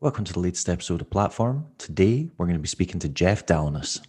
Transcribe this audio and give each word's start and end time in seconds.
Welcome 0.00 0.24
to 0.24 0.32
the 0.32 0.40
latest 0.40 0.68
episode 0.68 1.00
of 1.00 1.08
Platform. 1.08 1.66
Today, 1.78 2.28
we're 2.36 2.46
going 2.46 2.58
to 2.58 2.62
be 2.62 2.68
speaking 2.68 2.98
to 3.00 3.08
Jeff 3.08 3.46
Dalena. 3.46 4.00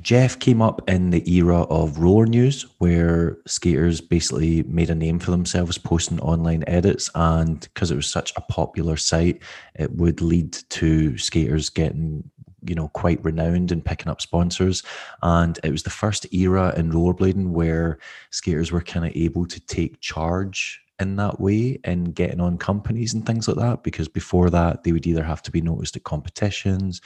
Jeff 0.00 0.38
came 0.40 0.60
up 0.60 0.82
in 0.90 1.10
the 1.10 1.32
era 1.32 1.62
of 1.62 1.98
roller 1.98 2.26
news, 2.26 2.66
where 2.78 3.38
skaters 3.46 4.00
basically 4.00 4.64
made 4.64 4.90
a 4.90 4.94
name 4.94 5.20
for 5.20 5.30
themselves 5.30 5.78
posting 5.78 6.20
online 6.20 6.64
edits. 6.66 7.08
And 7.14 7.60
because 7.60 7.92
it 7.92 7.96
was 7.96 8.10
such 8.10 8.32
a 8.36 8.40
popular 8.42 8.96
site, 8.96 9.40
it 9.76 9.92
would 9.92 10.20
lead 10.20 10.52
to 10.70 11.16
skaters 11.16 11.70
getting 11.70 12.28
you 12.66 12.74
know 12.74 12.88
quite 12.88 13.22
renowned 13.22 13.70
and 13.70 13.84
picking 13.84 14.08
up 14.08 14.22
sponsors 14.22 14.82
and 15.22 15.58
it 15.62 15.70
was 15.70 15.82
the 15.82 15.90
first 15.90 16.26
era 16.32 16.72
in 16.78 16.90
rollerblading 16.90 17.50
where 17.50 17.98
skaters 18.30 18.72
were 18.72 18.80
kind 18.80 19.04
of 19.04 19.12
able 19.14 19.44
to 19.44 19.60
take 19.66 20.00
charge 20.00 20.80
in 21.00 21.16
that 21.16 21.40
way 21.40 21.78
in 21.84 22.04
getting 22.04 22.40
on 22.40 22.56
companies 22.56 23.14
and 23.14 23.26
things 23.26 23.48
like 23.48 23.56
that 23.56 23.82
because 23.82 24.06
before 24.06 24.48
that 24.48 24.84
they 24.84 24.92
would 24.92 25.06
either 25.06 25.24
have 25.24 25.42
to 25.42 25.50
be 25.50 25.60
noticed 25.60 25.96
at 25.96 26.04
competitions 26.04 27.00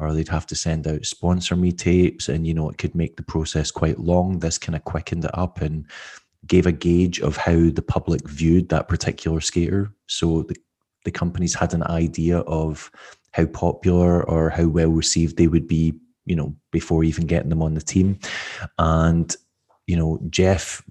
or 0.00 0.12
they'd 0.12 0.28
have 0.28 0.46
to 0.46 0.56
send 0.56 0.86
out 0.88 1.04
sponsor 1.04 1.54
me 1.54 1.70
tapes 1.70 2.28
and 2.28 2.46
you 2.46 2.54
know 2.54 2.68
it 2.68 2.78
could 2.78 2.94
make 2.94 3.16
the 3.16 3.22
process 3.22 3.70
quite 3.70 4.00
long. 4.00 4.38
This 4.40 4.58
kind 4.58 4.74
of 4.74 4.84
quickened 4.84 5.24
it 5.24 5.30
up 5.38 5.60
and 5.60 5.86
gave 6.46 6.66
a 6.66 6.72
gauge 6.72 7.20
of 7.20 7.36
how 7.36 7.70
the 7.70 7.84
public 7.86 8.28
viewed 8.28 8.68
that 8.68 8.88
particular 8.88 9.40
skater. 9.40 9.92
So 10.06 10.42
the, 10.42 10.56
the 11.04 11.10
companies 11.10 11.54
had 11.54 11.74
an 11.74 11.84
idea 11.84 12.38
of 12.40 12.90
how 13.32 13.46
popular 13.46 14.28
or 14.28 14.50
how 14.50 14.66
well 14.66 14.90
received 14.90 15.36
they 15.36 15.48
would 15.48 15.68
be 15.68 15.94
you 16.26 16.34
know 16.34 16.56
before 16.72 17.04
even 17.04 17.26
getting 17.26 17.50
them 17.50 17.62
on 17.62 17.74
the 17.74 17.80
team. 17.80 18.18
And 18.78 19.34
you 19.86 19.96
know 19.96 20.18
jeff 20.28 20.82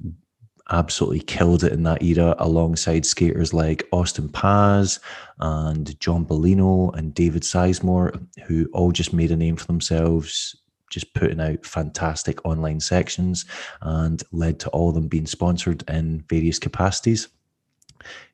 absolutely 0.71 1.21
killed 1.21 1.63
it 1.63 1.71
in 1.73 1.83
that 1.83 2.01
era 2.03 2.35
alongside 2.39 3.05
skaters 3.05 3.53
like 3.53 3.87
Austin 3.91 4.29
Paz 4.29 4.99
and 5.39 5.99
John 5.99 6.25
Bellino 6.25 6.93
and 6.95 7.13
David 7.13 7.43
Sizemore, 7.43 8.25
who 8.45 8.69
all 8.73 8.91
just 8.91 9.13
made 9.13 9.31
a 9.31 9.37
name 9.37 9.55
for 9.55 9.65
themselves, 9.65 10.55
just 10.89 11.13
putting 11.13 11.39
out 11.39 11.65
fantastic 11.65 12.45
online 12.45 12.79
sections 12.79 13.45
and 13.81 14.23
led 14.31 14.59
to 14.59 14.69
all 14.69 14.89
of 14.89 14.95
them 14.95 15.07
being 15.07 15.27
sponsored 15.27 15.83
in 15.89 16.23
various 16.29 16.59
capacities. 16.59 17.27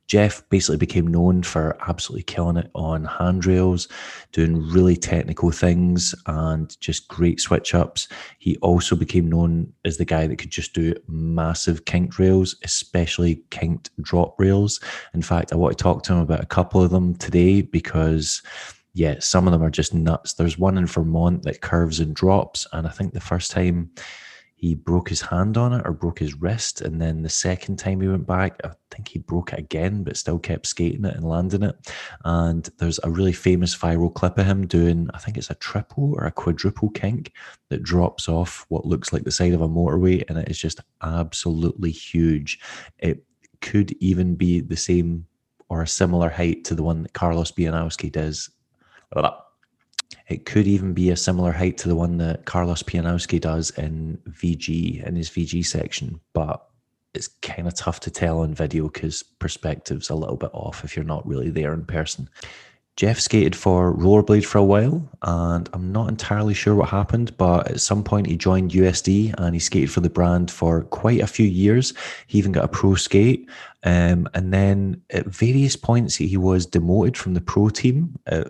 Jeff 0.08 0.48
basically 0.50 0.78
became 0.78 1.08
known 1.08 1.44
for 1.44 1.78
absolutely 1.88 2.24
killing 2.24 2.58
it 2.58 2.70
on 2.76 3.06
handrails, 3.06 3.88
doing 4.32 4.62
really 4.70 4.96
technical 4.96 5.52
things 5.52 6.14
and 6.28 6.80
just 6.80 7.08
great 7.08 7.40
switch 7.40 7.74
ups. 7.74 8.08
He 8.40 8.58
also 8.58 8.96
became 8.96 9.30
known 9.30 9.72
as 9.86 9.98
the 9.98 10.06
guy 10.06 10.28
that 10.28 10.38
could 10.38 10.52
just 10.52 10.74
do 10.74 10.94
massive 11.08 11.86
kinked 11.86 12.20
rails, 12.20 12.56
especially 12.64 13.44
kinked 13.50 13.90
drop 14.02 14.40
rails. 14.40 14.80
In 15.14 15.22
fact, 15.22 15.54
I 15.54 15.56
want 15.56 15.78
to 15.78 15.84
talk 15.84 16.04
to 16.04 16.14
him 16.14 16.20
about 16.20 16.44
a 16.44 16.48
couple 16.48 16.82
of 16.84 16.92
them 16.92 17.16
today 17.16 17.62
because 17.62 18.42
yeah, 18.94 19.16
some 19.20 19.48
of 19.48 19.52
them 19.52 19.64
are 19.64 19.72
just 19.72 19.94
nuts. 19.94 20.34
There's 20.34 20.60
one 20.60 20.78
in 20.78 20.86
Vermont 20.86 21.44
that 21.44 21.62
curves 21.62 22.00
and 22.00 22.16
drops, 22.16 22.68
and 22.74 22.86
I 22.86 22.92
think 22.92 23.14
the 23.14 23.20
first 23.20 23.52
time 23.52 23.90
he 24.64 24.76
broke 24.76 25.10
his 25.10 25.20
hand 25.20 25.58
on 25.58 25.74
it 25.74 25.82
or 25.84 25.92
broke 25.92 26.20
his 26.20 26.36
wrist. 26.36 26.80
And 26.80 27.02
then 27.02 27.22
the 27.22 27.28
second 27.28 27.76
time 27.76 28.00
he 28.00 28.08
went 28.08 28.26
back, 28.26 28.62
I 28.64 28.72
think 28.92 29.10
he 29.10 29.20
broke 29.20 29.52
it 29.52 29.60
again, 29.60 30.06
but 30.06 30.16
still 30.16 30.40
kept 30.40 30.68
skating 30.68 31.04
it 31.04 31.18
and 31.18 31.28
landing 31.28 31.64
it. 31.64 31.76
And 32.24 32.70
there's 32.78 32.98
a 33.04 33.12
really 33.12 33.34
famous 33.34 33.76
viral 33.76 34.14
clip 34.14 34.38
of 34.38 34.46
him 34.46 34.66
doing, 34.66 35.10
I 35.14 35.18
think 35.18 35.38
it's 35.38 35.50
a 35.50 35.56
triple 35.56 36.14
or 36.14 36.24
a 36.24 36.32
quadruple 36.32 36.92
kink 36.92 37.34
that 37.68 37.84
drops 37.84 38.30
off 38.30 38.66
what 38.70 38.86
looks 38.86 39.12
like 39.12 39.26
the 39.26 39.32
side 39.32 39.52
of 39.52 39.60
a 39.60 39.68
motorway. 39.68 40.24
And 40.30 40.38
it 40.38 40.48
is 40.48 40.60
just 40.60 40.80
absolutely 41.02 41.92
huge. 41.92 42.58
It 43.00 43.22
could 43.60 43.92
even 44.00 44.34
be 44.36 44.62
the 44.62 44.78
same 44.78 45.28
or 45.68 45.82
a 45.82 45.88
similar 45.88 46.30
height 46.30 46.64
to 46.64 46.76
the 46.76 46.84
one 46.84 47.04
that 47.04 47.12
Carlos 47.12 47.52
Pianowski 47.52 48.10
does. 48.10 48.50
It 50.28 50.46
could 50.46 50.68
even 50.68 50.94
be 50.94 51.10
a 51.10 51.18
similar 51.18 51.52
height 51.52 51.78
to 51.80 51.88
the 51.88 51.96
one 51.96 52.18
that 52.18 52.46
Carlos 52.46 52.84
Pianowski 52.84 53.42
does 53.42 53.72
in 53.72 54.20
VG 54.30 55.06
in 55.06 55.16
his 55.16 55.30
VG 55.30 55.66
section, 55.66 56.20
but 56.34 56.66
it's 57.14 57.28
kind 57.42 57.68
of 57.68 57.76
tough 57.76 58.00
to 58.02 58.12
tell 58.12 58.40
on 58.40 58.54
video 58.54 58.90
because 58.90 59.24
perspective's 59.24 60.10
a 60.10 60.16
little 60.16 60.38
bit 60.38 60.50
off 60.54 60.84
if 60.84 60.96
you're 60.96 61.06
not 61.06 61.28
really 61.28 61.50
there 61.50 61.74
in 61.74 61.86
person. 61.86 62.30
Jeff 62.96 63.20
skated 63.20 63.56
for 63.56 63.96
Rollerblade 63.96 64.46
for 64.46 64.60
a 64.60 64.64
while, 64.64 65.10
and 65.24 65.68
I'm 65.74 65.92
not 65.92 66.10
entirely 66.10 66.54
sure 66.54 66.76
what 66.76 66.90
happened, 66.90 67.36
but 67.38 67.72
at 67.72 67.82
some 67.82 68.04
point 68.04 68.28
he 68.28 68.38
joined 68.38 68.72
USD 68.72 69.34
and 69.40 69.56
he 69.56 69.60
skated 69.60 69.92
for 69.92 70.02
the 70.02 70.12
brand 70.12 70.52
for 70.52 70.84
quite 70.84 71.20
a 71.20 71.28
few 71.28 71.48
years. 71.48 71.94
He 72.28 72.38
even 72.38 72.52
got 72.52 72.66
a 72.66 72.68
pro 72.68 72.94
skate, 72.94 73.50
um, 73.84 74.30
and 74.36 74.54
then 74.54 75.02
at 75.10 75.26
various 75.26 75.76
points 75.76 76.16
he 76.16 76.38
was 76.38 76.68
demoted 76.68 77.18
from 77.18 77.34
the 77.34 77.42
pro 77.42 77.70
team. 77.70 78.20
Uh, 78.32 78.46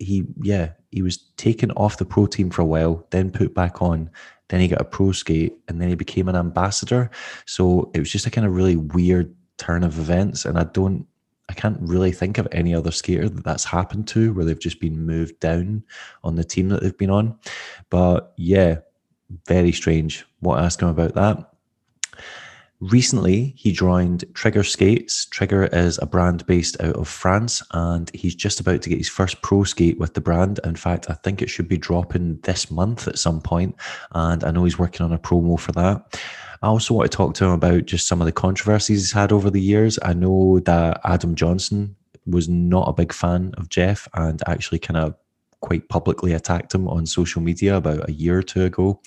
he, 0.00 0.24
yeah, 0.42 0.70
he 0.90 1.02
was 1.02 1.18
taken 1.36 1.70
off 1.72 1.98
the 1.98 2.04
pro 2.04 2.26
team 2.26 2.50
for 2.50 2.62
a 2.62 2.66
while, 2.66 3.06
then 3.10 3.30
put 3.30 3.54
back 3.54 3.80
on. 3.80 4.10
Then 4.48 4.60
he 4.60 4.68
got 4.68 4.80
a 4.80 4.84
pro 4.84 5.12
skate, 5.12 5.56
and 5.68 5.80
then 5.80 5.88
he 5.88 5.94
became 5.94 6.28
an 6.28 6.36
ambassador. 6.36 7.10
So 7.46 7.90
it 7.94 8.00
was 8.00 8.10
just 8.10 8.26
a 8.26 8.30
kind 8.30 8.46
of 8.46 8.54
really 8.54 8.76
weird 8.76 9.34
turn 9.58 9.84
of 9.84 9.98
events, 9.98 10.44
and 10.44 10.58
I 10.58 10.64
don't, 10.64 11.06
I 11.48 11.52
can't 11.52 11.78
really 11.80 12.12
think 12.12 12.38
of 12.38 12.48
any 12.52 12.74
other 12.74 12.90
skater 12.90 13.28
that 13.28 13.44
that's 13.44 13.64
happened 13.64 14.08
to 14.08 14.32
where 14.32 14.44
they've 14.44 14.58
just 14.58 14.80
been 14.80 15.06
moved 15.06 15.38
down 15.40 15.84
on 16.24 16.36
the 16.36 16.44
team 16.44 16.68
that 16.68 16.82
they've 16.82 16.96
been 16.96 17.10
on. 17.10 17.38
But 17.90 18.32
yeah, 18.36 18.78
very 19.46 19.72
strange. 19.72 20.24
What 20.40 20.60
ask 20.60 20.80
him 20.80 20.88
about 20.88 21.14
that? 21.14 21.49
Recently, 22.80 23.52
he 23.58 23.72
joined 23.72 24.24
Trigger 24.32 24.64
Skates. 24.64 25.26
Trigger 25.26 25.64
is 25.64 25.98
a 25.98 26.06
brand 26.06 26.46
based 26.46 26.80
out 26.80 26.96
of 26.96 27.08
France, 27.08 27.62
and 27.72 28.10
he's 28.14 28.34
just 28.34 28.58
about 28.58 28.80
to 28.80 28.88
get 28.88 28.96
his 28.96 29.08
first 29.08 29.42
pro 29.42 29.64
skate 29.64 29.98
with 29.98 30.14
the 30.14 30.22
brand. 30.22 30.60
In 30.64 30.76
fact, 30.76 31.10
I 31.10 31.12
think 31.12 31.42
it 31.42 31.50
should 31.50 31.68
be 31.68 31.76
dropping 31.76 32.38
this 32.40 32.70
month 32.70 33.06
at 33.06 33.18
some 33.18 33.42
point, 33.42 33.76
and 34.12 34.42
I 34.44 34.50
know 34.50 34.64
he's 34.64 34.78
working 34.78 35.04
on 35.04 35.12
a 35.12 35.18
promo 35.18 35.60
for 35.60 35.72
that. 35.72 36.18
I 36.62 36.68
also 36.68 36.94
want 36.94 37.10
to 37.10 37.14
talk 37.14 37.34
to 37.34 37.44
him 37.44 37.50
about 37.50 37.84
just 37.84 38.06
some 38.06 38.22
of 38.22 38.26
the 38.26 38.32
controversies 38.32 39.00
he's 39.00 39.12
had 39.12 39.30
over 39.30 39.50
the 39.50 39.60
years. 39.60 39.98
I 40.02 40.14
know 40.14 40.60
that 40.60 41.02
Adam 41.04 41.34
Johnson 41.34 41.96
was 42.24 42.48
not 42.48 42.88
a 42.88 42.94
big 42.94 43.12
fan 43.12 43.52
of 43.58 43.68
Jeff 43.68 44.08
and 44.14 44.42
actually 44.46 44.78
kind 44.78 44.96
of 44.96 45.14
quite 45.60 45.88
publicly 45.88 46.32
attacked 46.32 46.74
him 46.74 46.88
on 46.88 47.06
social 47.06 47.42
media 47.42 47.76
about 47.76 48.08
a 48.08 48.12
year 48.12 48.38
or 48.38 48.42
two 48.42 48.64
ago. 48.64 49.00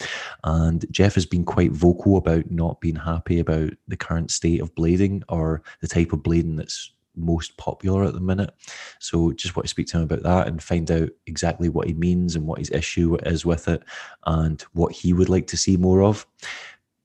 And 0.44 0.86
Jeff 0.92 1.16
has 1.16 1.26
been 1.26 1.44
quite 1.44 1.72
vocal 1.72 2.18
about 2.18 2.52
not 2.52 2.80
being 2.80 2.96
happy 2.96 3.40
about 3.40 3.72
the 3.88 3.98
current 3.98 4.32
state 4.32 4.62
of 4.62 4.74
blading 4.76 5.24
or 5.30 5.64
the 5.82 5.88
type 5.88 6.14
of 6.14 6.20
blading 6.20 6.58
that's 6.58 6.92
most 7.16 7.58
popular 7.58 8.04
at 8.04 8.14
the 8.14 8.20
minute. 8.20 8.54
So 9.00 9.32
just 9.34 9.56
want 9.56 9.66
to 9.66 9.70
speak 9.70 9.88
to 9.88 9.98
him 9.98 10.04
about 10.04 10.24
that 10.24 10.48
and 10.48 10.62
find 10.62 10.90
out 10.90 11.10
exactly 11.28 11.70
what 11.70 11.88
he 11.88 11.94
means 11.94 12.36
and 12.36 12.46
what 12.46 12.60
his 12.60 12.72
issue 12.72 13.18
is 13.26 13.46
with 13.46 13.68
it 13.68 13.84
and 14.26 14.62
what 14.74 14.92
he 14.92 15.14
would 15.14 15.30
like 15.30 15.48
to 15.48 15.58
see 15.58 15.78
more 15.78 16.04
of. 16.04 16.26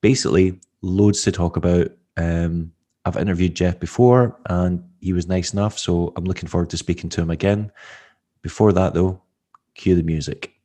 Basically, 0.01 0.59
loads 0.81 1.23
to 1.23 1.31
talk 1.31 1.57
about. 1.57 1.91
Um, 2.17 2.71
I've 3.05 3.17
interviewed 3.17 3.55
Jeff 3.55 3.79
before 3.79 4.37
and 4.47 4.83
he 4.99 5.13
was 5.13 5.27
nice 5.27 5.53
enough, 5.53 5.79
so 5.79 6.13
I'm 6.15 6.25
looking 6.25 6.49
forward 6.49 6.69
to 6.71 6.77
speaking 6.77 7.09
to 7.11 7.21
him 7.21 7.29
again. 7.29 7.71
Before 8.41 8.71
that, 8.73 8.93
though, 8.93 9.21
Cue 9.79 9.95
the 9.95 10.03
music. 10.03 10.58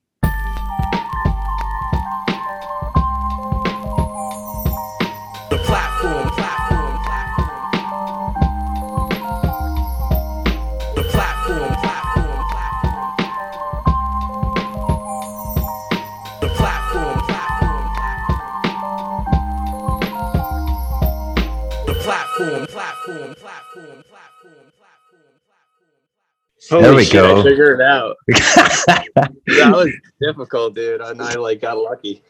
Holy 26.71 26.83
there 26.83 26.95
we 26.95 27.05
shit, 27.05 27.13
go. 27.15 27.41
I 27.41 27.43
figured 27.43 27.81
it 27.81 27.87
out. 27.87 28.17
that 28.27 29.33
was 29.47 29.93
difficult, 30.21 30.75
dude. 30.75 31.01
And 31.01 31.21
I 31.21 31.35
like 31.35 31.61
got 31.61 31.79
lucky. 31.79 32.23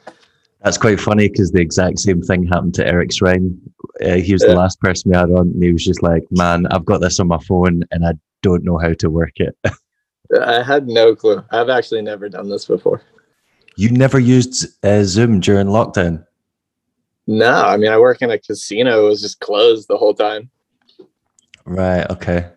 That's 0.62 0.78
quite 0.78 0.98
funny 0.98 1.28
because 1.28 1.52
the 1.52 1.60
exact 1.60 1.98
same 1.98 2.22
thing 2.22 2.46
happened 2.46 2.74
to 2.74 2.86
Eric 2.86 3.12
Shrine. 3.12 3.60
Uh, 4.02 4.14
he 4.14 4.32
was 4.32 4.42
yeah. 4.42 4.48
the 4.48 4.56
last 4.56 4.80
person 4.80 5.10
we 5.10 5.16
had 5.16 5.30
on, 5.30 5.48
and 5.48 5.62
he 5.62 5.72
was 5.72 5.84
just 5.84 6.02
like, 6.02 6.24
"Man, 6.30 6.66
I've 6.68 6.86
got 6.86 7.00
this 7.00 7.20
on 7.20 7.28
my 7.28 7.38
phone, 7.38 7.84
and 7.90 8.04
I 8.06 8.14
don't 8.42 8.64
know 8.64 8.78
how 8.78 8.94
to 8.94 9.10
work 9.10 9.34
it." 9.36 9.56
I 10.42 10.62
had 10.62 10.88
no 10.88 11.14
clue. 11.14 11.44
I've 11.50 11.68
actually 11.68 12.02
never 12.02 12.28
done 12.28 12.48
this 12.48 12.64
before. 12.64 13.02
You 13.76 13.90
never 13.90 14.18
used 14.18 14.66
uh, 14.84 15.04
Zoom 15.04 15.40
during 15.40 15.66
lockdown? 15.66 16.24
No, 17.26 17.52
I 17.52 17.76
mean 17.76 17.90
I 17.90 17.98
work 17.98 18.22
in 18.22 18.30
a 18.30 18.38
casino. 18.38 19.06
It 19.06 19.08
was 19.08 19.20
just 19.20 19.40
closed 19.40 19.88
the 19.88 19.96
whole 19.96 20.14
time. 20.14 20.50
Right. 21.64 22.08
Okay. 22.10 22.50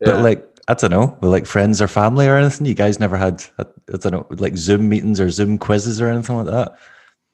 Yeah. 0.00 0.12
But 0.12 0.22
like, 0.22 0.57
I 0.68 0.74
don't 0.74 0.90
know, 0.90 1.16
with 1.20 1.30
like 1.30 1.46
friends 1.46 1.80
or 1.80 1.88
family 1.88 2.28
or 2.28 2.36
anything? 2.36 2.66
You 2.66 2.74
guys 2.74 3.00
never 3.00 3.16
had, 3.16 3.44
I 3.58 3.64
don't 3.88 4.12
know, 4.12 4.26
like 4.30 4.56
Zoom 4.56 4.88
meetings 4.88 5.20
or 5.20 5.30
Zoom 5.30 5.58
quizzes 5.58 6.00
or 6.00 6.08
anything 6.08 6.36
like 6.36 6.46
that? 6.46 6.78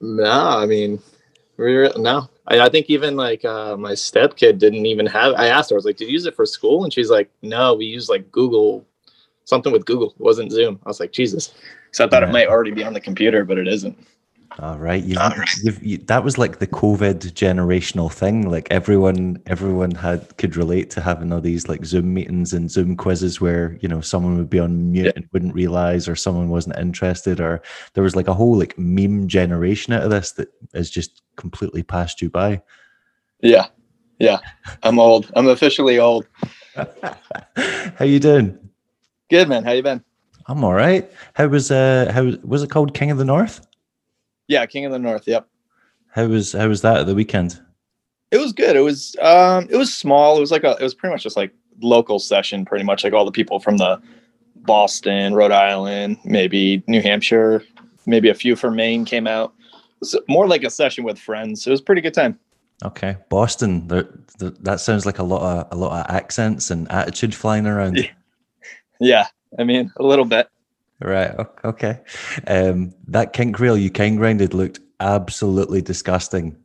No, 0.00 0.30
I 0.30 0.66
mean, 0.66 1.00
we 1.56 1.90
no. 1.96 2.28
I, 2.46 2.60
I, 2.60 2.68
think 2.68 2.90
even 2.90 3.16
like 3.16 3.44
uh, 3.44 3.76
my 3.76 3.94
step 3.94 4.36
kid 4.36 4.58
didn't 4.58 4.86
even 4.86 5.06
have. 5.06 5.34
I 5.34 5.46
asked 5.48 5.70
her, 5.70 5.74
I 5.74 5.78
was 5.78 5.84
like, 5.84 5.96
"Did 5.96 6.08
you 6.08 6.12
use 6.12 6.26
it 6.26 6.36
for 6.36 6.44
school?" 6.44 6.84
And 6.84 6.92
she's 6.92 7.10
like, 7.10 7.30
"No, 7.42 7.74
we 7.74 7.86
use 7.86 8.08
like 8.08 8.30
Google 8.30 8.86
something 9.44 9.72
with 9.72 9.86
Google. 9.86 10.10
It 10.10 10.20
wasn't 10.20 10.52
Zoom. 10.52 10.80
I 10.84 10.88
was 10.88 11.00
like, 11.00 11.12
Jesus. 11.12 11.54
So 11.92 12.04
I 12.04 12.08
thought 12.08 12.22
it 12.22 12.32
might 12.32 12.48
already 12.48 12.72
be 12.72 12.84
on 12.84 12.92
the 12.92 13.00
computer, 13.00 13.44
but 13.44 13.58
it 13.58 13.68
isn't. 13.68 13.96
All 14.60 14.78
right, 14.78 15.02
you've, 15.02 15.18
All 15.18 15.30
right. 15.30 15.56
You've, 15.64 15.82
you, 15.82 15.98
that 15.98 16.22
was 16.22 16.38
like 16.38 16.60
the 16.60 16.66
COVID 16.68 17.32
generational 17.32 18.12
thing. 18.12 18.48
Like 18.48 18.68
everyone, 18.70 19.42
everyone 19.46 19.90
had 19.90 20.36
could 20.36 20.56
relate 20.56 20.90
to 20.90 21.00
having 21.00 21.32
all 21.32 21.40
these 21.40 21.68
like 21.68 21.84
Zoom 21.84 22.14
meetings 22.14 22.52
and 22.52 22.70
Zoom 22.70 22.96
quizzes 22.96 23.40
where 23.40 23.76
you 23.80 23.88
know 23.88 24.00
someone 24.00 24.36
would 24.36 24.50
be 24.50 24.60
on 24.60 24.92
mute 24.92 25.06
yeah. 25.06 25.12
and 25.16 25.28
wouldn't 25.32 25.54
realize, 25.54 26.08
or 26.08 26.14
someone 26.14 26.50
wasn't 26.50 26.78
interested, 26.78 27.40
or 27.40 27.62
there 27.94 28.04
was 28.04 28.14
like 28.14 28.28
a 28.28 28.34
whole 28.34 28.56
like 28.56 28.78
meme 28.78 29.26
generation 29.26 29.92
out 29.92 30.04
of 30.04 30.10
this 30.10 30.32
that 30.32 30.48
has 30.72 30.88
just 30.88 31.22
completely 31.34 31.82
passed 31.82 32.22
you 32.22 32.30
by. 32.30 32.62
Yeah, 33.40 33.66
yeah, 34.20 34.38
I'm 34.84 35.00
old. 35.00 35.32
I'm 35.34 35.48
officially 35.48 35.98
old. 35.98 36.28
How 36.76 38.04
you 38.04 38.20
doing? 38.20 38.56
Good 39.30 39.48
man. 39.48 39.64
How 39.64 39.72
you 39.72 39.82
been? 39.82 40.04
I'm 40.46 40.62
all 40.62 40.74
right. 40.74 41.10
How 41.32 41.48
was 41.48 41.72
uh 41.72 42.12
how 42.14 42.30
was 42.44 42.62
it 42.62 42.70
called 42.70 42.94
King 42.94 43.10
of 43.10 43.18
the 43.18 43.24
North? 43.24 43.66
Yeah, 44.48 44.66
King 44.66 44.84
of 44.84 44.92
the 44.92 44.98
North. 44.98 45.26
Yep. 45.26 45.48
How 46.08 46.26
was 46.26 46.52
how 46.52 46.68
was 46.68 46.82
that 46.82 46.98
at 46.98 47.06
the 47.06 47.14
weekend? 47.14 47.60
It 48.30 48.38
was 48.38 48.52
good. 48.52 48.76
It 48.76 48.80
was 48.80 49.16
um 49.20 49.66
it 49.70 49.76
was 49.76 49.92
small. 49.94 50.36
It 50.36 50.40
was 50.40 50.50
like 50.50 50.64
a 50.64 50.76
it 50.78 50.82
was 50.82 50.94
pretty 50.94 51.12
much 51.12 51.22
just 51.22 51.36
like 51.36 51.52
local 51.80 52.18
session, 52.18 52.64
pretty 52.64 52.84
much 52.84 53.04
like 53.04 53.12
all 53.12 53.24
the 53.24 53.32
people 53.32 53.60
from 53.60 53.78
the 53.78 54.00
Boston, 54.56 55.34
Rhode 55.34 55.52
Island, 55.52 56.18
maybe 56.24 56.82
New 56.86 57.02
Hampshire, 57.02 57.62
maybe 58.06 58.28
a 58.28 58.34
few 58.34 58.56
from 58.56 58.76
Maine 58.76 59.04
came 59.04 59.26
out. 59.26 59.54
It 59.72 60.00
was 60.00 60.16
more 60.28 60.46
like 60.46 60.64
a 60.64 60.70
session 60.70 61.04
with 61.04 61.18
friends. 61.18 61.66
It 61.66 61.70
was 61.70 61.80
a 61.80 61.84
pretty 61.84 62.00
good 62.00 62.14
time. 62.14 62.38
Okay, 62.84 63.16
Boston. 63.28 63.86
that 63.88 64.80
sounds 64.80 65.06
like 65.06 65.18
a 65.18 65.22
lot 65.22 65.42
of 65.42 65.66
a 65.72 65.80
lot 65.80 66.04
of 66.04 66.14
accents 66.14 66.70
and 66.70 66.90
attitude 66.90 67.34
flying 67.34 67.66
around. 67.66 67.96
Yeah, 67.96 68.10
yeah 69.00 69.26
I 69.58 69.64
mean 69.64 69.92
a 69.96 70.02
little 70.02 70.24
bit. 70.24 70.48
Right. 71.04 71.34
Okay. 71.64 72.00
Um, 72.46 72.94
that 73.08 73.34
kink 73.34 73.60
reel 73.60 73.76
you 73.76 73.90
king 73.90 74.16
grinded 74.16 74.54
looked 74.54 74.80
absolutely 75.00 75.82
disgusting. 75.82 76.56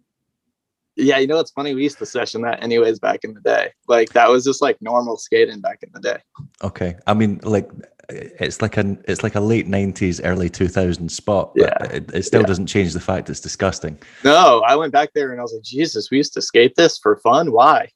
Yeah, 0.95 1.17
you 1.17 1.27
know 1.27 1.35
what's 1.35 1.51
funny? 1.51 1.75
We 1.75 1.83
used 1.83 1.97
to 1.97 2.05
session 2.05 2.41
that 2.43 2.63
anyways 2.63 2.99
back 2.99 3.25
in 3.25 3.33
the 3.33 3.41
day. 3.41 3.73
Like 3.89 4.13
that 4.13 4.29
was 4.29 4.45
just 4.45 4.61
like 4.61 4.81
normal 4.81 5.17
skating 5.17 5.59
back 5.59 5.79
in 5.83 5.89
the 5.93 5.99
day. 5.99 6.19
Okay. 6.63 6.95
I 7.05 7.13
mean, 7.13 7.41
like 7.43 7.69
it's 8.07 8.61
like 8.61 8.77
an 8.77 9.03
it's 9.09 9.23
like 9.23 9.35
a 9.35 9.41
late 9.41 9.67
nineties, 9.67 10.21
early 10.21 10.49
two 10.49 10.69
thousand 10.69 11.11
spot. 11.11 11.51
yeah. 11.55 11.83
It, 11.91 12.09
it 12.13 12.23
still 12.23 12.41
yeah. 12.41 12.47
doesn't 12.47 12.67
change 12.67 12.93
the 12.93 13.01
fact 13.01 13.29
it's 13.29 13.41
disgusting. 13.41 13.99
No, 14.23 14.63
I 14.65 14.77
went 14.77 14.93
back 14.93 15.11
there 15.13 15.31
and 15.31 15.39
I 15.41 15.43
was 15.43 15.53
like, 15.53 15.63
Jesus, 15.63 16.09
we 16.11 16.17
used 16.17 16.33
to 16.35 16.41
skate 16.41 16.75
this 16.75 16.97
for 16.97 17.17
fun. 17.17 17.51
Why? 17.51 17.89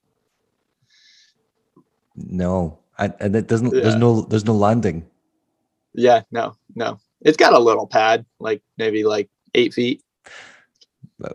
No. 2.18 2.80
And, 2.98 3.14
and 3.22 3.34
it 3.34 3.48
doesn't 3.48 3.74
yeah. 3.74 3.82
there's 3.82 3.96
no 3.96 4.22
there's 4.22 4.46
no 4.46 4.54
landing. 4.54 5.10
Yeah, 5.94 6.22
no, 6.32 6.56
no. 6.76 7.00
It's 7.22 7.38
got 7.38 7.54
a 7.54 7.60
little 7.60 7.88
pad, 7.88 8.26
like 8.40 8.62
maybe 8.78 9.04
like 9.04 9.30
eight 9.54 9.74
feet. 9.74 10.04
Uh, 11.24 11.30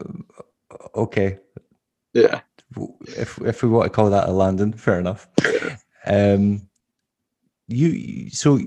okay. 0.95 1.39
Yeah. 2.13 2.41
If 3.17 3.39
if 3.39 3.63
we 3.63 3.69
want 3.69 3.87
to 3.87 3.91
call 3.91 4.11
that 4.11 4.29
a 4.29 4.33
landing, 4.33 4.73
fair 4.73 4.99
enough. 4.99 5.29
Um, 6.07 6.67
you 7.67 8.31
so 8.31 8.59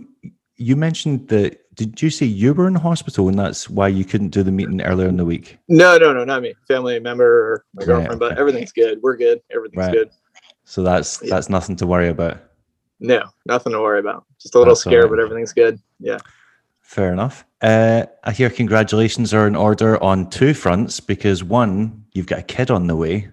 you 0.58 0.76
mentioned 0.76 1.28
that. 1.30 1.58
Did 1.74 2.02
you 2.02 2.10
say 2.12 2.26
you 2.26 2.54
were 2.54 2.68
in 2.68 2.76
hospital 2.76 3.30
and 3.30 3.40
that's 3.40 3.68
why 3.68 3.88
you 3.88 4.06
couldn't 4.06 4.30
do 4.30 4.44
the 4.44 4.52
meeting 4.52 4.82
earlier 4.82 5.08
in 5.08 5.18
the 5.18 5.26
week? 5.26 5.58
No, 5.70 5.98
no, 5.98 6.14
no, 6.14 6.24
not 6.24 6.44
me. 6.44 6.54
Family 6.68 7.00
member 7.00 7.26
or 7.26 7.66
my 7.74 7.86
girlfriend, 7.86 8.22
right, 8.22 8.28
okay. 8.28 8.36
but 8.36 8.38
everything's 8.38 8.74
good. 8.74 9.00
We're 9.02 9.16
good. 9.16 9.42
Everything's 9.50 9.86
right. 9.88 9.94
good. 9.94 10.12
So 10.66 10.84
that's 10.84 11.20
yeah. 11.24 11.30
that's 11.30 11.50
nothing 11.50 11.78
to 11.78 11.88
worry 11.88 12.10
about. 12.10 12.51
No, 13.02 13.24
nothing 13.48 13.74
to 13.74 13.82
worry 13.82 14.00
about. 14.00 14.26
Just 14.40 14.54
a 14.54 14.60
little 14.60 14.76
That's 14.76 14.82
scared, 14.82 15.06
right. 15.06 15.10
but 15.10 15.20
everything's 15.20 15.54
good. 15.54 15.80
Yeah. 16.00 16.20
Fair 16.82 17.12
enough. 17.12 17.44
Uh, 17.62 18.06
I 18.24 18.32
hear 18.32 18.50
congratulations 18.50 19.34
are 19.34 19.48
in 19.48 19.56
order 19.56 20.02
on 20.04 20.30
two 20.30 20.54
fronts 20.54 21.00
because 21.00 21.44
one, 21.44 22.06
you've 22.14 22.28
got 22.28 22.40
a 22.40 22.44
kid 22.44 22.70
on 22.70 22.86
the 22.86 22.96
way. 22.96 23.30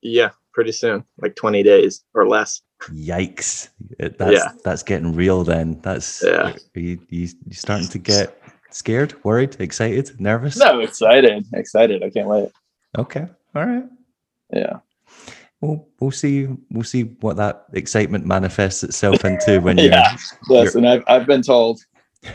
Yeah, 0.00 0.30
pretty 0.52 0.70
soon, 0.70 1.04
like 1.20 1.34
20 1.34 1.64
days 1.64 2.04
or 2.14 2.28
less. 2.28 2.62
Yikes. 2.82 3.68
That's, 3.98 4.32
yeah. 4.32 4.52
that's 4.64 4.84
getting 4.84 5.12
real 5.12 5.42
then. 5.42 5.80
That's, 5.82 6.22
yeah. 6.24 6.54
You, 6.74 7.00
you, 7.08 7.28
you 7.46 7.54
starting 7.54 7.88
to 7.88 7.98
get 7.98 8.40
scared, 8.70 9.14
worried, 9.24 9.56
excited, 9.58 10.20
nervous? 10.20 10.56
No, 10.56 10.78
excited. 10.78 11.46
Excited. 11.52 12.04
I 12.04 12.10
can't 12.10 12.28
wait. 12.28 12.50
Okay. 12.96 13.26
All 13.56 13.66
right. 13.66 13.84
Yeah 14.52 14.78
we'll 15.60 15.86
we'll 16.00 16.10
see 16.10 16.48
we'll 16.70 16.84
see 16.84 17.02
what 17.20 17.36
that 17.36 17.66
excitement 17.72 18.26
manifests 18.26 18.82
itself 18.82 19.24
into 19.24 19.60
when 19.60 19.78
you're 19.78 19.90
yeah 19.90 20.16
yes 20.48 20.74
and 20.74 20.88
I've, 20.88 21.04
I've 21.06 21.26
been 21.26 21.42
told. 21.42 21.80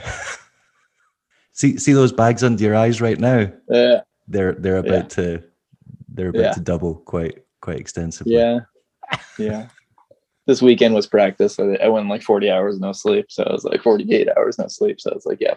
See 1.55 1.77
see 1.77 1.93
those 1.93 2.11
bags 2.11 2.43
under 2.43 2.61
your 2.61 2.75
eyes 2.75 2.99
right 2.99 3.17
now? 3.17 3.49
Yeah. 3.69 4.01
They're 4.27 4.51
they're 4.51 4.75
about 4.75 4.93
yeah. 4.93 5.01
to 5.03 5.43
they're 6.09 6.27
about 6.27 6.41
yeah. 6.41 6.51
to 6.51 6.59
double 6.59 6.95
quite 6.95 7.45
quite 7.61 7.79
extensively. 7.79 8.33
Yeah. 8.33 8.59
Yeah. 9.39 9.69
This 10.47 10.61
weekend 10.61 10.93
was 10.93 11.07
practice. 11.07 11.55
So 11.55 11.77
i 11.81 11.87
went 11.87 12.09
like 12.09 12.23
40 12.23 12.51
hours 12.51 12.77
no 12.81 12.91
sleep 12.91 13.27
so 13.29 13.43
i 13.43 13.53
was 13.53 13.63
like 13.63 13.81
48 13.81 14.27
hours 14.37 14.59
no 14.59 14.67
sleep 14.67 14.99
so 14.99 15.11
i 15.11 15.13
was 15.13 15.25
like 15.25 15.39
yeah 15.39 15.53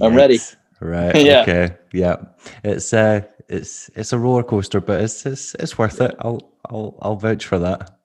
i'm 0.00 0.14
ready. 0.14 0.38
Right 0.80 1.16
yeah. 1.26 1.42
okay 1.42 1.76
yeah. 1.92 2.16
It's 2.62 2.94
uh 2.94 3.22
it's 3.50 3.90
it's 3.96 4.12
a 4.12 4.18
roller 4.18 4.44
coaster, 4.44 4.80
but 4.80 5.00
it's 5.00 5.26
it's 5.26 5.54
it's 5.56 5.76
worth 5.76 6.00
it. 6.00 6.14
I'll 6.20 6.52
I'll 6.66 6.96
I'll 7.02 7.16
vouch 7.16 7.44
for 7.44 7.58
that. 7.58 7.98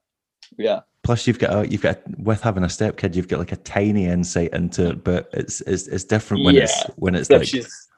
Yeah. 0.58 0.80
Plus, 1.04 1.26
you've 1.26 1.38
got 1.38 1.64
a, 1.64 1.68
you've 1.68 1.82
got 1.82 2.00
with 2.18 2.42
having 2.42 2.64
a 2.64 2.68
step 2.68 2.96
kid, 2.96 3.14
you've 3.14 3.28
got 3.28 3.38
like 3.38 3.52
a 3.52 3.56
tiny 3.56 4.06
insight 4.06 4.52
into 4.52 4.90
it, 4.90 5.04
but 5.04 5.30
it's 5.32 5.60
it's 5.62 5.86
it's 5.86 6.02
different 6.02 6.44
when 6.44 6.56
yeah. 6.56 6.62
it's 6.64 6.82
when 6.96 7.14
it's 7.14 7.30
like 7.30 7.46
she's 7.46 7.88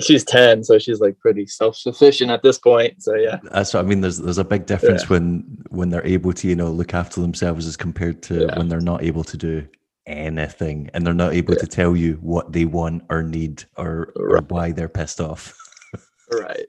she's 0.00 0.24
ten, 0.24 0.64
so 0.64 0.78
she's 0.78 0.98
like 0.98 1.18
pretty 1.18 1.46
self 1.46 1.76
sufficient 1.76 2.30
at 2.30 2.42
this 2.42 2.58
point. 2.58 3.02
So 3.02 3.14
yeah, 3.16 3.38
that's 3.42 3.74
what 3.74 3.84
I 3.84 3.86
mean. 3.86 4.00
There's 4.00 4.18
there's 4.18 4.38
a 4.38 4.44
big 4.44 4.64
difference 4.64 5.02
yeah. 5.02 5.08
when 5.08 5.62
when 5.68 5.90
they're 5.90 6.06
able 6.06 6.32
to 6.32 6.48
you 6.48 6.56
know 6.56 6.70
look 6.70 6.94
after 6.94 7.20
themselves 7.20 7.66
as 7.66 7.76
compared 7.76 8.22
to 8.24 8.46
yeah. 8.46 8.58
when 8.58 8.70
they're 8.70 8.80
not 8.80 9.04
able 9.04 9.24
to 9.24 9.36
do 9.36 9.68
anything 10.06 10.88
and 10.94 11.06
they're 11.06 11.12
not 11.12 11.34
able 11.34 11.56
to 11.56 11.66
tell 11.66 11.94
you 11.94 12.14
what 12.22 12.52
they 12.52 12.64
want 12.66 13.02
or 13.08 13.22
need 13.22 13.64
or, 13.76 14.12
right. 14.16 14.42
or 14.42 14.46
why 14.48 14.72
they're 14.72 14.88
pissed 14.88 15.20
off. 15.20 15.54
right 16.32 16.66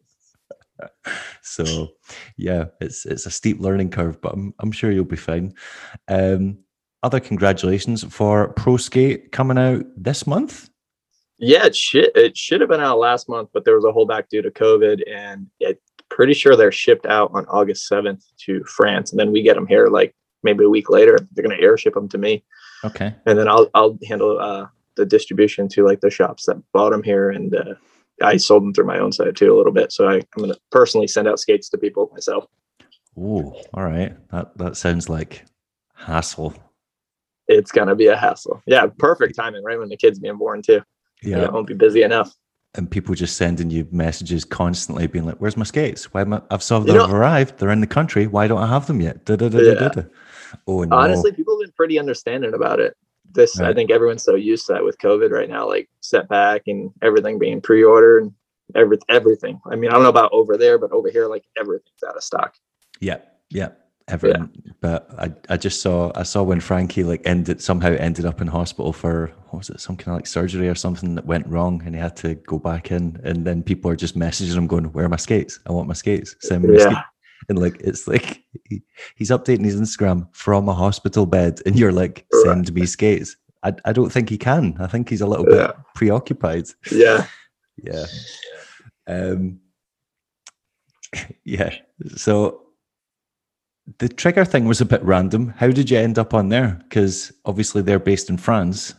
so 1.41 1.89
yeah, 2.37 2.65
it's 2.81 3.05
it's 3.05 3.25
a 3.25 3.31
steep 3.31 3.59
learning 3.59 3.89
curve, 3.89 4.19
but 4.21 4.33
I'm 4.33 4.53
I'm 4.59 4.71
sure 4.71 4.91
you'll 4.91 5.05
be 5.05 5.15
fine. 5.15 5.53
Um, 6.07 6.59
other 7.03 7.19
congratulations 7.19 8.03
for 8.03 8.49
Pro 8.53 8.77
Skate 8.77 9.31
coming 9.31 9.57
out 9.57 9.85
this 9.95 10.25
month. 10.25 10.69
Yeah, 11.37 11.65
it 11.65 11.75
should 11.75 12.11
it 12.15 12.37
should 12.37 12.61
have 12.61 12.69
been 12.69 12.81
out 12.81 12.99
last 12.99 13.29
month, 13.29 13.49
but 13.53 13.65
there 13.65 13.75
was 13.75 13.85
a 13.85 13.91
holdback 13.91 14.29
due 14.29 14.41
to 14.41 14.51
COVID, 14.51 15.03
and 15.11 15.47
pretty 16.15 16.33
sure 16.33 16.55
they're 16.55 16.71
shipped 16.71 17.05
out 17.05 17.29
on 17.33 17.45
August 17.47 17.87
seventh 17.87 18.25
to 18.37 18.63
France, 18.63 19.11
and 19.11 19.19
then 19.19 19.31
we 19.31 19.41
get 19.41 19.55
them 19.55 19.67
here 19.67 19.87
like 19.87 20.15
maybe 20.43 20.63
a 20.63 20.69
week 20.69 20.89
later. 20.89 21.17
They're 21.33 21.43
gonna 21.43 21.61
airship 21.61 21.93
them 21.93 22.07
to 22.09 22.17
me. 22.17 22.43
Okay. 22.83 23.13
And 23.25 23.37
then 23.37 23.47
I'll 23.47 23.69
I'll 23.73 23.97
handle 24.07 24.39
uh, 24.39 24.67
the 24.95 25.05
distribution 25.05 25.67
to 25.69 25.85
like 25.85 26.01
the 26.01 26.09
shops 26.09 26.45
that 26.45 26.61
bought 26.71 26.91
them 26.91 27.03
here 27.03 27.29
and 27.29 27.53
uh, 27.55 27.75
I 28.21 28.37
sold 28.37 28.63
them 28.63 28.73
through 28.73 28.85
my 28.85 28.99
own 28.99 29.11
site 29.11 29.35
too 29.35 29.53
a 29.53 29.57
little 29.57 29.73
bit. 29.73 29.91
So 29.91 30.07
I, 30.07 30.15
I'm 30.15 30.23
going 30.37 30.51
to 30.51 30.59
personally 30.71 31.07
send 31.07 31.27
out 31.27 31.39
skates 31.39 31.69
to 31.69 31.77
people 31.77 32.09
myself. 32.13 32.45
Oh, 33.17 33.61
all 33.73 33.83
right. 33.83 34.15
That 34.31 34.57
that 34.57 34.77
sounds 34.77 35.09
like 35.09 35.45
hassle. 35.95 36.53
It's 37.47 37.71
gonna 37.71 37.95
be 37.95 38.07
a 38.07 38.17
hassle. 38.17 38.61
Yeah, 38.65 38.87
perfect 38.97 39.35
timing, 39.35 39.63
right 39.63 39.77
when 39.77 39.89
the 39.89 39.97
kid's 39.97 40.19
being 40.19 40.37
born 40.37 40.61
too. 40.61 40.81
Yeah, 41.21 41.43
I 41.43 41.49
won't 41.49 41.67
be 41.67 41.73
busy 41.73 42.03
enough. 42.03 42.33
And 42.73 42.89
people 42.91 43.15
just 43.15 43.37
sending 43.37 43.69
you 43.69 43.87
messages 43.91 44.43
constantly, 44.43 45.07
being 45.07 45.25
like, 45.25 45.37
"Where's 45.37 45.55
my 45.55 45.63
skates? 45.63 46.13
Why 46.13 46.21
am 46.21 46.33
I, 46.33 46.41
I've 46.49 46.63
saw 46.63 46.79
they've 46.79 46.95
arrived. 46.95 47.57
They're 47.57 47.69
in 47.69 47.81
the 47.81 47.87
country. 47.87 48.27
Why 48.27 48.47
don't 48.47 48.61
I 48.61 48.67
have 48.67 48.87
them 48.87 48.99
yet?" 48.99 49.25
Da, 49.25 49.35
da, 49.35 49.47
da, 49.47 49.59
yeah. 49.59 50.03
Oh 50.67 50.83
no. 50.83 50.97
Honestly, 50.97 51.31
people 51.31 51.55
have 51.55 51.67
been 51.67 51.73
pretty 51.73 51.99
understanding 51.99 52.53
about 52.53 52.79
it 52.79 52.97
this 53.35 53.59
right. 53.59 53.69
i 53.69 53.73
think 53.73 53.91
everyone's 53.91 54.23
so 54.23 54.35
used 54.35 54.65
to 54.65 54.73
that 54.73 54.83
with 54.83 54.97
covid 54.97 55.31
right 55.31 55.49
now 55.49 55.67
like 55.67 55.89
setback 56.01 56.63
and 56.67 56.91
everything 57.01 57.37
being 57.37 57.61
pre-ordered 57.61 58.23
and 58.23 58.33
every, 58.73 58.97
everything. 59.09 59.59
I 59.69 59.75
mean 59.75 59.91
i 59.91 59.93
don't 59.93 60.03
know 60.03 60.09
about 60.09 60.33
over 60.33 60.57
there 60.57 60.77
but 60.77 60.91
over 60.91 61.09
here 61.09 61.27
like 61.27 61.45
everything's 61.57 62.03
out 62.07 62.15
of 62.15 62.23
stock. 62.23 62.55
Yeah 62.99 63.19
yeah. 63.49 63.69
everything. 64.07 64.49
Yeah. 64.53 64.71
but 64.81 65.09
I, 65.17 65.31
I 65.53 65.57
just 65.57 65.81
saw 65.81 66.11
i 66.15 66.23
saw 66.23 66.41
when 66.43 66.59
frankie 66.59 67.03
like 67.03 67.21
ended 67.25 67.61
somehow 67.61 67.91
ended 67.91 68.25
up 68.25 68.41
in 68.41 68.47
hospital 68.47 68.91
for 68.93 69.31
what 69.55 69.59
was 69.59 69.69
it 69.69 69.79
some 69.79 69.95
kind 69.95 70.09
of 70.09 70.15
like 70.15 70.27
surgery 70.27 70.67
or 70.67 70.75
something 70.75 71.15
that 71.15 71.25
went 71.25 71.47
wrong 71.47 71.81
and 71.85 71.95
he 71.95 72.01
had 72.01 72.17
to 72.17 72.35
go 72.35 72.59
back 72.59 72.91
in. 72.91 73.19
And 73.23 73.45
then 73.45 73.63
people 73.63 73.89
are 73.89 73.95
just 73.95 74.17
messaging 74.17 74.55
him 74.55 74.67
going 74.67 74.83
where 74.91 75.05
are 75.05 75.09
my 75.09 75.15
skates? 75.15 75.59
I 75.65 75.71
want 75.71 75.87
my 75.87 75.93
skates. 75.93 76.35
Send 76.41 76.65
me 76.65 76.77
yeah. 76.77 77.03
and 77.49 77.59
like 77.59 77.77
it's 77.79 78.07
like 78.07 78.43
he, 78.69 78.83
he's 79.15 79.29
updating 79.29 79.65
his 79.65 79.79
Instagram 79.79 80.27
from 80.33 80.69
a 80.69 80.73
hospital 80.73 81.25
bed, 81.25 81.61
and 81.65 81.77
you're 81.77 81.91
like, 81.91 82.25
send 82.43 82.73
me 82.73 82.85
skates. 82.85 83.35
I, 83.63 83.73
I 83.85 83.93
don't 83.93 84.11
think 84.11 84.29
he 84.29 84.37
can. 84.37 84.75
I 84.79 84.87
think 84.87 85.09
he's 85.09 85.21
a 85.21 85.27
little 85.27 85.49
yeah. 85.49 85.67
bit 85.67 85.75
preoccupied. 85.95 86.65
Yeah. 86.91 87.25
Yeah. 87.83 88.05
Um 89.05 89.59
yeah. 91.43 91.73
So 92.15 92.61
the 93.97 94.09
trigger 94.09 94.45
thing 94.45 94.65
was 94.65 94.81
a 94.81 94.85
bit 94.85 95.03
random. 95.03 95.49
How 95.57 95.67
did 95.67 95.89
you 95.89 95.97
end 95.97 96.17
up 96.17 96.33
on 96.33 96.49
there? 96.49 96.79
Because 96.83 97.31
obviously 97.45 97.81
they're 97.81 97.99
based 97.99 98.29
in 98.29 98.37
France. 98.37 98.93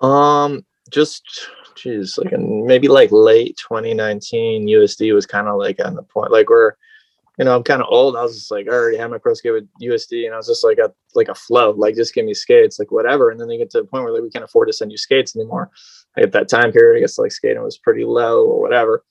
Um, 0.00 0.64
just 0.90 1.22
geez, 1.76 2.18
like 2.18 2.32
in 2.32 2.66
maybe 2.66 2.88
like 2.88 3.12
late 3.12 3.56
2019, 3.58 4.66
USD 4.66 5.14
was 5.14 5.26
kind 5.26 5.48
of 5.48 5.56
like 5.58 5.84
on 5.84 5.94
the 5.94 6.02
point, 6.02 6.32
like 6.32 6.50
where 6.50 6.76
you 7.38 7.44
know 7.44 7.56
I'm 7.56 7.62
kind 7.62 7.82
of 7.82 7.88
old. 7.90 8.16
I 8.16 8.22
was 8.22 8.34
just 8.34 8.50
like, 8.50 8.66
I 8.68 8.72
already 8.72 8.98
had 8.98 9.10
my 9.10 9.18
pro 9.18 9.34
skate 9.34 9.52
with 9.52 9.68
USD, 9.80 10.26
and 10.26 10.34
I 10.34 10.36
was 10.36 10.46
just 10.46 10.64
like 10.64 10.78
a 10.78 10.92
like 11.14 11.28
a 11.28 11.34
flow, 11.34 11.70
like 11.72 11.94
just 11.94 12.14
give 12.14 12.24
me 12.24 12.34
skates, 12.34 12.78
like 12.78 12.90
whatever. 12.90 13.30
And 13.30 13.40
then 13.40 13.48
they 13.48 13.58
get 13.58 13.70
to 13.70 13.80
the 13.80 13.86
point 13.86 14.04
where 14.04 14.12
like 14.12 14.22
we 14.22 14.30
can't 14.30 14.44
afford 14.44 14.68
to 14.68 14.72
send 14.72 14.92
you 14.92 14.98
skates 14.98 15.36
anymore. 15.36 15.70
Like 16.16 16.26
at 16.26 16.32
that 16.32 16.48
time 16.48 16.72
period, 16.72 16.98
I 16.98 17.00
guess 17.00 17.18
like 17.18 17.32
skating 17.32 17.62
was 17.62 17.78
pretty 17.78 18.04
low 18.04 18.44
or 18.44 18.60
whatever. 18.60 19.04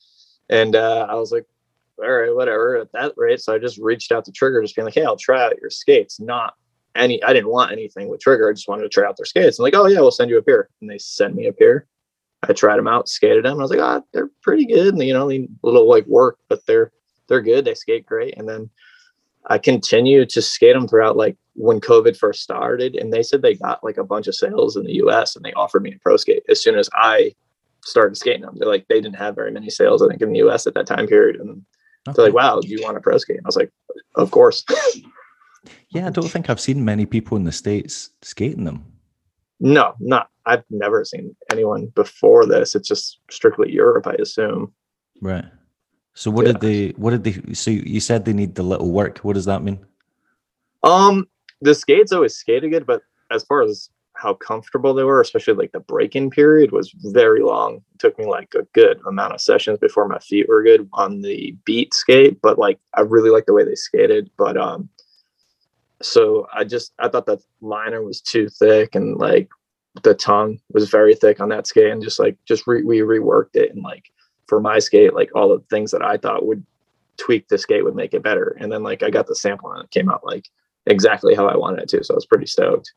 And 0.49 0.75
uh, 0.75 1.07
I 1.09 1.15
was 1.15 1.31
like, 1.31 1.45
all 1.97 2.11
right, 2.11 2.35
whatever 2.35 2.77
at 2.77 2.91
that 2.93 3.13
rate. 3.17 3.41
So 3.41 3.55
I 3.55 3.59
just 3.59 3.77
reached 3.77 4.11
out 4.11 4.25
to 4.25 4.31
Trigger, 4.31 4.61
just 4.61 4.75
being 4.75 4.85
like, 4.85 4.93
hey, 4.93 5.05
I'll 5.05 5.15
try 5.15 5.43
out 5.43 5.59
your 5.59 5.69
skates. 5.69 6.19
Not 6.19 6.55
any, 6.95 7.23
I 7.23 7.33
didn't 7.33 7.49
want 7.49 7.71
anything 7.71 8.09
with 8.09 8.21
Trigger. 8.21 8.49
I 8.49 8.53
just 8.53 8.67
wanted 8.67 8.83
to 8.83 8.89
try 8.89 9.07
out 9.07 9.17
their 9.17 9.25
skates. 9.25 9.59
I'm 9.59 9.63
like, 9.63 9.75
oh 9.75 9.87
yeah, 9.87 9.99
we'll 9.99 10.11
send 10.11 10.29
you 10.29 10.37
a 10.37 10.41
pair. 10.41 10.69
And 10.81 10.89
they 10.89 10.97
sent 10.97 11.35
me 11.35 11.47
a 11.47 11.53
pair. 11.53 11.87
I 12.43 12.53
tried 12.53 12.77
them 12.77 12.87
out, 12.87 13.07
skated 13.07 13.45
them. 13.45 13.59
I 13.59 13.61
was 13.61 13.69
like, 13.69 13.79
ah, 13.79 13.99
oh, 14.01 14.07
they're 14.13 14.31
pretty 14.41 14.65
good. 14.65 14.93
And 14.93 15.03
you 15.03 15.13
know, 15.13 15.29
a 15.29 15.47
little 15.63 15.87
like 15.87 16.05
work, 16.07 16.39
but 16.49 16.65
they're 16.65 16.91
they're 17.31 17.41
good. 17.41 17.63
They 17.63 17.73
skate 17.73 18.05
great. 18.05 18.37
And 18.37 18.47
then 18.47 18.69
I 19.47 19.57
continue 19.57 20.25
to 20.25 20.41
skate 20.41 20.75
them 20.75 20.85
throughout 20.87 21.15
like 21.15 21.37
when 21.55 21.79
COVID 21.79 22.17
first 22.17 22.41
started. 22.41 22.95
And 22.95 23.11
they 23.11 23.23
said 23.23 23.41
they 23.41 23.55
got 23.55 23.83
like 23.83 23.97
a 23.97 24.03
bunch 24.03 24.27
of 24.27 24.35
sales 24.35 24.75
in 24.75 24.83
the 24.83 24.95
US 24.95 25.35
and 25.35 25.45
they 25.45 25.53
offered 25.53 25.81
me 25.81 25.93
a 25.93 25.99
pro 25.99 26.17
skate 26.17 26.43
as 26.49 26.61
soon 26.61 26.77
as 26.77 26.89
I 26.93 27.33
started 27.85 28.17
skating 28.17 28.41
them. 28.41 28.55
They're 28.57 28.67
like, 28.67 28.85
they 28.89 28.99
didn't 28.99 29.15
have 29.15 29.33
very 29.33 29.49
many 29.49 29.69
sales, 29.69 30.03
I 30.03 30.09
think, 30.09 30.21
in 30.21 30.33
the 30.33 30.39
US 30.39 30.67
at 30.67 30.73
that 30.73 30.85
time 30.85 31.07
period. 31.07 31.39
And 31.39 31.65
okay. 32.05 32.15
they're 32.15 32.25
like, 32.25 32.33
wow, 32.33 32.59
do 32.59 32.67
you 32.67 32.83
want 32.83 32.97
a 32.97 33.01
pro 33.01 33.17
skate? 33.17 33.39
I 33.39 33.47
was 33.47 33.55
like, 33.55 33.71
of 34.15 34.29
course. 34.29 34.65
yeah, 35.89 36.07
I 36.07 36.09
don't 36.09 36.27
think 36.27 36.49
I've 36.49 36.59
seen 36.59 36.83
many 36.83 37.05
people 37.05 37.37
in 37.37 37.45
the 37.45 37.51
States 37.53 38.09
skating 38.21 38.65
them. 38.65 38.85
No, 39.61 39.93
not. 39.99 40.27
I've 40.45 40.63
never 40.69 41.05
seen 41.05 41.33
anyone 41.49 41.85
before 41.95 42.45
this. 42.45 42.75
It's 42.75 42.87
just 42.87 43.19
strictly 43.29 43.71
Europe, 43.71 44.07
I 44.07 44.15
assume. 44.19 44.73
Right. 45.21 45.45
So 46.13 46.29
what 46.29 46.45
yeah. 46.45 46.53
did 46.53 46.61
they? 46.61 46.89
What 46.97 47.11
did 47.11 47.23
they? 47.23 47.53
So 47.53 47.71
you 47.71 47.99
said 47.99 48.25
they 48.25 48.33
need 48.33 48.55
the 48.55 48.63
little 48.63 48.91
work. 48.91 49.19
What 49.19 49.33
does 49.33 49.45
that 49.45 49.63
mean? 49.63 49.85
Um, 50.83 51.27
the 51.61 51.75
skates 51.75 52.11
always 52.11 52.35
skated 52.35 52.71
good, 52.71 52.85
but 52.85 53.01
as 53.31 53.43
far 53.43 53.61
as 53.61 53.89
how 54.15 54.33
comfortable 54.33 54.93
they 54.93 55.03
were, 55.03 55.21
especially 55.21 55.53
like 55.53 55.71
the 55.71 55.79
break-in 55.79 56.29
period 56.29 56.71
was 56.71 56.91
very 57.05 57.41
long. 57.41 57.77
It 57.93 57.99
took 57.99 58.19
me 58.19 58.25
like 58.25 58.53
a 58.55 58.63
good 58.73 58.99
amount 59.07 59.33
of 59.33 59.41
sessions 59.41 59.79
before 59.79 60.07
my 60.07 60.19
feet 60.19 60.47
were 60.47 60.63
good 60.63 60.87
on 60.93 61.21
the 61.21 61.55
beat 61.65 61.93
skate. 61.93 62.39
But 62.41 62.59
like 62.59 62.79
I 62.93 63.01
really 63.01 63.29
like 63.29 63.45
the 63.45 63.53
way 63.53 63.63
they 63.63 63.75
skated. 63.75 64.29
But 64.37 64.57
um, 64.57 64.89
so 66.01 66.47
I 66.53 66.63
just 66.65 66.93
I 66.99 67.07
thought 67.07 67.25
that 67.27 67.41
liner 67.61 68.03
was 68.03 68.21
too 68.21 68.49
thick 68.49 68.95
and 68.95 69.17
like 69.17 69.49
the 70.03 70.13
tongue 70.13 70.59
was 70.71 70.89
very 70.89 71.15
thick 71.15 71.39
on 71.39 71.49
that 71.49 71.67
skate 71.67 71.91
and 71.91 72.03
just 72.03 72.19
like 72.19 72.37
just 72.45 72.65
re- 72.67 72.83
we 72.83 72.99
reworked 72.99 73.55
it 73.55 73.73
and 73.73 73.83
like 73.83 74.11
for 74.51 74.59
my 74.59 74.79
skate 74.79 75.13
like 75.13 75.33
all 75.33 75.47
the 75.47 75.63
things 75.69 75.91
that 75.91 76.03
I 76.03 76.17
thought 76.17 76.45
would 76.45 76.61
tweak 77.15 77.47
the 77.47 77.57
skate 77.57 77.85
would 77.85 77.95
make 77.95 78.13
it 78.13 78.21
better 78.21 78.57
and 78.59 78.69
then 78.69 78.83
like 78.83 79.01
I 79.01 79.09
got 79.09 79.27
the 79.27 79.35
sample 79.35 79.71
and 79.71 79.81
it 79.81 79.91
came 79.91 80.11
out 80.11 80.25
like 80.25 80.49
exactly 80.87 81.35
how 81.35 81.47
I 81.47 81.55
wanted 81.55 81.83
it 81.83 81.87
to 81.89 82.03
so 82.03 82.13
I 82.13 82.15
was 82.15 82.25
pretty 82.25 82.47
stoked. 82.47 82.91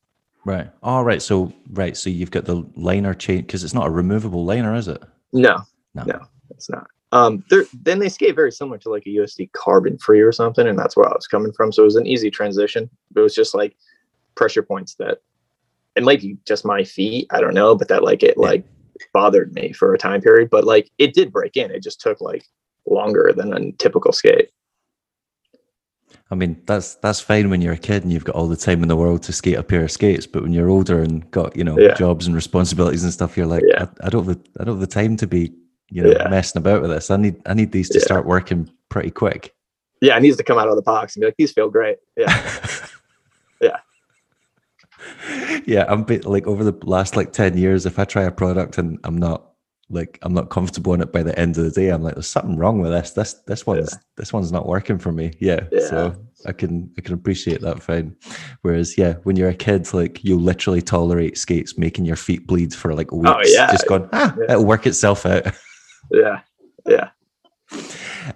Right. 0.44 0.68
All 0.82 1.04
right. 1.04 1.22
So 1.22 1.52
right. 1.70 1.96
So 1.96 2.10
you've 2.10 2.32
got 2.32 2.44
the 2.44 2.66
liner 2.74 3.14
chain 3.14 3.42
because 3.42 3.62
it's 3.62 3.72
not 3.72 3.86
a 3.86 3.90
removable 3.90 4.44
liner, 4.44 4.74
is 4.74 4.88
it? 4.88 5.00
No. 5.32 5.58
No, 5.94 6.02
no 6.02 6.26
it's 6.50 6.68
not. 6.68 6.88
Um, 7.12 7.44
then 7.84 8.00
they 8.00 8.08
skate 8.08 8.34
very 8.34 8.50
similar 8.50 8.78
to 8.78 8.90
like 8.90 9.06
a 9.06 9.10
USD 9.10 9.52
carbon 9.52 9.96
free 9.98 10.20
or 10.20 10.32
something, 10.32 10.66
and 10.66 10.76
that's 10.76 10.96
where 10.96 11.08
I 11.08 11.14
was 11.14 11.28
coming 11.28 11.52
from. 11.52 11.70
So 11.70 11.82
it 11.82 11.84
was 11.84 11.94
an 11.94 12.08
easy 12.08 12.32
transition. 12.32 12.90
It 13.14 13.20
was 13.20 13.36
just 13.36 13.54
like 13.54 13.76
pressure 14.34 14.64
points 14.64 14.96
that 14.96 15.18
it 15.94 16.02
might 16.02 16.20
be 16.20 16.36
just 16.44 16.64
my 16.64 16.82
feet, 16.82 17.28
I 17.30 17.40
don't 17.40 17.54
know, 17.54 17.76
but 17.76 17.86
that 17.86 18.02
like 18.02 18.24
it 18.24 18.36
like 18.36 18.64
bothered 19.12 19.54
me 19.54 19.72
for 19.72 19.94
a 19.94 19.98
time 19.98 20.20
period. 20.20 20.50
But 20.50 20.64
like 20.64 20.90
it 20.98 21.14
did 21.14 21.32
break 21.32 21.56
in. 21.56 21.70
It 21.70 21.82
just 21.82 22.00
took 22.00 22.20
like 22.20 22.44
longer 22.86 23.32
than 23.34 23.52
a 23.52 23.72
typical 23.72 24.12
skate. 24.12 24.50
I 26.30 26.34
mean, 26.34 26.60
that's 26.66 26.96
that's 26.96 27.20
fine 27.20 27.50
when 27.50 27.60
you're 27.60 27.74
a 27.74 27.78
kid 27.78 28.02
and 28.02 28.12
you've 28.12 28.24
got 28.24 28.34
all 28.34 28.48
the 28.48 28.56
time 28.56 28.82
in 28.82 28.88
the 28.88 28.96
world 28.96 29.22
to 29.24 29.32
skate 29.32 29.56
a 29.56 29.62
pair 29.62 29.84
of 29.84 29.90
skates. 29.90 30.26
But 30.26 30.42
when 30.42 30.52
you're 30.52 30.70
older 30.70 31.02
and 31.02 31.30
got 31.30 31.56
you 31.56 31.64
know 31.64 31.78
yeah. 31.78 31.94
jobs 31.94 32.26
and 32.26 32.34
responsibilities 32.34 33.04
and 33.04 33.12
stuff, 33.12 33.36
you're 33.36 33.46
like, 33.46 33.62
yeah. 33.66 33.86
I, 34.02 34.06
I, 34.06 34.10
don't 34.10 34.26
have 34.26 34.36
the, 34.36 34.60
I 34.60 34.64
don't 34.64 34.80
have 34.80 34.80
the 34.80 34.86
time 34.86 35.16
to 35.18 35.26
be 35.26 35.52
you 35.90 36.02
know 36.02 36.10
yeah. 36.10 36.28
messing 36.28 36.60
about 36.60 36.82
with 36.82 36.90
this. 36.90 37.10
I 37.10 37.16
need 37.16 37.40
I 37.46 37.54
need 37.54 37.72
these 37.72 37.88
to 37.90 38.00
start 38.00 38.26
working 38.26 38.70
pretty 38.88 39.10
quick. 39.10 39.54
Yeah, 40.00 40.16
it 40.16 40.22
needs 40.22 40.36
to 40.36 40.44
come 40.44 40.58
out 40.58 40.68
of 40.68 40.76
the 40.76 40.82
box 40.82 41.14
and 41.14 41.22
be 41.22 41.26
like, 41.26 41.36
these 41.38 41.52
feel 41.52 41.70
great. 41.70 41.98
Yeah. 42.16 42.28
Yeah, 45.66 45.86
I'm 45.88 46.04
like 46.24 46.46
over 46.46 46.64
the 46.64 46.76
last 46.86 47.16
like 47.16 47.32
10 47.32 47.56
years, 47.56 47.86
if 47.86 47.98
I 47.98 48.04
try 48.04 48.24
a 48.24 48.30
product 48.30 48.78
and 48.78 48.98
I'm 49.04 49.16
not 49.16 49.54
like 49.90 50.18
I'm 50.22 50.32
not 50.32 50.50
comfortable 50.50 50.94
in 50.94 51.00
it 51.00 51.12
by 51.12 51.22
the 51.22 51.38
end 51.38 51.56
of 51.58 51.64
the 51.64 51.70
day, 51.70 51.88
I'm 51.88 52.02
like, 52.02 52.14
there's 52.14 52.26
something 52.26 52.56
wrong 52.56 52.80
with 52.80 52.90
this. 52.90 53.12
This 53.12 53.34
this 53.46 53.66
one's 53.66 53.92
yeah. 53.92 53.98
this 54.16 54.32
one's 54.32 54.52
not 54.52 54.66
working 54.66 54.98
for 54.98 55.12
me. 55.12 55.32
Yeah. 55.40 55.60
yeah. 55.70 55.88
So 55.88 56.16
I 56.46 56.52
can 56.52 56.90
I 56.98 57.00
can 57.00 57.14
appreciate 57.14 57.60
that 57.60 57.82
fine. 57.82 58.16
Whereas, 58.62 58.98
yeah, 58.98 59.14
when 59.24 59.36
you're 59.36 59.50
a 59.50 59.54
kid, 59.54 59.92
like 59.92 60.24
you 60.24 60.38
literally 60.38 60.82
tolerate 60.82 61.38
skates 61.38 61.78
making 61.78 62.04
your 62.04 62.16
feet 62.16 62.46
bleed 62.46 62.74
for 62.74 62.94
like 62.94 63.12
oh, 63.12 63.18
weeks. 63.18 63.30
Oh, 63.30 63.40
yeah. 63.44 63.70
Just 63.70 63.86
going, 63.86 64.08
ah, 64.12 64.34
yeah. 64.38 64.52
it'll 64.52 64.64
work 64.64 64.86
itself 64.86 65.26
out. 65.26 65.46
yeah, 66.10 66.40
yeah. 66.86 67.10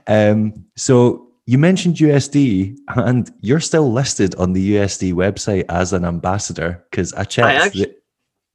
Um, 0.07 0.66
so 0.76 1.27
you 1.49 1.57
mentioned 1.57 1.97
USD, 1.97 2.76
and 2.88 3.33
you're 3.40 3.59
still 3.59 3.90
listed 3.90 4.35
on 4.35 4.52
the 4.52 4.75
USD 4.75 5.14
website 5.14 5.64
as 5.71 5.95
an 5.95 6.05
ambassador 6.05 6.85
because 6.90 7.14
I 7.14 7.25
checked. 7.25 7.49
I 7.49 7.55
actually, 7.55 7.85
that- 7.87 8.02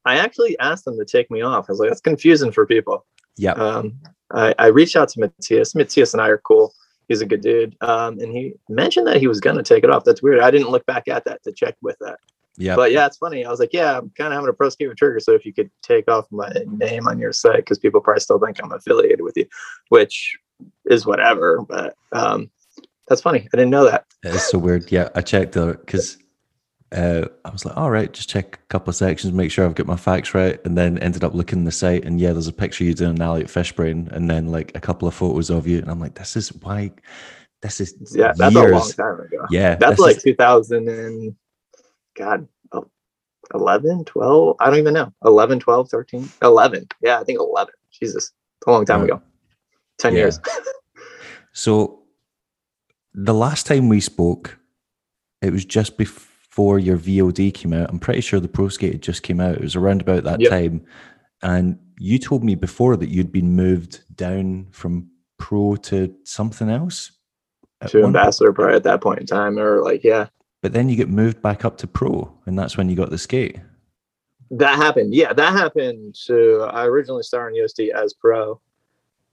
I 0.05 0.17
actually 0.17 0.59
asked 0.59 0.85
them 0.85 0.99
to 0.99 1.05
take 1.05 1.31
me 1.31 1.41
off. 1.41 1.65
I 1.67 1.71
was 1.71 1.79
like, 1.79 1.89
that's 1.89 2.01
confusing 2.01 2.51
for 2.51 2.67
people. 2.67 3.03
Yeah. 3.35 3.53
Um, 3.53 3.99
I, 4.31 4.53
I 4.59 4.67
reached 4.67 4.95
out 4.95 5.09
to 5.09 5.21
Matthias. 5.21 5.73
Matthias 5.73 6.13
and 6.13 6.21
I 6.21 6.27
are 6.27 6.37
cool. 6.37 6.71
He's 7.07 7.21
a 7.21 7.25
good 7.25 7.41
dude. 7.41 7.75
Um, 7.81 8.19
and 8.19 8.31
he 8.31 8.53
mentioned 8.69 9.07
that 9.07 9.17
he 9.17 9.25
was 9.25 9.39
going 9.39 9.57
to 9.57 9.63
take 9.63 9.83
it 9.83 9.89
off. 9.89 10.03
That's 10.03 10.21
weird. 10.21 10.41
I 10.41 10.51
didn't 10.51 10.69
look 10.69 10.85
back 10.85 11.07
at 11.07 11.25
that 11.25 11.41
to 11.45 11.51
check 11.51 11.75
with 11.81 11.97
that. 11.99 12.19
Yeah. 12.57 12.75
But 12.75 12.91
yeah, 12.91 13.07
it's 13.07 13.17
funny. 13.17 13.43
I 13.43 13.49
was 13.49 13.59
like, 13.59 13.73
yeah, 13.73 13.97
I'm 13.97 14.11
kind 14.11 14.31
of 14.31 14.33
having 14.33 14.49
a 14.49 14.53
pro 14.53 14.69
skate 14.69 14.89
with 14.89 14.97
Trigger. 14.97 15.19
So 15.19 15.31
if 15.31 15.47
you 15.47 15.53
could 15.53 15.71
take 15.81 16.07
off 16.11 16.27
my 16.29 16.53
name 16.67 17.07
on 17.07 17.17
your 17.17 17.33
site, 17.33 17.55
because 17.55 17.79
people 17.79 18.01
probably 18.01 18.19
still 18.19 18.37
think 18.37 18.61
I'm 18.61 18.71
affiliated 18.71 19.21
with 19.21 19.35
you, 19.35 19.47
which 19.89 20.37
is 20.85 21.07
whatever. 21.07 21.63
But 21.67 21.95
um, 22.11 22.51
that's 23.13 23.21
funny. 23.21 23.41
I 23.53 23.57
didn't 23.57 23.69
know 23.69 23.85
that. 23.85 24.05
It's 24.23 24.49
so 24.49 24.57
weird. 24.57 24.91
Yeah, 24.91 25.09
I 25.13 25.21
checked 25.21 25.51
the 25.51 25.77
because 25.85 26.17
uh, 26.91 27.27
I 27.45 27.49
was 27.51 27.63
like, 27.63 27.77
all 27.77 27.91
right, 27.91 28.11
just 28.11 28.27
check 28.27 28.55
a 28.55 28.67
couple 28.69 28.89
of 28.89 28.95
sections, 28.95 29.31
make 29.33 29.51
sure 29.51 29.65
I've 29.65 29.75
got 29.75 29.85
my 29.85 29.95
facts 29.95 30.33
right, 30.33 30.59
and 30.65 30.75
then 30.75 30.97
ended 30.97 31.23
up 31.23 31.35
looking 31.35 31.63
the 31.63 31.71
site, 31.71 32.05
and 32.05 32.19
yeah, 32.19 32.33
there's 32.33 32.47
a 32.47 32.53
picture 32.53 32.83
you 32.83 32.95
doing 32.95 33.15
an 33.15 33.21
alley 33.21 33.41
at 33.41 33.47
Fishbrain, 33.47 34.11
and 34.11 34.29
then 34.29 34.47
like 34.47 34.71
a 34.73 34.79
couple 34.79 35.07
of 35.07 35.13
photos 35.13 35.51
of 35.51 35.67
you, 35.67 35.77
and 35.77 35.89
I'm 35.91 35.99
like, 35.99 36.15
this 36.15 36.35
is 36.35 36.51
why. 36.53 36.91
This 37.61 37.79
is 37.79 37.93
yeah, 38.15 38.33
that's 38.35 38.53
years. 38.55 38.71
a 38.71 38.75
long 38.75 38.91
time 38.91 39.25
ago. 39.25 39.45
Yeah, 39.51 39.75
that's 39.75 39.99
like 39.99 40.17
is, 40.17 40.23
2000 40.23 40.89
and 40.89 41.35
God, 42.15 42.47
11, 43.53 44.05
12, 44.05 44.55
I 44.59 44.65
don't 44.69 44.79
even 44.79 44.93
know. 44.93 45.13
11, 45.23 45.59
12, 45.59 45.89
13, 45.89 46.29
11. 46.41 46.87
Yeah, 47.01 47.19
I 47.19 47.23
think 47.23 47.39
11. 47.39 47.73
Jesus, 47.91 48.31
a 48.67 48.71
long 48.71 48.85
time 48.85 49.03
ago. 49.03 49.21
10 49.99 50.13
yeah. 50.13 50.19
years. 50.19 50.39
so 51.53 52.02
the 53.13 53.33
last 53.33 53.65
time 53.65 53.89
we 53.89 53.99
spoke, 53.99 54.57
it 55.41 55.51
was 55.51 55.65
just 55.65 55.97
before 55.97 56.79
your 56.79 56.97
VOD 56.97 57.53
came 57.53 57.73
out. 57.73 57.89
I'm 57.89 57.99
pretty 57.99 58.21
sure 58.21 58.39
the 58.39 58.47
Pro 58.47 58.69
Skate 58.69 59.01
just 59.01 59.23
came 59.23 59.39
out. 59.39 59.55
It 59.55 59.61
was 59.61 59.75
around 59.75 60.01
about 60.01 60.23
that 60.23 60.39
yep. 60.39 60.49
time. 60.49 60.85
And 61.41 61.77
you 61.97 62.17
told 62.17 62.43
me 62.43 62.55
before 62.55 62.95
that 62.97 63.09
you'd 63.09 63.31
been 63.31 63.55
moved 63.55 64.03
down 64.15 64.67
from 64.71 65.09
pro 65.37 65.75
to 65.75 66.15
something 66.23 66.69
else. 66.69 67.11
To 67.87 68.05
ambassador 68.05 68.53
probably 68.53 68.75
at 68.75 68.83
that 68.83 69.01
point 69.01 69.19
in 69.19 69.25
time, 69.25 69.59
or 69.59 69.83
like, 69.83 70.03
yeah. 70.03 70.27
But 70.61 70.71
then 70.71 70.87
you 70.87 70.95
get 70.95 71.09
moved 71.09 71.41
back 71.41 71.65
up 71.65 71.77
to 71.79 71.87
pro, 71.87 72.33
and 72.45 72.57
that's 72.57 72.77
when 72.77 72.87
you 72.87 72.95
got 72.95 73.09
the 73.09 73.17
skate. 73.17 73.59
That 74.51 74.77
happened. 74.77 75.13
Yeah, 75.13 75.33
that 75.33 75.51
happened. 75.51 76.15
So 76.15 76.61
I 76.61 76.85
originally 76.85 77.23
started 77.23 77.57
in 77.57 77.65
USD 77.65 77.89
as 77.89 78.13
pro 78.13 78.61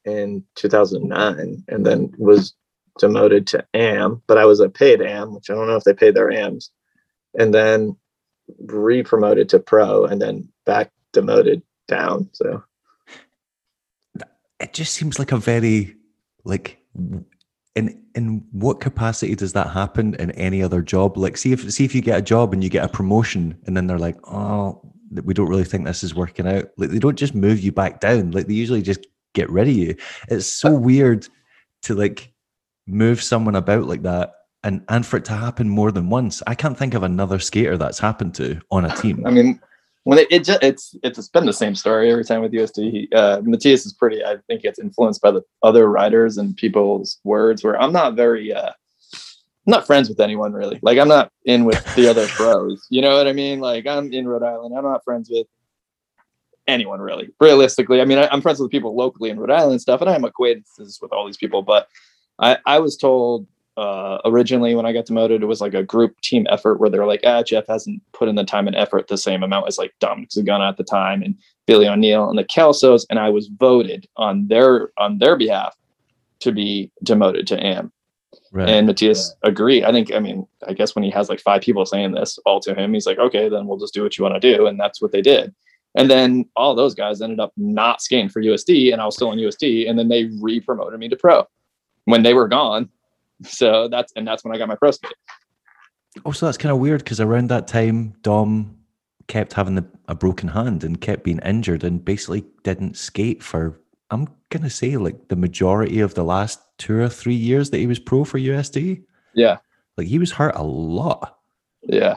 in 0.05 0.43
2009 0.57 1.63
and 1.69 1.87
then 1.87 2.13
was 2.19 2.55
demoted 2.99 3.47
to 3.49 3.65
AM, 3.75 4.23
but 4.27 4.39
I 4.39 4.45
was 4.45 4.61
a 4.61 4.69
paid 4.69 5.01
AM, 5.01 5.35
which 5.35 5.51
I 5.51 5.55
don't 5.55 5.67
know 5.67 5.77
if 5.77 5.85
they 5.85 5.95
paid 5.95 6.15
their 6.15 6.31
AMs, 6.31 6.71
and 7.39 7.55
then 7.55 7.97
re-promoted 8.59 9.49
to 9.51 9.61
pro 9.61 10.05
and 10.05 10.21
then 10.21 10.49
back 10.67 10.91
demoted 11.13 11.63
down. 11.89 12.29
So 12.33 12.63
it 14.59 14.73
just 14.73 14.95
seems 14.95 15.19
like 15.19 15.33
a 15.33 15.37
very 15.37 15.97
like 16.45 16.79
in 17.77 18.03
in 18.15 18.45
what 18.53 18.81
capacity 18.81 19.35
does 19.35 19.53
that 19.53 19.71
happen 19.71 20.15
in 20.15 20.31
any 20.33 20.63
other 20.63 20.83
job? 20.83 21.17
Like, 21.17 21.37
see 21.37 21.53
if 21.53 21.71
see 21.73 21.85
if 21.85 21.95
you 21.95 22.03
get 22.03 22.19
a 22.19 22.23
job 22.23 22.53
and 22.53 22.63
you 22.63 22.71
get 22.71 22.85
a 22.85 22.89
promotion, 22.89 23.59
and 23.67 23.77
then 23.77 23.87
they're 23.87 23.99
like, 23.99 24.17
"Oh, 24.29 24.81
we 25.25 25.35
don't 25.35 25.49
really 25.49 25.65
think 25.65 25.85
this 25.85 26.03
is 26.03 26.15
working 26.15 26.47
out." 26.47 26.71
Like, 26.77 26.91
they 26.91 26.99
don't 26.99 27.19
just 27.19 27.35
move 27.35 27.61
you 27.61 27.73
back 27.73 28.01
down. 28.01 28.33
Like, 28.33 28.47
they 28.47 28.55
usually 28.55 28.83
just 28.83 29.07
get 29.35 29.51
rid 29.51 29.69
of 29.69 29.75
you. 29.75 29.95
It's 30.29 30.47
so 30.47 30.75
uh, 30.75 30.79
weird 30.79 31.29
to 31.83 31.95
like 31.95 32.33
move 32.93 33.23
someone 33.23 33.57
about 33.57 33.85
like 33.87 34.03
that, 34.03 34.35
and 34.63 34.85
and 34.89 35.07
for 35.07 35.17
it 35.17 35.25
to 35.27 35.33
happen 35.33 35.69
more 35.69 35.93
than 35.93 36.11
once. 36.11 36.43
I 36.47 36.55
can't 36.55 36.77
think 36.77 36.95
of 36.95 37.03
another 37.03 37.39
skater 37.39 37.77
that's 37.77 37.99
happened 37.99 38.35
to 38.37 38.61
on 38.71 38.85
a 38.85 38.95
team. 38.97 39.27
I 39.27 39.31
mean, 39.31 39.61
when 40.05 40.19
it, 40.19 40.29
it 40.31 40.45
just 40.45 40.63
it's 40.63 40.97
it's 41.03 41.29
been 41.29 41.47
the 41.47 41.53
same 41.53 41.75
story 41.75 42.11
every 42.11 42.25
time 42.25 42.43
with 42.43 42.53
USD. 42.53 42.91
He, 42.91 43.09
uh, 43.15 43.41
Matthias 43.43 43.87
is 43.87 43.93
pretty. 43.93 44.25
I 44.25 44.37
think 44.47 44.65
it's 44.65 44.79
influenced 44.79 45.21
by 45.21 45.31
the 45.31 45.43
other 45.63 45.89
riders 45.89 46.39
and 46.39 46.57
people's 46.57 47.19
words. 47.25 47.63
Where 47.63 47.81
I'm 47.81 47.93
not 47.93 48.15
very. 48.15 48.53
Uh, 48.53 48.71
I'm 49.67 49.73
not 49.73 49.87
friends 49.87 50.09
with 50.09 50.21
anyone 50.21 50.53
really. 50.53 50.79
Like 50.83 50.99
I'm 50.99 51.09
not 51.09 51.31
in 51.45 51.65
with 51.65 51.85
the 51.95 52.09
other 52.09 52.27
pros. 52.29 52.87
You 52.91 53.03
know 53.03 53.17
what 53.17 53.29
I 53.29 53.33
mean? 53.33 53.61
Like 53.61 53.87
I'm 53.87 54.13
in 54.13 54.27
Rhode 54.27 54.43
Island. 54.43 54.77
I'm 54.77 54.85
not 54.85 55.05
friends 55.05 55.29
with 55.31 55.47
anyone 56.67 57.01
really. 57.01 57.29
Realistically, 57.41 58.01
I 58.01 58.05
mean, 58.05 58.19
I, 58.19 58.33
am 58.33 58.41
friends 58.41 58.61
with 58.61 58.71
people 58.71 58.97
locally 58.97 59.29
in 59.29 59.39
Rhode 59.39 59.51
Island 59.51 59.73
and 59.73 59.81
stuff, 59.81 60.01
and 60.01 60.09
I 60.09 60.15
have 60.15 60.25
acquaintances 60.25 60.99
with 61.03 61.13
all 61.13 61.27
these 61.27 61.37
people. 61.37 61.63
But 61.63 61.89
I, 62.41 62.59
I 62.67 62.79
was 62.79 62.97
told 62.97 63.47
uh, 63.77 64.19
originally 64.25 64.75
when 64.75 64.87
I 64.87 64.93
got 64.93 65.07
demoted, 65.07 65.43
it 65.43 65.47
was 65.47 65.61
like 65.61 65.75
a 65.75 65.83
group 65.83 66.21
team 66.21 66.47
effort 66.51 66.81
where 66.81 66.91
they're 66.91 67.07
like, 67.07 67.21
ah, 67.25 67.43
Jeff 67.43 67.67
hasn't 67.69 68.03
put 68.13 68.29
in 68.29 68.35
the 68.35 68.45
time 68.45 68.67
and 68.67 68.77
effort 68.77 69.09
the 69.09 69.17
same 69.17 69.43
amount 69.43 69.69
as 69.69 69.79
like 69.79 69.95
Dominic 70.01 70.31
Sagona 70.31 70.69
at 70.69 70.77
the 70.77 70.85
time 70.85 71.23
and 71.23 71.37
Billy 71.67 71.89
O'Neill 71.89 72.29
and 72.29 72.39
the 72.39 72.45
Kelsos, 72.45 73.07
and 73.11 73.19
I 73.19 73.29
was 73.29 73.47
voted 73.47 74.09
on 74.17 74.49
their 74.49 74.91
on 74.99 75.19
their 75.19 75.37
behalf 75.37 75.77
to 76.41 76.53
be 76.53 76.91
demoted 77.05 77.47
to 77.49 77.65
AM. 77.65 77.93
Right. 78.53 78.69
And 78.69 78.87
Matthias 78.87 79.35
agreed. 79.45 79.85
I 79.85 79.93
think, 79.93 80.13
I 80.13 80.19
mean, 80.19 80.47
I 80.67 80.73
guess 80.73 80.95
when 80.95 81.05
he 81.05 81.11
has 81.11 81.29
like 81.29 81.41
five 81.41 81.63
people 81.63 81.87
saying 81.87 82.13
this 82.13 82.39
all 82.45 82.61
to 82.61 82.75
him, 82.75 82.93
he's 82.93 83.07
like, 83.07 83.19
okay, 83.19 83.49
then 83.49 83.67
we'll 83.67 83.79
just 83.79 83.95
do 83.95 84.03
what 84.03 84.19
you 84.19 84.25
want 84.25 84.41
to 84.41 84.57
do. 84.57 84.67
And 84.67 84.79
that's 84.79 85.01
what 85.01 85.13
they 85.13 85.23
did. 85.23 85.55
And 85.95 86.11
then 86.11 86.47
all 86.57 86.75
those 86.75 86.95
guys 86.95 87.23
ended 87.23 87.41
up 87.41 87.53
not 87.57 88.03
skating 88.03 88.29
for 88.29 88.43
USD, 88.43 88.93
and 88.93 89.01
I 89.01 89.07
was 89.07 89.15
still 89.15 89.33
in 89.33 89.39
USD. 89.39 89.89
And 89.89 89.99
then 89.99 90.09
they 90.09 90.31
re 90.41 90.61
promoted 90.61 90.99
me 90.99 91.09
to 91.09 91.17
pro 91.17 91.47
when 92.05 92.23
they 92.23 92.35
were 92.35 92.49
gone. 92.49 92.89
So 93.43 93.89
that's 93.89 94.13
and 94.17 94.29
that's 94.29 94.45
when 94.45 94.55
I 94.55 94.59
got 94.59 94.69
my 94.69 94.75
pro 94.75 94.91
skate. 94.91 95.15
Oh, 96.27 96.33
so 96.33 96.45
that's 96.45 96.59
kind 96.59 96.73
of 96.73 96.79
weird 96.79 97.03
because 97.03 97.21
around 97.21 97.49
that 97.49 97.67
time, 97.67 98.13
Dom 98.21 98.77
kept 99.29 99.55
having 99.55 99.77
the, 99.77 99.87
a 100.09 100.15
broken 100.15 100.49
hand 100.49 100.85
and 100.85 101.01
kept 101.01 101.25
being 101.25 101.39
injured 101.39 101.83
and 101.83 102.05
basically 102.05 102.45
didn't 102.65 102.99
skate 102.99 103.43
for 103.43 103.81
I'm 104.11 104.29
gonna 104.51 104.69
say 104.69 104.97
like 104.97 105.29
the 105.29 105.37
majority 105.37 106.01
of 106.01 106.15
the 106.15 106.25
last 106.25 106.61
two 106.79 106.99
or 106.99 107.09
three 107.09 107.35
years 107.35 107.71
that 107.71 107.79
he 107.79 107.87
was 107.87 107.99
pro 107.99 108.25
for 108.25 108.39
USD. 108.39 109.05
Yeah, 109.35 109.59
like 109.97 110.09
he 110.09 110.19
was 110.19 110.33
hurt 110.33 110.57
a 110.57 110.63
lot. 110.63 111.39
Yeah, 111.83 112.17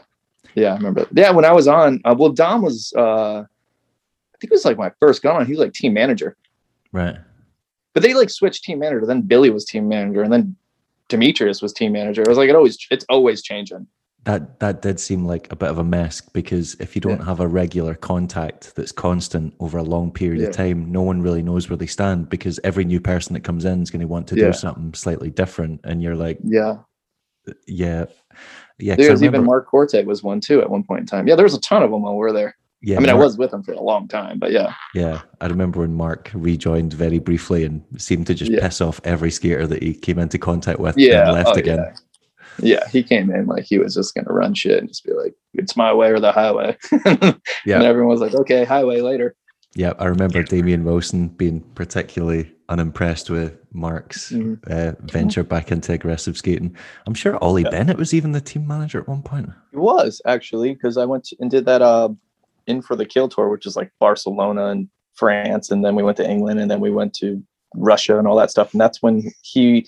yeah, 0.55 0.73
I 0.73 0.75
remember. 0.75 1.07
Yeah, 1.13 1.31
when 1.31 1.45
I 1.45 1.51
was 1.51 1.67
on, 1.67 2.01
uh, 2.03 2.15
well, 2.17 2.31
Dom 2.31 2.63
was, 2.63 2.91
uh 2.97 3.43
I 3.43 4.37
think 4.41 4.51
it 4.51 4.55
was 4.55 4.65
like 4.65 4.77
my 4.77 4.91
first 4.99 5.21
gun 5.21 5.35
on. 5.35 5.45
He 5.45 5.51
was 5.51 5.59
like 5.59 5.73
team 5.73 5.93
manager, 5.93 6.35
right? 6.91 7.17
But 7.93 8.03
they 8.03 8.13
like 8.13 8.29
switched 8.29 8.63
team 8.63 8.79
manager. 8.79 9.05
Then 9.05 9.21
Billy 9.21 9.49
was 9.49 9.65
team 9.65 9.87
manager, 9.87 10.21
and 10.23 10.33
then 10.33 10.55
Demetrius 11.09 11.61
was 11.61 11.73
team 11.73 11.91
manager. 11.91 12.21
It 12.21 12.27
was 12.27 12.37
like, 12.37 12.49
it 12.49 12.55
always 12.55 12.77
it's 12.89 13.05
always 13.09 13.41
changing. 13.41 13.87
That 14.25 14.59
that 14.61 14.81
did 14.81 14.99
seem 14.99 15.25
like 15.25 15.51
a 15.51 15.55
bit 15.55 15.69
of 15.69 15.77
a 15.77 15.83
mess 15.83 16.21
because 16.21 16.75
if 16.79 16.95
you 16.95 17.01
don't 17.01 17.19
yeah. 17.19 17.25
have 17.25 17.41
a 17.41 17.47
regular 17.47 17.93
contact 17.93 18.73
that's 18.75 18.93
constant 18.93 19.53
over 19.59 19.77
a 19.77 19.83
long 19.83 20.11
period 20.11 20.41
yeah. 20.41 20.47
of 20.47 20.55
time, 20.55 20.91
no 20.91 21.01
one 21.01 21.21
really 21.21 21.43
knows 21.43 21.69
where 21.69 21.75
they 21.75 21.87
stand 21.87 22.29
because 22.29 22.59
every 22.63 22.85
new 22.85 23.01
person 23.01 23.33
that 23.33 23.41
comes 23.41 23.65
in 23.65 23.81
is 23.81 23.91
going 23.91 23.99
to 23.99 24.07
want 24.07 24.27
to 24.29 24.37
yeah. 24.37 24.45
do 24.45 24.53
something 24.53 24.93
slightly 24.93 25.29
different, 25.29 25.81
and 25.83 26.01
you're 26.01 26.15
like, 26.15 26.39
yeah, 26.41 26.77
yeah, 27.67 28.05
yeah. 28.79 28.95
There 28.95 29.11
was 29.11 29.19
remember, 29.19 29.37
even 29.37 29.45
Mark 29.45 29.67
Corte 29.67 30.05
was 30.05 30.23
one 30.23 30.39
too 30.39 30.61
at 30.61 30.69
one 30.69 30.83
point 30.83 31.01
in 31.01 31.05
time. 31.05 31.27
Yeah, 31.27 31.35
there 31.35 31.43
was 31.45 31.55
a 31.55 31.59
ton 31.59 31.83
of 31.83 31.91
them 31.91 32.03
while 32.03 32.13
we 32.13 32.19
were 32.19 32.31
there. 32.31 32.55
Yeah, 32.85 32.97
I 32.97 32.99
mean, 32.99 33.07
Mark, 33.07 33.21
I 33.21 33.23
was 33.23 33.37
with 33.37 33.53
him 33.53 33.63
for 33.63 33.71
a 33.71 33.81
long 33.81 34.09
time, 34.09 34.39
but 34.39 34.51
yeah. 34.51 34.73
Yeah, 34.93 35.21
I 35.39 35.47
remember 35.47 35.79
when 35.79 35.95
Mark 35.95 36.29
rejoined 36.33 36.91
very 36.91 37.17
briefly 37.17 37.63
and 37.63 37.81
seemed 37.97 38.27
to 38.27 38.35
just 38.35 38.51
yeah. 38.51 38.59
piss 38.59 38.81
off 38.81 38.99
every 39.05 39.31
skater 39.31 39.65
that 39.67 39.81
he 39.81 39.93
came 39.93 40.19
into 40.19 40.37
contact 40.37 40.79
with 40.79 40.97
yeah. 40.97 41.23
and 41.23 41.31
left 41.31 41.51
oh, 41.53 41.59
again. 41.59 41.77
Yeah. 41.77 42.79
yeah. 42.81 42.87
he 42.89 43.01
came 43.01 43.31
in 43.31 43.47
like 43.47 43.63
he 43.63 43.79
was 43.79 43.95
just 43.95 44.13
going 44.13 44.25
to 44.25 44.33
run 44.33 44.53
shit 44.53 44.79
and 44.79 44.89
just 44.89 45.05
be 45.05 45.13
like, 45.13 45.33
"It's 45.53 45.77
my 45.77 45.93
way 45.93 46.11
or 46.11 46.19
the 46.19 46.33
highway." 46.33 46.77
yeah, 47.65 47.75
and 47.75 47.83
everyone 47.83 48.09
was 48.09 48.19
like, 48.19 48.35
"Okay, 48.35 48.65
highway 48.65 48.99
later." 48.99 49.33
Yeah, 49.75 49.93
I 49.97 50.05
remember 50.05 50.43
Damian 50.43 50.83
Wilson 50.83 51.29
being 51.29 51.61
particularly 51.75 52.53
unimpressed 52.67 53.29
with 53.29 53.57
Mark's 53.71 54.31
mm-hmm. 54.31 54.55
uh, 54.69 54.91
venture 55.07 55.43
back 55.43 55.71
into 55.71 55.93
aggressive 55.93 56.37
skating. 56.37 56.75
I'm 57.07 57.13
sure 57.13 57.37
Ollie 57.37 57.63
yeah. 57.63 57.69
Bennett 57.69 57.97
was 57.97 58.13
even 58.13 58.33
the 58.33 58.41
team 58.41 58.67
manager 58.67 58.99
at 58.99 59.07
one 59.07 59.23
point. 59.23 59.49
He 59.71 59.77
was 59.77 60.21
actually 60.27 60.73
because 60.73 60.97
I 60.97 61.05
went 61.05 61.29
and 61.39 61.49
did 61.49 61.65
that 61.65 61.81
uh, 61.81 62.09
in 62.67 62.81
for 62.81 62.95
the 62.95 63.05
Kill 63.05 63.29
Tour, 63.29 63.49
which 63.49 63.65
is 63.65 63.75
like 63.75 63.91
Barcelona 63.99 64.67
and 64.67 64.89
France, 65.13 65.71
and 65.71 65.83
then 65.83 65.95
we 65.95 66.03
went 66.03 66.17
to 66.17 66.29
England, 66.29 66.59
and 66.59 66.69
then 66.69 66.79
we 66.79 66.91
went 66.91 67.13
to 67.15 67.43
Russia 67.75 68.17
and 68.17 68.27
all 68.27 68.35
that 68.37 68.51
stuff. 68.51 68.71
And 68.73 68.81
that's 68.81 69.01
when 69.01 69.31
he, 69.41 69.87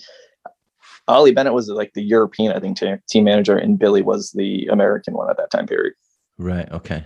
Ollie 1.08 1.32
Bennett 1.32 1.52
was 1.52 1.68
like 1.68 1.92
the 1.94 2.02
European, 2.02 2.52
I 2.52 2.60
think, 2.60 2.78
t- 2.78 2.94
team 3.08 3.24
manager, 3.24 3.56
and 3.56 3.78
Billy 3.78 4.02
was 4.02 4.32
the 4.32 4.66
American 4.66 5.14
one 5.14 5.30
at 5.30 5.36
that 5.36 5.50
time 5.50 5.66
period. 5.66 5.94
Right. 6.38 6.70
Okay. 6.70 7.04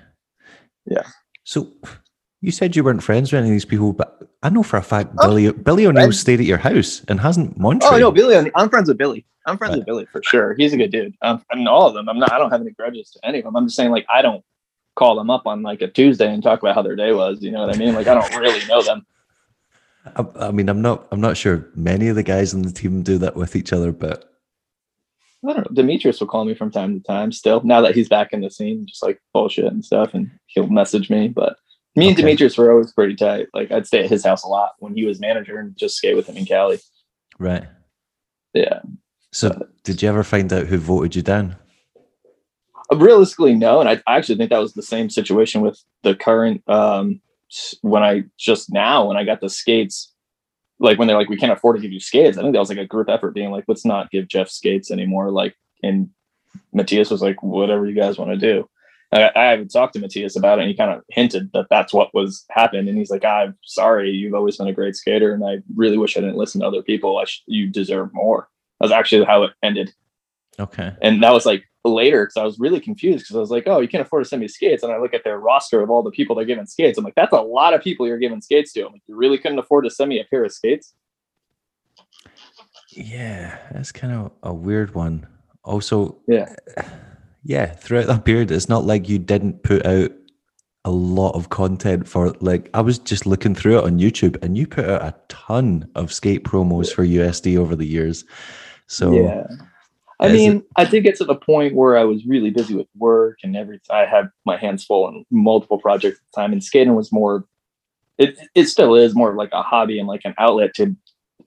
Yeah. 0.87 1.07
So 1.45 1.71
you 2.41 2.51
said 2.51 2.75
you 2.75 2.85
weren't 2.85 3.03
friends 3.03 3.33
with 3.33 3.41
any 3.41 3.49
of 3.49 3.53
these 3.53 3.65
people, 3.65 3.93
but 3.93 4.29
I 4.43 4.49
know 4.49 4.63
for 4.63 4.77
a 4.77 4.83
fact 4.83 5.11
oh, 5.19 5.29
Billy 5.29 5.53
Billy 5.53 5.87
O'Neill 5.87 6.13
stayed 6.13 6.41
at 6.41 6.47
your 6.47 6.59
house 6.59 7.03
and 7.09 7.21
hasn't 7.21 7.59
Montreal. 7.59 7.95
Oh 7.95 7.99
no, 7.99 8.11
Billy! 8.11 8.51
I'm 8.55 8.69
friends 8.71 8.89
with 8.89 8.99
Billy. 8.99 9.27
I'm 9.47 9.59
friends 9.59 9.73
right. 9.73 9.79
with 9.79 9.87
Billy 9.87 10.07
for 10.07 10.23
sure. 10.25 10.55
He's 10.55 10.73
a 10.73 10.77
good 10.77 10.91
dude. 10.91 11.15
Um, 11.23 11.43
I 11.51 11.57
mean, 11.57 11.67
all 11.67 11.87
of 11.87 11.95
them. 11.95 12.09
I'm 12.09 12.19
not. 12.19 12.33
I 12.33 12.39
don't 12.39 12.51
have 12.51 12.61
any 12.61 12.71
grudges 12.71 13.11
to 13.11 13.27
any 13.27 13.39
of 13.39 13.45
them. 13.45 13.57
I'm 13.57 13.67
just 13.67 13.77
saying, 13.77 13.91
like, 13.91 14.07
I 14.13 14.23
don't 14.23 14.45
call 14.97 15.17
them 15.17 15.31
up 15.31 15.47
on 15.47 15.63
like 15.63 15.83
a 15.83 15.89
Tuesday 15.89 16.33
and 16.33 16.43
talk 16.43 16.61
about 16.61 16.75
how 16.75 16.83
their 16.83 16.97
day 16.97 17.13
was. 17.13 17.43
You 17.43 17.51
know 17.51 17.67
what 17.67 17.75
I 17.75 17.79
mean? 17.79 17.95
Like 17.95 18.07
I 18.07 18.15
don't 18.15 18.37
really 18.37 18.67
know 18.67 18.83
them. 18.83 19.07
I, 20.17 20.25
I 20.47 20.51
mean, 20.51 20.69
I'm 20.69 20.83
not. 20.83 21.07
I'm 21.11 21.21
not 21.21 21.37
sure 21.37 21.69
many 21.75 22.09
of 22.09 22.17
the 22.17 22.23
guys 22.23 22.55
on 22.55 22.63
the 22.63 22.73
team 22.73 23.03
do 23.03 23.19
that 23.19 23.37
with 23.37 23.55
each 23.55 23.73
other, 23.73 23.93
but 23.93 24.31
I 25.47 25.53
don't 25.53 25.71
know. 25.71 25.75
Demetrius 25.75 26.21
will 26.21 26.27
call 26.27 26.45
me 26.45 26.55
from 26.55 26.71
time 26.71 26.95
to 26.95 27.01
time. 27.03 27.33
Still, 27.33 27.63
now 27.65 27.81
that 27.81 27.95
he's 27.95 28.09
back 28.09 28.33
in 28.33 28.41
the 28.41 28.51
scene, 28.51 28.87
just 28.87 29.03
like 29.03 29.21
bullshit 29.33 29.67
and 29.67 29.85
stuff, 29.85 30.15
and 30.15 30.31
he'll 30.47 30.69
message 30.69 31.11
me. 31.11 31.29
But 31.29 31.57
me 31.97 32.09
and 32.09 32.17
Demetrius 32.17 32.57
were 32.57 32.71
always 32.71 32.93
pretty 32.93 33.15
tight. 33.15 33.49
Like 33.55 33.71
I'd 33.71 33.87
stay 33.87 34.05
at 34.05 34.11
his 34.11 34.25
house 34.25 34.45
a 34.45 34.49
lot 34.49 34.73
when 34.79 34.95
he 34.95 35.05
was 35.05 35.21
manager 35.21 35.59
and 35.59 35.77
just 35.77 35.97
skate 35.97 36.17
with 36.17 36.29
him 36.29 36.37
in 36.37 36.47
Cali. 36.47 36.79
Right. 37.39 37.65
Yeah. 38.55 38.81
So, 39.33 39.51
but, 39.51 39.83
did 39.83 40.03
you 40.03 40.09
ever 40.09 40.25
find 40.25 40.53
out 40.53 40.67
who 40.67 40.79
voted 40.79 41.17
you 41.17 41.23
down? 41.23 41.57
Realistically 42.97 43.55
no 43.55 43.81
and 43.81 43.89
I, 43.89 44.03
I, 44.07 44.17
actually 44.17 44.37
think 44.37 44.51
that 44.51 44.59
was 44.59 44.75
the 44.75 44.83
same 44.83 45.11
situation 45.11 45.61
with 45.61 45.83
the 46.03 46.15
current 46.15 46.63
um 46.69 47.21
when 47.83 48.03
i 48.03 48.25
just 48.39 48.73
now 48.73 49.07
when 49.07 49.17
i 49.17 49.25
got 49.25 49.41
the 49.41 49.49
skates 49.49 50.13
like 50.81 50.99
when 50.99 51.07
they're 51.07 51.17
like 51.17 51.29
we 51.29 51.37
can't 51.37 51.53
afford 51.53 51.77
to 51.77 51.83
give 51.83 51.93
you 51.93 52.01
skates. 52.01 52.39
I 52.39 52.41
think 52.43 52.55
that 52.55 52.59
was 52.59 52.71
like 52.71 52.79
a 52.79 52.87
group 52.87 53.09
effort 53.09 53.35
being 53.35 53.51
like 53.51 53.65
let's 53.69 53.85
not 53.85 54.11
give 54.11 54.27
jeff 54.27 54.49
skates 54.49 54.91
anymore 54.91 55.31
like 55.31 55.55
and 55.83 56.09
matthias 56.73 57.11
was 57.11 57.23
like 57.23 57.41
whatever 57.43 57.87
you 57.87 57.95
guys 57.95 58.19
want 58.19 58.33
to 58.33 58.37
do. 58.37 58.69
I, 59.13 59.31
I 59.37 59.45
haven't 59.51 59.73
talked 59.73 59.93
to 59.95 60.01
matthias 60.01 60.37
about 60.37 60.59
it 60.59 60.63
and 60.63 60.71
he 60.71 60.77
kind 60.77 60.91
of 60.91 61.03
hinted 61.11 61.51
that 61.53 61.67
that's 61.69 61.93
what 61.93 62.15
was 62.15 62.45
happened 62.51 62.89
and 62.89 62.97
he's 62.97 63.11
like 63.11 63.25
i'm 63.25 63.57
sorry 63.63 64.11
you've 64.11 64.35
always 64.35 64.57
been 64.57 64.69
a 64.69 64.73
great 64.73 64.95
skater 64.95 65.35
and 65.35 65.45
i 65.45 65.59
really 65.75 65.99
wish 65.99 66.17
i 66.17 66.21
didn't 66.21 66.37
listen 66.37 66.61
to 66.61 66.67
other 66.67 66.83
people 66.83 67.19
i 67.19 67.25
sh- 67.25 67.43
you 67.47 67.69
deserve 67.69 68.13
more. 68.13 68.49
That's 68.81 68.93
actually 68.93 69.27
how 69.27 69.43
it 69.43 69.53
ended. 69.63 69.93
Okay. 70.59 70.93
And 71.03 71.23
that 71.23 71.33
was 71.33 71.45
like 71.45 71.65
later 71.85 72.25
because 72.25 72.37
I 72.37 72.45
was 72.45 72.59
really 72.59 72.81
confused 72.81 73.25
because 73.25 73.37
I 73.37 73.41
was 73.41 73.51
like, 73.51 73.65
oh, 73.67 73.81
you 73.81 73.89
can't 73.89 74.03
afford 74.03 74.25
to 74.25 74.29
send 74.29 74.41
me 74.41 74.49
skates. 74.49 74.83
And 74.83 74.93
I 74.93 74.99
look 74.99 75.15
at 75.15 75.25
their 75.25 75.39
roster 75.39 75.81
of 75.81 75.91
all 75.91 76.03
the 76.03 76.11
people 76.11 76.37
they're 76.37 76.45
giving 76.45 76.67
skates. 76.67 76.99
I'm 76.99 77.05
like, 77.05 77.15
that's 77.15 77.33
a 77.33 77.41
lot 77.41 77.75
of 77.75 77.83
people 77.83 78.07
you're 78.07 78.19
giving 78.19 78.41
skates 78.41 78.73
to. 78.75 78.87
I'm 78.87 78.93
like, 78.93 79.03
you 79.07 79.17
really 79.17 79.39
couldn't 79.39 79.59
afford 79.59 79.85
to 79.85 79.91
send 79.91 80.11
me 80.11 80.21
a 80.21 80.25
pair 80.25 80.45
of 80.45 80.53
skates? 80.53 80.95
Yeah, 82.91 83.59
that's 83.73 83.93
kind 83.93 84.13
of 84.13 84.33
a 84.43 84.53
weird 84.53 84.95
one. 84.95 85.27
Also, 85.65 86.19
yeah, 86.27 86.55
yeah, 87.45 87.67
throughout 87.67 88.07
that 88.09 88.25
period, 88.25 88.51
it's 88.51 88.69
not 88.69 88.85
like 88.85 89.09
you 89.09 89.19
didn't 89.19 89.63
put 89.63 89.87
out 89.87 90.11
a 90.87 90.91
lot 90.91 91.33
of 91.33 91.51
content 91.51 92.09
for 92.09 92.35
like 92.41 92.71
I 92.73 92.81
was 92.81 92.99
just 92.99 93.27
looking 93.27 93.55
through 93.55 93.79
it 93.79 93.85
on 93.85 93.99
YouTube 93.99 94.43
and 94.43 94.57
you 94.57 94.67
put 94.67 94.89
out 94.89 95.03
a 95.03 95.15
ton 95.29 95.91
of 95.95 96.11
skate 96.11 96.43
promos 96.43 96.91
for 96.91 97.05
USD 97.05 97.59
over 97.59 97.77
the 97.77 97.87
years. 97.87 98.25
So 98.87 99.13
yeah 99.13 99.47
I 100.21 100.31
mean, 100.31 100.59
it, 100.59 100.65
I 100.77 100.85
did 100.85 101.03
get 101.03 101.17
to 101.17 101.25
the 101.25 101.35
point 101.35 101.75
where 101.75 101.97
I 101.97 102.05
was 102.05 102.27
really 102.27 102.51
busy 102.51 102.75
with 102.75 102.87
work 102.97 103.39
and 103.43 103.57
everything. 103.57 103.81
I 103.91 104.05
had 104.05 104.31
my 104.45 104.57
hands 104.57 104.85
full 104.85 105.07
on 105.07 105.25
multiple 105.31 105.79
projects 105.79 106.19
at 106.19 106.25
the 106.35 106.41
time, 106.41 106.53
and 106.53 106.63
skating 106.63 106.95
was 106.95 107.11
more. 107.11 107.47
It 108.19 108.39
it 108.55 108.67
still 108.67 108.95
is 108.95 109.15
more 109.15 109.35
like 109.35 109.51
a 109.53 109.63
hobby 109.63 109.99
and 109.99 110.07
like 110.07 110.23
an 110.25 110.35
outlet 110.37 110.75
to 110.75 110.95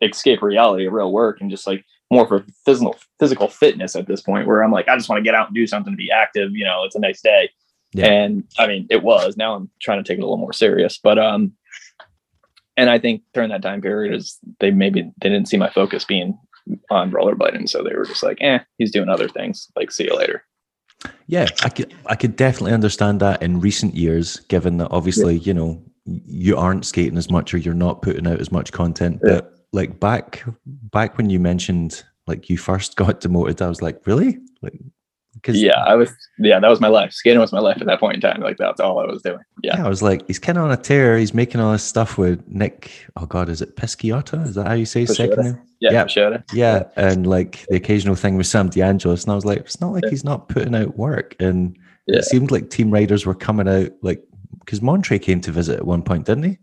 escape 0.01 0.41
reality 0.41 0.87
of 0.87 0.93
real 0.93 1.11
work 1.11 1.39
and 1.39 1.51
just 1.51 1.67
like 1.67 1.85
more 2.11 2.27
for 2.27 2.45
physical 2.65 2.95
physical 3.19 3.47
fitness 3.47 3.95
at 3.95 4.07
this 4.07 4.21
point 4.21 4.47
where 4.47 4.63
I'm 4.63 4.71
like 4.71 4.87
I 4.87 4.95
just 4.95 5.07
want 5.07 5.19
to 5.19 5.23
get 5.23 5.35
out 5.35 5.47
and 5.47 5.55
do 5.55 5.67
something 5.67 5.93
to 5.93 5.97
be 5.97 6.11
active. 6.11 6.55
You 6.55 6.65
know, 6.65 6.83
it's 6.83 6.95
a 6.95 6.99
nice 6.99 7.21
day, 7.21 7.51
yeah. 7.93 8.07
and 8.07 8.43
I 8.57 8.65
mean 8.65 8.87
it 8.89 9.03
was. 9.03 9.37
Now 9.37 9.55
I'm 9.55 9.69
trying 9.81 10.03
to 10.03 10.07
take 10.07 10.17
it 10.17 10.21
a 10.21 10.25
little 10.25 10.37
more 10.37 10.53
serious, 10.53 10.97
but 10.97 11.19
um, 11.19 11.53
and 12.75 12.89
I 12.89 12.97
think 12.97 13.21
during 13.35 13.49
that 13.49 13.61
time 13.61 13.81
period 13.81 14.15
is 14.15 14.39
they 14.59 14.71
maybe 14.71 15.03
they 15.21 15.29
didn't 15.29 15.47
see 15.47 15.57
my 15.57 15.69
focus 15.69 16.05
being 16.05 16.39
on 16.89 17.11
rollerblading. 17.11 17.69
So 17.69 17.83
they 17.83 17.95
were 17.95 18.05
just 18.05 18.23
like, 18.23 18.37
eh, 18.41 18.59
he's 18.77 18.91
doing 18.91 19.09
other 19.09 19.27
things. 19.27 19.69
Like, 19.75 19.91
see 19.91 20.05
you 20.05 20.15
later. 20.15 20.45
Yeah, 21.27 21.47
I 21.63 21.69
could 21.69 21.93
I 22.05 22.15
could 22.15 22.35
definitely 22.35 22.73
understand 22.73 23.19
that 23.19 23.41
in 23.41 23.59
recent 23.59 23.95
years, 23.95 24.37
given 24.47 24.77
that 24.77 24.89
obviously, 24.91 25.35
yeah. 25.35 25.43
you 25.43 25.53
know, 25.53 25.83
you 26.05 26.57
aren't 26.57 26.85
skating 26.85 27.17
as 27.17 27.29
much 27.29 27.53
or 27.53 27.57
you're 27.57 27.73
not 27.73 28.01
putting 28.01 28.27
out 28.27 28.39
as 28.39 28.51
much 28.51 28.71
content. 28.71 29.19
Yeah. 29.23 29.35
But 29.35 29.53
like 29.73 29.99
back 29.99 30.43
back 30.65 31.17
when 31.17 31.29
you 31.29 31.39
mentioned 31.39 32.03
like 32.27 32.49
you 32.49 32.57
first 32.57 32.95
got 32.97 33.19
demoted, 33.19 33.61
I 33.61 33.67
was 33.67 33.81
like, 33.81 34.05
really? 34.05 34.39
Like 34.61 34.79
'Cause- 35.41 35.61
yeah, 35.61 35.83
I 35.83 35.95
was. 35.95 36.11
Yeah, 36.37 36.59
that 36.59 36.69
was 36.69 36.79
my 36.79 36.87
life. 36.87 37.11
Skating 37.11 37.39
was 37.39 37.51
my 37.51 37.59
life 37.59 37.77
at 37.81 37.87
that 37.87 37.99
point 37.99 38.15
in 38.15 38.21
time. 38.21 38.39
Like 38.41 38.57
that's 38.57 38.79
all 38.79 38.99
I 38.99 39.05
was 39.05 39.21
doing. 39.23 39.39
Yeah, 39.63 39.77
Yeah, 39.77 39.85
I 39.85 39.89
was 39.89 40.01
like, 40.01 40.25
he's 40.27 40.39
kind 40.39 40.57
of 40.57 40.65
on 40.65 40.71
a 40.71 40.77
tear. 40.77 41.17
He's 41.17 41.33
making 41.33 41.59
all 41.59 41.71
this 41.71 41.83
stuff 41.83 42.17
with 42.17 42.43
Nick. 42.47 42.91
Oh 43.17 43.25
God, 43.25 43.49
is 43.49 43.61
it 43.61 43.75
Pisciata? 43.75 44.45
Is 44.47 44.55
that 44.55 44.67
how 44.67 44.73
you 44.73 44.85
say 44.85 45.01
his 45.01 45.15
second 45.15 45.43
name? 45.43 45.61
yeah, 45.79 45.91
Yeah. 45.91 46.07
sure. 46.07 46.43
Yeah, 46.53 46.83
and 46.95 47.25
like 47.27 47.65
the 47.69 47.75
occasional 47.77 48.15
thing 48.15 48.37
with 48.37 48.47
Sam 48.47 48.69
DeAngelis, 48.69 49.23
and 49.23 49.31
I 49.31 49.35
was 49.35 49.45
like, 49.45 49.59
it's 49.59 49.81
not 49.81 49.91
like 49.93 50.03
Yeah. 50.03 50.09
he's 50.11 50.23
not 50.23 50.49
putting 50.49 50.75
out 50.75 50.97
work. 50.97 51.35
And 51.39 51.75
Yeah. 52.07 52.19
it 52.19 52.25
seemed 52.25 52.51
like 52.51 52.69
team 52.69 52.91
riders 52.91 53.25
were 53.25 53.35
coming 53.35 53.67
out 53.67 53.91
like 54.01 54.23
because 54.59 54.81
Montre 54.81 55.19
came 55.19 55.41
to 55.41 55.51
visit 55.51 55.77
at 55.77 55.85
one 55.85 56.03
point, 56.03 56.25
didn't 56.25 56.43
he? 56.43 56.57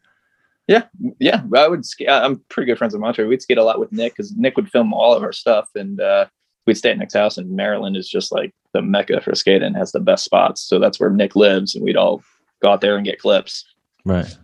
Yeah, 0.68 0.84
yeah, 1.18 1.42
I 1.56 1.66
would. 1.66 1.84
Skate, 1.84 2.08
I'm 2.08 2.40
pretty 2.48 2.70
good 2.70 2.78
friends 2.78 2.94
with 2.94 3.00
Montre. 3.00 3.26
We'd 3.26 3.42
skate 3.42 3.58
a 3.58 3.64
lot 3.64 3.80
with 3.80 3.90
Nick 3.90 4.12
because 4.12 4.32
Nick 4.36 4.56
would 4.56 4.70
film 4.70 4.94
all 4.94 5.12
of 5.12 5.22
our 5.24 5.32
stuff, 5.32 5.68
and 5.74 6.00
uh, 6.00 6.26
we'd 6.66 6.76
stay 6.76 6.92
at 6.92 6.98
Nick's 6.98 7.14
house. 7.14 7.36
And 7.38 7.50
Maryland 7.56 7.96
is 7.96 8.08
just 8.08 8.30
like 8.30 8.54
the 8.72 8.82
mecca 8.82 9.20
for 9.20 9.34
skating, 9.34 9.74
has 9.74 9.92
the 9.92 10.00
best 10.00 10.24
spots. 10.24 10.60
So 10.62 10.78
that's 10.78 10.98
where 11.00 11.10
Nick 11.10 11.36
lives, 11.36 11.74
and 11.74 11.84
we'd 11.84 11.96
all 11.96 12.22
go 12.62 12.70
out 12.70 12.80
there 12.80 12.96
and 12.96 13.04
get 13.04 13.18
clips. 13.18 13.64
Right. 14.04 14.36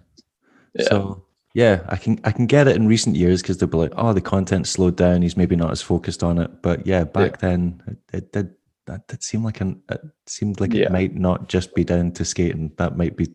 Yeah. 0.75 0.85
So 0.89 1.25
yeah, 1.55 1.81
I 1.89 1.97
can 1.97 2.21
I 2.25 2.33
can 2.33 2.47
get 2.47 2.69
it 2.69 2.77
in 2.77 2.87
recent 2.87 3.17
years 3.17 3.41
because 3.41 3.59
they'll 3.59 3.69
be 3.69 3.79
like, 3.79 3.93
oh, 3.97 4.13
the 4.13 4.21
content 4.21 4.67
slowed 4.67 4.97
down. 4.97 5.23
He's 5.23 5.37
maybe 5.37 5.57
not 5.57 5.71
as 5.71 5.81
focused 5.81 6.23
on 6.23 6.39
it. 6.39 6.63
But 6.63 6.87
yeah, 6.87 7.05
back 7.05 7.39
then 7.39 7.83
it, 7.87 7.99
it 8.13 8.33
did 8.33 8.55
that 8.87 9.09
did 9.09 9.23
seem 9.23 9.43
like 9.43 9.61
an 9.61 9.83
it 9.91 10.01
seemed 10.27 10.61
like 10.61 10.75
Yeah. 10.75 10.87
it 10.87 10.93
might 10.93 11.15
not 11.15 11.49
just 11.49 11.75
be 11.75 11.83
down 11.85 12.13
to 12.13 12.25
skating. 12.25 12.73
That 12.77 12.97
might 12.97 13.17
be 13.17 13.29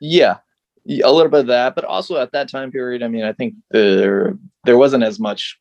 Yeah, 0.00 0.36
Yeah, 0.84 1.06
a 1.06 1.12
little 1.12 1.30
bit 1.30 1.40
of 1.40 1.46
that, 1.48 1.74
but 1.74 1.84
also 1.84 2.16
at 2.18 2.32
that 2.32 2.48
time 2.48 2.70
period, 2.70 3.02
I 3.02 3.08
mean, 3.08 3.24
I 3.24 3.32
think 3.32 3.54
there 3.70 4.38
there 4.64 4.78
wasn't 4.78 5.02
as 5.02 5.18
much 5.18 5.58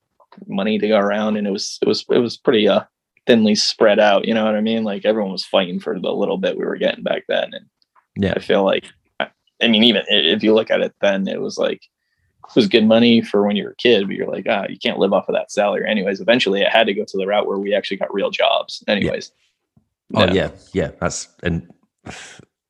money 0.47 0.77
to 0.77 0.87
go 0.87 0.97
around, 0.99 1.37
and 1.37 1.47
it 1.47 1.51
was 1.51 1.79
it 1.81 1.87
was 1.87 2.05
it 2.11 2.19
was 2.19 2.37
pretty 2.37 2.67
uh 2.67 2.83
thinly 3.27 3.55
spread 3.55 3.99
out. 3.99 4.27
You 4.27 4.33
know 4.33 4.45
what 4.45 4.55
I 4.55 4.61
mean? 4.61 4.83
Like 4.83 5.05
everyone 5.05 5.31
was 5.31 5.45
fighting 5.45 5.79
for 5.79 5.99
the 5.99 6.11
little 6.11 6.37
bit 6.37 6.57
we 6.57 6.65
were 6.65 6.77
getting 6.77 7.03
back 7.03 7.25
then, 7.27 7.53
and 7.53 7.65
yeah. 8.15 8.33
I 8.35 8.39
feel 8.39 8.63
like, 8.63 8.85
I, 9.19 9.67
mean, 9.67 9.83
even 9.83 10.03
if 10.07 10.41
you 10.41 10.53
look 10.53 10.71
at 10.71 10.81
it 10.81 10.95
then, 11.01 11.27
it 11.27 11.41
was 11.41 11.57
like 11.57 11.81
it 12.47 12.55
was 12.55 12.67
good 12.67 12.85
money 12.85 13.21
for 13.21 13.45
when 13.45 13.55
you 13.55 13.65
were 13.65 13.71
a 13.71 13.75
kid, 13.75 14.07
but 14.07 14.15
you're 14.15 14.31
like, 14.31 14.45
ah, 14.49 14.65
you 14.69 14.79
can't 14.79 14.99
live 14.99 15.13
off 15.13 15.29
of 15.29 15.35
that 15.35 15.51
salary. 15.51 15.87
Anyways, 15.87 16.21
eventually, 16.21 16.61
it 16.61 16.69
had 16.71 16.87
to 16.87 16.93
go 16.93 17.03
to 17.05 17.17
the 17.17 17.27
route 17.27 17.45
where 17.45 17.59
we 17.59 17.75
actually 17.75 17.97
got 17.97 18.13
real 18.13 18.31
jobs. 18.31 18.83
Anyways, 18.87 19.31
Oh 20.13 20.25
Yeah. 20.25 20.33
yeah, 20.33 20.51
yeah. 20.73 20.91
That's 20.99 21.29
and 21.43 21.69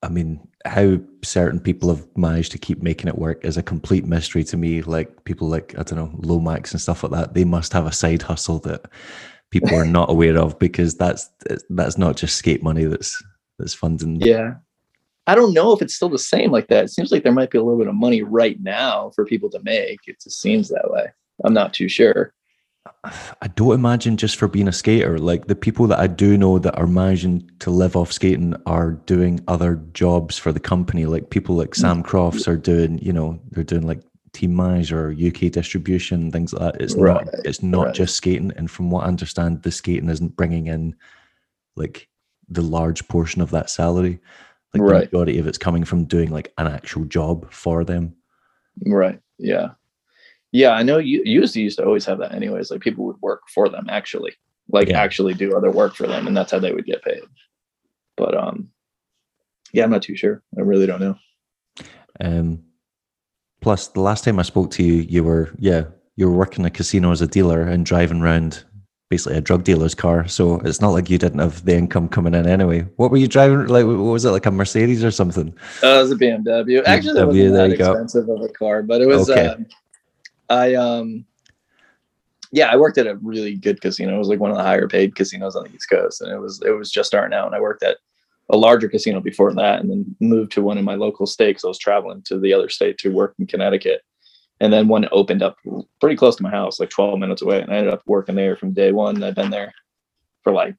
I 0.04 0.10
mean, 0.10 0.48
how 0.65 1.00
certain 1.24 1.60
people 1.60 1.89
have 1.89 2.06
managed 2.15 2.52
to 2.52 2.60
keep 2.60 2.84
making 2.84 3.08
it 3.08 3.17
work 3.17 3.43
is 3.43 3.58
a 3.58 3.63
complete 3.63 4.06
mystery 4.06 4.43
to 4.46 4.58
me. 4.58 4.82
Like 4.82 5.24
people 5.24 5.48
like 5.48 5.74
I 5.78 5.84
don't 5.84 5.98
know 5.98 6.20
Lomax 6.22 6.72
and 6.72 6.82
stuff 6.82 7.04
like 7.04 7.12
that. 7.13 7.34
They 7.34 7.43
must 7.43 7.74
have 7.74 7.86
a 7.86 7.91
side 7.91 8.22
hustle 8.22 8.60
that 8.60 8.86
people 9.52 9.76
are 9.76 9.86
not 9.86 10.10
aware 10.10 10.38
of 10.38 10.58
because 10.60 10.96
that's 10.96 11.30
that's 11.70 11.98
not 11.98 12.18
just 12.18 12.36
skate 12.36 12.64
money. 12.64 12.86
That's 12.86 13.22
that's 13.60 13.74
funding. 13.74 14.22
Yeah. 14.22 14.56
I 15.28 15.36
don't 15.36 15.54
know 15.54 15.74
if 15.74 15.82
it's 15.82 15.94
still 15.94 16.10
the 16.10 16.18
same 16.18 16.52
like 16.52 16.68
that. 16.68 16.86
It 16.86 16.90
seems 16.90 17.12
like 17.12 17.24
there 17.24 17.34
might 17.34 17.52
be 17.52 17.58
a 17.58 17.64
little 17.64 17.78
bit 17.78 17.90
of 17.90 17.96
money 17.96 18.24
right 18.24 18.58
now 18.62 19.12
for 19.14 19.26
people 19.26 19.50
to 19.50 19.60
make. 19.62 20.00
It 20.08 20.22
just 20.22 20.42
seems 20.42 20.70
that 20.70 20.90
way. 20.90 21.08
I'm 21.44 21.54
not 21.54 21.74
too 21.74 21.90
sure. 21.90 22.34
I 23.04 23.48
don't 23.56 23.74
imagine 23.74 24.16
just 24.16 24.38
for 24.38 24.48
being 24.48 24.68
a 24.68 24.74
skater. 24.74 25.18
Like 25.18 25.48
the 25.48 25.56
people 25.56 25.88
that 25.88 26.00
I 26.00 26.08
do 26.08 26.38
know 26.38 26.60
that 26.60 26.78
are 26.78 26.88
managing 26.88 27.50
to 27.60 27.72
live 27.72 27.98
off 27.98 28.14
skating 28.14 28.56
are 28.66 28.92
doing 28.92 29.44
other 29.48 29.76
jobs 29.94 30.38
for 30.38 30.54
the 30.54 30.60
company. 30.60 31.06
Like 31.06 31.30
people 31.30 31.56
like 31.56 31.76
hmm. 31.76 31.82
Sam 31.82 32.04
Crofts 32.04 32.48
are 32.48 32.58
doing, 32.58 33.00
you 33.00 33.12
know, 33.12 33.40
they're 33.52 33.64
doing 33.64 33.86
like 33.86 34.02
team 34.34 34.56
manager, 34.56 35.12
UK 35.12 35.52
distribution, 35.52 36.32
things 36.32 36.54
like 36.54 36.74
that. 36.74 36.82
It's 36.82 36.96
Right, 36.96 37.26
not 37.26 37.34
it's 37.46 37.63
not 37.63 37.86
right. 37.88 37.96
just 37.96 38.16
skating. 38.16 38.52
And 38.56 38.70
from 38.70 38.90
what 38.92 39.06
I 39.06 39.08
understand, 39.08 39.63
the 39.63 39.72
skating 39.72 40.10
isn't 40.10 40.36
bringing 40.36 40.68
in 40.68 40.96
like 41.76 42.08
the 42.50 42.62
large 42.62 43.08
portion 43.08 43.42
of 43.42 43.50
that 43.52 43.70
salary. 43.70 44.20
Like 44.74 44.82
Right. 44.84 45.00
the 45.00 45.06
majority 45.18 45.40
of 45.40 45.48
it's 45.48 45.58
coming 45.58 45.84
from 45.86 46.06
doing 46.06 46.30
like 46.32 46.54
an 46.58 46.68
actual 46.68 47.06
job 47.06 47.52
for 47.52 47.84
them. 47.84 48.16
Right. 48.86 49.20
Yeah. 49.40 49.70
Yeah. 50.52 50.72
I 50.72 50.84
know 50.84 50.98
you 50.98 51.22
used 51.26 51.54
to 51.56 51.62
used 51.62 51.78
to 51.80 51.86
always 51.86 52.06
have 52.06 52.20
that 52.20 52.34
anyways. 52.34 52.70
Like 52.72 52.82
people 52.82 53.06
would 53.06 53.22
work 53.22 53.42
for 53.54 53.70
them 53.70 53.88
actually, 53.90 54.34
like 54.70 54.90
Yeah. 54.90 55.00
actually 55.02 55.34
do 55.34 55.56
other 55.56 55.72
work 55.72 55.96
for 55.96 56.06
them. 56.08 56.28
And 56.28 56.36
that's 56.36 56.52
how 56.52 56.60
they 56.60 56.74
would 56.74 56.86
get 56.86 57.04
paid. 57.04 57.22
But 58.18 58.36
um 58.38 58.70
yeah, 59.74 59.84
I'm 59.84 59.92
not 59.92 60.02
too 60.02 60.16
sure. 60.16 60.42
I 60.58 60.62
really 60.62 60.86
don't 60.86 61.02
know. 61.02 61.18
Um, 62.20 62.63
plus, 63.62 63.88
the 63.89 64.02
last 64.02 64.24
time 64.24 64.39
I 64.39 64.43
spoke 64.43 64.72
to 64.72 64.84
you, 64.84 64.93
you 64.93 65.24
were 65.24 65.52
yeah, 65.58 65.84
you 66.15 66.30
were 66.30 66.36
working 66.36 66.65
a 66.65 66.70
casino 66.70 67.12
as 67.12 67.22
a 67.22 67.28
dealer 67.28 67.62
and 67.62 67.86
driving 67.86 68.22
around 68.22 68.63
basically 69.10 69.38
a 69.38 69.41
drug 69.41 69.63
dealer's 69.63 69.96
car. 69.96 70.28
So 70.28 70.60
it's 70.62 70.82
not 70.82 70.89
like 70.89 71.10
you 71.10 71.17
didn't 71.17 71.39
have 71.39 71.63
the 71.63 71.76
income 71.76 72.10
coming 72.10 72.34
in 72.34 72.48
anyway. 72.48 72.82
What 72.98 73.12
were 73.12 73.17
you 73.17 73.28
driving? 73.28 73.67
Like, 73.67 73.86
what 73.86 73.96
was 73.96 74.26
it 74.26 74.32
like 74.32 74.46
a 74.46 74.52
Mercedes 74.52 75.04
or 75.04 75.12
something? 75.12 75.56
Uh, 75.82 75.88
it 75.88 76.02
was 76.02 76.12
a 76.12 76.15
BMW. 76.15 76.84
Actually, 76.86 77.22
it 77.22 77.24
BMW, 77.24 77.28
wasn't 77.28 77.54
that 77.56 77.70
you 77.70 77.78
go. 77.78 77.91
expensive 77.91 78.30
of 78.30 78.41
a 78.41 78.50
car, 78.50 78.84
but 78.84 79.02
it 79.02 79.08
was. 79.08 79.30
Okay. 79.30 79.48
um 79.48 79.65
I 80.50 80.76
um, 80.76 81.26
yeah, 82.52 82.67
I 82.67 82.78
worked 82.78 82.98
at 82.98 83.08
a 83.08 83.15
really 83.15 83.56
good 83.56 83.82
casino. 83.82 84.15
It 84.15 84.20
was 84.20 84.30
like 84.30 84.39
one 84.39 84.52
of 84.52 84.58
the 84.58 84.63
higher 84.63 84.88
paid 84.88 85.15
casinos 85.15 85.56
on 85.56 85.65
the 85.65 85.74
East 85.74 85.89
Coast, 85.89 86.22
and 86.22 86.32
it 86.32 86.39
was 86.39 86.62
it 86.65 86.72
was 86.72 86.91
just 86.91 87.08
starting 87.08 87.36
out. 87.36 87.48
And 87.48 87.56
I 87.56 87.60
worked 87.60 87.84
at 87.84 87.98
a 88.50 88.58
larger 88.58 88.88
casino 88.88 89.20
before 89.20 89.54
that, 89.54 89.80
and 89.80 89.90
then 89.90 90.16
moved 90.20 90.52
to 90.54 90.62
one 90.62 90.78
in 90.78 90.86
my 90.86 90.96
local 90.96 91.26
state 91.26 91.50
because 91.50 91.66
I 91.66 91.70
was 91.70 91.80
traveling 91.80 92.22
to 92.24 92.40
the 92.40 92.54
other 92.54 92.70
state 92.70 92.98
to 93.00 93.12
work 93.12 93.36
in 93.40 93.48
Connecticut. 93.48 94.02
And 94.60 94.74
then 94.74 94.88
one 94.88 95.08
opened 95.12 95.44
up 95.44 95.58
pretty 96.00 96.16
close 96.16 96.36
to 96.38 96.44
my 96.44 96.50
house, 96.50 96.80
like 96.80 96.90
12 96.90 97.20
minutes 97.20 97.42
away, 97.42 97.62
and 97.62 97.72
I 97.72 97.78
ended 97.78 97.94
up 97.94 98.02
working 98.08 98.36
there 98.36 98.56
from 98.56 98.74
day 98.74 98.92
one. 98.92 99.22
I've 99.24 99.36
been 99.36 99.52
there 99.52 99.74
for 100.44 100.52
like 100.52 100.76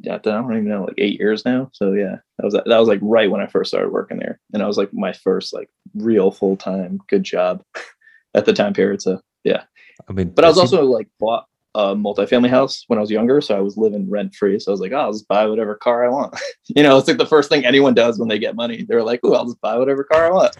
yeah, 0.00 0.14
I 0.14 0.18
don't 0.18 0.52
even 0.52 0.68
know, 0.68 0.84
like 0.84 0.94
eight 0.98 1.18
years 1.18 1.44
now. 1.44 1.70
So 1.72 1.92
yeah, 1.92 2.16
that 2.38 2.44
was 2.44 2.54
that 2.54 2.66
was 2.66 2.88
like 2.88 3.00
right 3.02 3.30
when 3.30 3.40
I 3.40 3.46
first 3.46 3.70
started 3.70 3.90
working 3.90 4.18
there, 4.18 4.38
and 4.52 4.62
I 4.62 4.66
was 4.66 4.78
like 4.78 4.92
my 4.92 5.12
first 5.12 5.52
like 5.52 5.68
real 5.94 6.30
full 6.30 6.56
time 6.56 7.00
good 7.08 7.24
job 7.24 7.62
at 8.34 8.44
the 8.44 8.52
time 8.52 8.74
period. 8.74 9.02
So 9.02 9.20
yeah, 9.42 9.64
I 10.08 10.12
mean, 10.12 10.30
but 10.30 10.44
I 10.44 10.48
was 10.48 10.58
also 10.58 10.84
like 10.84 11.08
bought 11.18 11.46
a 11.74 11.94
multifamily 11.94 12.48
house 12.50 12.84
when 12.86 12.98
I 12.98 13.00
was 13.00 13.10
younger, 13.10 13.40
so 13.40 13.56
I 13.56 13.60
was 13.60 13.76
living 13.76 14.08
rent 14.10 14.34
free. 14.34 14.58
So 14.58 14.70
I 14.70 14.72
was 14.72 14.80
like, 14.80 14.92
oh, 14.92 14.96
I'll 14.96 15.12
just 15.12 15.28
buy 15.28 15.46
whatever 15.46 15.74
car 15.74 16.04
I 16.04 16.08
want. 16.08 16.38
you 16.66 16.82
know, 16.82 16.98
it's 16.98 17.08
like 17.08 17.18
the 17.18 17.26
first 17.26 17.48
thing 17.48 17.64
anyone 17.64 17.94
does 17.94 18.18
when 18.18 18.28
they 18.28 18.38
get 18.38 18.56
money. 18.56 18.84
They're 18.88 19.02
like, 19.04 19.20
oh, 19.22 19.34
I'll 19.34 19.44
just 19.44 19.60
buy 19.60 19.76
whatever 19.76 20.04
car 20.04 20.26
I 20.26 20.30
want. 20.30 20.56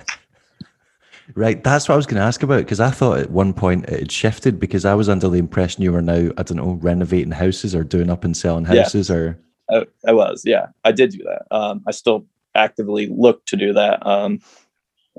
right. 1.34 1.62
That's 1.62 1.88
what 1.88 1.94
I 1.94 1.96
was 1.96 2.06
going 2.06 2.20
to 2.20 2.26
ask 2.26 2.42
about 2.42 2.58
because 2.58 2.80
I 2.80 2.90
thought 2.90 3.18
at 3.18 3.30
one 3.30 3.52
point 3.52 3.86
it 3.86 4.00
had 4.00 4.12
shifted 4.12 4.60
because 4.60 4.84
I 4.84 4.94
was 4.94 5.08
under 5.08 5.28
the 5.28 5.38
impression 5.38 5.82
you 5.82 5.92
were 5.92 6.02
now, 6.02 6.30
I 6.36 6.42
don't 6.42 6.56
know, 6.56 6.78
renovating 6.80 7.32
houses 7.32 7.74
or 7.74 7.84
doing 7.84 8.10
up 8.10 8.24
and 8.24 8.36
selling 8.36 8.64
Yeah. 8.64 8.82
houses 8.82 9.10
or. 9.10 9.38
I, 9.70 9.86
I 10.06 10.12
was, 10.12 10.42
yeah, 10.46 10.68
I 10.84 10.92
did 10.92 11.10
do 11.10 11.22
that. 11.24 11.42
Um, 11.54 11.82
I 11.86 11.90
still 11.90 12.26
actively 12.54 13.06
look 13.06 13.44
to 13.46 13.56
do 13.56 13.74
that. 13.74 14.04
Um, 14.06 14.40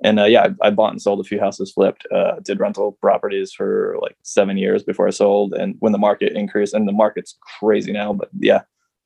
and 0.04 0.20
uh, 0.20 0.26
yeah, 0.26 0.48
I, 0.62 0.68
I 0.68 0.70
bought 0.70 0.92
and 0.92 1.02
sold 1.02 1.20
a 1.20 1.24
few 1.24 1.40
houses, 1.40 1.72
flipped, 1.72 2.06
uh, 2.12 2.40
did 2.42 2.60
rental 2.60 2.94
properties 2.94 3.52
for 3.52 3.98
like 4.02 4.18
seven 4.24 4.58
years 4.58 4.84
before 4.84 5.08
I 5.08 5.12
sold. 5.12 5.54
And 5.54 5.76
when 5.80 5.92
the 5.92 5.98
market 5.98 6.34
increased, 6.34 6.74
and 6.74 6.88
the 6.88 6.94
market's 6.94 7.38
crazy 7.60 7.92
now, 7.92 8.14
but 8.14 8.30
yeah, 8.40 8.62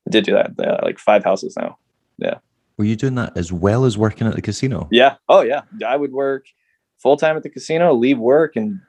I 0.08 0.10
did 0.10 0.26
do 0.26 0.34
that. 0.34 0.52
Uh, 0.60 0.80
like 0.84 1.00
five 1.00 1.24
houses 1.24 1.56
now. 1.58 1.78
Yeah. 2.18 2.36
Were 2.78 2.86
you 2.86 2.96
doing 2.96 3.16
that 3.16 3.38
as 3.38 3.52
well 3.52 3.86
as 3.86 3.98
working 3.98 4.28
at 4.28 4.36
the 4.36 4.42
casino? 4.42 4.88
Yeah. 4.92 5.16
Oh 5.30 5.42
yeah, 5.42 5.62
I 5.86 5.96
would 5.96 6.12
work 6.12 6.48
full 7.00 7.18
time 7.18 7.38
at 7.38 7.44
the 7.44 7.50
casino, 7.50 7.94
leave 7.94 8.20
work, 8.20 8.56
and 8.56 8.80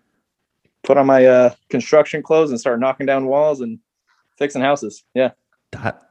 put 0.84 0.96
on 0.96 1.06
my 1.06 1.26
uh, 1.26 1.54
construction 1.70 2.22
clothes 2.22 2.50
and 2.50 2.60
start 2.60 2.80
knocking 2.80 3.06
down 3.06 3.26
walls 3.26 3.60
and 3.60 3.78
fixing 4.38 4.62
houses. 4.62 5.04
Yeah. 5.14 5.32
That 5.72 6.02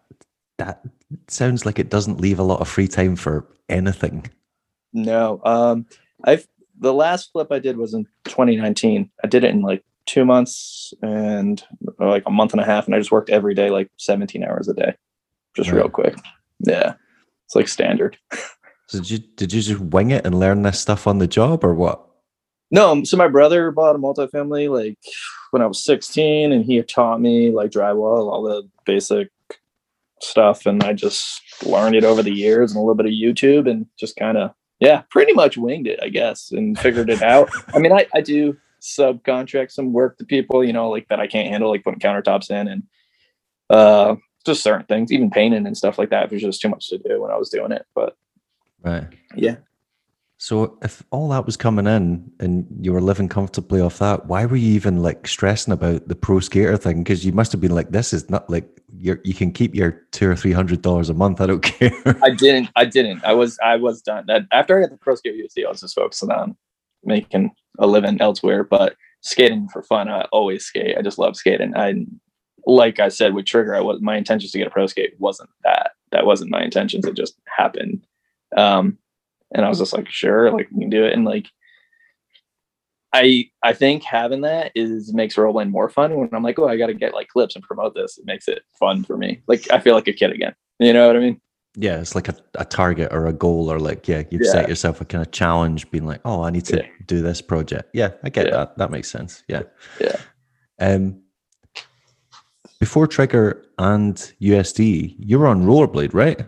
that 0.58 0.82
sounds 1.28 1.66
like 1.66 1.80
it 1.80 1.90
doesn't 1.90 2.20
leave 2.20 2.40
a 2.40 2.44
lot 2.44 2.62
of 2.62 2.68
free 2.68 2.88
time 2.88 3.16
for 3.16 3.48
anything. 3.70 4.30
No. 4.94 5.42
Um 5.44 5.86
I've 6.24 6.48
the 6.80 6.94
last 6.94 7.32
flip 7.32 7.52
I 7.52 7.60
did 7.60 7.78
was 7.78 7.94
in 7.94 8.06
2019. 8.26 9.10
I 9.24 9.28
did 9.28 9.44
it 9.44 9.52
in 9.52 9.62
like 9.62 9.84
two 10.06 10.26
months 10.26 10.94
and 11.02 11.64
like 12.00 12.24
a 12.26 12.32
month 12.32 12.52
and 12.52 12.62
a 12.62 12.66
half, 12.66 12.86
and 12.86 12.96
I 12.96 13.00
just 13.00 13.12
worked 13.12 13.30
every 13.30 13.54
day 13.54 13.70
like 13.70 13.90
17 13.98 14.44
hours 14.44 14.68
a 14.68 14.74
day. 14.74 14.96
Just 15.56 15.72
real 15.72 15.90
quick. 15.90 16.16
Yeah. 16.60 16.96
It's 17.46 17.56
like 17.56 17.68
standard. 17.68 18.18
So 18.88 19.00
did 19.00 19.10
you 19.10 19.18
did 19.18 19.54
you 19.54 19.62
just 19.62 19.80
wing 19.80 20.12
it 20.12 20.26
and 20.26 20.40
learn 20.40 20.62
this 20.62 20.80
stuff 20.80 21.08
on 21.08 21.18
the 21.18 21.26
job 21.26 21.64
or 21.64 21.74
what? 21.74 22.06
No, 22.70 23.04
so 23.04 23.18
my 23.18 23.28
brother 23.28 23.72
bought 23.72 23.96
a 23.96 24.00
multifamily 24.00 24.70
like 24.70 24.98
when 25.52 25.62
I 25.62 25.68
was 25.68 25.84
16, 25.84 26.52
and 26.52 26.66
he 26.66 26.76
had 26.76 26.90
taught 26.90 27.22
me 27.22 27.52
like 27.52 27.72
drywall, 27.72 28.32
all 28.32 28.44
the 28.44 28.68
basic 28.86 29.30
stuff, 30.22 30.66
and 30.66 30.84
I 30.84 30.94
just 30.94 31.42
learned 31.64 31.96
it 31.96 32.04
over 32.04 32.22
the 32.24 32.34
years 32.34 32.72
and 32.72 32.78
a 32.78 32.82
little 32.82 32.96
bit 32.96 33.06
of 33.06 33.12
YouTube, 33.12 33.70
and 33.70 33.86
just 34.00 34.16
kind 34.16 34.38
of 34.38 34.52
yeah, 34.84 35.04
pretty 35.12 35.34
much 35.34 35.58
winged 35.58 35.88
it, 35.88 36.00
I 36.04 36.10
guess, 36.10 36.52
and 36.52 36.80
figured 36.82 37.10
it 37.10 37.24
out. 37.24 37.52
I 37.74 37.80
mean, 37.80 37.94
I 37.94 38.08
I 38.16 38.22
do 38.22 38.58
subcontract 38.82 39.72
some 39.72 39.94
work 39.94 40.20
to 40.20 40.26
people, 40.26 40.64
you 40.64 40.74
know, 40.74 40.90
like 40.92 41.08
that 41.10 41.22
I 41.22 41.28
can't 41.28 41.50
handle, 41.50 41.72
like 41.72 41.86
putting 41.86 42.02
countertops 42.02 42.52
in 42.52 42.70
and 42.70 42.84
uh 43.70 44.16
just 44.46 44.64
certain 44.64 44.88
things, 44.88 45.12
even 45.12 45.32
painting 45.32 45.68
and 45.68 45.78
stuff 45.78 46.00
like 46.00 46.12
that. 46.12 46.30
There's 46.30 46.44
just 46.44 46.62
too 46.62 46.70
much 46.70 46.90
to 46.90 47.00
do 47.00 47.22
when 47.22 47.32
I 47.32 47.38
was 47.38 47.50
doing 47.50 47.74
it, 47.74 47.86
but 47.96 48.18
Right. 48.84 49.08
yeah, 49.36 49.58
So 50.38 50.78
if 50.82 51.04
all 51.12 51.30
that 51.30 51.46
was 51.46 51.56
coming 51.56 51.88
in 51.88 52.30
and 52.40 52.68
you 52.82 52.92
were 52.92 53.02
living 53.02 53.30
comfortably 53.30 53.80
off 53.80 54.00
that, 54.00 54.26
why 54.26 54.46
were 54.46 54.58
you 54.58 54.74
even 54.74 55.02
like 55.02 55.28
stressing 55.28 55.72
about 55.72 56.08
the 56.08 56.16
pro 56.16 56.40
skater 56.40 56.76
thing? 56.76 57.04
Because 57.04 57.26
you 57.26 57.32
must 57.32 57.52
have 57.54 57.62
been 57.62 57.76
like, 57.76 57.92
this 57.92 58.12
is 58.12 58.30
not 58.30 58.50
like 58.50 58.82
you 58.98 59.20
you 59.24 59.34
can 59.34 59.52
keep 59.52 59.74
your 59.74 59.92
two 60.12 60.30
or 60.30 60.36
three 60.36 60.52
hundred 60.52 60.82
dollars 60.82 61.10
a 61.10 61.14
month. 61.14 61.40
I 61.42 61.46
don't 61.46 61.62
care. 61.64 61.92
I 62.22 62.32
didn't. 62.32 62.70
I 62.76 62.86
didn't. 62.86 63.24
I 63.24 63.34
was. 63.34 63.58
I 63.64 63.78
was 63.78 64.02
done. 64.02 64.26
That 64.28 64.44
after 64.52 64.78
I 64.78 64.82
got 64.82 64.92
the 64.92 64.98
pro 64.98 65.16
skater 65.16 65.38
USD, 65.38 65.66
I 65.66 65.70
was 65.70 65.82
just 65.82 65.96
focusing 65.96 66.32
on 66.32 66.58
making 67.04 67.52
a 67.80 67.88
living 67.88 68.20
elsewhere. 68.22 68.64
But 68.64 68.96
skating 69.22 69.68
for 69.70 69.82
fun, 69.84 70.10
I 70.10 70.24
always 70.32 70.66
skate. 70.66 70.98
I 70.98 71.02
just 71.02 71.18
love 71.18 71.36
skating. 71.36 71.76
I 71.76 72.06
like 72.66 73.00
I 73.00 73.10
said 73.10 73.34
with 73.34 73.46
Trigger, 73.46 73.76
I 73.76 73.82
was 73.82 74.02
my 74.02 74.18
intentions 74.18 74.52
to 74.52 74.58
get 74.58 74.68
a 74.68 74.72
pro 74.72 74.88
skate 74.88 75.16
wasn't 75.20 75.50
that. 75.64 75.92
That 76.12 76.26
wasn't 76.26 76.52
my 76.52 76.64
intentions. 76.64 77.06
It 77.06 77.16
just 77.16 77.36
happened. 77.58 78.06
Um, 78.56 78.98
and 79.54 79.66
I 79.66 79.70
was 79.70 79.80
just 79.80 79.94
like, 79.94 80.10
sure, 80.10 80.52
like 80.52 80.68
we 80.72 80.82
can 80.82 80.90
do 80.90 81.04
it. 81.04 81.14
And 81.14 81.26
like, 81.26 81.48
I 83.14 83.50
I 83.62 83.74
think 83.74 84.04
having 84.04 84.42
that 84.42 84.72
is 84.76 85.14
makes 85.14 85.38
rolling 85.38 85.70
more 85.70 85.90
fun. 85.90 86.16
When 86.16 86.30
I'm 86.34 86.44
like, 86.44 86.58
oh, 86.58 86.68
I 86.68 86.78
got 86.78 86.88
to 86.88 86.94
get 86.94 87.14
like 87.14 87.28
clips 87.28 87.56
and 87.56 87.64
promote 87.64 87.94
this, 87.94 88.18
it 88.18 88.26
makes 88.26 88.48
it 88.48 88.64
fun 88.80 89.04
for 89.04 89.18
me. 89.18 89.42
Like 89.48 89.72
I 89.72 89.80
feel 89.80 89.96
like 89.96 90.08
a 90.08 90.14
kid 90.14 90.32
again. 90.32 90.56
You 90.80 90.94
know 90.94 91.08
what 91.08 91.16
I 91.16 91.20
mean? 91.20 91.40
Yeah, 91.76 92.00
it's 92.00 92.14
like 92.14 92.28
a, 92.28 92.36
a 92.56 92.66
target 92.66 93.12
or 93.12 93.28
a 93.28 93.34
goal, 93.34 93.72
or 93.72 93.80
like 93.80 94.08
yeah, 94.08 94.24
you've 94.30 94.44
yeah. 94.44 94.52
set 94.52 94.70
yourself 94.70 95.02
a 95.02 95.06
kind 95.06 95.24
of 95.26 95.32
challenge, 95.32 95.90
being 95.90 96.06
like, 96.06 96.22
oh, 96.26 96.44
I 96.44 96.52
need 96.52 96.66
to 96.66 96.78
yeah. 96.78 96.88
do 97.08 97.22
this 97.22 97.42
project. 97.42 97.90
Yeah, 97.94 98.12
I 98.24 98.30
get 98.30 98.48
yeah. 98.48 98.52
that. 98.52 98.78
That 98.78 98.92
makes 98.92 99.10
sense. 99.10 99.44
Yeah. 99.48 99.64
Yeah. 100.00 100.16
Um, 100.80 101.22
before 102.80 103.08
Trigger 103.08 103.66
and 103.78 104.16
USD, 104.42 105.16
you 105.18 105.40
were 105.40 105.48
on 105.48 105.64
Rollerblade, 105.64 106.14
right? 106.14 106.48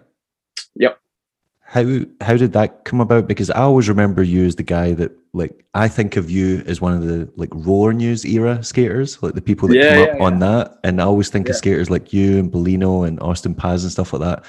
How 1.76 2.06
how 2.22 2.38
did 2.38 2.54
that 2.54 2.86
come 2.86 3.02
about? 3.02 3.28
Because 3.28 3.50
I 3.50 3.60
always 3.60 3.90
remember 3.90 4.24
you 4.24 4.46
as 4.46 4.56
the 4.56 4.64
guy 4.64 4.94
that 4.94 5.12
like 5.34 5.66
I 5.74 5.90
think 5.90 6.16
of 6.16 6.32
you 6.32 6.64
as 6.68 6.80
one 6.80 6.94
of 6.94 7.06
the 7.06 7.30
like 7.36 7.50
roller 7.54 7.92
news 7.92 8.24
era 8.24 8.64
skaters, 8.64 9.22
like 9.22 9.34
the 9.34 9.42
people 9.42 9.68
that 9.68 9.76
yeah, 9.76 9.90
come 9.90 9.98
yeah, 9.98 10.04
up 10.06 10.18
yeah. 10.18 10.24
on 10.24 10.40
that. 10.40 10.80
And 10.86 11.02
I 11.02 11.04
always 11.04 11.28
think 11.28 11.50
of 11.50 11.58
skaters 11.58 11.90
like 11.90 12.14
you 12.14 12.40
and 12.40 12.50
Bellino 12.50 13.06
and 13.06 13.20
Austin 13.20 13.54
Paz 13.54 13.84
and 13.84 13.92
stuff 13.92 14.14
like 14.14 14.22
that. 14.22 14.46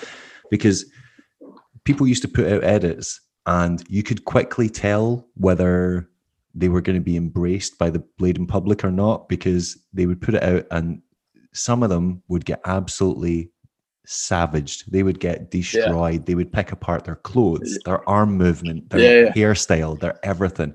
Because 0.53 0.85
people 1.83 2.07
used 2.07 2.23
to 2.23 2.29
put 2.29 2.47
out 2.47 2.63
edits 2.63 3.21
and 3.47 3.83
you 3.89 4.05
could 4.05 4.25
quickly 4.25 4.69
tell 4.69 5.27
whether 5.35 6.09
they 6.55 6.69
were 6.69 6.81
going 6.81 6.95
to 6.95 7.05
be 7.05 7.17
embraced 7.17 7.77
by 7.77 7.91
the 7.91 8.05
blading 8.21 8.47
public 8.47 8.85
or 8.85 8.93
not 8.93 9.29
because 9.29 9.77
they 9.93 10.07
would 10.07 10.21
put 10.21 10.37
it 10.37 10.45
out 10.45 10.65
and 10.71 11.03
some 11.53 11.83
of 11.83 11.91
them 11.91 12.23
would 12.29 12.45
get 12.45 12.61
absolutely 12.67 13.51
savaged. 14.07 14.91
They 14.91 15.03
would 15.03 15.21
get 15.21 15.51
destroyed. 15.51 16.15
Yeah. 16.15 16.25
They 16.25 16.35
would 16.35 16.53
pick 16.53 16.73
apart 16.73 17.05
their 17.05 17.17
clothes, 17.17 17.79
their 17.85 18.09
arm 18.09 18.37
movement, 18.37 18.91
their 18.91 19.27
yeah, 19.27 19.33
hairstyle, 19.33 19.99
their 19.99 20.19
everything. 20.25 20.75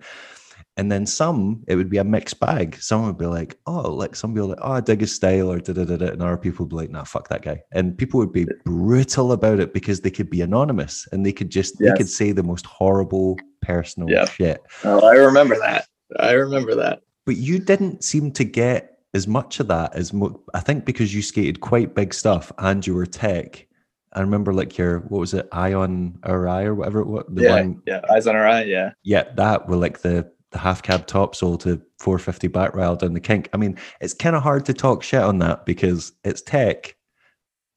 And 0.78 0.92
then 0.92 1.06
some, 1.06 1.64
it 1.68 1.76
would 1.76 1.90
be 1.90 1.98
a 1.98 2.04
mixed 2.04 2.40
bag. 2.40 2.78
Some 2.80 3.06
would 3.06 3.18
be 3.18 3.26
like, 3.26 3.58
oh, 3.68 3.92
like 3.92 4.16
some 4.16 4.34
people 4.34 4.48
like, 4.48 4.60
oh, 4.62 4.72
I 4.72 4.82
dig 4.82 5.02
his 5.02 5.14
style 5.14 5.52
or 5.52 5.60
da 5.60 5.74
da 5.74 5.84
da 5.84 5.98
da. 5.98 6.08
And 6.08 6.22
other 6.22 6.38
people 6.38 6.66
would 6.66 6.70
be 6.70 6.76
like, 6.78 6.90
nah, 6.90 7.04
fuck 7.04 7.28
that 7.28 7.42
guy. 7.42 7.62
And 7.74 7.98
people 7.98 8.20
would 8.20 8.32
be 8.32 8.48
brutal 8.64 9.34
about 9.34 9.60
it 9.60 9.74
because 9.74 10.02
they 10.02 10.10
could 10.10 10.30
be 10.30 10.42
anonymous 10.42 11.08
and 11.12 11.26
they 11.26 11.34
could 11.34 11.50
just, 11.50 11.76
yes. 11.80 11.92
they 11.92 11.98
could 11.98 12.10
say 12.10 12.32
the 12.32 12.42
most 12.42 12.66
horrible 12.66 13.38
personal 13.62 14.26
shit. 14.28 14.62
Oh, 14.84 15.06
I 15.06 15.16
remember 15.16 15.58
that. 15.60 15.88
I 16.20 16.32
remember 16.32 16.74
that. 16.76 17.02
But 17.26 17.36
you 17.36 17.60
didn't 17.60 18.04
seem 18.04 18.32
to 18.32 18.44
get 18.44 18.91
as 19.14 19.28
much 19.28 19.60
of 19.60 19.68
that 19.68 19.96
as 19.96 20.14
mo- 20.14 20.42
I 20.54 20.60
think 20.60 20.86
because 20.86 21.14
you 21.14 21.22
skated 21.22 21.60
quite 21.60 21.96
big 21.96 22.14
stuff 22.14 22.52
and 22.58 22.86
you 22.86 22.94
were 22.94 23.06
tech. 23.06 23.68
I 24.14 24.22
remember 24.22 24.54
like 24.54 24.78
your 24.78 25.00
what 25.00 25.20
was 25.20 25.34
it, 25.34 25.48
Ion 25.52 26.20
Eye 26.24 26.64
or 26.64 26.76
whatever 26.76 27.04
what 27.04 27.34
the 27.34 27.44
yeah, 27.44 27.56
one 27.56 27.82
yeah, 27.86 28.02
eyes 28.10 28.28
on 28.28 28.36
our 28.36 28.48
eye, 28.48 28.64
yeah. 28.64 28.92
Yeah, 29.04 29.24
that 29.36 29.68
were 29.68 29.78
like 29.78 30.02
the 30.02 30.32
the 30.52 30.58
half 30.58 30.84
cab 30.84 31.08
topsoul 31.08 31.60
to 31.62 31.82
450 32.00 32.48
back 32.50 32.76
rail 32.76 32.96
down 32.96 33.14
the 33.14 33.22
kink. 33.22 33.50
I 33.54 33.58
mean, 33.58 33.78
it's 34.02 34.14
kind 34.14 34.36
of 34.36 34.44
hard 34.44 34.66
to 34.66 34.74
talk 34.74 35.02
shit 35.02 35.22
on 35.22 35.40
that 35.40 35.66
because 35.66 36.12
it's 36.26 36.42
tech, 36.42 36.96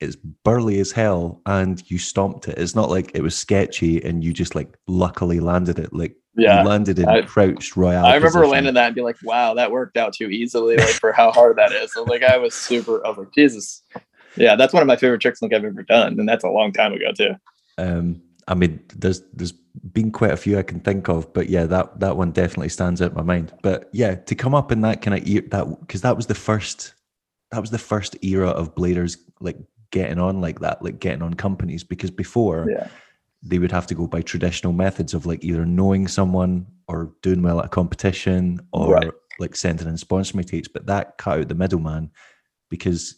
it's 0.00 0.16
burly 0.16 0.80
as 0.80 0.90
hell, 0.90 1.40
and 1.46 1.82
you 1.88 1.98
stomped 1.98 2.48
it. 2.48 2.58
It's 2.58 2.74
not 2.74 2.90
like 2.90 3.12
it 3.14 3.22
was 3.22 3.36
sketchy 3.36 4.02
and 4.02 4.24
you 4.24 4.32
just 4.32 4.56
like 4.56 4.76
luckily 4.88 5.38
landed 5.38 5.78
it. 5.78 5.92
Like 5.92 6.16
yeah, 6.36 6.62
you 6.62 6.68
landed 6.68 6.98
in 6.98 7.08
I, 7.08 7.22
crouched 7.22 7.76
royale. 7.76 8.04
I 8.04 8.14
remember 8.14 8.40
position. 8.40 8.50
landing 8.50 8.74
that 8.74 8.86
and 8.86 8.94
be 8.94 9.02
like, 9.02 9.16
"Wow, 9.22 9.54
that 9.54 9.70
worked 9.70 9.96
out 9.96 10.12
too 10.12 10.28
easily." 10.28 10.76
Like 10.76 10.94
for 10.94 11.12
how 11.12 11.30
hard 11.30 11.56
that 11.56 11.72
is. 11.72 11.92
So 11.92 12.02
like 12.04 12.22
I 12.22 12.36
was 12.36 12.54
super. 12.54 13.04
I 13.04 13.10
was 13.10 13.18
like, 13.18 13.32
Jesus. 13.32 13.82
Yeah, 14.36 14.56
that's 14.56 14.72
one 14.72 14.82
of 14.82 14.88
my 14.88 14.96
favorite 14.96 15.20
tricks 15.20 15.40
like 15.42 15.52
I've 15.52 15.64
ever 15.64 15.82
done, 15.82 16.18
and 16.18 16.28
that's 16.28 16.44
a 16.44 16.48
long 16.48 16.72
time 16.72 16.92
ago 16.92 17.12
too. 17.16 17.34
Um, 17.78 18.20
I 18.48 18.54
mean, 18.54 18.80
there's 18.94 19.22
there's 19.32 19.52
been 19.92 20.10
quite 20.10 20.32
a 20.32 20.36
few 20.36 20.58
I 20.58 20.62
can 20.62 20.80
think 20.80 21.08
of, 21.08 21.32
but 21.32 21.48
yeah, 21.48 21.66
that 21.66 22.00
that 22.00 22.16
one 22.16 22.32
definitely 22.32 22.68
stands 22.68 23.00
out 23.00 23.10
in 23.10 23.16
my 23.16 23.22
mind. 23.22 23.52
But 23.62 23.88
yeah, 23.92 24.16
to 24.16 24.34
come 24.34 24.54
up 24.54 24.72
in 24.72 24.80
that 24.80 25.02
kind 25.02 25.16
of 25.16 25.26
era, 25.26 25.44
that 25.50 25.80
because 25.80 26.02
that 26.02 26.16
was 26.16 26.26
the 26.26 26.34
first, 26.34 26.94
that 27.52 27.60
was 27.60 27.70
the 27.70 27.78
first 27.78 28.16
era 28.24 28.48
of 28.48 28.74
bladers 28.74 29.18
like 29.40 29.58
getting 29.92 30.18
on 30.18 30.40
like 30.40 30.60
that, 30.60 30.82
like 30.82 30.98
getting 30.98 31.22
on 31.22 31.34
companies. 31.34 31.84
Because 31.84 32.10
before, 32.10 32.68
yeah 32.68 32.88
they 33.44 33.58
would 33.58 33.72
have 33.72 33.86
to 33.86 33.94
go 33.94 34.06
by 34.06 34.22
traditional 34.22 34.72
methods 34.72 35.12
of 35.12 35.26
like 35.26 35.44
either 35.44 35.66
knowing 35.66 36.08
someone 36.08 36.66
or 36.88 37.12
doing 37.22 37.42
well 37.42 37.60
at 37.60 37.66
a 37.66 37.68
competition 37.68 38.58
or 38.72 38.94
right. 38.94 39.10
like 39.38 39.54
sending 39.54 39.86
in 39.86 39.98
sponsor 39.98 40.36
meetings. 40.36 40.66
But 40.66 40.86
that 40.86 41.18
cut 41.18 41.40
out 41.40 41.48
the 41.48 41.54
middleman 41.54 42.10
because 42.70 43.16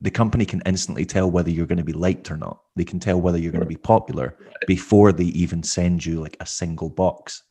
the 0.00 0.10
company 0.10 0.46
can 0.46 0.62
instantly 0.64 1.04
tell 1.04 1.30
whether 1.30 1.50
you're 1.50 1.66
going 1.66 1.78
to 1.78 1.84
be 1.84 1.92
liked 1.92 2.30
or 2.30 2.36
not. 2.36 2.60
They 2.74 2.84
can 2.84 2.98
tell 2.98 3.20
whether 3.20 3.38
you're 3.38 3.52
going 3.52 3.60
to 3.60 3.66
be 3.66 3.76
popular 3.76 4.36
before 4.66 5.12
they 5.12 5.24
even 5.24 5.62
send 5.62 6.04
you 6.04 6.20
like 6.20 6.36
a 6.40 6.46
single 6.46 6.88
box. 6.88 7.42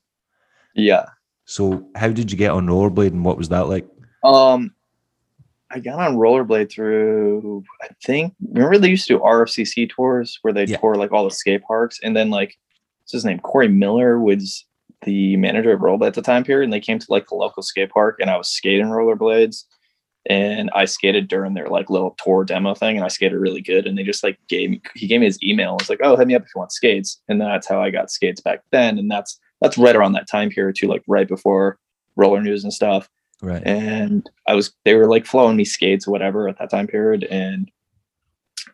Yeah. 0.76 1.06
So 1.46 1.90
how 1.96 2.10
did 2.10 2.32
you 2.32 2.38
get 2.38 2.52
on 2.52 2.68
rollerblade 2.68 3.08
and 3.08 3.24
what 3.24 3.38
was 3.38 3.50
that 3.50 3.68
like? 3.68 3.88
Um 4.24 4.74
I 5.74 5.80
got 5.80 6.00
on 6.00 6.18
rollerblade 6.18 6.72
through 6.72 7.64
I 7.82 7.88
think 8.06 8.34
remember 8.52 8.78
they 8.78 8.90
used 8.90 9.08
to 9.08 9.18
do 9.18 9.20
RFCC 9.20 9.90
tours 9.90 10.38
where 10.44 10.54
they 10.54 10.66
yeah. 10.66 10.78
tour 10.78 10.96
like 10.96 11.12
all 11.12 11.24
the 11.24 11.32
skate 11.32 11.64
parks? 11.64 12.00
And 12.04 12.16
then 12.16 12.30
like 12.30 12.58
what's 13.02 13.12
his 13.12 13.26
name? 13.26 13.40
Corey 13.40 13.68
Miller 13.68 14.20
was 14.20 14.66
the 15.02 15.36
manager 15.38 15.74
of 15.74 15.82
rollerblade 15.82 16.08
at 16.08 16.14
the 16.14 16.22
time 16.22 16.44
period 16.44 16.66
and 16.66 16.74
they 16.74 16.80
came 16.80 17.00
to 17.00 17.06
like 17.10 17.28
the 17.28 17.36
local 17.36 17.64
skate 17.64 17.90
park 17.90 18.18
and 18.20 18.30
I 18.30 18.38
was 18.38 18.50
skating 18.50 18.88
rollerblades 18.88 19.64
and 20.28 20.70
I 20.74 20.86
skated 20.86 21.28
during 21.28 21.54
their 21.54 21.68
like 21.68 21.90
little 21.90 22.16
tour 22.24 22.46
demo 22.46 22.74
thing 22.76 22.96
and 22.96 23.04
I 23.04 23.10
skated 23.10 23.38
really 23.38 23.62
good 23.62 23.88
and 23.88 23.98
they 23.98 24.04
just 24.04 24.24
like 24.24 24.38
gave 24.48 24.70
me 24.70 24.82
he 24.96 25.08
gave 25.08 25.20
me 25.20 25.26
his 25.26 25.42
email 25.44 25.72
and 25.72 25.82
was 25.82 25.90
like 25.90 26.00
oh 26.04 26.16
hit 26.16 26.28
me 26.28 26.36
up 26.36 26.44
if 26.44 26.50
you 26.56 26.60
want 26.60 26.72
skates 26.72 27.22
and 27.28 27.42
that's 27.42 27.68
how 27.68 27.82
I 27.82 27.90
got 27.90 28.12
skates 28.12 28.42
back 28.42 28.62
then 28.72 28.98
and 29.00 29.10
that's 29.10 29.40
that's 29.60 29.78
right 29.78 29.96
around 29.96 30.14
that 30.14 30.30
time 30.30 30.50
period 30.50 30.76
too 30.78 30.88
like 30.88 31.04
right 31.08 31.28
before 31.28 31.78
roller 32.16 32.42
news 32.42 32.64
and 32.64 32.72
stuff 32.72 33.10
Right. 33.44 33.62
And 33.66 34.30
I 34.48 34.56
was, 34.56 34.74
they 34.86 34.96
were 34.96 35.08
like 35.08 35.26
flowing 35.26 35.58
me 35.58 35.66
skates 35.66 36.08
or 36.08 36.12
whatever 36.12 36.48
at 36.48 36.58
that 36.60 36.70
time 36.70 36.88
period. 36.88 37.26
And 37.26 37.70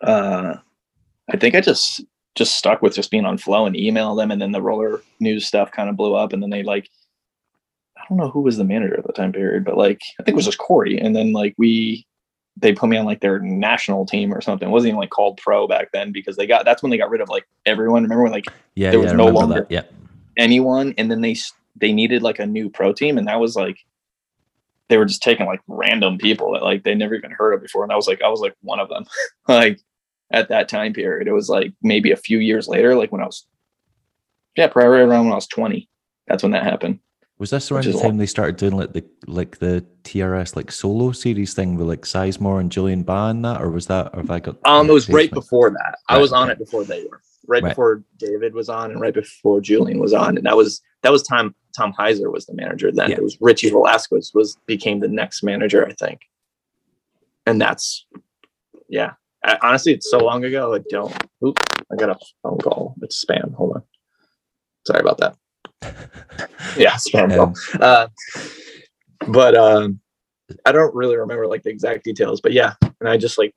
uh, 0.02 0.54
I 1.28 1.38
think 1.38 1.56
I 1.56 1.62
just, 1.62 2.04
just 2.36 2.56
stuck 2.56 2.84
with 2.84 2.94
just 2.94 3.10
being 3.10 3.26
on 3.26 3.40
flow 3.40 3.66
and 3.66 3.76
email 3.76 4.14
them. 4.14 4.30
And 4.30 4.40
then 4.40 4.52
the 4.52 4.62
roller 4.62 5.02
news 5.20 5.48
stuff 5.48 5.72
kind 5.72 5.90
of 5.90 5.98
blew 5.98 6.14
up. 6.14 6.34
And 6.34 6.44
then 6.44 6.52
they 6.52 6.62
like, 6.62 6.88
I 7.98 8.02
don't 8.08 8.20
know 8.20 8.30
who 8.30 8.42
was 8.42 8.58
the 8.58 8.64
manager 8.64 8.96
at 8.96 9.08
the 9.08 9.12
time 9.12 9.34
period, 9.34 9.66
but 9.66 9.76
like, 9.76 10.02
I 10.20 10.24
think 10.24 10.34
it 10.34 10.36
was 10.36 10.46
just 10.46 10.60
Corey. 10.60 11.00
And 11.00 11.16
then 11.16 11.34
like 11.34 11.56
we, 11.58 12.06
they 12.56 12.72
put 12.72 12.90
me 12.90 12.98
on 12.98 13.06
like 13.06 13.22
their 13.22 13.40
national 13.40 14.06
team 14.06 14.32
or 14.32 14.40
something. 14.40 14.70
It 14.70 14.72
wasn't 14.72 14.90
even 14.90 15.00
like 15.00 15.10
called 15.10 15.38
pro 15.38 15.68
back 15.68 15.92
then 15.94 16.12
because 16.12 16.38
they 16.38 16.46
got, 16.46 16.64
that's 16.64 16.84
when 16.84 16.92
they 16.92 16.98
got 16.98 17.10
rid 17.10 17.22
of 17.22 17.30
like 17.30 17.48
everyone. 17.66 18.04
Remember 18.04 18.24
when 18.24 18.32
like, 18.32 18.46
yeah, 18.76 18.92
there 18.92 19.00
was 19.00 19.12
yeah, 19.12 19.18
no 19.18 19.30
longer 19.30 19.66
yeah. 19.72 19.82
anyone. 20.38 20.94
And 21.00 21.10
then 21.10 21.22
they, 21.22 21.36
they 21.76 21.92
needed 21.92 22.22
like 22.22 22.38
a 22.38 22.46
new 22.46 22.70
pro 22.70 22.94
team. 22.94 23.18
And 23.18 23.28
that 23.28 23.40
was 23.40 23.56
like, 23.56 23.80
they 24.89 24.97
were 24.97 25.06
just 25.06 25.23
taking 25.23 25.45
like 25.45 25.62
random 25.67 26.17
people 26.17 26.52
that 26.54 26.63
like 26.63 26.84
they 26.84 26.95
never 26.95 27.15
even 27.15 27.32
heard 27.32 27.54
of 27.54 27.62
before. 27.62 27.84
And 27.84 27.91
I 27.91 27.95
was 27.95 28.08
like, 28.08 28.21
I 28.21 28.28
was 28.28 28.41
like 28.41 28.56
one 28.62 28.80
of 28.80 28.89
them. 28.89 29.06
like 29.47 29.80
at 30.32 30.49
that 30.49 30.67
time 30.67 30.93
period, 30.93 31.28
it 31.28 31.34
was 31.34 31.47
like 31.47 31.73
maybe 31.82 32.12
a 32.12 32.17
few 32.17 32.39
years 32.39 32.67
later, 32.67 32.95
like 32.95 33.12
when 33.12 33.21
I 33.21 33.25
was, 33.25 33.47
yeah, 34.58 34.67
probably 34.67 34.99
around 34.99 35.25
when 35.25 35.32
I 35.32 35.36
was 35.36 35.47
20. 35.47 35.88
That's 36.28 36.43
when 36.43 36.52
that 36.52 36.63
happened. 36.63 36.99
Was 37.38 37.52
this 37.52 37.71
around 37.71 37.86
the 37.86 37.93
time 37.93 38.17
they 38.17 38.25
started 38.25 38.58
doing 38.58 38.75
like 38.75 38.91
the 38.91 39.06
like 39.25 39.60
the 39.60 39.86
TRS 40.04 40.58
like 40.58 40.71
solo 40.73 41.13
series 41.13 41.54
thing 41.54 41.78
with 41.78 41.88
like 41.88 42.02
Sizemore 42.02 42.60
and 42.60 42.69
Julien 42.69 43.04
Bah 43.04 43.30
and 43.30 43.45
that, 43.45 43.62
or 43.62 43.69
was 43.69 43.88
that 43.88 44.10
or 44.13 44.17
have 44.17 44.30
I 44.30 44.39
got 44.41 44.58
um 44.65 44.89
it 44.89 44.93
was 44.93 45.08
right 45.08 45.32
before 45.32 45.69
that. 45.69 45.95
Right, 46.10 46.17
I 46.17 46.17
was 46.17 46.34
on 46.34 46.49
it 46.49 46.60
before 46.60 46.84
they 46.84 47.06
were. 47.06 47.21
Right, 47.47 47.63
right, 47.63 47.69
before 47.69 48.04
David 48.17 48.54
was 48.54 48.67
on 48.67 48.91
and 48.91 48.99
right 48.99 49.13
before 49.13 49.62
Julian 49.62 49.99
was 49.99 50.13
on. 50.13 50.36
And 50.36 50.45
that 50.45 50.58
was 50.58 50.82
that 51.02 51.13
was 51.13 51.23
time 51.23 51.56
Tom 51.80 51.94
Heiser 51.94 52.32
was 52.32 52.46
the 52.46 52.54
manager 52.54 52.92
then. 52.92 53.12
Yeah. 53.12 53.18
It 53.18 53.24
was 53.24 53.38
Richie 53.39 53.70
Velasquez 53.70 54.32
was 54.34 54.58
became 54.65 55.00
the 55.00 55.08
next 55.08 55.44
manager, 55.44 55.88
I 55.88 55.94
think. 55.94 56.22
And 57.46 57.60
that's 57.62 58.06
yeah. 58.89 59.13
I, 59.44 59.58
honestly, 59.62 59.94
it's 59.94 60.12
so 60.12 60.18
long 60.18 60.44
ago. 60.44 60.76
I 60.76 60.80
don't. 60.89 61.15
Oop, 61.46 61.58
I 61.89 61.96
got 61.96 62.10
a 62.10 62.20
phone 62.44 62.58
call. 62.58 62.96
It's 63.02 63.24
spam. 63.24 63.54
Hold 63.54 63.78
on. 63.78 63.84
Sorry 64.86 65.00
about 65.00 65.20
that. 65.20 65.38
yeah, 66.78 66.96
spam 66.96 67.34
call. 67.34 67.54
Uh, 67.82 68.08
but 69.28 69.56
um, 69.56 70.02
I 70.65 70.74
don't 70.74 70.94
really 70.94 71.15
remember 71.15 71.48
like 71.48 71.63
the 71.63 71.70
exact 71.70 72.04
details. 72.04 72.42
But 72.42 72.52
yeah, 72.52 72.74
and 72.82 73.08
I 73.08 73.15
just 73.15 73.38
like 73.38 73.56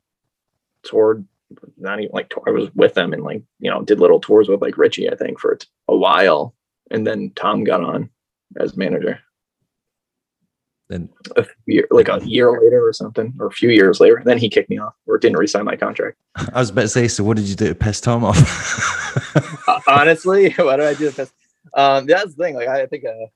toured. 0.84 1.26
Not 1.76 1.98
even 1.98 2.12
like 2.14 2.32
I 2.46 2.50
was 2.50 2.70
with 2.74 2.94
them 2.94 3.12
and 3.12 3.24
like 3.24 3.42
you 3.58 3.70
know 3.70 3.82
did 3.82 4.00
little 4.00 4.20
tours 4.20 4.48
with 4.48 4.62
like 4.62 4.78
Richie. 4.78 5.10
I 5.10 5.16
think 5.16 5.40
for 5.40 5.58
a 5.88 5.96
while 5.96 6.54
and 6.92 7.06
then 7.06 7.32
Tom 7.34 7.64
got 7.64 7.82
on 7.82 8.08
as 8.60 8.76
manager. 8.76 9.18
Then 10.88 11.08
a 11.36 11.46
year, 11.66 11.88
like 11.90 12.08
a 12.08 12.20
year 12.22 12.52
later 12.52 12.86
or 12.86 12.92
something, 12.92 13.32
or 13.40 13.46
a 13.46 13.50
few 13.50 13.70
years 13.70 13.98
later. 13.98 14.20
Then 14.24 14.36
he 14.36 14.50
kicked 14.50 14.68
me 14.68 14.78
off 14.78 14.94
or 15.06 15.16
didn't 15.16 15.38
resign 15.38 15.64
my 15.64 15.76
contract. 15.76 16.18
I 16.36 16.60
was 16.60 16.70
about 16.70 16.82
to 16.82 16.88
say, 16.88 17.08
so 17.08 17.24
what 17.24 17.38
did 17.38 17.46
you 17.46 17.54
do 17.54 17.68
to 17.68 17.74
piss 17.74 18.00
Tom 18.00 18.24
off? 18.24 18.36
Uh, 19.66 19.80
honestly, 19.88 20.52
what 20.58 20.76
did 20.76 20.86
I 20.86 20.94
do 20.94 21.08
to 21.10 21.16
piss? 21.16 21.32
Um, 21.74 22.06
that's 22.06 22.34
the 22.34 22.42
thing. 22.42 22.54
Like 22.54 22.68
I 22.68 22.86
think 22.86 23.04
uh, 23.06 23.26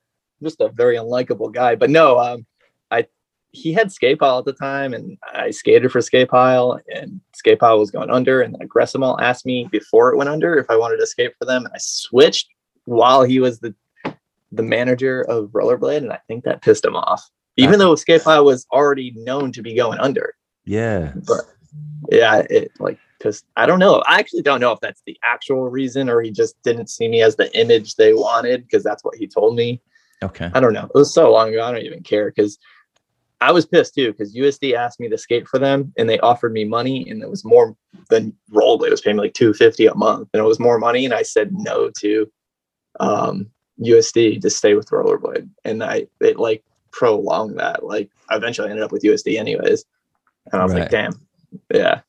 just 0.43 0.61
a 0.61 0.69
very 0.69 0.97
unlikable 0.97 1.51
guy. 1.51 1.75
But 1.75 1.89
no, 1.89 2.19
um, 2.19 2.45
I 2.91 3.07
he 3.51 3.73
had 3.73 3.91
skate 3.91 4.19
pile 4.19 4.37
at 4.37 4.45
the 4.45 4.53
time, 4.53 4.93
and 4.93 5.17
I 5.33 5.49
skated 5.49 5.91
for 5.91 6.01
skate 6.01 6.29
pile, 6.29 6.79
and 6.93 7.19
skate 7.33 7.59
pile 7.59 7.79
was 7.79 7.89
going 7.89 8.11
under, 8.11 8.41
and 8.41 8.53
then 8.53 8.69
asked 9.19 9.45
me 9.47 9.67
before 9.71 10.13
it 10.13 10.17
went 10.17 10.29
under 10.29 10.57
if 10.59 10.69
I 10.69 10.75
wanted 10.75 10.97
to 10.97 11.07
skate 11.07 11.31
for 11.39 11.45
them, 11.45 11.65
and 11.65 11.73
I 11.73 11.79
switched 11.79 12.49
while 12.87 13.23
he 13.23 13.39
was 13.39 13.59
the 13.59 13.75
the 14.53 14.63
manager 14.63 15.21
of 15.23 15.49
Rollerblade, 15.49 15.97
and 15.97 16.13
I 16.13 16.19
think 16.27 16.45
that 16.45 16.61
pissed 16.61 16.85
him 16.85 16.95
off, 16.95 17.29
even 17.57 17.79
though 17.79 17.95
skate 17.95 18.23
pile 18.23 18.45
was 18.45 18.65
already 18.71 19.11
known 19.15 19.51
to 19.51 19.61
be 19.61 19.75
going 19.75 19.99
under. 19.99 20.33
yeah. 20.65 21.11
But 21.27 21.41
yeah, 22.09 22.43
it 22.49 22.71
like 22.79 22.97
because 23.17 23.43
I 23.57 23.65
don't 23.65 23.79
know. 23.79 24.01
I 24.07 24.19
actually 24.19 24.41
don't 24.41 24.61
know 24.61 24.71
if 24.71 24.79
that's 24.79 25.01
the 25.05 25.17
actual 25.23 25.69
reason 25.69 26.09
or 26.09 26.21
he 26.21 26.31
just 26.31 26.55
didn't 26.63 26.89
see 26.89 27.07
me 27.07 27.21
as 27.21 27.35
the 27.35 27.55
image 27.59 27.95
they 27.95 28.13
wanted 28.13 28.63
because 28.63 28.83
that's 28.83 29.03
what 29.03 29.15
he 29.15 29.27
told 29.27 29.55
me. 29.55 29.81
Okay. 30.23 30.49
I 30.53 30.59
don't 30.59 30.73
know. 30.73 30.85
It 30.85 30.97
was 30.97 31.13
so 31.13 31.31
long 31.31 31.49
ago. 31.49 31.63
I 31.63 31.71
don't 31.71 31.83
even 31.83 32.03
care 32.03 32.31
because 32.31 32.57
I 33.41 33.51
was 33.51 33.65
pissed 33.65 33.95
too 33.95 34.11
because 34.11 34.35
USD 34.35 34.75
asked 34.75 34.99
me 34.99 35.09
to 35.09 35.17
skate 35.17 35.47
for 35.47 35.59
them 35.59 35.93
and 35.97 36.09
they 36.09 36.19
offered 36.19 36.53
me 36.53 36.63
money 36.63 37.09
and 37.09 37.21
it 37.21 37.29
was 37.29 37.43
more 37.43 37.75
than 38.09 38.33
Rollerblade 38.51 38.91
was 38.91 39.01
paying 39.01 39.17
me 39.17 39.23
like 39.23 39.33
250 39.33 39.87
a 39.87 39.95
month 39.95 40.29
and 40.33 40.41
it 40.41 40.47
was 40.47 40.59
more 40.59 40.79
money 40.79 41.05
and 41.05 41.13
I 41.13 41.23
said 41.23 41.51
no 41.51 41.91
to 41.99 42.31
um, 42.99 43.49
USD 43.81 44.41
to 44.41 44.49
stay 44.49 44.73
with 44.73 44.89
Rollerblade 44.89 45.49
and 45.65 45.83
I 45.83 46.07
it 46.19 46.37
like 46.39 46.63
prolonged 46.91 47.59
that. 47.59 47.83
Like 47.85 48.09
I 48.29 48.35
eventually 48.35 48.69
ended 48.69 48.83
up 48.83 48.91
with 48.91 49.03
USD 49.03 49.37
anyways. 49.37 49.85
And 50.51 50.61
I 50.61 50.63
was 50.65 50.73
Right. 50.73 50.81
like, 50.81 50.89
damn, 50.89 51.13
yeah. 51.73 52.01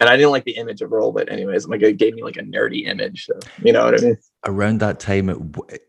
And 0.00 0.08
I 0.08 0.16
didn't 0.16 0.30
like 0.30 0.44
the 0.44 0.56
image 0.56 0.80
of 0.80 0.90
Rollerblade 0.90 1.30
anyways. 1.30 1.66
Like 1.68 1.82
it 1.82 1.98
gave 1.98 2.14
me 2.14 2.22
like 2.22 2.36
a 2.36 2.42
nerdy 2.42 2.86
image. 2.86 3.26
So, 3.26 3.38
you 3.62 3.72
know 3.72 3.84
what 3.84 4.00
I 4.00 4.04
mean? 4.04 4.18
Around 4.46 4.80
that 4.80 5.00
time, 5.00 5.28
it 5.28 5.82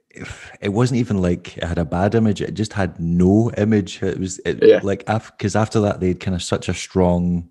it 0.59 0.69
wasn't 0.69 0.99
even 0.99 1.21
like 1.21 1.57
it 1.57 1.63
had 1.63 1.77
a 1.77 1.85
bad 1.85 2.15
image. 2.15 2.41
It 2.41 2.53
just 2.53 2.73
had 2.73 2.99
no 2.99 3.49
image. 3.57 4.03
It 4.03 4.19
was 4.19 4.39
it, 4.39 4.59
Yeah. 4.61 4.81
like 4.83 5.05
because 5.05 5.55
after 5.55 5.79
that 5.81 6.01
they 6.01 6.09
had 6.09 6.19
kind 6.19 6.35
of 6.35 6.43
such 6.43 6.67
a 6.67 6.73
strong 6.73 7.49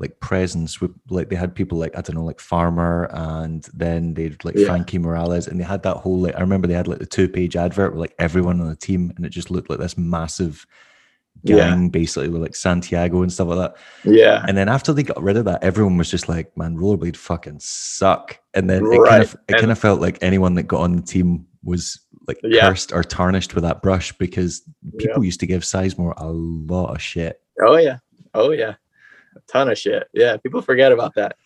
like 0.00 0.18
presence 0.20 0.80
with 0.80 0.90
like 1.10 1.28
they 1.28 1.36
had 1.36 1.54
people 1.54 1.78
like 1.78 1.96
I 1.96 2.00
don't 2.00 2.16
know 2.16 2.24
like 2.24 2.40
Farmer 2.40 3.08
and 3.12 3.62
then 3.74 4.14
they'd 4.14 4.42
like 4.44 4.56
Yeah. 4.56 4.66
Frankie 4.66 4.98
Morales 4.98 5.46
and 5.46 5.60
they 5.60 5.64
had 5.64 5.82
that 5.84 5.98
whole 5.98 6.18
like 6.18 6.34
I 6.36 6.40
remember 6.40 6.66
they 6.66 6.74
had 6.74 6.88
like 6.88 6.98
the 7.00 7.06
two 7.06 7.28
page 7.28 7.54
advert 7.54 7.92
with 7.92 8.00
like 8.00 8.14
everyone 8.18 8.60
on 8.60 8.68
the 8.68 8.74
team 8.76 9.12
and 9.14 9.24
it 9.26 9.28
just 9.28 9.50
looked 9.50 9.68
like 9.70 9.78
this 9.78 9.98
massive 9.98 10.66
Yeah. 11.42 11.56
gang 11.70 11.90
basically 11.90 12.28
with 12.30 12.42
like 12.42 12.56
Santiago 12.56 13.22
and 13.22 13.32
stuff 13.32 13.48
like 13.48 13.58
that. 13.58 13.76
Yeah. 14.10 14.42
And 14.48 14.56
then 14.56 14.68
after 14.70 14.92
they 14.92 15.02
got 15.02 15.22
rid 15.22 15.36
of 15.36 15.44
that, 15.44 15.62
everyone 15.62 15.96
was 15.98 16.10
just 16.10 16.28
like, 16.28 16.56
"Man, 16.56 16.76
rollerblade 16.76 17.16
fucking 17.16 17.58
suck." 17.60 18.38
And 18.54 18.68
then 18.70 18.82
it 18.86 18.98
Right. 18.98 19.10
kind 19.10 19.22
of 19.22 19.34
it 19.34 19.40
And- 19.52 19.60
kind 19.60 19.72
of 19.72 19.78
felt 19.78 20.00
like 20.00 20.18
anyone 20.22 20.54
that 20.54 20.64
got 20.64 20.80
on 20.80 20.96
the 20.96 21.02
team 21.02 21.46
was 21.62 22.00
like 22.26 22.40
Yeah. 22.42 22.68
cursed 22.70 22.92
or 22.92 23.02
tarnished 23.04 23.54
with 23.54 23.64
that 23.64 23.82
brush 23.82 24.12
because 24.18 24.62
people 24.98 25.22
used 25.24 25.40
to 25.40 25.46
give 25.46 25.62
Sizemore 25.62 26.14
a 26.16 26.26
lot 26.30 26.94
of 26.94 27.02
shit. 27.02 27.38
Oh 27.62 27.76
yeah. 27.76 27.98
Oh 28.34 28.50
yeah. 28.52 28.74
A 29.36 29.40
ton 29.50 29.68
of 29.70 29.78
shit. 29.78 30.08
Yeah. 30.12 30.36
People 30.38 30.62
forget 30.62 30.92
about 30.92 31.14
that. 31.14 31.36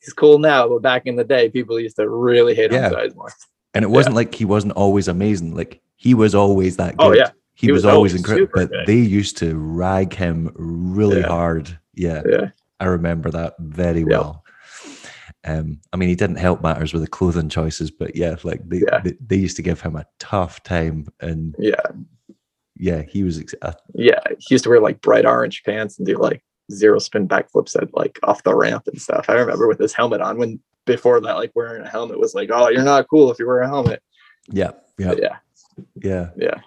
He's 0.00 0.12
cool 0.12 0.38
now, 0.38 0.68
but 0.68 0.82
back 0.82 1.02
in 1.06 1.16
the 1.16 1.24
day, 1.24 1.48
people 1.48 1.78
used 1.78 1.96
to 1.96 2.08
really 2.08 2.54
hate 2.54 2.72
Yeah. 2.72 2.86
on 2.88 2.92
Sizemore. 2.92 3.30
And 3.74 3.84
it 3.84 3.88
wasn't 3.88 4.16
like 4.16 4.34
he 4.34 4.44
wasn't 4.44 4.72
always 4.74 5.08
amazing. 5.08 5.54
Like 5.54 5.80
he 5.96 6.14
was 6.14 6.34
always 6.34 6.76
that 6.76 6.96
good. 6.96 7.06
Oh, 7.06 7.12
yeah. 7.12 7.30
He, 7.54 7.66
He 7.68 7.72
was, 7.72 7.84
was 7.84 7.94
always 7.94 8.14
incredible. 8.14 8.50
But 8.54 8.70
good. 8.70 8.86
they 8.86 8.96
used 8.96 9.36
to 9.38 9.56
rag 9.56 10.12
him 10.14 10.50
really 10.56 11.20
Yeah. 11.20 11.28
hard. 11.28 11.78
Yeah. 11.94 12.22
Yeah. 12.28 12.50
I 12.80 12.86
remember 12.86 13.30
that 13.30 13.54
very 13.60 14.02
well. 14.04 14.42
Um, 15.44 15.80
I 15.92 15.96
mean, 15.96 16.08
he 16.08 16.14
didn't 16.14 16.36
help 16.36 16.62
matters 16.62 16.92
with 16.92 17.02
the 17.02 17.08
clothing 17.08 17.48
choices, 17.48 17.90
but 17.90 18.14
yeah, 18.16 18.36
like 18.44 18.60
they, 18.68 18.78
Yeah. 18.78 19.00
they, 19.00 19.14
they 19.24 19.36
used 19.36 19.56
to 19.56 19.62
give 19.62 19.80
him 19.80 19.96
a 19.96 20.06
tough 20.20 20.62
time, 20.62 21.06
and 21.20 21.54
Yeah. 21.58 21.80
yeah, 22.76 23.02
he 23.02 23.22
was. 23.24 23.38
ex- 23.40 23.54
uh, 23.62 23.72
Yeah. 23.94 24.20
He 24.38 24.54
used 24.54 24.64
to 24.64 24.70
wear 24.70 24.80
like 24.80 25.00
bright 25.00 25.26
orange 25.26 25.62
pants 25.64 25.98
and 25.98 26.06
do 26.06 26.16
like 26.16 26.42
zero 26.72 26.98
spin 26.98 27.28
backflips 27.28 27.76
at 27.80 27.92
like 27.94 28.18
off 28.22 28.42
the 28.42 28.54
ramp 28.54 28.86
and 28.86 29.00
stuff. 29.00 29.26
I 29.28 29.34
remember 29.34 29.68
with 29.68 29.78
his 29.78 29.92
helmet 29.92 30.20
on 30.20 30.38
when 30.38 30.60
before 30.84 31.20
that, 31.20 31.34
like 31.36 31.52
wearing 31.54 31.82
a 31.84 31.88
helmet 31.88 32.18
was 32.18 32.34
like, 32.34 32.50
oh, 32.52 32.68
you're 32.68 32.82
not 32.82 33.08
cool 33.08 33.30
if 33.30 33.38
you 33.38 33.46
wear 33.46 33.60
a 33.60 33.68
helmet. 33.68 34.02
yeah, 34.50 34.72
yeah, 34.98 35.08
But 35.08 35.22
yeah. 35.22 35.36
yeah, 36.02 36.30
Yeah. 36.36 36.60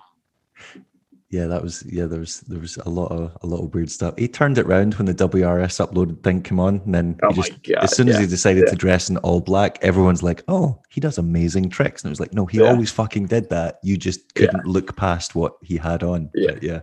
yeah. 1.30 1.48
That 1.48 1.62
was 1.62 1.84
yeah. 1.86 2.06
There 2.06 2.20
was 2.22 2.39
there 2.41 2.60
was 2.60 2.78
a 2.78 2.89
lot 2.89 3.12
of 3.12 3.36
a 3.41 3.48
lot 3.48 3.62
of 3.63 3.74
weird 3.74 3.91
stuff. 3.91 4.18
He 4.18 4.28
turned 4.28 4.58
it 4.58 4.65
round 4.68 4.94
when 4.96 5.06
the 5.06 5.13
WRS 5.13 5.86
uploaded 5.86 6.24
thing 6.24 6.41
came 6.41 6.60
on, 6.60 6.82
and 6.86 6.96
then 6.96 7.20
Oh 7.24 7.30
he 7.30 7.36
just 7.41 7.63
God, 7.63 7.84
as 7.84 7.96
soon 7.96 8.08
as 8.10 8.18
he 8.18 8.26
decided 8.26 8.63
yeah. 8.65 8.70
to 8.72 8.76
dress 8.78 9.10
in 9.10 9.18
all 9.18 9.41
black, 9.41 9.78
everyone's 9.82 10.24
like, 10.24 10.44
"Oh, 10.48 10.82
he 10.89 11.02
does 11.02 11.18
amazing 11.18 11.70
tricks," 11.70 12.04
and 12.04 12.10
it 12.10 12.13
was 12.13 12.20
like, 12.22 12.34
"No, 12.34 12.46
he 12.46 12.60
Yeah. 12.60 12.70
always 12.70 12.91
fucking 12.91 13.26
did 13.28 13.50
that. 13.50 13.80
You 13.84 13.98
just 13.98 14.34
couldn't 14.36 14.65
look 14.65 14.96
past 14.96 15.36
what 15.36 15.56
he 15.62 15.76
had 15.78 16.04
on." 16.04 16.30
Yeah. 16.34 16.52
But 16.54 16.63
yeah. 16.63 16.80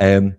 Um. 0.00 0.36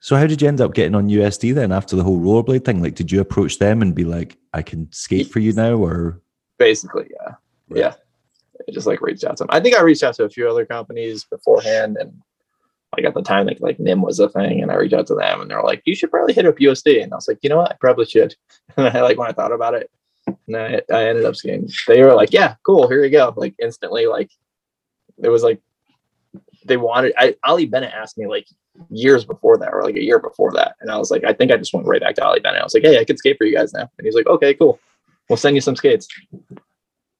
So 0.00 0.16
how 0.16 0.26
did 0.26 0.40
you 0.40 0.48
end 0.48 0.60
up 0.60 0.74
getting 0.74 0.94
on 0.94 1.08
USD 1.08 1.54
then 1.54 1.72
after 1.72 1.94
the 1.94 2.02
whole 2.02 2.18
rollerblade 2.18 2.64
thing? 2.64 2.82
Like, 2.82 2.94
did 2.94 3.12
you 3.12 3.20
approach 3.20 3.58
them 3.58 3.82
and 3.82 3.94
be 3.94 4.04
like, 4.04 4.38
"I 4.52 4.62
can 4.62 4.90
skate 4.92 5.28
for 5.28 5.40
you 5.40 5.52
now," 5.52 5.74
or 5.74 6.20
Basically, 6.58 7.10
yeah. 7.10 7.34
Yeah. 7.68 7.94
I 8.68 8.72
just 8.72 8.86
like 8.86 9.00
reached 9.00 9.24
out 9.24 9.38
to 9.38 9.44
them. 9.44 9.50
I 9.50 9.60
think 9.60 9.76
I 9.76 9.82
reached 9.82 10.02
out 10.02 10.14
to 10.16 10.24
a 10.24 10.30
few 10.30 10.48
other 10.48 10.66
companies 10.66 11.24
beforehand 11.24 11.96
and 11.98 12.12
like 12.94 13.06
at 13.06 13.14
the 13.14 13.22
time 13.22 13.46
like 13.46 13.60
like 13.60 13.80
NIM 13.80 14.02
was 14.02 14.20
a 14.20 14.28
thing 14.28 14.60
and 14.60 14.70
I 14.70 14.74
reached 14.74 14.92
out 14.92 15.06
to 15.06 15.14
them 15.14 15.40
and 15.40 15.50
they're 15.50 15.62
like, 15.62 15.80
you 15.86 15.94
should 15.94 16.10
probably 16.10 16.34
hit 16.34 16.44
up 16.44 16.58
USD. 16.58 17.02
And 17.02 17.12
I 17.12 17.16
was 17.16 17.28
like, 17.28 17.38
you 17.40 17.48
know 17.48 17.56
what? 17.56 17.72
I 17.72 17.76
probably 17.80 18.04
should. 18.04 18.34
And 18.76 18.86
I 18.86 19.00
like 19.00 19.18
when 19.18 19.28
I 19.28 19.32
thought 19.32 19.52
about 19.52 19.74
it, 19.74 19.90
and 20.26 20.56
I, 20.56 20.80
I 20.92 21.08
ended 21.08 21.24
up 21.24 21.34
skating. 21.34 21.68
They 21.88 22.02
were 22.02 22.14
like, 22.14 22.32
yeah, 22.32 22.54
cool, 22.64 22.88
here 22.88 23.02
you 23.02 23.10
go. 23.10 23.34
Like 23.36 23.54
instantly, 23.58 24.06
like 24.06 24.30
it 25.22 25.28
was 25.28 25.42
like 25.42 25.60
they 26.66 26.76
wanted 26.76 27.14
I 27.16 27.34
Ali 27.42 27.66
Bennett 27.66 27.92
asked 27.92 28.16
me 28.16 28.26
like 28.26 28.46
years 28.90 29.24
before 29.24 29.58
that, 29.58 29.72
or 29.72 29.82
like 29.82 29.96
a 29.96 30.02
year 30.02 30.18
before 30.18 30.52
that. 30.52 30.76
And 30.80 30.90
I 30.90 30.98
was 30.98 31.10
like, 31.10 31.24
I 31.24 31.32
think 31.32 31.52
I 31.52 31.56
just 31.56 31.74
went 31.74 31.86
right 31.86 32.00
back 32.00 32.14
to 32.16 32.24
Ali 32.24 32.40
Bennett. 32.40 32.60
I 32.60 32.64
was 32.64 32.74
like, 32.74 32.82
hey, 32.84 32.98
I 32.98 33.04
can 33.04 33.16
skate 33.16 33.36
for 33.38 33.44
you 33.44 33.56
guys 33.56 33.72
now. 33.72 33.88
And 33.98 34.04
he's 34.04 34.14
like, 34.14 34.26
okay, 34.26 34.54
cool. 34.54 34.80
We'll 35.28 35.36
send 35.36 35.54
you 35.54 35.60
some 35.60 35.76
skates. 35.76 36.08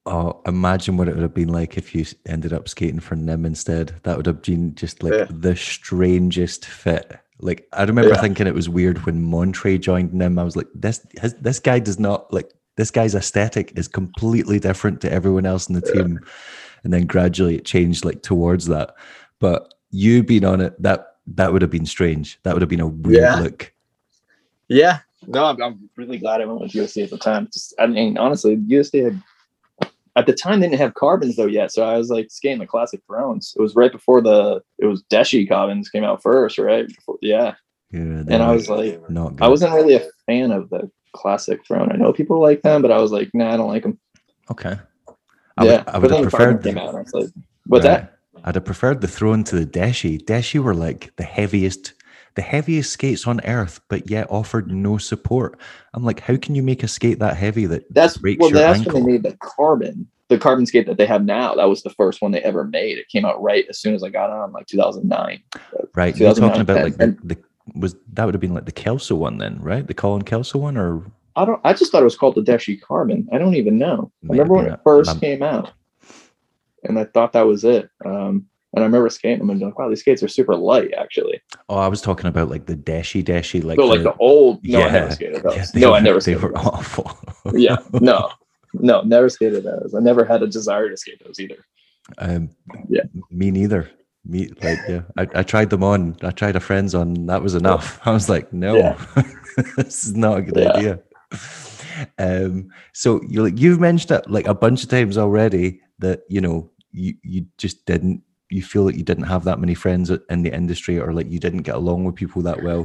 Oh, 0.07 0.41
imagine 0.47 0.97
what 0.97 1.09
it 1.09 1.15
would 1.15 1.23
have 1.23 1.35
been 1.35 1.53
like 1.53 1.77
if 1.77 1.95
you 1.95 2.05
ended 2.27 2.53
up 2.53 2.69
skating 2.69 3.01
for 3.01 3.17
Nim 3.17 3.45
instead. 3.45 3.95
That 4.05 4.17
would 4.17 4.27
have 4.27 4.43
been 4.43 4.75
just 4.75 5.03
like 5.03 5.13
Yeah. 5.13 5.27
the 5.31 5.55
strangest 5.55 6.65
fit. 6.65 7.19
Like 7.39 7.69
I 7.73 7.85
remember 7.85 8.15
Yeah. 8.15 8.21
thinking 8.21 8.47
it 8.47 8.55
was 8.55 8.69
weird 8.69 9.05
when 9.05 9.23
Montre 9.23 9.79
joined 9.79 10.13
Nim. 10.15 10.39
I 10.39 10.45
was 10.45 10.57
like, 10.57 10.69
this 10.75 11.07
his, 11.21 11.35
this 11.35 11.59
guy 11.59 11.79
does 11.79 11.99
not 12.01 12.33
like 12.33 12.51
this 12.77 12.91
guy's 12.91 13.15
aesthetic 13.15 13.73
is 13.77 13.89
completely 13.89 14.59
different 14.59 15.01
to 15.03 15.13
everyone 15.13 15.45
else 15.45 15.69
in 15.69 15.75
the 15.75 15.87
Yeah. 15.87 16.03
team. 16.03 16.21
And 16.83 16.93
then 16.93 17.07
gradually 17.07 17.57
it 17.57 17.67
changed 17.67 18.05
like 18.05 18.23
towards 18.23 18.67
that. 18.67 18.95
But 19.39 19.75
you 19.91 20.23
being 20.23 20.45
on 20.45 20.61
it, 20.63 20.81
that 20.83 21.10
that 21.27 21.53
would 21.53 21.63
have 21.63 21.71
been 21.71 21.87
strange. 21.87 22.39
That 22.43 22.55
would 22.55 22.63
have 22.63 22.69
been 22.69 22.81
a 22.81 22.87
weird 22.87 23.23
Yeah. 23.23 23.37
look. 23.37 23.73
Yeah. 24.69 25.01
No, 25.27 25.45
I'm, 25.45 25.63
I'm 25.63 25.91
really 25.97 26.19
glad 26.19 26.41
I 26.41 26.47
went 26.47 26.61
with 26.61 26.73
USD 26.73 27.05
at 27.05 27.11
the 27.11 27.19
time. 27.19 27.49
Just, 27.53 27.75
I 27.79 27.87
mean, 27.87 28.17
honestly, 28.17 28.57
USD 28.57 29.05
had, 29.05 29.23
at 30.17 30.27
the 30.27 30.33
time 30.33 30.61
didn't 30.61 30.79
have 30.79 30.95
carbons 30.95 31.37
though 31.37 31.47
yet, 31.47 31.71
so 31.73 31.85
I 31.85 31.99
was 31.99 32.09
like 32.11 32.31
skating 32.31 32.59
the 32.59 32.67
classic 32.67 33.01
thrones. 33.07 33.55
It 33.59 33.61
was 33.63 33.75
right 33.77 33.93
before 33.93 34.21
the 34.23 34.63
it 34.79 34.87
was 34.87 35.03
Deshi 35.05 35.47
carbons 35.49 35.89
came 35.91 36.05
out 36.05 36.23
first, 36.23 36.59
right? 36.59 36.87
Before, 36.89 37.19
yeah, 37.21 37.55
Yeah, 37.93 38.01
and 38.01 38.35
I 38.43 38.53
was 38.53 38.69
like, 38.71 39.09
not 39.11 39.37
good. 39.37 39.43
I 39.45 39.49
wasn't 39.49 39.75
really 39.75 39.95
a 39.95 40.03
fan 40.27 40.51
of 40.53 40.71
the 40.71 40.91
classic 41.13 41.65
throne. 41.67 41.93
I 41.93 41.97
know 41.97 42.13
people 42.13 42.41
like 42.41 42.63
them, 42.63 42.81
but 42.83 42.91
I 42.91 42.99
was 42.99 43.13
like, 43.13 43.31
nah, 43.35 43.53
I 43.53 43.57
don't 43.57 43.69
like 43.69 43.83
them. 43.83 43.99
okay. 44.51 44.79
I 45.59 45.65
yeah, 45.65 45.71
would, 45.79 45.89
I 45.89 45.93
but 45.93 46.01
would 46.03 46.11
then 46.13 46.23
have 46.23 46.31
the 46.33 46.37
preferred 46.39 46.63
came 46.65 46.79
out. 46.79 46.95
I 46.95 47.01
was 47.03 47.13
like, 47.13 47.29
what's 47.67 47.85
Right. 47.85 47.91
that? 48.01 48.19
I'd 48.45 48.55
have 48.55 48.65
preferred 48.65 49.01
the 49.01 49.09
throne 49.09 49.45
to 49.45 49.57
the 49.57 49.67
Deshi. 49.67 50.23
Deshi 50.23 50.63
were 50.63 50.75
like 50.75 51.15
the 51.17 51.25
heaviest, 51.25 51.95
the 52.35 52.43
heaviest 52.43 52.93
skates 52.93 53.27
on 53.27 53.41
earth, 53.45 53.81
but 53.89 54.11
yet 54.11 54.31
offered 54.31 54.71
no 54.71 54.99
support. 54.99 55.59
I'm 55.95 56.05
like, 56.05 56.21
how 56.21 56.37
can 56.37 56.55
you 56.55 56.63
make 56.63 56.83
a 56.83 56.89
skate 56.89 57.19
that 57.19 57.37
heavy 57.37 57.67
that 57.67 57.93
That's 57.93 58.17
breaks 58.17 58.41
well, 58.41 58.51
your 58.51 58.61
that's 58.61 58.79
ankle? 58.79 58.95
when 58.95 59.05
they 59.05 59.13
made 59.13 59.23
the 59.23 59.37
carbon. 59.39 60.09
The 60.29 60.39
carbon 60.39 60.65
skate 60.65 60.87
that 60.87 60.97
they 60.97 61.07
have 61.07 61.25
now, 61.25 61.57
that 61.57 61.69
was 61.69 61.83
the 61.83 61.91
first 61.91 62.23
one 62.23 62.31
they 62.31 62.41
ever 62.43 62.65
made. 62.65 62.99
It 62.99 63.09
came 63.09 63.25
out 63.25 63.43
right 63.43 63.67
as 63.69 63.81
soon 63.81 63.95
as 63.97 64.05
I 64.05 64.11
got 64.11 64.31
on, 64.31 64.53
like 64.53 64.69
2009. 64.69 65.43
right? 65.95 66.17
You're 66.17 66.35
talking 66.35 66.53
2009, 66.55 66.61
about 66.61 66.85
like 66.85 66.97
the, 66.97 67.35
the 67.35 67.43
was 67.75 67.95
that 68.13 68.25
would 68.25 68.35
have 68.35 68.41
been 68.41 68.55
like 68.55 68.65
the 68.65 68.73
Kelso 68.73 69.15
one 69.15 69.39
then, 69.39 69.61
right? 69.61 69.87
The 69.87 69.95
Colin 69.95 70.23
Kelso 70.23 70.59
one, 70.59 70.77
or 70.77 71.05
I 71.37 71.45
don't. 71.45 71.61
I 71.65 71.73
just 71.73 71.93
thought 71.93 72.03
it 72.03 72.05
was 72.05 72.17
called 72.17 72.35
the 72.35 72.43
Deshi 72.43 72.81
Carbon. 72.81 73.29
I 73.33 73.39
don't 73.39 73.55
even 73.55 73.79
know. 73.79 74.11
I 74.25 74.33
remember 74.33 74.55
when 74.55 74.67
it 74.67 74.81
first 74.85 75.11
um, 75.11 75.21
came 75.21 75.43
out, 75.43 75.73
and 76.85 76.99
I 76.99 77.05
thought 77.05 77.33
that 77.35 77.47
was 77.47 77.65
it. 77.65 77.89
Um, 78.05 78.47
and 78.73 78.85
I 78.85 78.87
remember 78.87 79.09
skating 79.11 79.39
them 79.41 79.51
and 79.51 79.59
being 79.59 79.69
like, 79.71 79.79
"Wow, 79.79 79.89
these 79.89 80.01
skates 80.01 80.23
are 80.23 80.29
super 80.29 80.55
light." 80.55 80.93
Actually, 80.97 81.41
oh, 81.69 81.79
I 81.79 81.89
was 81.89 82.01
talking 82.01 82.27
about 82.27 82.51
like 82.51 82.67
the 82.67 82.77
Deshi 82.77 83.23
Deshi, 83.25 83.65
like 83.65 83.79
so 83.81 83.87
like 83.87 84.03
the 84.05 84.15
old. 84.17 84.65
No, 84.65 84.81
I 84.81 84.87
yeah, 84.87 84.93
never 84.93 85.11
skated 85.11 85.43
those. 85.43 85.57
yeah, 85.75 85.81
no, 85.81 85.91
were, 85.91 85.97
I 85.97 86.01
never 86.01 86.21
They 86.21 86.37
were 86.37 86.53
those. 86.53 86.65
awful. 86.65 87.19
Yeah, 87.53 87.79
no, 88.01 88.31
no, 88.75 89.03
never 89.03 89.29
skated 89.29 89.65
those. 89.65 89.95
I 89.97 90.01
never 90.01 90.25
had 90.25 90.43
a 90.43 90.47
desire 90.47 90.89
to 90.89 90.97
skate 90.97 91.21
those 91.25 91.41
either. 91.41 91.57
Um, 92.19 92.51
Yeah. 92.89 93.03
me 93.31 93.51
neither. 93.51 93.91
Me 94.25 94.51
like 94.63 94.79
yeah, 94.89 95.03
I, 95.17 95.27
I 95.35 95.43
tried 95.43 95.71
them 95.71 95.83
on. 95.83 96.17
I 96.23 96.31
tried 96.31 96.55
a 96.55 96.61
friend's 96.61 96.95
on. 96.95 97.27
That 97.27 97.43
was 97.43 97.55
enough. 97.57 97.99
I 98.07 98.13
was 98.13 98.29
like, 98.29 98.53
no, 98.53 98.77
Yeah. 98.77 99.05
this 99.77 100.05
is 100.05 100.15
not 100.15 100.39
a 100.39 100.43
good 100.43 100.57
Yeah. 100.59 100.71
idea. 100.75 101.01
Um, 102.19 102.69
so 102.93 103.21
you 103.29 103.43
like 103.43 103.59
you've 103.59 103.81
mentioned 103.81 104.13
it 104.13 104.31
like 104.31 104.47
a 104.47 104.55
bunch 104.55 104.83
of 104.83 104.89
times 104.89 105.19
already 105.19 105.81
that 105.99 106.21
you 106.29 106.41
know 106.41 106.70
you 106.93 107.15
you 107.23 107.47
just 107.59 107.85
didn't 107.87 108.23
you 108.51 108.63
feel 108.63 108.85
that 108.87 108.97
you 108.97 109.05
didn't 109.05 109.25
have 109.25 109.45
that 109.45 109.61
many 109.61 109.75
friends 109.75 110.11
in 110.11 110.43
the 110.43 110.53
industry 110.53 110.99
or 110.99 111.13
like 111.13 111.31
you 111.31 111.39
didn't 111.39 111.63
get 111.63 111.77
along 111.77 112.05
with 112.05 112.15
people 112.17 112.43
that 112.43 112.63
well. 112.63 112.85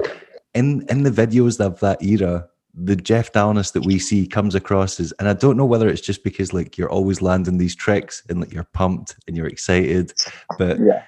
In 0.53 0.85
in 0.89 1.03
the 1.03 1.09
videos 1.11 1.59
of 1.59 1.79
that 1.79 2.01
era, 2.03 2.47
the 2.73 2.95
Jeff 2.95 3.31
Dalnas 3.33 3.71
that 3.71 3.85
we 3.85 3.97
see 3.99 4.27
comes 4.27 4.53
across 4.53 4.99
as, 4.99 5.11
and 5.19 5.27
I 5.27 5.33
don't 5.33 5.57
know 5.57 5.65
whether 5.65 5.89
it's 5.89 6.01
just 6.01 6.23
because 6.23 6.53
like 6.53 6.77
you're 6.77 6.89
always 6.91 7.21
landing 7.21 7.57
these 7.57 7.75
tricks 7.75 8.21
and 8.29 8.39
like 8.39 8.53
you're 8.53 8.67
pumped 8.73 9.15
and 9.27 9.35
you're 9.35 9.47
excited, 9.47 10.13
but 10.59 10.77
Yeah. 10.79 11.03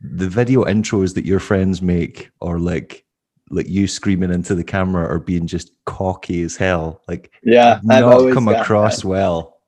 the 0.00 0.28
video 0.28 0.64
intros 0.64 1.14
that 1.14 1.24
your 1.24 1.40
friends 1.40 1.80
make 1.80 2.30
or 2.40 2.58
like 2.58 3.04
like 3.50 3.68
you 3.68 3.86
screaming 3.86 4.32
into 4.32 4.54
the 4.54 4.64
camera 4.64 5.06
or 5.06 5.18
being 5.18 5.46
just 5.46 5.72
cocky 5.84 6.42
as 6.42 6.56
hell, 6.56 7.02
like 7.08 7.32
Yeah. 7.42 7.74
I've 7.76 7.84
not 7.84 8.02
always 8.04 8.34
come 8.34 8.48
across 8.48 9.02
that. 9.02 9.08
well. 9.08 9.58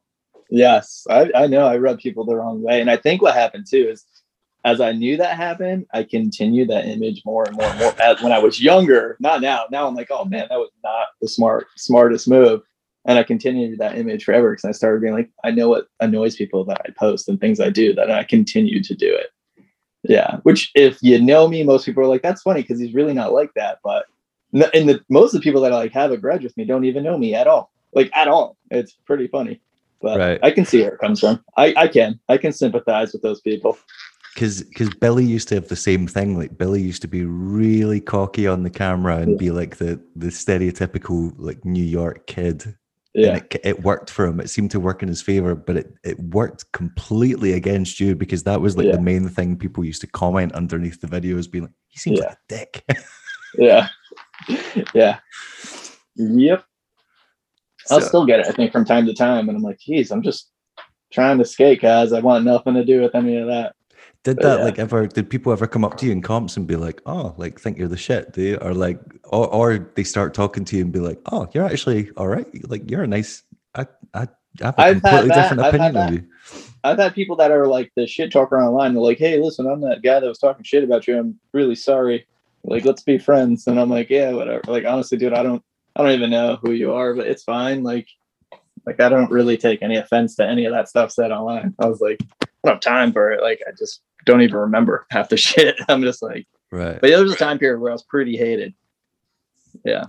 Yes. 0.55 1.05
I, 1.11 1.33
I 1.35 1.47
know 1.49 1.67
I 1.67 1.79
rub 1.79 1.99
people 1.99 2.25
the 2.25 2.37
wrong 2.37 2.63
way. 2.63 2.81
And 2.81 2.89
I 2.89 2.97
think 2.97 3.21
what 3.21 3.35
happened 3.35 3.67
too 3.69 3.89
is 3.91 4.05
as 4.65 4.81
I 4.81 4.93
knew 4.93 5.17
that 5.17 5.37
happened, 5.37 5.87
I 5.93 6.05
continued 6.05 6.71
that 6.71 6.87
image 6.87 7.23
more 7.27 7.43
and 7.43 7.57
more 7.57 7.67
and 7.67 7.79
more. 7.81 8.01
As, 8.01 8.23
when 8.23 8.31
I 8.31 8.39
was 8.39 8.63
younger, 8.63 9.17
not 9.19 9.41
now. 9.41 9.65
Now 9.73 9.89
I'm 9.89 9.97
like, 9.97 10.13
oh 10.13 10.25
man, 10.25 10.47
that 10.51 10.61
was 10.61 10.71
not 10.85 11.09
the 11.21 11.27
smart, 11.27 11.67
smartest 11.77 12.29
move. 12.29 12.63
And 13.05 13.19
I 13.19 13.25
continued 13.25 13.81
that 13.81 13.99
image 13.99 14.23
forever 14.23 14.53
because 14.53 14.65
I 14.65 14.71
started 14.71 15.03
being 15.03 15.13
like, 15.13 15.29
I 15.43 15.51
know 15.51 15.69
what 15.69 15.89
annoys 15.99 16.37
people 16.37 16.65
that 16.67 16.81
I 16.87 16.93
post 16.97 17.29
and 17.29 17.41
things 17.41 17.59
I 17.59 17.69
do 17.69 17.93
that 17.95 18.13
I 18.13 18.23
continue 18.23 18.81
to 18.81 18.95
do 18.95 19.13
it. 19.13 19.31
Yeah. 20.05 20.37
Which 20.45 20.71
if 20.77 21.03
you 21.03 21.21
know 21.21 21.49
me, 21.49 21.65
most 21.65 21.85
people 21.85 22.05
are 22.05 22.07
like, 22.07 22.23
that's 22.23 22.43
funny 22.43 22.63
because 22.63 22.79
he's 22.79 22.95
really 22.95 23.13
not 23.13 23.33
like 23.33 23.51
that. 23.57 23.81
But 23.83 24.07
and 24.53 24.89
the 24.89 25.01
most 25.11 25.35
of 25.35 25.41
the 25.41 25.45
people 25.45 25.63
that 25.63 25.73
like 25.73 25.91
have 25.95 26.13
a 26.13 26.17
grudge 26.17 26.45
with 26.45 26.57
me 26.57 26.65
don't 26.65 26.85
even 26.85 27.03
know 27.03 27.19
me 27.19 27.35
at 27.35 27.49
all. 27.49 27.73
Like 27.93 28.13
at 28.15 28.29
all. 28.29 28.57
It's 28.71 28.93
pretty 29.05 29.27
funny. 29.27 29.61
But 30.05 30.19
Right. 30.19 30.41
I 30.43 30.51
can 30.51 30.65
see 30.67 30.83
where 30.83 30.93
it 30.95 31.01
comes 31.01 31.21
from. 31.21 31.43
I, 31.57 31.73
I 31.77 31.89
can. 31.89 32.21
I 32.29 32.37
can 32.37 32.53
sympathize 32.53 33.13
with 33.15 33.23
those 33.23 33.41
people. 33.41 33.79
Cause 34.37 34.63
because 34.65 34.91
Billy 35.01 35.25
used 35.25 35.49
to 35.49 35.55
have 35.55 35.69
the 35.69 35.77
same 35.77 36.07
thing. 36.07 36.37
Like 36.37 36.59
Billy 36.59 36.83
used 36.83 37.01
to 37.03 37.09
be 37.09 37.25
really 37.25 38.01
cocky 38.01 38.47
on 38.47 38.65
the 38.65 38.71
camera 38.71 39.17
and 39.19 39.39
be 39.39 39.51
like 39.51 39.77
the 39.77 40.01
the 40.17 40.27
stereotypical 40.27 41.33
like 41.39 41.65
New 41.65 41.83
York 41.85 42.27
kid. 42.27 42.77
Yeah. 43.15 43.29
And 43.29 43.37
it, 43.39 43.61
it 43.65 43.83
worked 43.85 44.11
for 44.11 44.27
him. 44.27 44.41
It 44.41 44.51
seemed 44.51 44.73
to 44.73 44.81
work 44.81 45.03
in 45.03 45.09
his 45.09 45.23
favor, 45.23 45.55
but 45.55 45.77
it, 45.77 45.95
it 46.03 46.19
worked 46.19 46.71
completely 46.73 47.53
against 47.53 48.01
you 48.01 48.17
because 48.17 48.43
that 48.43 48.61
was 48.61 48.77
like 48.77 48.87
Yeah. 48.87 48.97
the 48.97 49.03
main 49.03 49.29
thing 49.29 49.57
people 49.57 49.85
used 49.85 50.01
to 50.01 50.09
comment 50.09 50.53
underneath 50.53 51.01
the 51.01 51.07
videos, 51.07 51.49
being 51.51 51.65
like, 51.65 51.75
he 51.89 51.99
seems 51.99 52.19
Yeah. 52.19 52.27
like 52.27 52.35
a 52.35 52.39
dick. 52.49 52.85
Yeah. 53.57 53.89
yeah. 54.95 55.19
Yep. 56.17 56.65
I'll 57.91 58.01
still 58.01 58.27
get 58.27 58.41
it, 58.41 58.47
I 58.47 58.53
think, 58.53 58.73
from 58.73 58.85
time 58.85 59.07
to 59.07 59.15
time. 59.15 59.49
And 59.49 59.57
I'm 59.57 59.63
like, 59.63 59.79
geez, 59.79 60.11
I'm 60.11 60.23
just 60.23 60.51
trying 61.13 61.39
to 61.39 61.45
skate, 61.45 61.81
guys. 61.81 62.13
I 62.13 62.21
want 62.21 62.45
nothing 62.45 62.75
to 62.75 62.85
do 62.85 63.03
with 63.03 63.15
any 63.15 63.37
of 63.37 63.47
that. 63.49 63.75
Did 64.23 64.37
But 64.37 64.43
that 64.43 64.59
yeah. 64.59 64.65
like 64.65 64.79
ever? 64.79 65.07
Did 65.07 65.29
people 65.29 65.53
ever 65.53 65.67
come 65.67 65.85
up 65.85 65.99
to 65.99 66.07
you 66.07 66.13
in 66.13 66.23
comps 66.23 66.57
and 66.57 66.67
be 66.67 66.77
like, 66.77 67.03
"Oh, 67.05 67.35
like 67.37 67.61
think 67.61 67.77
you're 67.77 67.89
the 67.89 67.97
shit," 67.99 68.33
do 68.33 68.41
you? 68.41 68.57
Or 68.57 68.73
like, 68.73 68.99
or, 69.25 69.47
or 69.49 69.93
they 69.97 70.05
start 70.05 70.33
talking 70.33 70.65
to 70.65 70.77
you 70.77 70.83
and 70.83 70.93
be 70.93 71.01
like, 71.01 71.21
"Oh, 71.31 71.47
you're 71.53 71.67
actually 71.67 72.11
all 72.17 72.29
right. 72.29 72.47
Like 72.71 72.91
you're 72.91 73.03
a 73.03 73.07
nice. 73.07 73.43
I 73.75 73.87
I, 74.15 74.23
I 74.23 74.29
have 74.65 74.79
a 74.79 74.81
I've 74.81 75.03
completely 75.03 75.29
different 75.29 75.63
I've 75.63 75.75
opinion 75.75 75.97
of 75.97 76.15
you." 76.15 76.27
I've 76.85 76.99
had 76.99 77.15
people 77.15 77.35
that 77.37 77.51
are 77.51 77.67
like 77.67 77.91
the 77.97 78.07
shit 78.07 78.31
talker 78.31 78.61
online. 78.63 78.93
They're 78.93 79.03
like, 79.03 79.19
hey, 79.19 79.41
listen, 79.41 79.67
I'm 79.67 79.81
that 79.81 80.03
guy 80.03 80.21
that 80.21 80.29
was 80.29 80.39
talking 80.39 80.63
shit 80.63 80.85
about 80.85 81.09
you. 81.09 81.19
I'm 81.19 81.41
really 81.53 81.75
sorry. 81.75 82.27
Like, 82.63 82.85
let's 82.85 83.03
be 83.03 83.19
friends. 83.19 83.67
And 83.67 83.81
I'm 83.81 83.89
like, 83.89 84.11
yeah, 84.11 84.33
whatever. 84.33 84.61
Like, 84.67 84.85
honestly, 84.85 85.17
dude, 85.17 85.33
I 85.33 85.43
don't, 85.43 85.63
I 85.97 86.03
don't 86.03 86.13
even 86.13 86.31
know 86.31 86.59
who 86.61 86.73
you 86.73 86.93
are, 86.93 87.15
but 87.15 87.27
it's 87.27 87.45
fine. 87.45 87.83
Like, 87.83 88.09
like 88.87 89.01
I 89.01 89.09
don't 89.09 89.31
really 89.31 89.57
take 89.57 89.83
any 89.83 89.97
offense 89.97 90.37
to 90.37 90.47
any 90.47 90.65
of 90.65 90.73
that 90.73 90.89
stuff 90.89 91.11
said 91.13 91.31
online. 91.31 91.75
I 91.79 91.87
was 91.87 92.01
like, 92.01 92.19
I 92.43 92.47
don't 92.65 92.75
have 92.75 92.81
time 92.81 93.13
for 93.13 93.31
it. 93.33 93.43
Like, 93.43 93.61
I 93.67 93.71
just 93.79 94.03
don't 94.27 94.43
even 94.43 94.57
remember 94.57 95.07
half 95.11 95.29
the 95.29 95.37
shit. 95.37 95.77
I'm 95.89 96.03
just 96.03 96.23
like, 96.23 96.47
Right. 96.73 97.01
but 97.01 97.09
there 97.09 97.23
was 97.23 97.33
a 97.33 97.37
time 97.37 97.59
period 97.59 97.81
where 97.81 97.91
I 97.91 97.95
was 97.95 98.03
pretty 98.03 98.37
hated. 98.37 98.75
Yeah. 99.85 100.05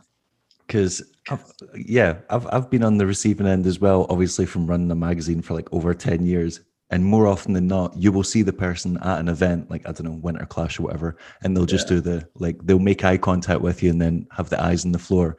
because 0.66 1.04
oh. 1.32 1.40
yeah 1.76 2.18
I've, 2.30 2.48
I've 2.52 2.70
been 2.70 2.84
on 2.84 2.98
the 2.98 3.06
receiving 3.06 3.48
end 3.48 3.66
as 3.66 3.80
well 3.80 4.06
obviously 4.10 4.46
from 4.46 4.68
running 4.68 4.90
a 4.92 4.96
magazine 4.96 5.42
for 5.42 5.54
like 5.56 5.68
over 5.74 5.94
10 5.94 6.26
years 6.26 6.62
and 6.92 7.04
more 7.04 7.26
often 7.28 7.54
than 7.54 7.68
not 7.68 7.96
you 7.98 8.12
will 8.12 8.24
see 8.24 8.42
the 8.44 8.54
person 8.54 8.98
at 8.98 9.20
an 9.20 9.28
event 9.28 9.70
like 9.72 9.88
i 9.88 9.92
don't 9.92 10.04
know 10.06 10.20
Winterclash 10.24 10.80
or 10.80 10.84
whatever 10.84 11.18
and 11.44 11.58
they'll 11.58 11.66
just 11.66 11.90
Yeah. 11.90 11.96
do 11.98 12.02
the 12.02 12.28
like 12.36 12.58
they'll 12.64 12.80
make 12.80 13.04
eye 13.04 13.18
contact 13.18 13.62
with 13.62 13.82
you 13.82 13.90
and 13.90 14.00
then 14.02 14.28
have 14.32 14.50
the 14.50 14.64
eyes 14.64 14.86
on 14.86 14.92
the 14.92 15.00
floor 15.00 15.36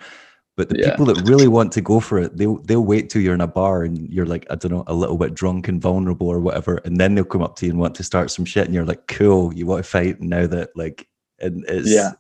but 0.57 0.69
the 0.69 0.79
Yeah. 0.79 0.91
people 0.91 1.07
that 1.07 1.17
really 1.17 1.49
want 1.49 1.73
to 1.73 1.81
go 1.81 2.01
for 2.01 2.19
it 2.19 2.37
they'll 2.37 2.57
they'll 2.63 2.85
wait 2.85 3.11
till 3.11 3.23
you're 3.23 3.35
in 3.35 3.41
a 3.41 3.47
bar 3.47 3.83
and 3.85 4.09
you're 4.13 4.27
like 4.27 4.47
i 4.51 4.55
don't 4.55 4.73
know 4.73 4.85
a 4.87 4.95
little 4.95 5.17
bit 5.19 5.35
drunk 5.35 5.69
and 5.69 5.81
vulnerable 5.81 6.29
or 6.29 6.41
whatever 6.41 6.77
and 6.85 6.99
then 6.99 7.15
they'll 7.15 7.25
come 7.25 7.43
up 7.43 7.57
to 7.57 7.67
you 7.67 7.73
and 7.73 7.81
want 7.81 7.95
to 7.95 8.03
start 8.03 8.31
some 8.31 8.45
shit 8.45 8.65
and 8.67 8.75
you're 8.75 8.85
like 8.85 9.07
cool 9.07 9.53
you 9.55 9.67
want 9.67 9.85
to 9.85 9.89
fight 9.91 10.21
now 10.21 10.47
that 10.47 10.71
like 10.75 11.09
and 11.39 11.65
it's 11.69 11.89
Yeah. 11.91 12.13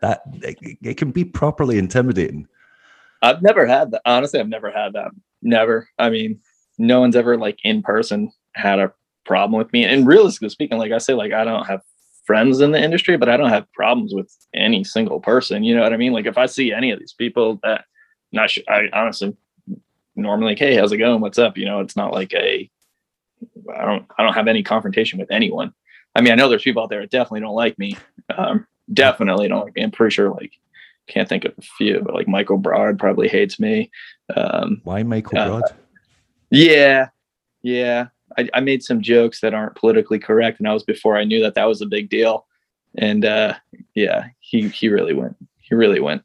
that 0.00 0.22
it, 0.42 0.58
it 0.82 0.96
can 0.96 1.10
be 1.10 1.24
properly 1.24 1.78
intimidating 1.78 2.46
I've 3.22 3.42
never 3.42 3.66
had 3.66 3.90
that. 3.90 4.00
Honestly, 4.06 4.40
I've 4.40 4.48
never 4.48 4.70
had 4.70 4.94
that. 4.94 5.10
Never. 5.42 5.86
I 5.98 6.08
mean, 6.08 6.40
no 6.78 7.00
one's 7.00 7.16
ever 7.16 7.36
like 7.36 7.58
in 7.64 7.82
person 7.82 8.32
had 8.54 8.78
a 8.78 8.94
problem 9.26 9.58
with 9.58 9.70
me. 9.74 9.84
And 9.84 10.06
realistically 10.06 10.48
speaking, 10.48 10.78
like 10.78 10.90
I 10.90 10.96
say, 10.96 11.12
like 11.12 11.30
I 11.34 11.44
don't 11.44 11.66
have 11.66 11.82
friends 12.30 12.60
in 12.60 12.70
the 12.70 12.80
industry, 12.80 13.16
but 13.16 13.28
I 13.28 13.36
don't 13.36 13.48
have 13.48 13.70
problems 13.72 14.14
with 14.14 14.32
any 14.54 14.84
single 14.84 15.18
person. 15.18 15.64
You 15.64 15.74
know 15.74 15.82
what 15.82 15.92
I 15.92 15.96
mean? 15.96 16.12
Like 16.12 16.26
if 16.26 16.38
I 16.38 16.46
see 16.46 16.72
any 16.72 16.92
of 16.92 17.00
these 17.00 17.12
people 17.12 17.58
that 17.64 17.86
not 18.30 18.50
sure, 18.50 18.62
I 18.68 18.88
honestly 18.92 19.36
normally 20.14 20.52
like, 20.52 20.60
hey, 20.60 20.76
how's 20.76 20.92
it 20.92 20.98
going? 20.98 21.20
What's 21.20 21.40
up? 21.40 21.58
You 21.58 21.64
know, 21.64 21.80
it's 21.80 21.96
not 21.96 22.12
like 22.12 22.32
a 22.34 22.70
I 23.76 23.84
don't 23.84 24.06
I 24.16 24.22
don't 24.22 24.34
have 24.34 24.46
any 24.46 24.62
confrontation 24.62 25.18
with 25.18 25.32
anyone. 25.32 25.74
I 26.14 26.20
mean, 26.20 26.32
I 26.32 26.36
know 26.36 26.48
there's 26.48 26.62
people 26.62 26.84
out 26.84 26.88
there 26.90 27.00
that 27.00 27.10
definitely 27.10 27.40
don't 27.40 27.56
like 27.56 27.76
me. 27.80 27.96
Um, 28.38 28.64
definitely 28.94 29.48
don't 29.48 29.64
like 29.64 29.74
me. 29.74 29.82
I'm 29.82 29.90
pretty 29.90 30.14
sure 30.14 30.30
like 30.30 30.52
can't 31.08 31.28
think 31.28 31.44
of 31.44 31.52
a 31.58 31.62
few, 31.62 32.00
but 32.00 32.14
like 32.14 32.28
Michael 32.28 32.58
Broad 32.58 32.96
probably 32.96 33.26
hates 33.26 33.58
me. 33.58 33.90
Um, 34.36 34.80
Why 34.84 35.02
Michael 35.02 35.36
Uh, 35.36 35.48
Broad? 35.48 35.64
yeah, 36.52 37.08
yeah. 37.62 38.06
I, 38.38 38.48
I 38.54 38.60
made 38.60 38.82
some 38.82 39.02
jokes 39.02 39.40
that 39.40 39.54
aren't 39.54 39.76
politically 39.76 40.18
correct, 40.18 40.58
and 40.58 40.66
that 40.66 40.72
was 40.72 40.84
before 40.84 41.16
I 41.16 41.24
knew 41.24 41.42
that 41.42 41.54
that 41.54 41.68
was 41.68 41.80
a 41.80 41.86
big 41.86 42.08
deal. 42.08 42.46
And 42.96 43.24
uh, 43.24 43.54
yeah, 43.94 44.28
he 44.40 44.68
he 44.68 44.88
really 44.88 45.14
went 45.14 45.36
he 45.58 45.74
really 45.74 46.00
went 46.00 46.22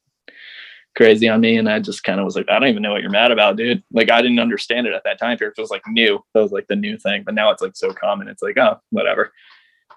crazy 0.96 1.28
on 1.28 1.42
me, 1.42 1.58
and 1.58 1.70
I 1.70 1.80
just 1.80 2.04
kind 2.04 2.20
of 2.20 2.26
was 2.26 2.36
like, 2.36 2.50
I 2.50 2.60
don't 2.60 2.70
even 2.70 2.82
know 2.82 2.92
what 2.92 3.02
you're 3.02 3.12
mad 3.12 3.32
about, 3.32 3.58
dude. 3.58 3.84
Like 3.92 4.10
I 4.10 4.22
didn't 4.22 4.40
understand 4.40 4.88
it 4.88 4.94
at 4.94 5.04
that 5.04 5.20
time 5.20 5.38
period. 5.38 5.54
It 5.58 5.62
was 5.62 5.72
like 5.72 5.84
new. 5.88 6.24
That 6.34 6.42
was 6.42 6.52
like 6.52 6.68
the 6.68 6.76
new 6.76 6.98
thing, 6.98 7.24
but 7.24 7.36
now 7.36 7.52
it's 7.52 7.62
like 7.62 7.76
so 7.76 7.92
common. 7.92 8.28
It's 8.28 8.42
like 8.42 8.58
oh 8.58 8.80
whatever. 8.90 9.32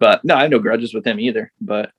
But 0.00 0.24
no, 0.24 0.34
I 0.36 0.42
have 0.42 0.50
no 0.50 0.58
grudges 0.58 0.94
with 0.94 1.06
him 1.06 1.18
either. 1.18 1.52
But 1.60 1.92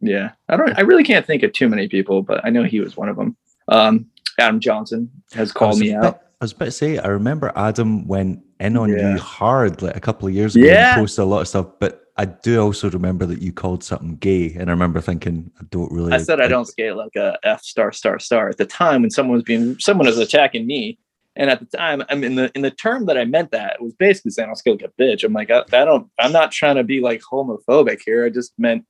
yeah, 0.00 0.32
I 0.48 0.56
don't. 0.56 0.76
I 0.76 0.82
really 0.82 1.04
can't 1.04 1.26
think 1.26 1.42
of 1.42 1.52
too 1.52 1.68
many 1.68 1.88
people, 1.88 2.22
but 2.22 2.44
I 2.44 2.50
know 2.50 2.64
he 2.64 2.80
was 2.80 2.96
one 2.96 3.08
of 3.08 3.16
them. 3.16 3.36
Um, 3.68 4.06
Adam 4.38 4.60
Johnson 4.60 5.10
has 5.32 5.52
called 5.52 5.78
me 5.78 5.94
out. 5.94 6.20
Was 6.44 6.52
about 6.52 6.66
to 6.66 6.70
say, 6.70 6.98
I 6.98 7.08
remember 7.08 7.52
Adam 7.56 8.06
went 8.06 8.40
in 8.60 8.76
on 8.76 8.90
Yeah. 8.90 9.12
you 9.14 9.18
hard 9.18 9.82
like 9.82 9.96
a 9.96 10.00
couple 10.00 10.28
of 10.28 10.34
years 10.34 10.54
ago 10.56 10.66
Yeah. 10.66 10.94
and 10.94 11.00
posted 11.02 11.22
a 11.22 11.26
lot 11.26 11.40
of 11.40 11.48
stuff, 11.48 11.66
but 11.80 12.00
I 12.16 12.26
do 12.26 12.60
also 12.62 12.88
remember 12.90 13.26
that 13.26 13.42
you 13.42 13.52
called 13.52 13.82
something 13.82 14.16
gay, 14.16 14.54
and 14.54 14.70
I 14.70 14.72
remember 14.72 15.00
thinking, 15.00 15.50
I 15.60 15.64
don't 15.70 15.90
really. 15.90 16.12
I 16.12 16.18
said 16.18 16.40
I 16.40 16.46
don't 16.46 16.66
skate 16.66 16.94
like 16.94 17.16
a 17.16 17.36
F 17.42 17.62
star 17.62 17.90
star 17.90 18.18
star 18.20 18.48
at 18.48 18.56
the 18.56 18.66
time 18.66 19.02
when 19.02 19.10
someone 19.10 19.34
was 19.34 19.42
being 19.42 19.76
someone 19.80 20.06
was 20.06 20.18
attacking 20.18 20.64
me, 20.64 20.96
and 21.34 21.50
at 21.50 21.58
the 21.58 21.76
time 21.76 22.04
I 22.08 22.14
mean 22.14 22.36
the 22.36 22.52
in 22.54 22.62
the 22.62 22.70
term 22.70 23.06
that 23.06 23.18
I 23.18 23.24
meant 23.24 23.50
that 23.50 23.82
was 23.82 23.94
basically 23.94 24.30
saying 24.30 24.48
I'll 24.48 24.54
skate 24.54 24.80
like 24.80 24.92
a 24.96 25.02
bitch. 25.02 25.24
I'm 25.24 25.32
like 25.32 25.50
I, 25.50 25.64
I 25.72 25.84
don't 25.84 26.08
I'm 26.18 26.30
not 26.30 26.52
trying 26.52 26.76
to 26.76 26.84
be 26.84 27.00
like 27.00 27.20
homophobic 27.20 28.02
here. 28.06 28.24
I 28.24 28.30
just 28.30 28.52
meant 28.58 28.84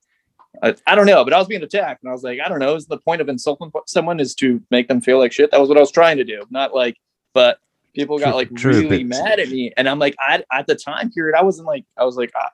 I, 0.62 0.74
I 0.86 0.94
don't 0.94 1.06
know, 1.06 1.24
but 1.24 1.32
I 1.32 1.38
was 1.38 1.48
being 1.48 1.62
attacked, 1.62 2.02
and 2.02 2.10
I 2.10 2.12
was 2.12 2.22
like 2.24 2.40
I 2.44 2.48
don't 2.50 2.58
know. 2.58 2.74
Is 2.74 2.86
the 2.86 2.98
point 2.98 3.22
of 3.22 3.30
insulting 3.30 3.72
someone 3.86 4.20
is 4.20 4.34
to 4.36 4.62
make 4.70 4.88
them 4.88 5.00
feel 5.00 5.18
like 5.18 5.32
shit? 5.32 5.50
That 5.50 5.60
was 5.60 5.70
what 5.70 5.78
I 5.78 5.80
was 5.80 5.90
trying 5.92 6.18
to 6.18 6.24
do, 6.24 6.44
not 6.50 6.74
like. 6.74 6.96
But 7.34 7.58
people 7.94 8.18
got 8.18 8.34
like 8.34 8.54
true, 8.54 8.80
really 8.80 9.04
mad 9.04 9.38
at 9.40 9.50
me, 9.50 9.72
and 9.76 9.88
I'm 9.88 9.98
like 9.98 10.14
I 10.18 10.42
at 10.50 10.66
the 10.66 10.74
time 10.74 11.10
period 11.10 11.36
I 11.36 11.42
wasn't 11.42 11.66
like 11.66 11.84
I 11.98 12.04
was 12.04 12.16
like. 12.16 12.32
I, 12.34 12.48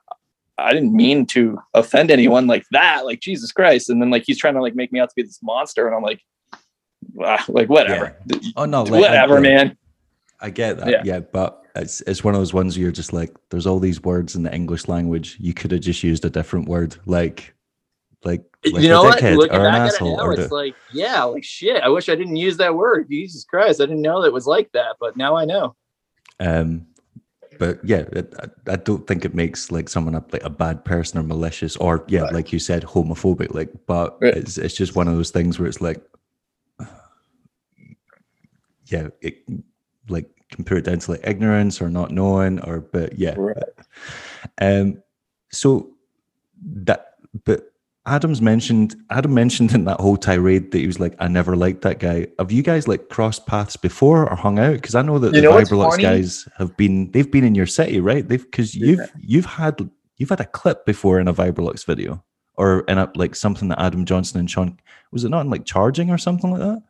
I 0.57 0.73
didn't 0.73 0.93
mean 0.93 1.25
to 1.27 1.59
offend 1.73 2.11
anyone 2.11 2.45
like 2.45 2.65
that. 2.69 3.05
Like 3.05 3.19
Jesus 3.19 3.51
Christ. 3.51 3.89
And 3.89 3.99
then 3.99 4.11
like 4.11 4.25
he's 4.27 4.37
trying 4.37 4.53
to 4.53 4.61
like 4.61 4.75
make 4.75 4.91
me 4.91 4.99
out 4.99 5.09
to 5.09 5.15
be 5.15 5.23
this 5.23 5.41
monster. 5.41 5.87
And 5.87 5.95
I'm 5.95 6.03
like, 6.03 6.21
ah, 7.19 7.43
like 7.47 7.67
whatever. 7.67 8.15
Oh 8.55 8.65
no, 8.65 8.83
like, 8.83 9.01
whatever, 9.01 9.35
yeah, 9.35 9.39
man. 9.39 9.77
I 10.39 10.51
get 10.51 10.77
that. 10.77 10.89
Yeah. 10.89 11.01
Yeah. 11.03 11.19
but 11.21 11.65
it's 11.75 12.01
it's 12.01 12.23
one 12.23 12.35
of 12.35 12.41
those 12.41 12.53
ones 12.53 12.75
where 12.75 12.83
you're 12.83 12.91
just 12.91 13.13
like, 13.13 13.35
there's 13.49 13.65
all 13.65 13.79
these 13.79 14.03
words 14.03 14.35
in 14.35 14.43
the 14.43 14.53
English 14.53 14.87
language. 14.87 15.37
You 15.39 15.53
could 15.53 15.71
have 15.71 15.81
just 15.81 16.03
used 16.03 16.25
a 16.25 16.29
different 16.29 16.67
word, 16.67 16.95
like, 17.05 17.55
like, 18.23 18.43
like 18.63 18.83
you 18.83 18.89
know 18.89 19.03
what? 19.03 19.19
dickhead 19.19 19.37
Looking 19.37 19.57
back 19.57 19.91
at 19.93 20.01
it 20.01 20.03
now, 20.03 20.29
it's 20.31 20.49
the- 20.49 20.53
like, 20.55 20.75
yeah, 20.93 21.23
like 21.23 21.43
shit. 21.43 21.81
I 21.81 21.89
wish 21.89 22.09
I 22.09 22.15
didn't 22.15 22.35
use 22.35 22.57
that 22.57 22.75
word. 22.75 23.07
Jesus 23.09 23.43
Christ. 23.43 23.81
I 23.81 23.85
didn't 23.85 24.01
know 24.03 24.21
that 24.21 24.27
it 24.27 24.33
was 24.33 24.45
like 24.47 24.71
that, 24.73 24.97
but 24.99 25.17
now 25.17 25.35
I 25.35 25.45
know. 25.45 25.75
Um, 26.39 26.87
but 27.59 27.79
yeah, 27.83 28.03
it, 28.13 28.33
I, 28.39 28.73
I 28.73 28.75
don't 28.77 29.05
think 29.07 29.25
it 29.25 29.35
makes 29.35 29.71
like 29.71 29.89
someone 29.89 30.15
a, 30.15 30.23
like 30.31 30.43
a 30.43 30.49
bad 30.49 30.83
person 30.85 31.19
or 31.19 31.23
malicious 31.23 31.75
or 31.77 32.03
yeah, 32.07 32.21
Right. 32.21 32.33
like 32.33 32.53
you 32.53 32.59
said, 32.59 32.83
homophobic. 32.83 33.53
Like, 33.53 33.71
but 33.87 34.17
Right. 34.21 34.35
it's 34.37 34.57
it's 34.57 34.75
just 34.75 34.95
one 34.95 35.07
of 35.07 35.15
those 35.15 35.31
things 35.31 35.57
where 35.59 35.67
it's 35.67 35.81
like, 35.81 36.03
yeah, 38.87 39.07
it 39.21 39.43
like 40.09 40.27
can 40.51 40.63
put 40.65 40.77
it 40.77 40.83
down 40.85 40.99
to 40.99 41.11
like 41.11 41.21
ignorance 41.23 41.81
or 41.81 41.89
not 41.89 42.11
knowing 42.11 42.59
or 42.61 42.81
but 42.81 43.17
yeah. 43.17 43.35
Right. 43.37 43.57
Um, 44.59 45.01
so 45.51 45.91
that, 46.63 47.15
but 47.45 47.70
Adam's 48.05 48.41
mentioned, 48.41 48.95
Adam 49.11 49.33
mentioned 49.33 49.73
in 49.73 49.85
that 49.85 49.99
whole 49.99 50.17
tirade 50.17 50.71
that 50.71 50.79
he 50.79 50.87
was 50.87 50.99
like, 50.99 51.15
I 51.19 51.27
never 51.27 51.55
liked 51.55 51.81
that 51.81 51.99
guy. 51.99 52.27
Have 52.39 52.51
you 52.51 52.63
guys 52.63 52.87
like 52.87 53.09
crossed 53.09 53.45
paths 53.45 53.77
before 53.77 54.27
or 54.27 54.35
hung 54.35 54.57
out? 54.57 54.73
Because 54.73 54.95
I 54.95 55.03
know 55.03 55.19
that 55.19 55.35
You 55.35 55.41
the 55.41 55.49
know 55.49 55.53
Viberlux 55.53 56.01
guys 56.01 56.47
have 56.57 56.75
been, 56.77 57.11
they've 57.11 57.29
been 57.29 57.43
in 57.43 57.53
your 57.53 57.67
city, 57.67 57.99
right? 57.99 58.27
They've, 58.27 58.43
because 58.43 58.73
you've, 58.73 59.11
you've 59.19 59.45
had, 59.45 59.87
you've 60.17 60.29
had 60.29 60.39
a 60.39 60.45
clip 60.45 60.85
before 60.85 61.19
in 61.19 61.27
a 61.27 61.33
Viberlux 61.33 61.85
video 61.85 62.23
or 62.55 62.79
in 62.87 62.97
a, 62.97 63.11
like 63.15 63.35
something 63.35 63.67
that 63.67 63.79
Adam 63.79 64.05
Johnson 64.05 64.39
and 64.39 64.49
Sean, 64.49 64.79
was 65.11 65.23
it 65.23 65.29
not 65.29 65.41
in 65.41 65.51
like 65.51 65.65
charging 65.65 66.09
or 66.09 66.17
something 66.17 66.49
like 66.51 66.61
that? 66.61 66.81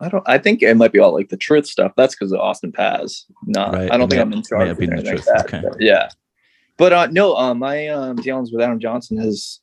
I 0.00 0.08
don't. 0.08 0.24
I 0.26 0.38
think 0.38 0.62
it 0.62 0.74
might 0.78 0.92
be 0.92 0.98
all 0.98 1.12
like 1.12 1.28
the 1.28 1.36
truth 1.36 1.66
stuff. 1.66 1.92
That's 1.94 2.14
because 2.14 2.32
of 2.32 2.40
Austin 2.40 2.72
Paz. 2.72 3.26
No, 3.44 3.70
Right, 3.70 3.92
I 3.92 3.98
don't 3.98 4.06
it 4.06 4.16
think 4.16 4.22
I'm 4.22 4.32
in 4.32 4.42
charge. 4.42 4.68
have 4.68 4.78
been 4.78 4.96
the 4.96 5.02
truth, 5.02 5.26
like 5.26 5.36
that, 5.36 5.54
okay. 5.54 5.60
but 5.62 5.78
yeah, 5.78 6.08
but 6.78 6.92
uh, 6.94 7.06
no. 7.08 7.36
Uh, 7.36 7.52
my 7.52 7.88
um, 7.88 8.16
dealings 8.16 8.50
with 8.50 8.62
Adam 8.62 8.80
Johnson 8.80 9.18
is. 9.20 9.60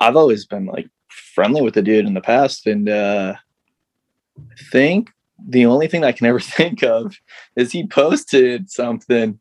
I've 0.00 0.16
always 0.16 0.46
been 0.46 0.66
like 0.66 0.88
friendly 1.08 1.62
with 1.62 1.74
the 1.74 1.82
dude 1.82 2.06
in 2.06 2.14
the 2.14 2.20
past, 2.20 2.66
and 2.66 2.88
uh, 2.88 3.34
I 4.38 4.62
think 4.70 5.10
the 5.46 5.66
only 5.66 5.88
thing 5.88 6.04
I 6.04 6.12
can 6.12 6.26
ever 6.26 6.40
think 6.40 6.82
of 6.82 7.16
is 7.56 7.72
he 7.72 7.86
posted 7.86 8.70
something. 8.70 9.38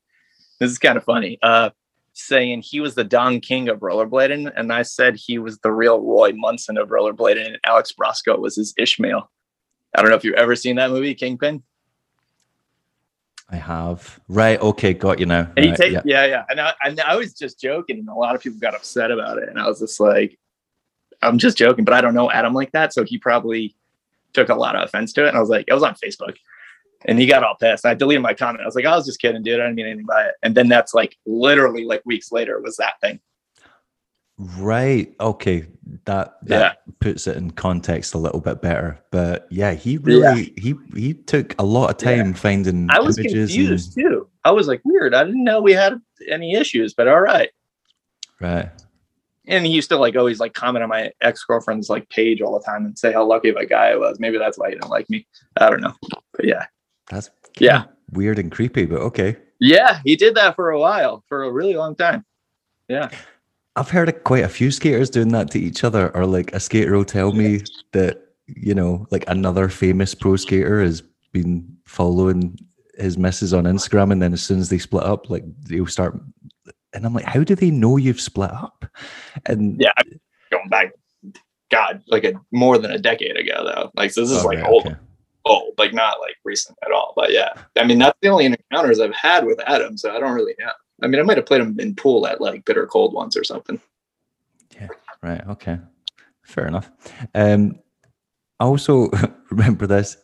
This 0.60 0.72
is 0.72 0.80
kind 0.80 0.98
of 0.98 1.04
funny. 1.04 1.38
Uh, 1.42 1.70
saying 2.14 2.64
he 2.64 2.80
was 2.80 2.96
the 2.96 3.04
Don 3.04 3.40
King 3.40 3.70
of 3.70 3.80
rollerblading, 3.80 4.52
and 4.56 4.74
I 4.74 4.82
said 4.82 5.16
he 5.16 5.38
was 5.38 5.60
the 5.60 5.72
real 5.72 6.02
Roy 6.02 6.32
Munson 6.34 6.78
of 6.78 6.90
rollerblading, 6.90 7.46
and 7.46 7.60
Alex 7.66 7.94
Broskow 7.94 8.40
was 8.40 8.56
his 8.56 8.74
Ishmael. 8.78 9.30
I 9.96 10.02
don't 10.02 10.10
know 10.10 10.18
if 10.18 10.24
you've 10.24 10.36
ever 10.36 10.56
seen 10.56 10.76
that 10.78 10.90
movie, 10.90 11.14
Kingpin. 11.14 11.64
I 13.50 13.56
have. 13.56 14.20
Right. 14.28 14.60
Okay. 14.60 14.94
Got 14.94 15.20
you 15.20 15.26
now. 15.26 15.50
And 15.56 15.66
he 15.66 15.70
Right, 15.70 15.80
take, 15.80 15.94
yeah. 15.94 16.02
yeah. 16.06 16.26
yeah, 16.26 16.44
And 16.50 16.60
I, 16.60 16.74
and 16.84 17.00
I 17.00 17.16
was 17.16 17.34
just 17.34 17.62
joking, 17.62 18.00
and 18.00 18.10
a 18.10 18.14
lot 18.14 18.36
of 18.36 18.42
people 18.42 18.60
got 18.60 18.76
upset 18.76 19.10
about 19.12 19.38
it. 19.38 19.48
And 19.48 19.60
I 19.60 19.68
was 19.68 19.80
just 19.80 20.00
like, 20.00 20.38
I'm 21.22 21.38
just 21.38 21.58
joking, 21.58 21.86
but 21.86 21.94
I 21.94 22.02
don't 22.02 22.14
know 22.14 22.30
Adam 22.32 22.54
like 22.54 22.72
that, 22.74 22.94
so 22.94 23.04
he 23.04 23.18
probably 23.18 23.76
took 24.34 24.50
a 24.50 24.56
lot 24.56 24.76
of 24.76 24.84
offense 24.84 25.14
to 25.14 25.26
it. 25.26 25.30
And 25.30 25.38
I 25.38 25.40
was 25.40 25.50
like, 25.50 25.66
it 25.68 25.74
was 25.74 25.84
on 25.84 25.96
Facebook, 25.96 26.36
and 27.06 27.20
he 27.20 27.26
got 27.26 27.44
all 27.44 27.56
pissed. 27.56 27.86
I 27.86 27.94
deleted 27.94 28.22
my 28.22 28.34
comment. 28.34 28.62
I 28.62 28.66
was 28.66 28.76
like, 28.76 28.86
I 28.86 28.96
was 28.96 29.06
just 29.06 29.20
kidding, 29.22 29.42
dude. 29.44 29.60
I 29.60 29.64
didn't 29.64 29.76
mean 29.76 29.86
anything 29.88 30.06
by 30.06 30.26
it. 30.26 30.36
And 30.44 30.56
then 30.56 30.68
that's 30.68 30.94
like 30.94 31.18
literally 31.26 31.86
like 31.86 32.02
weeks 32.06 32.32
later 32.32 32.60
was 32.62 32.78
that 32.78 33.00
thing. 33.02 33.20
Right. 34.40 35.16
Okay. 35.20 35.66
That 36.06 36.38
that 36.44 36.80
puts 37.00 37.26
it 37.26 37.38
in 37.38 37.50
context 37.52 38.14
a 38.14 38.20
little 38.20 38.40
bit 38.40 38.62
better. 38.62 39.00
But 39.10 39.48
yeah, 39.50 39.74
he 39.74 39.98
really 39.98 40.54
he 40.58 40.76
he 40.96 41.16
took 41.16 41.56
a 41.60 41.64
lot 41.66 41.90
of 41.90 42.08
Yeah. 42.08 42.18
time 42.18 42.34
finding 42.36 42.88
I 42.92 43.00
was 43.00 43.18
images. 43.18 43.52
confused 43.52 43.96
too. 43.96 44.30
I 44.44 44.52
was 44.52 44.68
like, 44.68 44.82
weird. 44.86 45.16
I 45.16 45.24
didn't 45.24 45.44
know 45.44 45.60
we 45.62 45.74
had 45.74 46.00
any 46.30 46.54
issues, 46.54 46.94
but 46.94 47.08
all 47.08 47.20
right. 47.20 47.50
Right. 48.40 48.70
And 49.48 49.66
he 49.66 49.72
used 49.72 49.90
to 49.90 49.98
like 49.98 50.16
always 50.16 50.40
like 50.40 50.54
comment 50.54 50.84
on 50.84 50.90
my 50.90 51.12
ex-girlfriend's 51.22 51.90
like 51.90 52.08
page 52.10 52.42
all 52.42 52.58
the 52.58 52.66
time 52.66 52.86
and 52.86 52.98
say 52.98 53.12
how 53.14 53.26
lucky 53.26 53.50
of 53.50 53.56
a 53.56 53.66
guy 53.66 53.88
I 53.92 53.96
was. 53.96 54.20
Maybe 54.20 54.38
that's 54.38 54.58
why 54.58 54.70
he 54.70 54.76
didn't 54.76 54.90
like 54.90 55.10
me. 55.10 55.26
I 55.60 55.70
don't 55.70 55.82
know. 55.82 55.94
But 56.34 56.46
yeah. 56.46 56.66
That's 57.10 57.30
Yeah. 57.60 57.86
weird 58.12 58.40
and 58.40 58.52
creepy, 58.52 58.86
but 58.86 59.00
okay. 59.00 59.38
Yeah, 59.60 60.00
he 60.04 60.16
did 60.16 60.36
that 60.36 60.56
for 60.56 60.70
a 60.72 60.80
while, 60.80 61.24
for 61.28 61.44
a 61.44 61.52
really 61.52 61.76
long 61.76 61.96
time. 61.96 62.26
Yeah. 62.88 63.10
I've 63.76 63.90
heard 63.90 64.10
of 64.10 64.24
quite 64.24 64.44
a 64.44 64.50
few 64.50 64.72
skaters 64.72 65.10
doing 65.10 65.30
that 65.30 65.52
to 65.52 65.60
each 65.60 65.84
other, 65.84 66.16
or 66.16 66.26
like 66.26 66.54
a 66.54 66.60
skater 66.60 66.96
will 66.96 67.06
tell 67.06 67.32
me 67.32 67.62
that, 67.94 68.22
you 68.48 68.74
know, 68.76 69.08
like 69.12 69.24
another 69.28 69.70
famous 69.70 70.14
pro 70.16 70.36
skater 70.36 70.82
has 70.82 71.02
been 71.32 71.68
following 71.86 72.58
his 72.98 73.18
misses 73.18 73.54
on 73.54 73.66
Instagram, 73.66 74.12
and 74.12 74.22
then 74.22 74.34
as 74.34 74.42
soon 74.42 74.60
as 74.60 74.70
they 74.70 74.78
split 74.80 75.04
up, 75.04 75.30
like 75.30 75.44
they'll 75.64 75.86
start. 75.86 76.20
And 76.94 77.06
I'm 77.06 77.14
like, 77.14 77.26
how 77.26 77.44
do 77.44 77.56
they 77.56 77.70
know 77.72 77.98
you've 77.98 78.22
split 78.22 78.52
up? 78.52 78.86
And 79.46 79.80
Yeah. 79.80 79.92
I'm 79.98 80.20
going 80.52 80.70
back, 80.70 80.94
God, 81.70 82.02
like 82.08 82.24
a 82.24 82.34
more 82.52 82.78
than 82.78 82.92
a 82.92 82.98
decade 83.00 83.38
ago 83.38 83.64
though. 83.66 83.92
Like 83.96 84.12
so 84.12 84.22
this 84.22 84.32
is 84.32 84.44
Oh, 84.44 84.48
like 84.48 84.60
right, 84.60 84.68
old 84.68 84.86
okay. 84.86 84.96
old, 85.46 85.74
like 85.78 85.94
not 85.94 86.20
like 86.22 86.36
recent 86.46 86.78
at 86.86 86.92
all. 86.92 87.14
But 87.16 87.32
yeah. 87.34 87.54
I 87.78 87.84
mean 87.86 88.00
that's 88.00 88.18
the 88.22 88.30
only 88.30 88.46
encounters 88.46 89.00
I've 89.00 89.14
had 89.16 89.46
with 89.46 89.60
Adam, 89.68 89.98
so 89.98 90.16
I 90.16 90.20
don't 90.20 90.34
really 90.34 90.56
know. 90.60 90.72
I 91.04 91.08
mean 91.08 91.20
I 91.20 91.24
might 91.24 91.38
have 91.38 91.46
played 91.46 91.62
him 91.62 91.78
in 91.80 91.94
pool 91.96 92.26
at 92.26 92.40
like 92.42 92.64
bitter 92.66 92.88
cold 92.88 93.14
once 93.14 93.36
or 93.36 93.44
something. 93.44 93.80
Yeah. 94.74 94.88
Right. 95.22 95.46
Okay. 95.50 95.78
Fair 96.44 96.68
enough. 96.68 96.90
Um, 97.36 97.80
I 98.60 98.66
also 98.66 99.10
remember 99.52 99.88
this. 99.88 100.16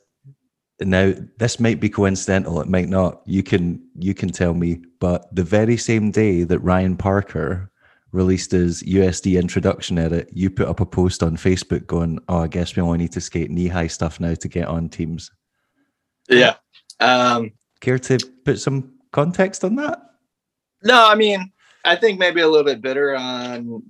Now, 0.79 1.13
this 1.37 1.59
might 1.59 1.79
be 1.79 1.89
coincidental. 1.89 2.59
It 2.59 2.67
might 2.67 2.89
not. 2.89 3.21
You 3.25 3.43
can 3.43 3.81
you 3.97 4.13
can 4.13 4.29
tell 4.29 4.53
me. 4.53 4.81
But 4.99 5.33
the 5.35 5.43
very 5.43 5.77
same 5.77 6.11
day 6.11 6.43
that 6.43 6.59
Ryan 6.59 6.97
Parker 6.97 7.71
released 8.11 8.51
his 8.51 8.83
USD 8.83 9.39
introduction 9.39 9.97
edit, 9.97 10.29
you 10.31 10.49
put 10.49 10.67
up 10.67 10.79
a 10.79 10.85
post 10.85 11.23
on 11.23 11.37
Facebook 11.37 11.87
going, 11.87 12.19
"Oh, 12.27 12.39
I 12.39 12.47
guess 12.47 12.75
we 12.75 12.81
only 12.81 12.99
need 12.99 13.11
to 13.13 13.21
skate 13.21 13.51
knee 13.51 13.67
high 13.67 13.87
stuff 13.87 14.19
now 14.19 14.33
to 14.33 14.47
get 14.47 14.67
on 14.67 14.89
teams." 14.89 15.31
Yeah. 16.29 16.55
Um 16.99 17.51
Care 17.79 17.99
to 17.99 18.17
put 18.45 18.59
some 18.59 18.93
context 19.11 19.63
on 19.63 19.75
that? 19.75 19.99
No, 20.83 21.07
I 21.07 21.15
mean, 21.15 21.51
I 21.85 21.95
think 21.95 22.19
maybe 22.19 22.41
a 22.41 22.47
little 22.47 22.65
bit 22.65 22.81
bitter 22.81 23.15
on 23.15 23.83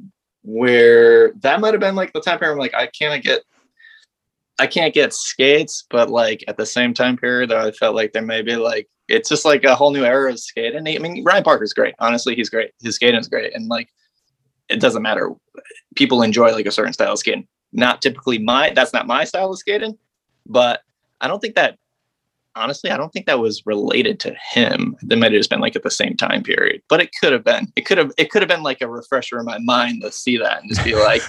where 0.44 1.32
that 1.42 1.60
might 1.60 1.74
have 1.74 1.80
been 1.80 1.96
like 1.96 2.14
the 2.14 2.22
time 2.22 2.40
period. 2.40 2.54
I'm 2.54 2.60
like, 2.60 2.74
I 2.74 2.88
can't 2.88 3.24
get, 3.24 3.44
I 4.64 4.68
can't 4.68 4.94
get 4.94 5.14
skates, 5.14 5.86
but 5.90 6.10
like 6.10 6.42
at 6.48 6.56
the 6.56 6.66
same 6.66 6.94
time 6.94 7.18
period, 7.18 7.52
I 7.52 7.72
felt 7.72 7.96
like 7.96 8.14
there 8.14 8.22
may 8.22 8.42
be 8.42 8.56
like 8.56 8.88
it's 9.10 9.28
just 9.28 9.44
like 9.44 9.66
a 9.66 9.76
whole 9.76 9.92
new 9.92 10.06
era 10.06 10.32
of 10.32 10.40
skating. 10.40 10.88
I 10.88 11.00
mean, 11.00 11.22
Ryan 11.26 11.44
Parker's 11.44 11.74
great. 11.74 11.96
Honestly, 12.00 12.34
he's 12.34 12.50
great. 12.50 12.72
His 12.82 12.96
skating 12.96 13.20
is 13.20 13.28
great, 13.28 13.54
and 13.54 13.68
like 13.68 13.90
it 14.70 14.80
doesn't 14.80 15.02
matter. 15.02 15.32
People 15.96 16.22
enjoy 16.22 16.54
like 16.54 16.66
a 16.66 16.72
certain 16.72 16.94
style 16.94 17.12
of 17.12 17.20
skating. 17.20 17.46
Not 17.74 18.02
typically 18.02 18.38
my. 18.38 18.70
That's 18.70 18.94
not 18.94 19.06
my 19.06 19.26
style 19.26 19.52
of 19.52 19.58
skating, 19.58 19.98
but 20.46 20.80
I 21.20 21.28
don't 21.28 21.42
think 21.42 21.56
that 21.56 21.78
honestly, 22.56 22.90
I 22.90 22.96
don't 22.96 23.12
think 23.12 23.26
that 23.26 23.40
was 23.40 23.66
related 23.66 24.18
to 24.22 24.34
him. 24.54 24.96
That 25.02 25.18
might 25.18 25.34
have 25.34 25.40
just 25.42 25.50
been 25.50 25.60
like 25.60 25.76
at 25.76 25.84
the 25.84 25.92
same 25.92 26.16
time 26.16 26.42
period, 26.42 26.84
but 26.88 27.02
it 27.02 27.10
could 27.20 27.34
have 27.34 27.44
been. 27.44 27.68
It 27.76 27.86
could 27.86 27.98
have. 27.98 28.14
It 28.18 28.32
could 28.32 28.42
have 28.42 28.50
been 28.50 28.64
like 28.64 28.80
a 28.80 28.88
refresher 28.88 29.40
in 29.40 29.46
my 29.46 29.58
mind 29.58 30.04
to 30.04 30.12
see 30.14 30.38
that 30.38 30.62
and 30.62 30.70
just 30.70 30.86
be 30.86 30.96
like, 30.96 31.22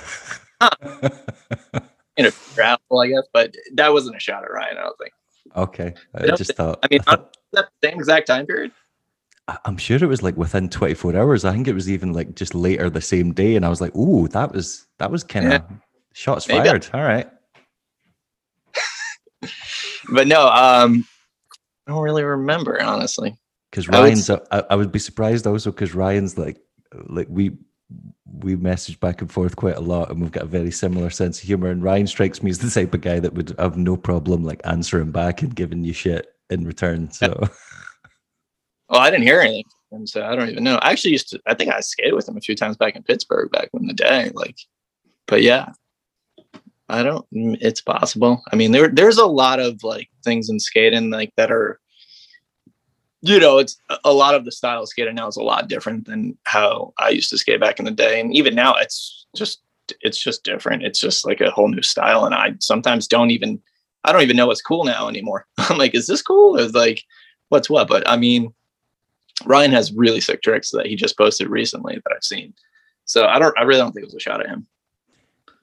you 2.17 2.25
know, 2.25 2.31
travel, 2.55 3.01
I 3.01 3.09
guess. 3.09 3.25
But 3.33 3.55
that 3.75 3.93
wasn't 3.93 4.17
a 4.17 4.21
shot 4.21 4.45
at 4.45 4.51
Ryan. 4.51 4.79
I 4.79 4.83
don't 4.83 4.99
think. 4.99 5.13
okay. 5.57 5.95
I 6.15 6.27
just 6.37 6.51
thi- 6.51 6.55
thought. 6.55 6.79
I 6.83 6.89
mean, 6.91 7.01
I 7.07 7.11
thought- 7.13 7.37
That 7.53 7.69
same 7.83 7.95
exact 7.95 8.27
time 8.27 8.47
period. 8.47 8.73
I'm 9.67 9.77
sure 9.77 9.99
it 10.03 10.07
was 10.07 10.23
like 10.23 10.37
within 10.39 10.71
24 10.71 11.15
hours. 11.17 11.45
I 11.45 11.53
think 11.53 11.69
it 11.69 11.75
was 11.75 11.91
even 11.91 12.13
like 12.15 12.35
just 12.35 12.55
later 12.55 12.89
the 12.89 13.03
same 13.03 13.33
day, 13.35 13.57
and 13.57 13.65
I 13.67 13.69
was 13.69 13.79
like, 13.81 13.95
"Ooh, 13.95 14.27
that 14.29 14.53
was 14.53 14.87
that 14.99 15.11
was 15.11 15.23
kind 15.23 15.53
of 15.53 15.63
shots 16.15 16.49
Maybe 16.49 16.61
I- 16.61 16.65
fired." 16.71 16.89
All 16.95 17.03
right, 17.03 17.29
But 20.13 20.27
no, 20.27 20.49
um, 20.49 21.07
I 21.87 21.91
don't 21.93 22.03
really 22.03 22.23
remember 22.25 22.81
honestly. 22.83 23.37
because 23.71 23.87
I 23.89 23.93
would 24.01 24.05
Ryan's. 24.05 24.31
I, 24.31 24.39
I 24.71 24.77
would 24.77 24.93
be 24.93 24.99
surprised 24.99 25.47
also 25.47 25.71
because 25.71 25.95
Ryan's 25.95 26.39
like, 26.39 26.59
like 27.09 27.27
we 27.29 27.53
we 28.41 28.57
message 28.57 28.99
back 29.01 29.21
and 29.21 29.31
forth 29.31 29.57
quite 29.57 29.77
a 29.77 29.81
lot, 29.81 30.11
and 30.11 30.21
we've 30.21 30.33
got 30.33 30.45
a 30.45 30.47
very 30.47 30.71
similar 30.71 31.11
sense 31.11 31.39
of 31.39 31.47
humor. 31.47 31.71
And 31.71 31.83
Ryan 31.83 32.07
strikes 32.07 32.43
me 32.43 32.51
as 32.51 32.59
the 32.59 32.71
type 32.71 32.95
of 32.95 33.01
guy 33.01 33.21
that 33.21 33.35
would 33.35 33.55
have 33.59 33.77
no 33.77 33.97
problem 33.97 34.45
like 34.45 34.61
answering 34.65 35.13
back 35.13 35.43
and 35.43 35.55
giving 35.55 35.85
you 35.85 35.93
shit 35.93 36.29
in 36.51 36.65
return. 36.65 37.11
So 37.11 37.49
Well, 38.89 39.01
I 39.01 39.11
didn't 39.11 39.25
hear 39.27 39.41
anything, 39.41 39.65
him, 39.91 40.07
so 40.07 40.25
I 40.25 40.35
don't 40.37 40.51
even 40.51 40.65
know. 40.65 40.77
I 40.77 40.91
actually 40.91 41.13
used 41.13 41.31
to. 41.31 41.41
I 41.47 41.55
think 41.55 41.73
I 41.73 41.81
skated 41.81 42.15
with 42.15 42.29
him 42.29 42.37
a 42.37 42.41
few 42.41 42.55
times 42.55 42.77
back 42.77 42.97
in 42.97 43.03
Pittsburgh 43.03 43.51
back 43.51 43.71
in 43.73 43.87
the 43.87 43.95
day. 43.95 44.31
Like, 44.35 44.57
but 45.27 45.43
yeah, 45.43 45.71
I 46.89 47.03
don't. 47.03 47.27
mm, 47.33 47.57
It's 47.61 47.81
possible. 47.81 48.43
I 48.53 48.57
mean, 48.57 48.73
there 48.73 48.89
there's 48.89 49.19
a 49.19 49.27
lot 49.27 49.61
of 49.61 49.83
like 49.83 50.09
things 50.23 50.51
in 50.51 50.61
skating 50.61 51.11
like 51.11 51.33
that 51.37 51.51
are, 51.51 51.81
you 53.25 53.41
know, 53.41 53.59
it's 53.59 53.79
a 54.05 54.13
lot 54.13 54.35
of 54.35 54.45
the 54.45 54.53
style 54.53 54.83
of 54.83 54.89
skating 54.89 55.15
now 55.15 55.27
is 55.29 55.37
a 55.37 55.43
lot 55.43 55.69
different 55.69 56.07
than 56.07 56.37
how 56.45 56.93
I 56.99 57.09
used 57.09 57.31
to 57.31 57.39
skate 57.39 57.61
back 57.61 57.79
in 57.79 57.85
the 57.85 57.91
day, 57.91 58.21
and 58.21 58.35
even 58.35 58.55
now 58.55 58.75
it's 58.75 59.27
just 59.37 59.61
it's 60.01 60.23
just 60.23 60.45
different. 60.45 60.83
It's 60.83 60.99
just 61.01 61.27
like 61.27 61.41
a 61.41 61.51
whole 61.51 61.69
new 61.69 61.83
style, 61.83 62.25
and 62.25 62.35
I 62.35 62.55
sometimes 62.61 63.09
don't 63.09 63.31
even. 63.31 63.61
I 64.07 64.13
don't 64.13 64.21
even 64.21 64.37
know 64.37 64.49
what's 64.49 64.61
cool 64.61 64.85
now 64.85 65.09
anymore. 65.09 65.47
I'm 65.59 65.79
like, 65.79 65.95
is 65.95 66.07
this 66.07 66.21
cool? 66.21 66.57
Is 66.59 66.75
like, 66.75 67.03
what's 67.49 67.71
what? 67.71 67.89
But 67.89 68.07
I 68.07 68.19
mean, 68.19 68.53
Ryan 69.47 69.73
has 69.73 69.93
really 69.93 70.21
sick 70.21 70.43
tricks 70.43 70.71
that 70.73 70.85
he 70.85 70.95
just 70.95 71.17
posted 71.17 71.49
recently 71.49 71.95
that 71.95 72.13
I've 72.15 72.23
seen. 72.23 72.53
So 73.07 73.27
I 73.27 73.39
don't, 73.39 73.59
I 73.59 73.63
really 73.63 73.81
don't 73.81 73.93
think 73.93 74.03
it 74.03 74.09
was 74.09 74.15
a 74.15 74.21
shot 74.21 74.41
at 74.41 74.49
him. 74.49 74.67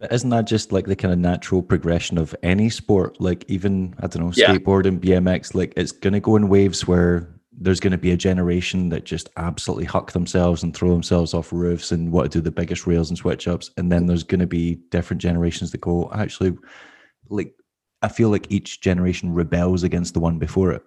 Isn't 0.09 0.31
that 0.31 0.47
just 0.47 0.71
like 0.71 0.87
the 0.87 0.95
kind 0.95 1.13
of 1.13 1.19
natural 1.19 1.61
progression 1.61 2.17
of 2.17 2.35
any 2.41 2.71
sport? 2.71 3.21
Like 3.21 3.45
even 3.47 3.93
I 3.99 4.07
don't 4.07 4.23
know, 4.25 4.33
Yeah. 4.35 4.55
skateboarding, 4.55 4.99
BMX, 4.99 5.53
like 5.53 5.73
it's 5.77 5.91
gonna 5.91 6.19
go 6.19 6.35
in 6.35 6.49
waves 6.49 6.87
where 6.87 7.29
there's 7.51 7.79
going 7.79 7.91
to 7.91 7.97
be 7.97 8.11
a 8.11 8.17
generation 8.17 8.89
that 8.89 9.03
just 9.03 9.29
absolutely 9.37 9.85
huck 9.85 10.11
themselves 10.11 10.63
and 10.63 10.75
throw 10.75 10.89
themselves 10.89 11.33
off 11.33 11.51
roofs 11.51 11.91
and 11.91 12.11
want 12.11 12.31
to 12.31 12.37
do 12.37 12.41
the 12.41 12.51
biggest 12.51 12.87
rails 12.87 13.09
and 13.09 13.17
switch 13.17 13.47
ups. 13.47 13.71
And 13.77 13.91
then 13.91 14.05
there's 14.05 14.23
going 14.23 14.39
to 14.39 14.47
be 14.47 14.75
different 14.89 15.21
generations 15.21 15.71
that 15.71 15.81
go, 15.81 16.09
actually, 16.13 16.57
like, 17.29 17.53
I 18.01 18.07
feel 18.07 18.29
like 18.29 18.47
each 18.49 18.81
generation 18.81 19.33
rebels 19.33 19.83
against 19.83 20.13
the 20.13 20.19
one 20.19 20.39
before 20.39 20.71
it. 20.71 20.83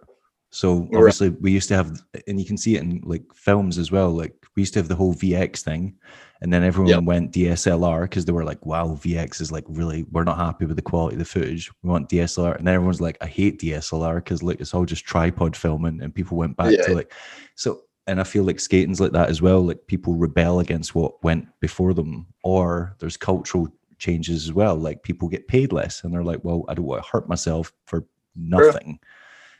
So 0.50 0.88
obviously, 0.94 1.30
we 1.30 1.50
used 1.50 1.68
to 1.68 1.74
have, 1.74 2.00
and 2.28 2.38
you 2.38 2.46
can 2.46 2.56
see 2.56 2.76
it 2.76 2.82
in 2.82 3.02
like 3.04 3.24
films 3.34 3.76
as 3.76 3.90
well. 3.90 4.10
Like 4.10 4.34
we 4.54 4.62
used 4.62 4.72
to 4.74 4.78
have 4.78 4.88
the 4.88 4.94
whole 4.94 5.12
VX 5.12 5.62
thing, 5.62 5.96
and 6.44 6.52
then 6.52 6.62
everyone 6.62 6.90
yep. 6.90 7.04
went 7.04 7.32
DSLR 7.32 8.02
because 8.02 8.26
they 8.26 8.32
were 8.32 8.44
like, 8.44 8.66
"Wow, 8.66 8.98
VX 9.02 9.40
is 9.40 9.50
like 9.50 9.64
really, 9.66 10.02
we're 10.12 10.24
not 10.24 10.36
happy 10.36 10.66
with 10.66 10.76
the 10.76 10.82
quality 10.82 11.14
of 11.14 11.18
the 11.18 11.24
footage. 11.24 11.72
We 11.82 11.88
want 11.88 12.10
DSLR." 12.10 12.58
And 12.58 12.66
then 12.66 12.74
everyone's 12.74 13.00
like, 13.00 13.16
"I 13.22 13.26
hate 13.26 13.58
DSLR 13.58 14.16
because 14.16 14.42
like 14.42 14.60
it's 14.60 14.74
all 14.74 14.84
just 14.84 15.06
tripod 15.06 15.56
filming," 15.56 16.02
and 16.02 16.14
people 16.14 16.36
went 16.36 16.58
back 16.58 16.72
yeah. 16.72 16.82
to 16.82 16.94
like, 16.94 17.12
so. 17.54 17.80
And 18.06 18.20
I 18.20 18.24
feel 18.24 18.44
like 18.44 18.60
skating's 18.60 19.00
like 19.00 19.12
that 19.12 19.30
as 19.30 19.40
well. 19.40 19.62
Like 19.62 19.86
people 19.86 20.16
rebel 20.16 20.60
against 20.60 20.94
what 20.94 21.24
went 21.24 21.48
before 21.60 21.94
them, 21.94 22.26
or 22.42 22.94
there's 22.98 23.16
cultural 23.16 23.66
changes 23.96 24.44
as 24.44 24.52
well. 24.52 24.76
Like 24.76 25.02
people 25.02 25.28
get 25.28 25.48
paid 25.48 25.72
less, 25.72 26.04
and 26.04 26.12
they're 26.12 26.22
like, 26.22 26.44
"Well, 26.44 26.66
I 26.68 26.74
don't 26.74 26.84
want 26.84 27.02
to 27.02 27.08
hurt 27.10 27.26
myself 27.26 27.72
for 27.86 28.04
nothing." 28.36 28.98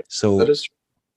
So 0.09 0.47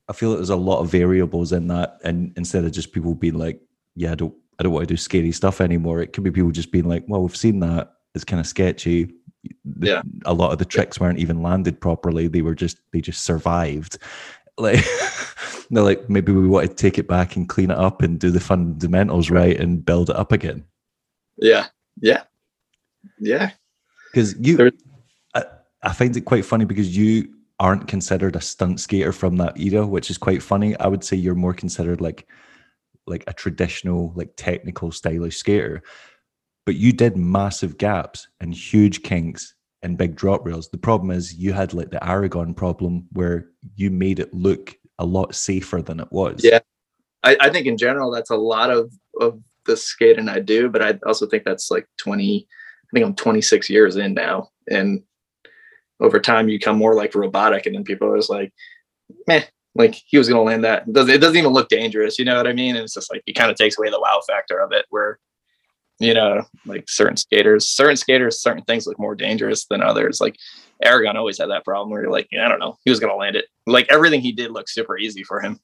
I 0.08 0.14
feel 0.14 0.30
like 0.30 0.38
there's 0.38 0.48
a 0.48 0.56
lot 0.56 0.80
of 0.80 0.90
variables 0.90 1.52
in 1.52 1.66
that, 1.66 1.98
and 2.04 2.32
instead 2.38 2.64
of 2.64 2.72
just 2.72 2.94
people 2.94 3.14
being 3.14 3.34
like, 3.34 3.60
"Yeah, 3.94 4.12
I 4.12 4.14
don't, 4.14 4.34
I 4.58 4.62
don't 4.62 4.72
want 4.72 4.88
to 4.88 4.92
do 4.92 4.96
scary 4.96 5.32
stuff 5.32 5.60
anymore," 5.60 6.00
it 6.00 6.12
could 6.12 6.24
be 6.24 6.30
people 6.30 6.50
just 6.50 6.72
being 6.72 6.88
like, 6.88 7.04
"Well, 7.08 7.22
we've 7.22 7.36
seen 7.36 7.60
that; 7.60 7.92
it's 8.14 8.24
kind 8.24 8.40
of 8.40 8.46
sketchy." 8.46 9.14
Yeah, 9.80 10.02
a 10.24 10.34
lot 10.34 10.52
of 10.52 10.58
the 10.58 10.64
tricks 10.64 10.98
weren't 11.00 11.18
even 11.18 11.42
landed 11.42 11.80
properly; 11.80 12.28
they 12.28 12.42
were 12.42 12.54
just, 12.54 12.78
they 12.92 13.00
just 13.00 13.24
survived. 13.24 13.98
Like, 14.60 14.84
they're 15.70 15.84
like, 15.84 16.10
maybe 16.10 16.32
we 16.32 16.48
want 16.48 16.68
to 16.68 16.74
take 16.74 16.98
it 16.98 17.06
back 17.06 17.36
and 17.36 17.48
clean 17.48 17.70
it 17.70 17.78
up 17.78 18.02
and 18.02 18.18
do 18.18 18.32
the 18.32 18.40
fundamentals 18.40 19.30
right 19.30 19.56
and 19.56 19.84
build 19.84 20.10
it 20.10 20.16
up 20.16 20.32
again. 20.32 20.64
Yeah, 21.36 21.66
yeah, 22.00 22.24
yeah. 23.20 23.50
Because 24.10 24.34
you, 24.40 24.72
I, 25.36 25.44
I 25.84 25.92
find 25.92 26.16
it 26.16 26.22
quite 26.22 26.44
funny 26.44 26.64
because 26.64 26.96
you 26.96 27.32
aren't 27.60 27.88
considered 27.88 28.36
a 28.36 28.40
stunt 28.40 28.80
skater 28.80 29.12
from 29.12 29.36
that 29.36 29.58
era, 29.58 29.86
which 29.86 30.10
is 30.10 30.18
quite 30.18 30.42
funny. 30.42 30.76
I 30.78 30.86
would 30.86 31.04
say 31.04 31.16
you're 31.16 31.34
more 31.34 31.54
considered 31.54 32.00
like 32.00 32.26
like 33.08 33.24
a 33.26 33.32
traditional, 33.32 34.12
like 34.14 34.30
technical, 34.36 34.92
stylish 34.92 35.36
skater. 35.36 35.82
But 36.66 36.76
you 36.76 36.92
did 36.92 37.16
massive 37.16 37.78
gaps 37.78 38.28
and 38.40 38.54
huge 38.54 39.02
kinks 39.02 39.54
and 39.82 39.96
big 39.96 40.16
drop 40.16 40.44
rails. 40.44 40.68
The 40.68 40.78
problem 40.78 41.10
is 41.10 41.34
you 41.34 41.52
had 41.52 41.72
like 41.72 41.90
the 41.90 42.06
Aragon 42.06 42.54
problem 42.54 43.06
where 43.12 43.46
you 43.76 43.90
made 43.90 44.18
it 44.18 44.34
look 44.34 44.76
a 44.98 45.06
lot 45.06 45.34
safer 45.34 45.80
than 45.80 46.00
it 46.00 46.08
was. 46.10 46.40
Yeah. 46.42 46.60
I, 47.24 47.36
I 47.40 47.50
think 47.50 47.66
in 47.66 47.76
general 47.76 48.10
that's 48.10 48.30
a 48.30 48.36
lot 48.36 48.70
of 48.70 48.92
of 49.20 49.40
the 49.66 49.76
skating 49.76 50.28
I 50.28 50.40
do, 50.40 50.68
but 50.68 50.82
I 50.82 50.98
also 51.06 51.26
think 51.26 51.44
that's 51.44 51.70
like 51.70 51.86
20 51.98 52.46
I 52.46 52.90
think 52.92 53.04
I'm 53.04 53.14
26 53.14 53.68
years 53.68 53.96
in 53.96 54.14
now. 54.14 54.50
And 54.70 55.02
over 56.00 56.20
time 56.20 56.48
you 56.48 56.58
become 56.58 56.78
more 56.78 56.94
like 56.94 57.14
robotic 57.14 57.66
and 57.66 57.74
then 57.74 57.84
people 57.84 58.12
are 58.12 58.16
just 58.16 58.30
like 58.30 58.52
meh 59.26 59.44
like 59.78 59.94
he 60.04 60.18
was 60.18 60.28
going 60.28 60.38
to 60.38 60.42
land 60.42 60.64
that. 60.64 60.86
It 60.86 60.92
doesn't, 60.92 61.14
it 61.14 61.18
doesn't 61.18 61.36
even 61.36 61.52
look 61.52 61.68
dangerous 61.68 62.18
you 62.18 62.24
know 62.24 62.36
what 62.36 62.46
i 62.46 62.52
mean? 62.52 62.76
And 62.76 62.84
it's 62.84 62.94
just 62.94 63.10
like 63.10 63.22
it 63.26 63.32
kind 63.32 63.50
of 63.50 63.56
takes 63.56 63.78
away 63.78 63.88
the 63.88 64.00
wow 64.00 64.20
factor 64.28 64.58
of 64.58 64.72
it 64.72 64.84
where 64.90 65.18
you 66.00 66.14
know 66.14 66.44
like 66.66 66.88
certain 66.88 67.16
skaters 67.16 67.66
certain 67.66 67.96
skaters 67.96 68.42
certain 68.42 68.62
things 68.64 68.86
look 68.86 68.98
more 68.98 69.14
dangerous 69.14 69.64
than 69.66 69.82
others. 69.82 70.20
Like 70.20 70.36
aragon 70.82 71.16
always 71.16 71.38
had 71.38 71.50
that 71.50 71.64
problem 71.64 71.90
where 71.90 72.02
you're 72.02 72.12
like 72.12 72.28
i 72.40 72.46
don't 72.48 72.60
know 72.60 72.76
he 72.84 72.90
was 72.90 73.00
going 73.00 73.12
to 73.12 73.16
land 73.16 73.36
it. 73.36 73.46
Like 73.66 73.86
everything 73.88 74.20
he 74.20 74.32
did 74.32 74.50
looked 74.50 74.70
super 74.70 74.98
easy 74.98 75.22
for 75.22 75.40
him. 75.40 75.58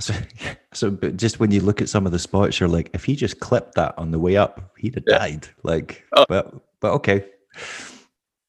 So, 0.00 0.14
so 0.74 0.90
but 0.90 1.16
just 1.16 1.38
when 1.38 1.50
you 1.50 1.60
look 1.60 1.80
at 1.80 1.88
some 1.88 2.06
of 2.06 2.12
the 2.12 2.18
spots 2.18 2.58
you're 2.58 2.68
like 2.68 2.90
if 2.94 3.04
he 3.04 3.14
just 3.14 3.38
clipped 3.38 3.74
that 3.74 3.94
on 3.98 4.10
the 4.10 4.18
way 4.18 4.36
up 4.36 4.72
he'd 4.78 4.94
have 4.94 5.04
yeah. 5.06 5.18
died. 5.18 5.48
Like 5.62 6.04
oh. 6.16 6.24
but 6.28 6.54
but 6.80 6.92
okay 6.94 7.26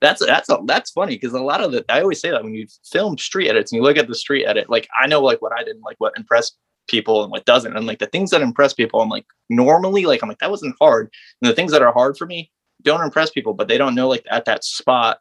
that's 0.02 0.26
that's 0.26 0.50
a, 0.50 0.60
that's 0.66 0.92
funny 0.92 1.16
because 1.16 1.34
a 1.34 1.42
lot 1.42 1.62
of 1.62 1.72
the 1.72 1.84
I 1.90 2.02
always 2.02 2.20
say 2.20 2.30
that 2.30 2.44
when 2.44 2.54
you 2.54 2.68
film 2.92 3.18
street 3.18 3.50
edits 3.50 3.72
and 3.72 3.78
you 3.78 3.84
look 3.84 3.98
at 3.98 4.08
the 4.08 4.16
street 4.16 4.46
edit, 4.46 4.70
like 4.70 4.88
I 5.00 5.08
know 5.08 5.22
like 5.22 5.42
what 5.42 5.54
I 5.54 5.64
didn't 5.64 5.82
like 5.82 5.98
what 6.00 6.14
impressed 6.18 6.58
people 6.88 7.24
and 7.24 7.32
what 7.32 7.46
doesn't. 7.46 7.76
And 7.76 7.86
like 7.86 8.00
the 8.00 8.08
things 8.08 8.30
that 8.32 8.42
impress 8.42 8.74
people, 8.74 9.02
I'm 9.02 9.10
like 9.10 9.26
normally 9.50 10.06
like 10.06 10.22
I'm 10.22 10.30
like 10.30 10.40
that 10.40 10.52
wasn't 10.52 10.76
hard. 10.80 11.12
And 11.42 11.50
the 11.50 11.56
things 11.56 11.72
that 11.72 11.82
are 11.82 11.94
hard 11.94 12.18
for 12.18 12.26
me 12.26 12.52
don't 12.84 13.04
impress 13.04 13.32
people, 13.32 13.54
but 13.54 13.68
they 13.68 13.78
don't 13.78 13.96
know 13.96 14.08
like 14.08 14.26
at 14.30 14.46
that 14.46 14.64
spot 14.64 15.20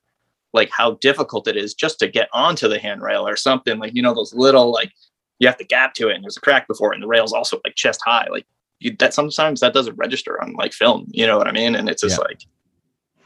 like 0.53 0.71
how 0.71 0.93
difficult 1.01 1.49
it 1.49 1.57
is 1.57 1.75
just 1.75 1.99
to 1.99 2.09
get 2.09 2.29
onto 2.33 2.69
the 2.69 2.79
handrail 2.79 3.27
or 3.27 3.37
something. 3.37 3.79
Like 3.79 3.95
you 3.95 4.03
know 4.03 4.15
those 4.15 4.35
little 4.35 4.71
like 4.73 4.93
you 5.39 5.49
have 5.49 5.59
to 5.59 5.65
gap 5.65 5.95
to 5.95 6.09
it 6.09 6.15
and 6.15 6.25
there's 6.25 6.37
a 6.37 6.41
crack 6.41 6.69
before 6.69 6.93
it 6.93 6.97
and 6.97 7.03
the 7.03 7.09
rail's 7.09 7.33
also 7.33 7.61
like 7.65 7.77
chest 7.77 8.01
high. 8.05 8.27
Like 8.31 8.47
you, 8.81 8.95
that 8.99 9.15
sometimes 9.15 9.61
that 9.61 9.73
doesn't 9.73 9.97
register 9.97 10.43
on 10.43 10.53
like 10.53 10.75
film. 10.75 11.07
You 11.09 11.27
know 11.27 11.39
what 11.39 11.49
I 11.49 11.53
mean? 11.53 11.75
And 11.75 11.89
it's 11.89 12.03
just 12.03 12.19
yeah. 12.19 12.25
like 12.25 12.43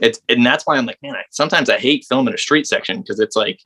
it's 0.00 0.20
and 0.28 0.44
that's 0.44 0.66
why 0.66 0.76
I'm 0.76 0.86
like, 0.86 1.02
man, 1.02 1.14
I, 1.14 1.24
sometimes 1.30 1.70
I 1.70 1.78
hate 1.78 2.06
filming 2.08 2.34
a 2.34 2.38
street 2.38 2.66
section 2.66 3.00
because 3.00 3.20
it's 3.20 3.36
like 3.36 3.60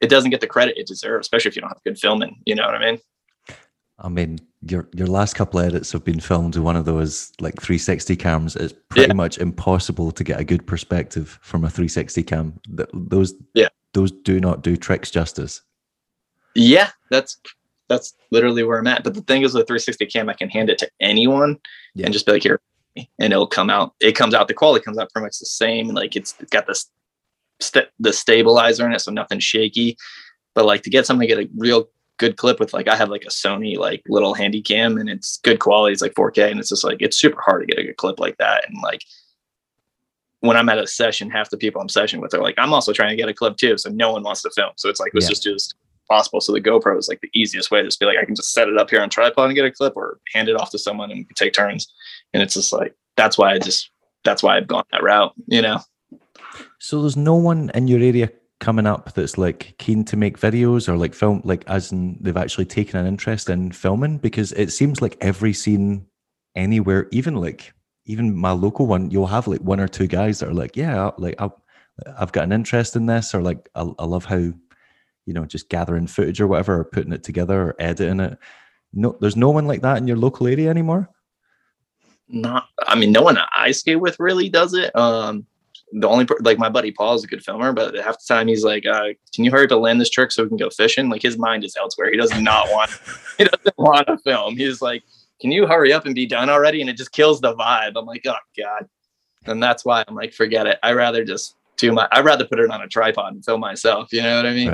it 0.00 0.08
doesn't 0.08 0.30
get 0.30 0.40
the 0.40 0.46
credit 0.46 0.78
it 0.78 0.86
deserves, 0.86 1.26
especially 1.26 1.50
if 1.50 1.56
you 1.56 1.62
don't 1.62 1.70
have 1.70 1.82
good 1.84 1.98
filming. 1.98 2.40
You 2.46 2.54
know 2.54 2.64
what 2.64 2.74
I 2.74 2.90
mean? 2.90 3.00
I 4.00 4.08
mean, 4.08 4.38
your 4.62 4.88
your 4.94 5.06
last 5.06 5.34
couple 5.34 5.60
edits 5.60 5.92
have 5.92 6.04
been 6.04 6.20
filmed 6.20 6.56
with 6.56 6.64
one 6.64 6.76
of 6.76 6.84
those 6.84 7.32
like 7.40 7.60
360 7.60 8.16
cams. 8.16 8.56
It's 8.56 8.74
pretty 8.88 9.08
yeah. 9.08 9.14
much 9.14 9.38
impossible 9.38 10.12
to 10.12 10.24
get 10.24 10.40
a 10.40 10.44
good 10.44 10.66
perspective 10.66 11.38
from 11.42 11.64
a 11.64 11.70
360 11.70 12.22
cam. 12.22 12.60
Those 12.92 13.34
yeah, 13.54 13.68
those 13.94 14.12
do 14.12 14.40
not 14.40 14.62
do 14.62 14.76
tricks 14.76 15.10
justice. 15.10 15.62
Yeah, 16.54 16.90
that's 17.10 17.40
that's 17.88 18.14
literally 18.30 18.62
where 18.62 18.78
I'm 18.78 18.86
at. 18.86 19.02
But 19.02 19.14
the 19.14 19.22
thing 19.22 19.42
is, 19.42 19.54
with 19.54 19.66
360 19.66 20.06
cam, 20.06 20.28
I 20.28 20.34
can 20.34 20.48
hand 20.48 20.70
it 20.70 20.78
to 20.78 20.90
anyone 21.00 21.58
yeah. 21.94 22.06
and 22.06 22.12
just 22.12 22.26
be 22.26 22.32
like, 22.32 22.42
"Here, 22.42 22.60
and 23.18 23.32
it'll 23.32 23.46
come 23.46 23.70
out. 23.70 23.94
It 24.00 24.12
comes 24.12 24.34
out. 24.34 24.48
The 24.48 24.54
quality 24.54 24.84
comes 24.84 24.98
out 24.98 25.10
pretty 25.12 25.26
much 25.26 25.38
the 25.38 25.46
same. 25.46 25.88
Like 25.88 26.16
it's 26.16 26.32
got 26.50 26.66
this 26.66 26.90
st- 27.60 27.88
the 27.98 28.12
stabilizer 28.12 28.86
in 28.86 28.92
it, 28.92 29.00
so 29.00 29.12
nothing 29.12 29.40
shaky. 29.40 29.96
But 30.54 30.64
like 30.64 30.82
to 30.82 30.90
get 30.90 31.06
something 31.06 31.28
to 31.28 31.34
get 31.34 31.44
a 31.44 31.50
real 31.56 31.88
good 32.18 32.36
clip 32.36 32.58
with 32.58 32.72
like 32.72 32.88
I 32.88 32.96
have 32.96 33.10
like 33.10 33.24
a 33.24 33.30
Sony 33.30 33.76
like 33.76 34.02
little 34.08 34.34
handy 34.34 34.60
cam 34.60 34.98
and 34.98 35.08
it's 35.08 35.38
good 35.38 35.60
quality. 35.60 35.92
It's 35.92 36.02
like 36.02 36.14
4K 36.14 36.50
and 36.50 36.60
it's 36.60 36.68
just 36.68 36.84
like 36.84 37.00
it's 37.00 37.16
super 37.16 37.40
hard 37.40 37.62
to 37.62 37.66
get 37.66 37.82
a 37.82 37.86
good 37.86 37.96
clip 37.96 38.18
like 38.18 38.36
that. 38.38 38.68
And 38.68 38.76
like 38.82 39.02
when 40.40 40.56
I'm 40.56 40.68
at 40.68 40.78
a 40.78 40.86
session, 40.86 41.30
half 41.30 41.50
the 41.50 41.56
people 41.56 41.80
I'm 41.80 41.88
session 41.88 42.20
with 42.20 42.34
are 42.34 42.42
like, 42.42 42.56
I'm 42.58 42.72
also 42.72 42.92
trying 42.92 43.10
to 43.10 43.16
get 43.16 43.28
a 43.28 43.34
clip 43.34 43.56
too. 43.56 43.78
So 43.78 43.90
no 43.90 44.12
one 44.12 44.22
wants 44.22 44.42
to 44.42 44.50
film. 44.50 44.72
So 44.76 44.88
it's 44.88 45.00
like 45.00 45.12
let's 45.14 45.26
yeah. 45.26 45.30
just 45.30 45.42
do 45.42 45.52
this 45.52 45.72
possible. 46.08 46.40
So 46.40 46.52
the 46.52 46.60
GoPro 46.60 46.98
is 46.98 47.08
like 47.08 47.20
the 47.20 47.30
easiest 47.34 47.70
way 47.70 47.80
to 47.80 47.86
just 47.86 48.00
be 48.00 48.06
like, 48.06 48.18
I 48.18 48.24
can 48.24 48.34
just 48.34 48.52
set 48.52 48.68
it 48.68 48.78
up 48.78 48.90
here 48.90 49.00
on 49.00 49.10
tripod 49.10 49.46
and 49.46 49.54
get 49.54 49.64
a 49.64 49.70
clip 49.70 49.96
or 49.96 50.18
hand 50.32 50.48
it 50.48 50.56
off 50.56 50.70
to 50.70 50.78
someone 50.78 51.10
and 51.10 51.18
we 51.20 51.24
can 51.24 51.34
take 51.34 51.52
turns 51.52 51.92
and 52.32 52.42
it's 52.42 52.54
just 52.54 52.72
like 52.72 52.94
that's 53.16 53.38
why 53.38 53.52
I 53.52 53.58
just 53.58 53.90
that's 54.24 54.42
why 54.42 54.56
I've 54.56 54.66
gone 54.66 54.84
that 54.92 55.02
route, 55.02 55.32
you 55.46 55.62
know. 55.62 55.80
So 56.78 57.00
there's 57.00 57.16
no 57.16 57.34
one 57.34 57.70
in 57.74 57.88
your 57.88 58.00
area 58.00 58.30
coming 58.60 58.86
up 58.86 59.12
that's 59.14 59.38
like 59.38 59.74
keen 59.78 60.04
to 60.04 60.16
make 60.16 60.38
videos 60.38 60.88
or 60.88 60.96
like 60.96 61.14
film 61.14 61.40
like 61.44 61.62
as 61.68 61.92
in 61.92 62.18
they've 62.20 62.36
actually 62.36 62.64
taken 62.64 62.98
an 62.98 63.06
interest 63.06 63.48
in 63.48 63.70
filming 63.70 64.18
because 64.18 64.50
it 64.52 64.72
seems 64.72 65.00
like 65.00 65.16
every 65.20 65.52
scene 65.52 66.04
anywhere 66.56 67.06
even 67.12 67.36
like 67.36 67.72
even 68.06 68.34
my 68.34 68.50
local 68.50 68.86
one 68.86 69.10
you'll 69.12 69.28
have 69.28 69.46
like 69.46 69.60
one 69.60 69.78
or 69.78 69.86
two 69.86 70.08
guys 70.08 70.40
that 70.40 70.48
are 70.48 70.54
like 70.54 70.76
yeah 70.76 71.08
like 71.18 71.36
i 71.40 71.48
have 72.18 72.32
got 72.32 72.44
an 72.44 72.52
interest 72.52 72.96
in 72.96 73.06
this 73.06 73.32
or 73.32 73.42
like 73.42 73.68
I, 73.76 73.88
I 73.98 74.04
love 74.04 74.24
how 74.24 74.52
you 75.28 75.34
know 75.34 75.44
just 75.44 75.68
gathering 75.68 76.06
footage 76.06 76.40
or 76.40 76.46
whatever 76.46 76.80
or 76.80 76.84
putting 76.84 77.12
it 77.12 77.22
together 77.22 77.60
or 77.60 77.76
editing 77.78 78.18
it. 78.18 78.38
No 78.94 79.14
there's 79.20 79.36
no 79.36 79.50
one 79.50 79.66
like 79.66 79.82
that 79.82 79.98
in 79.98 80.08
your 80.08 80.16
local 80.16 80.46
area 80.48 80.70
anymore? 80.70 81.10
Not 82.28 82.68
i 82.86 82.94
mean 82.94 83.12
no 83.12 83.20
one 83.22 83.38
i 83.54 83.70
skate 83.70 84.00
with 84.00 84.18
really 84.18 84.48
does 84.48 84.72
it. 84.72 84.96
Um 84.96 85.46
the 85.92 86.08
only 86.08 86.26
like 86.40 86.58
my 86.58 86.70
buddy 86.70 86.90
paul 86.90 87.14
is 87.14 87.24
a 87.24 87.26
good 87.26 87.44
filmer 87.44 87.72
but 87.72 87.94
half 87.96 88.18
the 88.18 88.34
time 88.34 88.48
he's 88.48 88.64
like 88.64 88.86
uh, 88.86 89.08
can 89.34 89.44
you 89.44 89.50
hurry 89.50 89.64
up 89.64 89.70
and 89.70 89.80
land 89.80 90.00
this 90.00 90.10
trick 90.10 90.32
so 90.32 90.42
we 90.42 90.48
can 90.48 90.56
go 90.56 90.70
fishing? 90.70 91.10
Like 91.10 91.22
his 91.22 91.36
mind 91.36 91.62
is 91.62 91.76
elsewhere. 91.76 92.10
He 92.10 92.16
does 92.16 92.34
not 92.40 92.66
want 92.70 92.90
he 93.36 93.44
doesn't 93.44 93.78
want 93.78 94.06
to 94.06 94.16
film. 94.18 94.56
He's 94.56 94.80
like 94.80 95.02
can 95.42 95.52
you 95.52 95.66
hurry 95.66 95.92
up 95.92 96.06
and 96.06 96.14
be 96.14 96.26
done 96.26 96.48
already? 96.48 96.80
And 96.80 96.88
it 96.88 96.96
just 96.96 97.12
kills 97.12 97.42
the 97.42 97.54
vibe. 97.54 97.92
I'm 97.96 98.06
like 98.06 98.24
oh 98.26 98.34
god. 98.56 98.88
And 99.44 99.62
that's 99.62 99.84
why 99.84 100.04
i'm 100.08 100.14
like 100.14 100.32
forget 100.32 100.66
it. 100.66 100.78
I 100.82 100.92
rather 100.92 101.22
just 101.22 101.54
do 101.76 101.92
my 101.92 102.08
i'd 102.12 102.24
rather 102.24 102.44
put 102.44 102.58
it 102.58 102.70
on 102.70 102.82
a 102.82 102.88
tripod 102.88 103.34
and 103.34 103.44
film 103.44 103.60
myself. 103.60 104.08
You 104.12 104.22
know 104.22 104.36
what 104.36 104.46
i 104.46 104.54
mean. 104.54 104.68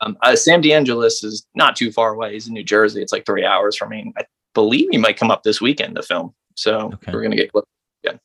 Um, 0.00 0.16
uh, 0.22 0.36
sam 0.36 0.62
deangelis 0.62 1.24
is 1.24 1.46
not 1.54 1.76
too 1.76 1.90
far 1.92 2.14
away 2.14 2.32
he's 2.32 2.46
in 2.46 2.54
new 2.54 2.64
jersey 2.64 3.02
it's 3.02 3.12
like 3.12 3.26
three 3.26 3.44
hours 3.44 3.76
from 3.76 3.90
me 3.90 4.12
i 4.16 4.24
believe 4.54 4.88
he 4.90 4.98
might 4.98 5.16
come 5.16 5.30
up 5.30 5.42
this 5.42 5.60
weekend 5.60 5.96
to 5.96 6.02
film 6.02 6.34
so 6.56 6.92
okay. 6.94 7.12
we're 7.12 7.22
gonna 7.22 7.36
get 7.36 7.52
close 7.52 7.64
again. 8.04 8.20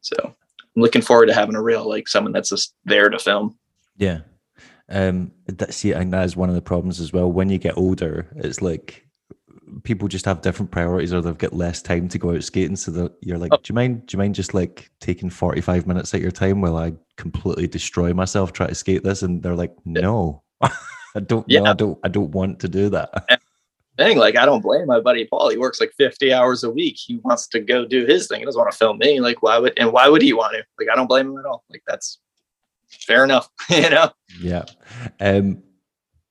So 0.00 0.16
I'm 0.22 0.82
looking 0.82 1.02
forward 1.02 1.26
to 1.26 1.34
having 1.34 1.54
a 1.54 1.62
real 1.62 1.88
like 1.88 2.08
someone 2.08 2.32
that's 2.32 2.50
just 2.50 2.74
there 2.84 3.08
to 3.08 3.18
film. 3.18 3.58
Yeah. 3.96 4.20
Um 4.88 5.32
that 5.46 5.74
see 5.74 5.94
I 5.94 5.98
think 5.98 6.10
that 6.10 6.24
is 6.24 6.36
one 6.36 6.48
of 6.48 6.54
the 6.54 6.62
problems 6.62 7.00
as 7.00 7.12
well. 7.12 7.30
When 7.30 7.48
you 7.48 7.58
get 7.58 7.76
older, 7.76 8.28
it's 8.36 8.60
like 8.60 9.06
people 9.82 10.08
just 10.08 10.26
have 10.26 10.42
different 10.42 10.70
priorities 10.70 11.12
or 11.12 11.20
they've 11.20 11.38
got 11.38 11.54
less 11.54 11.80
time 11.80 12.06
to 12.08 12.18
go 12.18 12.34
out 12.34 12.44
skating. 12.44 12.76
So 12.76 12.90
that 12.92 13.12
you're 13.20 13.38
like, 13.38 13.52
oh. 13.52 13.56
do 13.56 13.72
you 13.72 13.74
mind 13.74 14.06
do 14.06 14.14
you 14.14 14.18
mind 14.18 14.34
just 14.34 14.54
like 14.54 14.90
taking 15.00 15.30
45 15.30 15.86
minutes 15.86 16.12
at 16.14 16.20
your 16.20 16.30
time 16.30 16.60
while 16.60 16.76
I 16.76 16.92
completely 17.16 17.66
destroy 17.66 18.12
myself 18.12 18.52
trying 18.52 18.70
to 18.70 18.74
skate 18.74 19.04
this? 19.04 19.22
And 19.22 19.42
they're 19.42 19.56
like, 19.56 19.74
no. 19.84 20.42
I 21.16 21.20
don't 21.20 21.44
Yeah. 21.48 21.60
no, 21.60 21.70
I 21.70 21.74
don't 21.74 21.98
I 22.04 22.08
don't 22.08 22.30
want 22.30 22.60
to 22.60 22.68
do 22.68 22.88
that. 22.90 23.10
thing. 23.96 24.18
Like, 24.18 24.36
I 24.36 24.44
don't 24.44 24.60
blame 24.60 24.86
my 24.86 24.98
buddy 24.98 25.24
Paul. 25.24 25.50
He 25.50 25.56
works 25.56 25.80
like 25.80 25.92
50 25.96 26.32
hours 26.32 26.64
a 26.64 26.70
week. 26.70 26.96
He 26.98 27.20
wants 27.22 27.46
to 27.48 27.60
go 27.60 27.84
do 27.84 28.04
his 28.04 28.26
thing. 28.26 28.40
He 28.40 28.44
doesn't 28.44 28.58
want 28.60 28.72
to 28.72 28.76
film 28.76 28.98
me. 28.98 29.20
Like, 29.20 29.40
why 29.40 29.56
would, 29.56 29.72
and 29.78 29.92
why 29.92 30.08
would 30.08 30.20
he 30.20 30.32
want 30.32 30.54
to? 30.54 30.64
Like, 30.80 30.88
I 30.92 30.96
don't 30.96 31.06
blame 31.06 31.28
him 31.28 31.38
at 31.38 31.44
all. 31.46 31.62
Like, 31.70 31.82
that's 31.86 32.18
fair 32.88 33.22
enough. 33.22 33.48
you 33.70 33.88
know? 33.90 34.10
Yeah. 34.40 34.64
Um 35.20 35.62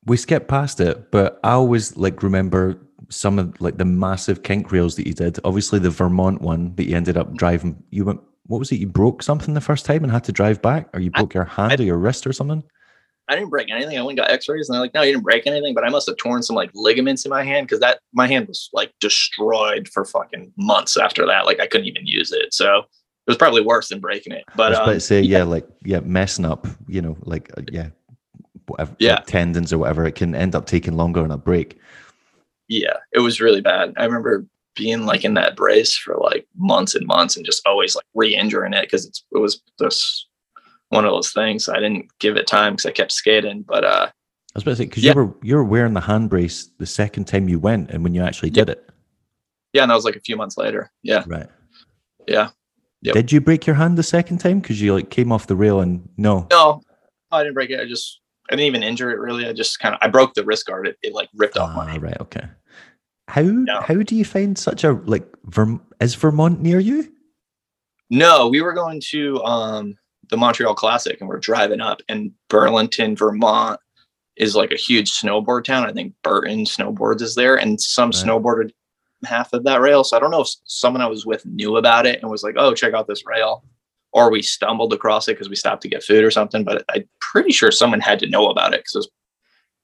we 0.05 0.17
skipped 0.17 0.49
past 0.49 0.81
it, 0.81 1.11
but 1.11 1.39
I 1.45 1.51
always 1.51 1.95
like 1.95 2.21
remember 2.21 2.77
some 3.09 3.39
of 3.39 3.59
like 3.61 3.77
the 3.77 3.85
massive 3.85 4.43
kink 4.43 4.69
rails 4.73 4.95
that 4.97 5.07
you 5.07 5.13
did. 5.13 5.39
Obviously 5.45 5.79
the 5.79 5.89
Vermont 5.89 6.41
one 6.41 6.75
that 6.75 6.89
you 6.89 6.97
ended 6.97 7.15
up 7.15 7.33
driving 7.35 7.81
you 7.91 8.03
went 8.03 8.19
what 8.47 8.59
was 8.59 8.73
it? 8.73 8.79
You 8.79 8.87
broke 8.87 9.23
something 9.23 9.53
the 9.53 9.61
first 9.61 9.85
time 9.85 10.03
and 10.03 10.11
had 10.11 10.25
to 10.25 10.33
drive 10.33 10.61
back? 10.61 10.89
Or 10.93 10.99
you 10.99 11.11
I- 11.15 11.19
broke 11.19 11.33
your 11.33 11.45
hand 11.45 11.79
or 11.79 11.83
your 11.83 11.97
wrist 11.97 12.27
or 12.27 12.33
something? 12.33 12.61
I 13.29 13.35
didn't 13.35 13.49
break 13.49 13.69
anything. 13.71 13.97
I 13.97 14.01
went 14.01 14.19
and 14.19 14.25
got 14.27 14.31
x-rays 14.31 14.67
and 14.67 14.73
they're 14.75 14.81
like, 14.81 14.93
no, 14.93 15.01
you 15.01 15.13
didn't 15.13 15.23
break 15.23 15.47
anything, 15.47 15.73
but 15.73 15.85
I 15.85 15.89
must 15.89 16.07
have 16.07 16.17
torn 16.17 16.43
some 16.43 16.55
like 16.55 16.69
ligaments 16.73 17.25
in 17.25 17.29
my 17.29 17.43
hand 17.43 17.67
because 17.67 17.79
that 17.79 17.99
my 18.13 18.27
hand 18.27 18.47
was 18.47 18.69
like 18.73 18.91
destroyed 18.99 19.87
for 19.87 20.03
fucking 20.05 20.51
months 20.57 20.97
after 20.97 21.25
that. 21.25 21.45
Like 21.45 21.59
I 21.61 21.67
couldn't 21.67 21.87
even 21.87 22.05
use 22.05 22.31
it. 22.31 22.53
So 22.53 22.79
it 22.79 22.85
was 23.27 23.37
probably 23.37 23.61
worse 23.61 23.87
than 23.89 24.01
breaking 24.01 24.33
it. 24.33 24.43
I 24.49 24.53
But 24.55 24.69
was 24.71 24.77
about 24.79 24.87
um, 24.89 24.93
to 24.95 24.99
say, 24.99 25.21
yeah, 25.21 25.43
like 25.43 25.65
yeah, 25.85 26.01
messing 26.01 26.43
up, 26.45 26.67
you 26.87 27.01
know, 27.01 27.15
like 27.21 27.49
uh, 27.57 27.61
yeah, 27.71 27.89
whatever, 28.67 28.95
Yeah. 28.99 29.15
like 29.15 29.25
tendons 29.27 29.71
or 29.71 29.77
whatever, 29.77 30.05
it 30.05 30.15
can 30.15 30.35
end 30.35 30.53
up 30.55 30.65
taking 30.65 30.97
longer 30.97 31.21
on 31.21 31.31
a 31.31 31.37
break. 31.37 31.79
yeah, 32.67 32.97
it 33.13 33.19
was 33.19 33.39
really 33.39 33.61
bad. 33.61 33.93
I 33.97 34.05
remember 34.05 34.45
being 34.75 35.05
like 35.05 35.23
in 35.23 35.35
that 35.35 35.55
brace 35.55 35.95
for 35.95 36.15
like 36.17 36.47
months 36.57 36.95
and 36.95 37.05
months 37.05 37.37
and 37.37 37.45
just 37.45 37.65
always 37.67 37.95
like 37.95 38.05
re-injuring 38.15 38.73
it 38.73 38.81
because 38.81 39.05
it's 39.05 39.23
it 39.31 39.37
was 39.37 39.61
just 39.79 40.27
one 40.93 41.05
of 41.05 41.11
those 41.11 41.31
things. 41.33 41.67
I 41.69 41.79
didn't 41.79 42.07
give 42.19 42.37
it 42.37 42.47
time 42.47 42.73
because 42.73 42.85
I 42.85 42.91
kept 42.91 43.11
skating. 43.11 43.63
But 43.63 43.83
uh 43.83 44.07
I 44.09 44.11
was 44.55 44.63
about 44.63 44.71
to 44.71 44.75
say 44.77 44.85
because 44.85 45.03
Yeah. 45.03 45.13
you 45.13 45.15
were 45.23 45.33
you 45.41 45.55
were 45.55 45.63
wearing 45.63 45.93
the 45.93 46.01
hand 46.01 46.29
brace 46.29 46.69
the 46.77 46.85
second 46.85 47.25
time 47.25 47.49
you 47.49 47.59
went, 47.59 47.89
and 47.91 48.03
when 48.03 48.13
you 48.13 48.21
actually 48.23 48.51
did 48.51 48.69
it, 48.69 48.87
yeah, 49.73 49.81
and 49.83 49.89
that 49.91 49.95
was 49.95 50.05
like 50.05 50.15
a 50.15 50.19
few 50.21 50.35
months 50.37 50.57
later. 50.57 50.91
Yeah, 51.01 51.23
right? 51.27 51.47
yeah. 52.27 52.49
Yep. 53.01 53.15
Did 53.15 53.31
you 53.33 53.41
break 53.41 53.67
your 53.67 53.75
hand 53.75 53.97
the 53.97 54.03
second 54.03 54.37
time 54.37 54.61
because 54.61 54.79
you 54.81 54.93
like 54.93 55.09
came 55.09 55.31
off 55.33 55.47
the 55.47 55.55
rail 55.57 55.81
and 55.81 56.07
no? 56.15 56.47
No, 56.51 56.81
I 57.31 57.43
didn't 57.43 57.55
break 57.55 57.69
it. 57.69 57.79
I 57.81 57.85
just 57.85 58.21
I 58.49 58.55
didn't 58.55 58.67
even 58.67 58.83
injure 58.83 59.11
it 59.11 59.19
really. 59.19 59.45
I 59.47 59.51
just 59.53 59.79
kind 59.79 59.93
of 59.95 59.99
I 60.01 60.07
broke 60.07 60.35
the 60.35 60.45
wrist 60.45 60.65
guard. 60.67 60.87
It, 60.87 60.97
it 61.03 61.13
like 61.13 61.27
ripped 61.35 61.57
off 61.57 61.75
my 61.75 61.83
Ah, 61.83 61.87
hand. 61.87 62.01
right, 62.03 62.21
okay. 62.21 62.45
How 63.27 63.41
No. 63.41 63.81
how 63.81 63.95
do 64.03 64.15
you 64.15 64.23
find 64.23 64.57
such 64.57 64.83
a 64.85 64.93
like 64.93 65.25
Verm- 65.49 65.81
is 65.99 66.15
Vermont 66.15 66.61
near 66.61 66.79
you? 66.79 67.11
No, 68.09 68.47
we 68.49 68.61
were 68.61 68.73
going 68.73 69.01
to 69.09 69.43
um 69.43 69.97
the 70.29 70.37
Montreal 70.37 70.75
Classic 70.75 71.19
and 71.19 71.29
we're 71.29 71.39
driving 71.39 71.81
up 71.81 72.01
and 72.09 72.31
Burlington, 72.49 73.15
Vermont 73.15 73.79
is 74.35 74.55
like 74.55 74.71
a 74.71 74.77
huge 74.77 75.11
snowboard 75.11 75.63
town. 75.63 75.85
I 75.87 75.93
think 75.93 76.13
Burton 76.23 76.65
Snowboards 76.65 77.21
is 77.21 77.35
there 77.35 77.55
and 77.55 77.79
some 77.79 78.09
Right. 78.09 78.15
snowboarded 78.15 78.71
half 79.25 79.53
of 79.53 79.63
that 79.63 79.79
rail. 79.81 80.03
So 80.03 80.17
I 80.17 80.19
don't 80.19 80.31
know 80.31 80.41
if 80.41 80.49
someone 80.65 81.01
I 81.01 81.07
was 81.07 81.25
with 81.25 81.45
knew 81.45 81.77
about 81.77 82.05
it 82.05 82.21
and 82.21 82.31
was 82.31 82.43
like, 82.43 82.55
"Oh, 82.57 82.73
check 82.73 82.93
out 82.93 83.07
this 83.07 83.25
rail." 83.25 83.63
Or 84.11 84.29
we 84.31 84.41
stumbled 84.41 84.93
across 84.93 85.27
it 85.27 85.33
because 85.33 85.49
we 85.49 85.55
stopped 85.55 85.81
to 85.83 85.87
get 85.87 86.03
food 86.03 86.23
or 86.23 86.31
something. 86.31 86.63
But 86.63 86.83
I'm 86.89 87.07
pretty 87.19 87.51
sure 87.51 87.71
someone 87.71 87.99
had 87.99 88.19
to 88.19 88.29
know 88.29 88.47
about 88.49 88.73
it 88.73 88.81
because 88.81 89.05
it 89.05 89.11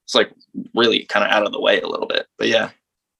it's 0.06 0.16
like 0.16 0.32
really 0.74 1.06
kind 1.06 1.24
of 1.24 1.32
out 1.32 1.46
of 1.46 1.52
the 1.52 1.62
way 1.62 1.80
a 1.82 1.88
little 1.88 2.08
bit. 2.08 2.26
But 2.40 2.48
yeah, 2.48 2.72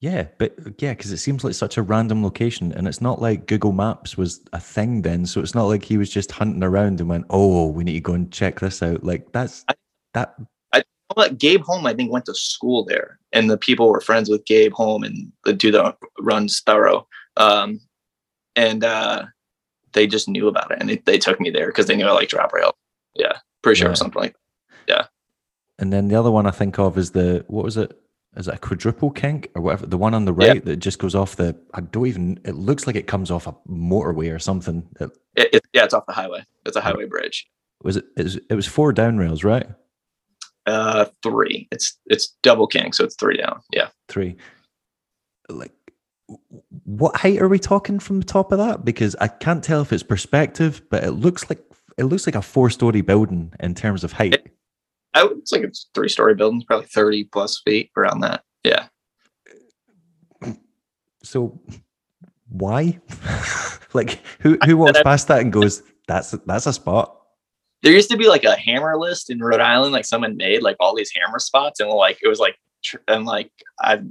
Yeah, 0.02 0.28
but 0.38 0.56
yeah, 0.78 0.94
because 0.94 1.12
it 1.12 1.18
seems 1.18 1.44
like 1.44 1.54
such 1.56 1.78
a 1.78 1.82
random 1.82 2.24
location, 2.24 2.72
and 2.72 2.88
it's 2.88 3.02
not 3.02 3.22
like 3.22 3.48
Google 3.48 3.74
Maps 3.74 4.18
was 4.18 4.40
a 4.54 4.60
thing 4.60 5.02
then. 5.02 5.26
So 5.26 5.42
it's 5.42 5.56
not 5.56 5.66
like 5.66 5.84
he 5.84 5.98
was 5.98 6.10
just 6.10 6.32
hunting 6.32 6.64
around 6.64 7.02
and 7.02 7.10
went, 7.10 7.26
"Oh, 7.30 7.68
we 7.68 7.84
need 7.84 7.94
to 7.94 8.00
go 8.00 8.14
and 8.14 8.32
check 8.32 8.62
this 8.62 8.82
out." 8.82 9.04
Like 9.04 9.32
that's 9.34 9.66
that. 9.66 9.76
I- 10.14 10.78
that. 10.78 10.86
But 11.16 11.38
Gabe 11.38 11.64
Holm, 11.64 11.86
I 11.86 11.94
think, 11.94 12.12
went 12.12 12.26
to 12.26 12.36
school 12.36 12.86
there, 12.86 13.20
and 13.34 13.50
the 13.50 13.58
people 13.58 13.90
were 13.90 14.00
friends 14.00 14.30
with 14.30 14.46
Gabe 14.46 14.74
Holm 14.74 15.04
and 15.04 15.32
the 15.44 15.54
dude 15.54 15.74
that 15.74 15.98
runs 16.20 16.62
Thorough. 16.62 17.08
Um, 17.36 17.82
and 18.56 18.84
uh, 18.84 19.26
they 19.94 20.08
just 20.08 20.30
knew 20.30 20.48
about 20.48 20.72
it, 20.72 20.78
and 20.80 20.90
they, 20.90 20.98
they 20.98 21.18
took 21.18 21.42
me 21.42 21.50
there 21.50 21.68
because 21.68 21.88
they 21.88 21.96
knew 21.96 22.06
I 22.06 22.12
like 22.12 22.30
drop 22.30 22.54
rail. 22.54 22.74
Yeah, 23.16 23.38
pretty 23.64 23.80
sure 23.80 23.90
was 23.90 24.00
something 24.00 24.22
like. 24.22 24.34
That. 24.34 24.40
Yeah. 24.88 25.06
And 25.80 25.92
then 25.92 26.08
the 26.08 26.16
other 26.16 26.32
one 26.32 26.46
I 26.46 26.52
think 26.52 26.78
of 26.80 26.98
is 26.98 27.12
the 27.12 27.44
what 27.48 27.66
was 27.66 27.76
it? 27.76 28.00
Is 28.36 28.48
it 28.48 28.54
a 28.54 28.58
quadruple 28.58 29.10
kink 29.10 29.50
or 29.56 29.62
whatever? 29.62 29.88
The 29.88 29.98
one 29.98 30.14
on 30.14 30.26
the 30.26 30.34
right 30.34 30.64
that 30.64 30.78
just 30.78 31.00
goes 31.00 31.16
off 31.16 31.36
the. 31.36 31.60
I 31.74 31.82
don't 31.82 32.08
even. 32.08 32.40
It 32.46 32.56
looks 32.56 32.86
like 32.86 32.96
it 32.96 33.08
comes 33.08 33.32
off 33.32 33.48
a 33.48 33.56
motorway 33.68 34.34
or 34.34 34.40
something. 34.40 34.88
It, 35.00 35.10
It, 35.36 35.56
it, 35.56 35.64
yeah, 35.74 35.84
it's 35.84 35.94
off 35.94 36.06
the 36.06 36.14
highway. 36.14 36.44
It's 36.66 36.78
a 36.78 36.82
highway 36.82 37.06
bridge. 37.06 37.48
was 37.84 37.98
it? 37.98 38.06
It 38.16 38.24
was, 38.24 38.36
it 38.36 38.54
was 38.54 38.68
four 38.68 38.94
down 38.94 39.18
rails, 39.18 39.44
right? 39.44 39.68
Uh, 40.68 41.06
three. 41.24 41.68
It's 41.72 41.98
it's 42.06 42.36
double 42.44 42.68
kink, 42.68 42.94
so 42.94 43.04
it's 43.04 43.16
three 43.16 43.38
down. 43.38 43.62
Yeah. 43.74 43.88
Three. 44.08 44.36
Like, 45.50 45.74
what 46.84 47.16
height 47.16 47.42
are 47.42 47.48
we 47.48 47.58
talking 47.58 47.98
from 47.98 48.20
the 48.20 48.26
top 48.26 48.52
of 48.52 48.60
that? 48.60 48.86
Because 48.86 49.16
I 49.20 49.28
can't 49.28 49.64
tell 49.64 49.82
if 49.82 49.92
it's 49.92 50.04
perspective, 50.04 50.84
but 50.92 51.04
it 51.04 51.12
looks 51.12 51.50
like 51.50 51.64
it 51.98 52.04
looks 52.04 52.28
like 52.28 52.36
a 52.36 52.42
four-story 52.44 53.02
building 53.02 53.52
in 53.60 53.74
terms 53.74 54.04
of 54.04 54.12
height. 54.14 54.52
I 55.14 55.24
would, 55.24 55.38
it's 55.40 55.52
like 55.52 55.64
a 55.64 55.72
three 55.94 56.10
story 56.10 56.36
buildings, 56.36 56.64
probably 56.66 56.88
thirty 56.88 57.24
plus 57.26 57.62
feet 57.66 57.92
around 57.98 58.22
that. 58.22 58.44
Yeah. 58.64 58.88
So, 61.24 61.60
why? 62.50 63.00
like, 63.94 64.22
who 64.40 64.58
who 64.66 64.78
walks 64.78 65.02
past 65.04 65.28
that 65.28 65.42
and 65.42 65.52
goes, 65.52 65.84
"That's 66.08 66.32
that's 66.46 66.66
a 66.66 66.74
spot." 66.74 67.20
there 67.82 67.94
used 67.94 68.10
to 68.12 68.18
be 68.18 68.28
like 68.28 68.44
a 68.44 68.58
hammer 68.58 68.98
list 68.98 69.30
in 69.30 69.40
Rhode 69.40 69.62
Island, 69.62 69.94
like 69.94 70.06
someone 70.06 70.38
made 70.38 70.62
like 70.62 70.76
all 70.80 70.96
these 70.96 71.12
hammer 71.16 71.40
spots, 71.40 71.80
and 71.80 71.90
like 71.90 72.20
it 72.22 72.28
was 72.28 72.40
like, 72.40 72.58
tr- 72.84 72.98
and 73.08 73.26
like 73.26 73.52
I 73.80 74.02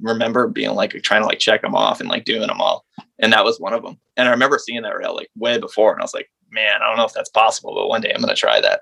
remember 0.00 0.48
being 0.48 0.74
like 0.74 0.92
trying 1.02 1.22
to 1.22 1.26
like 1.26 1.38
check 1.38 1.62
them 1.62 1.74
off 1.74 2.00
and 2.00 2.08
like 2.08 2.24
doing 2.24 2.46
them 2.46 2.60
all, 2.60 2.84
and 3.18 3.32
that 3.32 3.44
was 3.44 3.60
one 3.60 3.74
of 3.74 3.82
them. 3.82 3.98
And 4.16 4.28
I 4.28 4.30
remember 4.30 4.58
seeing 4.58 4.82
that 4.82 4.96
rail 4.96 5.14
like 5.14 5.28
way 5.36 5.58
before, 5.58 5.92
and 5.92 6.00
I 6.00 6.04
was 6.04 6.14
like, 6.14 6.30
man, 6.50 6.80
I 6.80 6.88
don't 6.88 6.96
know 6.96 7.04
if 7.04 7.12
that's 7.12 7.30
possible, 7.30 7.74
but 7.74 7.88
one 7.88 8.00
day 8.00 8.12
I'm 8.14 8.20
gonna 8.20 8.34
try 8.34 8.60
that. 8.60 8.80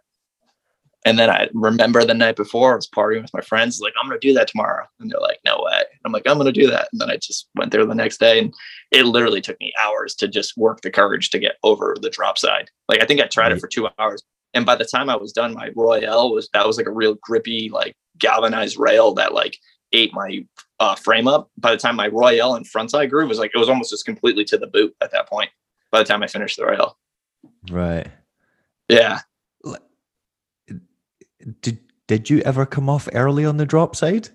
And 1.07 1.21
then 1.21 1.31
I 1.31 1.49
remember 1.55 2.05
the 2.05 2.15
night 2.15 2.35
before 2.35 2.73
I 2.73 2.77
was 2.77 2.89
partying 2.89 3.23
with 3.23 3.33
my 3.33 3.41
friends, 3.41 3.81
like 3.81 3.95
I'm 4.03 4.09
gonna 4.09 4.19
do 4.19 4.35
that 4.35 4.49
tomorrow, 4.49 4.85
and 4.99 5.09
they're 5.09 5.21
like, 5.21 5.39
no 5.45 5.63
way. 5.65 5.83
I'm 6.05 6.11
like, 6.11 6.25
I'm 6.27 6.37
gonna 6.37 6.51
do 6.51 6.69
that, 6.69 6.89
and 6.91 7.01
then 7.01 7.11
I 7.11 7.17
just 7.17 7.49
went 7.55 7.71
there 7.71 7.87
the 7.87 7.95
next 7.95 8.19
day, 8.19 8.41
and 8.41 8.53
it 8.91 9.05
literally 9.07 9.41
took 9.41 9.59
me 9.61 9.73
hours 9.81 10.17
to 10.17 10.27
just 10.27 10.57
work 10.57 10.81
the 10.81 10.91
courage 10.91 11.31
to 11.31 11.39
get 11.39 11.59
over 11.63 11.95
the 12.01 12.11
drop 12.11 12.39
side. 12.39 12.71
Like 12.89 13.01
I 13.01 13.07
think 13.07 13.21
I 13.21 13.27
tried 13.29 13.53
it 13.53 13.61
for 13.61 13.69
two 13.69 13.89
hours, 14.01 14.25
and 14.53 14.67
by 14.67 14.75
the 14.75 14.85
time 14.85 15.09
I 15.09 15.15
was 15.15 15.33
done, 15.33 15.55
my 15.55 15.71
Royale 15.77 16.33
was 16.35 16.49
that 16.53 16.67
was 16.67 16.77
like 16.77 16.89
a 16.89 16.93
real 16.93 17.15
grippy, 17.23 17.71
like 17.73 17.95
galvanized 18.19 18.77
rail 18.77 19.15
that 19.15 19.33
like 19.33 19.57
ate 19.93 20.13
my 20.13 20.45
uh, 20.81 20.97
frame 20.97 21.29
up. 21.29 21.53
By 21.57 21.71
the 21.71 21.77
time 21.77 21.95
my 21.95 22.09
Royale 22.09 22.57
and 22.57 22.67
frontside 22.69 23.11
groove 23.11 23.29
was 23.29 23.39
like 23.39 23.53
it 23.55 23.59
was 23.59 23.69
almost 23.69 23.91
just 23.91 24.07
completely 24.07 24.45
to 24.47 24.59
the 24.59 24.67
boot 24.67 24.93
at 25.01 25.13
that 25.13 25.29
point. 25.29 25.51
By 25.93 26.01
the 26.01 26.05
time 26.05 26.25
I 26.25 26.27
finished 26.27 26.57
the 26.57 26.67
rail, 26.67 26.99
Right. 27.71 28.09
yeah, 28.89 29.21
Did 31.63 31.79
did 32.07 32.31
you 32.31 32.41
ever 32.41 32.65
come 32.67 32.89
off 32.89 33.09
early 33.13 33.45
on 33.45 33.57
the 33.57 33.67
drop 33.67 33.97
side? 33.97 34.29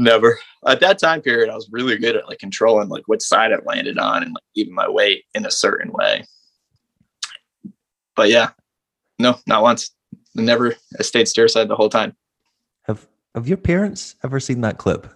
never. 0.00 0.38
At 0.64 0.78
that 0.80 0.98
time 0.98 1.20
period, 1.22 1.50
I 1.50 1.54
was 1.56 1.68
really 1.72 1.98
good 1.98 2.14
at 2.16 2.28
like 2.28 2.38
controlling 2.38 2.88
like 2.88 3.08
which 3.08 3.20
side 3.22 3.50
it 3.50 3.66
landed 3.66 3.98
on 3.98 4.22
and 4.22 4.32
like 4.32 4.44
even 4.54 4.72
my 4.72 4.88
weight 4.88 5.24
in 5.34 5.44
a 5.44 5.50
certain 5.50 5.90
way. 5.92 6.24
But 8.14 8.28
yeah, 8.28 8.50
no, 9.18 9.38
not 9.46 9.62
once. 9.62 9.90
Never. 10.36 10.76
I 10.98 11.02
stayed 11.02 11.26
steer 11.26 11.48
side 11.48 11.66
the 11.68 11.74
whole 11.74 11.88
time. 11.88 12.16
Have 12.82 13.08
Have 13.34 13.48
your 13.48 13.56
parents 13.56 14.14
ever 14.22 14.38
seen 14.40 14.60
that 14.62 14.78
clip? 14.78 15.12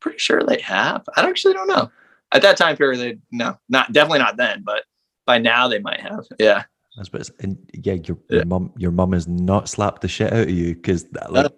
pretty 0.00 0.18
sure 0.18 0.42
they 0.42 0.60
have. 0.60 1.04
I 1.16 1.28
actually 1.28 1.54
don't 1.54 1.68
know. 1.68 1.90
At 2.32 2.42
that 2.42 2.56
time 2.56 2.76
period, 2.76 2.98
they 2.98 3.18
no, 3.30 3.58
not 3.68 3.92
definitely 3.92 4.18
not 4.20 4.36
then, 4.36 4.62
but 4.64 4.84
by 5.26 5.38
now 5.38 5.68
they 5.68 5.78
might 5.78 6.00
have. 6.00 6.24
Yeah. 6.38 6.64
I 6.98 7.02
suppose, 7.04 7.30
and 7.40 7.56
yeah, 7.72 7.94
your 7.94 8.18
Yeah. 8.28 8.36
your 8.38 8.44
mum 8.46 8.72
your 8.76 8.90
mum 8.90 9.12
has 9.12 9.26
not 9.26 9.68
slapped 9.68 10.02
the 10.02 10.08
shit 10.08 10.32
out 10.32 10.42
of 10.42 10.50
you 10.50 10.74
because 10.74 11.06
like, 11.30 11.52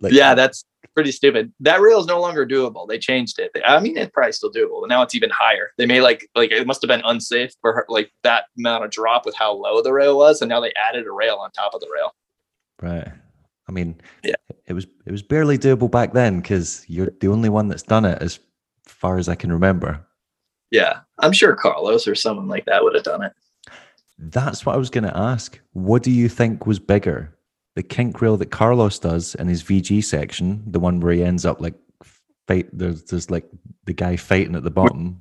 like 0.00 0.12
yeah, 0.12 0.34
that's 0.34 0.64
pretty 0.94 1.12
stupid. 1.12 1.50
That 1.60 1.80
rail 1.80 1.98
is 1.98 2.06
no 2.06 2.20
longer 2.20 2.46
doable. 2.46 2.86
They 2.86 2.98
changed 2.98 3.38
it. 3.38 3.50
I 3.64 3.80
mean, 3.80 3.96
it's 3.96 4.10
probably 4.12 4.32
still 4.32 4.52
doable, 4.52 4.82
but 4.82 4.88
now 4.90 5.00
it's 5.02 5.14
even 5.14 5.30
higher. 5.30 5.70
They 5.78 5.86
may 5.86 6.00
like 6.02 6.28
like 6.34 6.52
it 6.52 6.66
must 6.66 6.82
have 6.82 6.88
been 6.88 7.02
unsafe 7.04 7.52
for 7.62 7.72
her, 7.72 7.86
like 7.88 8.12
that 8.22 8.44
amount 8.58 8.84
of 8.84 8.90
drop 8.90 9.24
with 9.24 9.34
how 9.34 9.52
low 9.54 9.80
the 9.82 9.92
rail 9.92 10.18
was, 10.18 10.42
and 10.42 10.48
now 10.50 10.60
they 10.60 10.72
added 10.74 11.06
a 11.06 11.12
rail 11.12 11.36
on 11.36 11.50
top 11.52 11.72
of 11.74 11.80
the 11.80 11.88
rail. 11.92 12.12
right. 12.82 13.08
I 13.66 13.72
mean, 13.72 14.00
Yeah. 14.24 14.34
it 14.66 14.72
was 14.72 14.86
it 15.06 15.12
was 15.12 15.22
barely 15.22 15.58
doable 15.58 15.90
back 15.90 16.12
then 16.14 16.40
because 16.40 16.84
you're 16.88 17.10
the 17.20 17.28
only 17.28 17.48
one 17.50 17.68
that's 17.68 17.82
done 17.82 18.04
it 18.06 18.22
as 18.22 18.40
far 18.86 19.18
as 19.18 19.28
I 19.28 19.34
can 19.34 19.52
remember. 19.52 20.06
Yeah, 20.70 21.00
I'm 21.18 21.32
sure 21.32 21.54
Carlos 21.54 22.06
or 22.08 22.14
someone 22.14 22.48
like 22.48 22.64
that 22.66 22.82
would 22.82 22.94
have 22.94 23.04
done 23.04 23.22
it. 23.22 23.32
That's 24.18 24.66
what 24.66 24.74
I 24.74 24.78
was 24.78 24.90
going 24.90 25.04
to 25.04 25.16
ask. 25.16 25.58
What 25.72 26.02
do 26.02 26.10
you 26.10 26.28
think 26.28 26.66
was 26.66 26.78
bigger, 26.78 27.36
the 27.76 27.82
kink 27.82 28.20
rail 28.20 28.36
that 28.36 28.50
Carlos 28.50 28.98
does 28.98 29.34
in 29.36 29.46
his 29.48 29.62
VG 29.62 30.02
section, 30.04 30.62
the 30.66 30.80
one 30.80 31.00
where 31.00 31.12
he 31.12 31.22
ends 31.22 31.46
up 31.46 31.60
like 31.60 31.74
fight? 32.48 32.68
There's 32.72 33.04
there's 33.04 33.30
like 33.30 33.46
the 33.84 33.92
guy 33.92 34.16
fighting 34.16 34.56
at 34.56 34.64
the 34.64 34.70
bottom, 34.70 35.18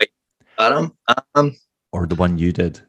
um, 0.58 0.94
um, 1.36 1.56
or 1.92 2.08
the 2.08 2.16
one 2.16 2.38
you 2.38 2.52
did? 2.52 2.82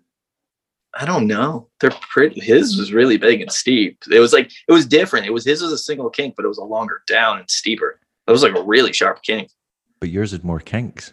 I 0.95 1.05
don't 1.05 1.27
know. 1.27 1.69
They're 1.81 1.91
pretty. 1.91 2.41
His 2.41 2.79
was 2.79 2.93
really 2.93 3.19
big 3.19 3.41
and 3.41 3.53
steep. 3.53 4.03
It 4.11 4.21
was 4.21 4.33
like 4.33 4.51
it 4.67 4.73
was 4.73 4.87
different. 4.87 5.27
It 5.27 5.33
was 5.33 5.45
his 5.45 5.63
was 5.63 5.73
a 5.73 5.79
single 5.79 6.09
kink, 6.09 6.35
but 6.37 6.45
it 6.45 6.49
was 6.49 6.59
a 6.59 6.65
longer 6.65 7.03
down 7.07 7.39
and 7.39 7.51
steeper. 7.51 8.01
It 8.27 8.33
was 8.33 8.43
like 8.43 8.57
a 8.57 8.63
really 8.63 8.93
sharp 8.93 9.23
kink. 9.23 9.51
But 10.01 10.09
yours 10.09 10.33
had 10.33 10.45
more 10.45 10.61
kinks. 10.61 11.13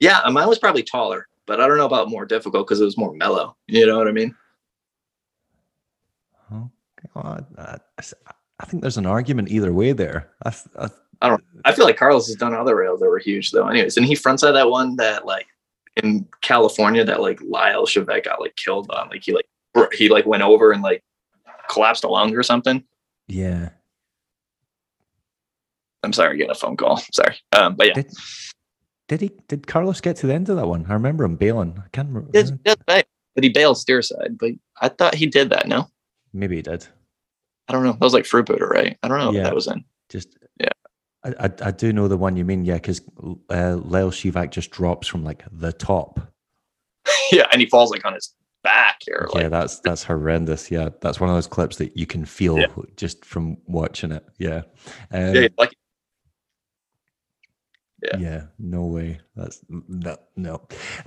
Yeah, 0.00 0.20
mine 0.30 0.48
was 0.48 0.58
probably 0.58 0.82
taller, 0.82 1.27
but 1.48 1.60
I 1.60 1.66
don't 1.66 1.78
know 1.78 1.86
about 1.86 2.10
more 2.10 2.26
difficult 2.26 2.68
because 2.68 2.80
it 2.80 2.84
was 2.84 2.98
more 2.98 3.14
mellow. 3.14 3.56
You 3.66 3.86
know 3.86 3.98
what 3.98 4.06
I 4.06 4.12
mean? 4.12 4.36
Oh, 6.52 6.70
God. 7.14 7.46
I, 7.58 7.78
I 8.60 8.66
think 8.66 8.82
there's 8.82 8.98
an 8.98 9.06
argument 9.06 9.50
either 9.50 9.72
way 9.72 9.92
there. 9.92 10.30
I, 10.44 10.54
I, 10.78 10.88
I 11.22 11.28
don't. 11.30 11.42
I 11.64 11.72
feel 11.72 11.86
like 11.86 11.96
Carlos 11.96 12.28
has 12.28 12.36
done 12.36 12.54
other 12.54 12.76
rails 12.76 13.00
that 13.00 13.08
were 13.08 13.18
huge 13.18 13.50
though. 13.50 13.66
Anyways, 13.66 13.96
and 13.96 14.06
he 14.06 14.14
frontside 14.14 14.52
that 14.52 14.70
one 14.70 14.94
that 14.96 15.26
like 15.26 15.46
in 15.96 16.28
California 16.42 17.04
that 17.04 17.20
like 17.20 17.40
Lyle 17.42 17.86
Chevette 17.86 18.24
got 18.24 18.40
like 18.40 18.54
killed 18.56 18.88
on. 18.90 19.08
Like 19.08 19.24
he 19.24 19.32
like 19.32 19.46
he 19.92 20.08
like 20.08 20.26
went 20.26 20.42
over 20.42 20.70
and 20.70 20.82
like 20.82 21.02
collapsed 21.68 22.04
a 22.04 22.08
lung 22.08 22.36
or 22.36 22.42
something. 22.42 22.84
Yeah. 23.26 23.70
I'm 26.04 26.12
sorry, 26.12 26.36
getting 26.36 26.50
a 26.50 26.54
phone 26.54 26.76
call. 26.76 26.96
Sorry. 27.12 27.36
Um, 27.52 27.74
but 27.74 27.88
yeah. 27.88 27.94
Did, 27.94 28.12
did 29.08 29.20
he? 29.20 29.30
Did 29.48 29.66
Carlos 29.66 30.00
get 30.00 30.16
to 30.16 30.26
the 30.26 30.34
end 30.34 30.48
of 30.48 30.56
that 30.56 30.66
one? 30.68 30.86
I 30.88 30.92
remember 30.92 31.24
him 31.24 31.36
bailing. 31.36 31.82
I 31.84 31.88
can't 31.92 32.08
remember. 32.08 32.30
Did, 32.30 32.62
did, 32.62 32.78
but 32.86 33.06
he 33.40 33.48
bailed 33.48 33.78
steer 33.78 34.02
side. 34.02 34.36
But 34.38 34.52
I 34.80 34.88
thought 34.88 35.14
he 35.14 35.26
did 35.26 35.50
that. 35.50 35.66
No. 35.66 35.88
Maybe 36.32 36.56
he 36.56 36.62
did. 36.62 36.86
I 37.68 37.72
don't 37.72 37.84
know. 37.84 37.92
That 37.92 38.00
was 38.00 38.14
like 38.14 38.26
fruit 38.26 38.46
Freebooter, 38.46 38.68
right? 38.68 38.96
I 39.02 39.08
don't 39.08 39.18
know 39.18 39.32
Yeah. 39.32 39.40
if 39.40 39.44
that 39.44 39.54
was 39.54 39.66
in. 39.66 39.84
Just 40.08 40.36
Yeah. 40.60 40.68
I, 41.24 41.46
I, 41.46 41.50
I 41.62 41.70
do 41.70 41.92
know 41.92 42.08
the 42.08 42.16
one 42.16 42.36
you 42.36 42.44
mean, 42.44 42.64
yeah, 42.64 42.74
because 42.74 43.00
uh, 43.50 43.76
Lyle 43.76 44.10
Shivak 44.10 44.50
just 44.50 44.70
drops 44.70 45.08
from 45.08 45.24
like 45.24 45.42
the 45.50 45.72
top. 45.72 46.20
yeah, 47.32 47.46
and 47.50 47.60
he 47.60 47.66
falls 47.66 47.90
like 47.90 48.04
on 48.04 48.14
his 48.14 48.34
back 48.64 48.98
or 49.10 49.28
like 49.32 49.42
yeah, 49.42 49.48
that's 49.48 49.80
that's 49.80 50.02
horrendous. 50.04 50.70
Yeah, 50.70 50.90
that's 51.00 51.20
one 51.20 51.30
of 51.30 51.36
those 51.36 51.46
clips 51.46 51.76
that 51.76 51.96
you 51.96 52.06
can 52.06 52.24
feel 52.24 52.58
Yeah. 52.58 52.66
just 52.96 53.24
from 53.24 53.56
watching 53.66 54.12
it. 54.12 54.24
Yeah, 54.38 54.62
um, 55.12 55.34
yeah, 55.34 55.48
like 55.58 55.74
yeah. 58.02 58.16
yeah. 58.18 58.42
no 58.58 58.84
way. 58.84 59.20
That's 59.36 59.60
no, 59.68 60.16
no. 60.36 60.62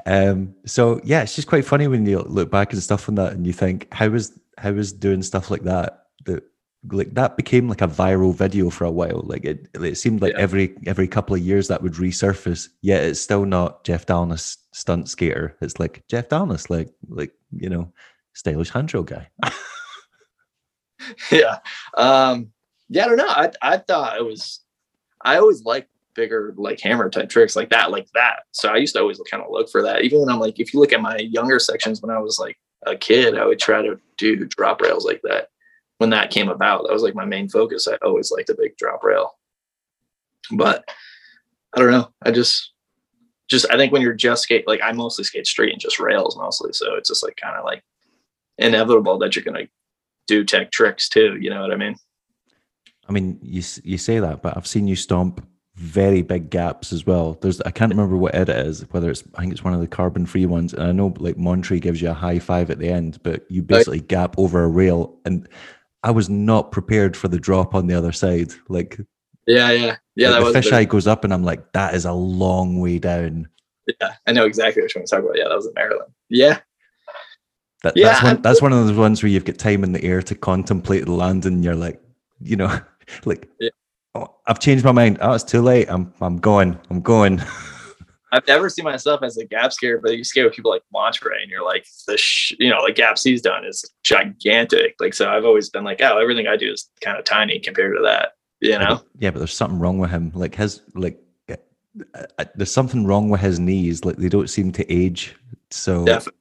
Um, 0.05 0.55
so 0.65 0.99
yeah, 1.03 1.21
it's 1.23 1.35
just 1.35 1.47
quite 1.47 1.65
funny 1.65 1.87
when 1.87 2.05
you 2.05 2.19
look 2.19 2.51
back 2.51 2.73
and 2.73 2.81
stuff 2.83 3.07
on 3.09 3.15
that, 3.15 3.33
and 3.33 3.45
you 3.47 3.53
think, 3.53 3.87
how 3.93 4.09
was 4.09 4.37
how 4.57 4.71
was 4.71 4.91
doing 4.93 5.23
stuff 5.23 5.49
like 5.49 5.63
that 5.63 6.07
that 6.25 6.43
like 6.91 7.13
that 7.13 7.37
became 7.37 7.69
like 7.69 7.81
a 7.81 7.87
viral 7.87 8.33
video 8.35 8.69
for 8.69 8.85
a 8.85 8.91
while. 8.91 9.21
Like 9.23 9.45
it, 9.45 9.67
it 9.75 9.95
seemed 9.97 10.21
like 10.21 10.33
Yeah. 10.33 10.39
every 10.41 10.75
every 10.87 11.07
couple 11.07 11.35
of 11.35 11.41
years 11.41 11.67
that 11.67 11.81
would 11.83 11.93
resurface. 11.93 12.69
Yet 12.81 13.03
it's 13.03 13.21
still 13.21 13.45
not 13.45 13.83
Jeff 13.83 14.05
Dalnas 14.05 14.57
stunt 14.73 15.07
skater. 15.07 15.55
It's 15.61 15.79
like 15.79 16.03
Jeff 16.07 16.27
Dalnas, 16.29 16.69
like 16.69 16.89
like 17.07 17.33
you 17.55 17.69
know, 17.69 17.93
stylish 18.33 18.69
handrail 18.71 19.03
guy. 19.03 19.29
yeah. 21.31 21.59
Um, 21.97 22.51
yeah, 22.89 23.05
I 23.05 23.07
don't 23.07 23.17
know. 23.17 23.27
I 23.27 23.51
I 23.61 23.77
thought 23.77 24.17
it 24.17 24.25
was 24.25 24.59
I 25.23 25.37
always 25.37 25.63
liked 25.63 25.90
bigger 26.15 26.53
like 26.57 26.79
hammer 26.79 27.09
type 27.09 27.29
tricks 27.29 27.55
like 27.55 27.69
that, 27.69 27.91
like 27.91 28.07
that. 28.13 28.43
So 28.51 28.69
I 28.69 28.77
used 28.77 28.95
to 28.95 29.01
always 29.01 29.19
kind 29.29 29.43
of 29.43 29.51
look 29.51 29.69
for 29.69 29.81
that. 29.83 30.03
Even 30.03 30.19
when 30.19 30.29
I'm 30.29 30.39
like, 30.39 30.59
if 30.59 30.73
you 30.73 30.79
look 30.79 30.93
at 30.93 31.01
my 31.01 31.17
younger 31.17 31.59
sections 31.59 32.01
when 32.01 32.15
I 32.15 32.19
was 32.19 32.39
like 32.39 32.57
a 32.85 32.95
kid, 32.95 33.37
I 33.37 33.45
would 33.45 33.59
try 33.59 33.81
to 33.81 33.99
do 34.17 34.45
drop 34.45 34.81
rails 34.81 35.05
like 35.05 35.21
that. 35.23 35.47
When 35.97 36.09
that 36.09 36.31
came 36.31 36.49
about, 36.49 36.85
that 36.87 36.93
was 36.93 37.03
like 37.03 37.15
my 37.15 37.25
main 37.25 37.47
focus. 37.47 37.87
I 37.87 37.95
always 38.03 38.31
liked 38.31 38.49
a 38.49 38.55
big 38.55 38.75
drop 38.77 39.03
rail. 39.03 39.31
But 40.51 40.83
I 41.75 41.79
don't 41.79 41.91
know. 41.91 42.09
I 42.23 42.31
just 42.31 42.71
just 43.49 43.69
I 43.69 43.77
think 43.77 43.91
when 43.91 44.01
you're 44.01 44.13
just 44.13 44.43
skate 44.43 44.67
like 44.67 44.79
I 44.83 44.91
mostly 44.93 45.23
skate 45.23 45.45
street 45.45 45.73
and 45.73 45.81
just 45.81 45.99
rails 45.99 46.37
mostly. 46.37 46.73
So 46.73 46.95
it's 46.95 47.09
just 47.09 47.23
like 47.23 47.37
kind 47.37 47.55
of 47.55 47.65
like 47.65 47.83
inevitable 48.57 49.19
that 49.19 49.35
you're 49.35 49.45
gonna 49.45 49.67
do 50.27 50.43
tech 50.43 50.71
tricks 50.71 51.09
too. 51.09 51.37
You 51.39 51.49
know 51.49 51.61
what 51.61 51.71
I 51.71 51.75
mean? 51.75 51.95
I 53.07 53.11
mean, 53.11 53.39
you 53.41 53.61
you 53.83 53.97
say 53.97 54.19
that, 54.19 54.41
but 54.41 54.55
I've 54.55 54.67
seen 54.67 54.87
you 54.87 54.95
stomp 54.95 55.45
very 55.81 56.21
big 56.21 56.51
gaps 56.51 56.93
as 56.93 57.07
well. 57.07 57.37
There's 57.41 57.59
I 57.61 57.71
can't 57.71 57.89
remember 57.91 58.15
what 58.15 58.35
edit 58.35 58.55
it 58.55 58.67
is, 58.67 58.85
whether 58.91 59.09
it's 59.09 59.23
I 59.35 59.41
think 59.41 59.51
it's 59.51 59.63
one 59.63 59.73
of 59.73 59.79
the 59.79 59.87
carbon 59.87 60.27
free 60.27 60.45
ones. 60.45 60.73
And 60.73 60.83
I 60.83 60.91
know 60.91 61.13
like 61.17 61.37
Montre 61.37 61.79
gives 61.79 62.01
you 62.01 62.09
a 62.09 62.13
high 62.13 62.37
five 62.39 62.69
at 62.69 62.77
the 62.77 62.87
end, 62.87 63.19
but 63.23 63.45
you 63.49 63.63
basically 63.63 63.99
gap 63.99 64.35
over 64.37 64.63
a 64.63 64.67
rail, 64.67 65.17
and 65.25 65.49
I 66.03 66.11
was 66.11 66.29
not 66.29 66.71
prepared 66.71 67.17
for 67.17 67.27
the 67.27 67.39
drop 67.39 67.73
on 67.73 67.87
the 67.87 67.95
other 67.95 68.11
side. 68.11 68.53
Like, 68.69 68.99
Yeah, 69.47 69.71
yeah, 69.71 69.95
yeah. 70.15 70.29
like, 70.29 70.53
that 70.53 70.53
the 70.53 70.69
fisheye 70.69 70.87
goes 70.87 71.07
up, 71.07 71.23
and 71.23 71.33
I'm 71.33 71.43
like, 71.43 71.71
that 71.73 71.95
is 71.95 72.05
a 72.05 72.13
long 72.13 72.79
way 72.79 72.99
down. 72.99 73.49
yeah. 73.99 74.13
I 74.27 74.31
know 74.33 74.45
exactly 74.45 74.83
what 74.83 74.93
you're 74.93 75.03
talking 75.03 75.25
about. 75.25 75.37
Yeah, 75.37 75.49
that 75.49 75.55
was 75.55 75.65
in 75.65 75.73
Maryland. 75.73 76.11
Yeah, 76.29 76.59
That, 77.83 77.97
Yeah, 77.97 78.09
that's 78.09 78.23
one. 78.23 78.41
That's 78.43 78.61
one 78.61 78.71
of 78.73 78.85
those 78.85 78.95
ones 78.95 79.23
where 79.23 79.31
you've 79.31 79.45
got 79.45 79.57
time 79.57 79.83
in 79.83 79.93
the 79.93 80.03
air 80.03 80.21
to 80.21 80.35
contemplate 80.35 81.05
the 81.05 81.11
landing. 81.11 81.53
And 81.53 81.63
you're 81.63 81.75
like, 81.75 81.99
you 82.39 82.55
know, 82.55 82.79
like, 83.25 83.49
Yeah. 83.59 83.69
Oh, 84.15 84.35
I've 84.47 84.59
changed 84.59 84.83
my 84.85 84.91
mind. 84.91 85.17
Oh, 85.21 85.33
it's 85.33 85.43
too 85.43 85.61
late. 85.61 85.87
I'm 85.89 86.13
I'm 86.21 86.37
going. 86.37 86.79
I'm 86.89 87.01
going. 87.01 87.41
I've 88.33 88.47
never 88.47 88.69
seen 88.69 88.85
myself 88.85 89.23
as 89.23 89.35
a 89.37 89.45
gap 89.45 89.73
skater, 89.73 89.99
but 90.01 90.15
you 90.15 90.23
skate 90.23 90.45
with 90.45 90.53
people 90.53 90.71
like 90.71 90.83
Montre, 90.93 91.33
and 91.41 91.51
you're 91.51 91.65
like 91.65 91.85
the 92.07 92.17
sh- 92.17 92.53
you 92.59 92.69
know 92.69 92.79
like 92.79 92.95
gaps 92.95 93.23
he's 93.23 93.41
done 93.41 93.65
is 93.65 93.83
gigantic. 94.03 94.95
Like 94.99 95.13
so, 95.13 95.29
I've 95.29 95.43
always 95.45 95.69
been 95.69 95.83
like, 95.83 96.01
oh, 96.01 96.17
everything 96.17 96.47
I 96.47 96.55
do 96.55 96.71
is 96.71 96.89
kind 97.01 97.17
of 97.17 97.25
tiny 97.25 97.59
compared 97.59 97.95
to 97.97 98.01
that. 98.03 98.33
You 98.61 98.71
Yeah, 98.71 98.77
know? 98.77 98.95
but, 98.95 99.05
yeah, 99.19 99.31
but 99.31 99.39
there's 99.39 99.53
something 99.53 99.79
wrong 99.79 99.97
with 99.97 100.11
him. 100.11 100.31
Like 100.33 100.55
his, 100.55 100.81
like, 100.95 101.19
uh, 101.49 101.55
uh, 102.37 102.45
there's 102.55 102.71
something 102.71 103.05
wrong 103.05 103.29
with 103.29 103.41
his 103.41 103.59
knees. 103.59 104.05
Like 104.05 104.15
they 104.15 104.29
don't 104.29 104.49
seem 104.49 104.71
to 104.73 104.89
age. 104.91 105.35
So 105.69 106.05
Definitely. 106.05 106.39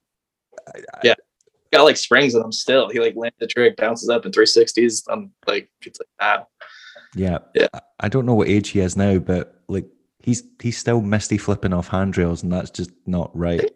Yeah. 1.02 1.14
Got 1.72 1.84
like 1.84 1.96
springs 1.96 2.34
in 2.34 2.42
him 2.42 2.52
still. 2.52 2.88
He 2.88 3.00
like 3.00 3.16
lands 3.16 3.36
the 3.40 3.46
trick, 3.46 3.76
bounces 3.76 4.08
up 4.08 4.26
in 4.26 4.32
360s. 4.32 5.04
I'm 5.08 5.32
like, 5.46 5.68
it's 5.82 5.98
like, 6.00 6.08
ah, 6.20 6.44
yeah, 7.14 7.38
Yeah. 7.54 7.68
I- 8.00 8.08
don't 8.08 8.26
know 8.26 8.34
what 8.34 8.48
age 8.48 8.70
he 8.70 8.80
is 8.80 8.96
now, 8.96 9.18
but 9.18 9.60
like 9.68 9.86
he's 10.20 10.42
he's 10.62 10.78
still 10.78 11.00
misty 11.00 11.38
flipping 11.38 11.72
off 11.72 11.88
handrails, 11.88 12.42
and 12.42 12.52
that's 12.52 12.70
just 12.70 12.90
not 13.06 13.30
right. 13.36 13.70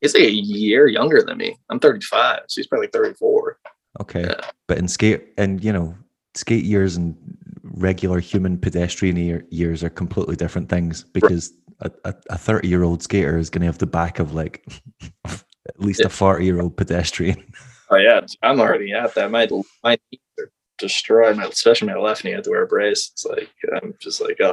he's 0.00 0.14
like 0.14 0.22
a 0.24 0.30
year 0.30 0.86
younger 0.88 1.22
than 1.22 1.38
me. 1.38 1.56
I'm 1.68 1.78
35, 1.80 2.40
so 2.48 2.60
he's 2.60 2.66
probably 2.66 2.88
34. 2.88 3.58
Okay, 4.00 4.22
Yeah. 4.22 4.50
but 4.68 4.78
in 4.78 4.88
skate 4.88 5.28
and 5.36 5.62
you 5.62 5.72
know 5.72 5.94
skate 6.34 6.64
years 6.64 6.96
and 6.96 7.16
regular 7.62 8.20
human 8.20 8.56
pedestrian 8.58 9.16
year, 9.16 9.44
years 9.50 9.82
are 9.84 9.90
completely 9.90 10.36
different 10.36 10.68
things 10.68 11.04
because 11.12 11.52
a- 11.80 12.14
a 12.30 12.38
30 12.38 12.68
year 12.68 12.82
old 12.84 13.02
skater 13.02 13.36
is 13.38 13.50
going 13.50 13.60
to 13.60 13.66
have 13.66 13.78
the 13.78 13.86
back 13.86 14.18
of 14.18 14.32
like 14.34 14.64
at 15.24 15.78
least 15.80 16.00
Yeah. 16.00 16.06
a 16.06 16.10
40 16.10 16.44
year 16.44 16.60
old 16.60 16.76
pedestrian. 16.76 17.42
Oh 17.90 17.96
yeah, 17.96 18.20
I'm 18.42 18.60
already 18.60 18.92
at 18.92 19.14
that. 19.16 19.30
My 19.30 19.48
my 19.82 19.98
knees 20.12 20.20
are 20.38 20.50
destroyed. 20.80 21.36
My 21.36 21.44
especially 21.44 21.88
my 21.88 21.98
left 21.98 22.24
knee. 22.24 22.32
I 22.32 22.36
have 22.36 22.44
to 22.44 22.50
wear 22.50 22.64
a 22.64 22.66
brace. 22.66 23.10
It's 23.12 23.24
like 23.24 23.50
I'm 23.74 23.94
just 24.00 24.20
like, 24.20 24.38
oh 24.40 24.52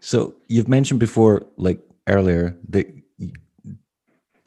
So 0.00 0.34
you've 0.48 0.68
mentioned 0.68 1.00
before, 1.00 1.46
like 1.56 1.80
earlier, 2.06 2.56
that 2.68 2.86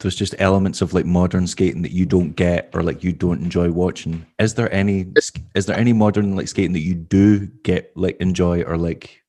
there's 0.00 0.14
just 0.14 0.34
elements 0.38 0.80
of 0.80 0.94
like 0.94 1.04
modern 1.04 1.46
skating 1.46 1.82
that 1.82 1.90
you 1.90 2.06
don't 2.06 2.36
get 2.36 2.70
or 2.72 2.82
like 2.82 3.02
you 3.02 3.12
don't 3.12 3.42
enjoy 3.42 3.70
watching. 3.70 4.24
Is 4.38 4.54
there 4.54 4.72
any 4.72 5.06
is 5.54 5.66
there 5.66 5.76
any 5.76 5.92
modern 5.92 6.36
like 6.36 6.48
skating 6.48 6.72
that 6.72 6.80
you 6.80 6.94
do 6.94 7.46
get 7.64 7.92
like 7.96 8.16
enjoy 8.20 8.62
or 8.62 8.76
like 8.76 9.22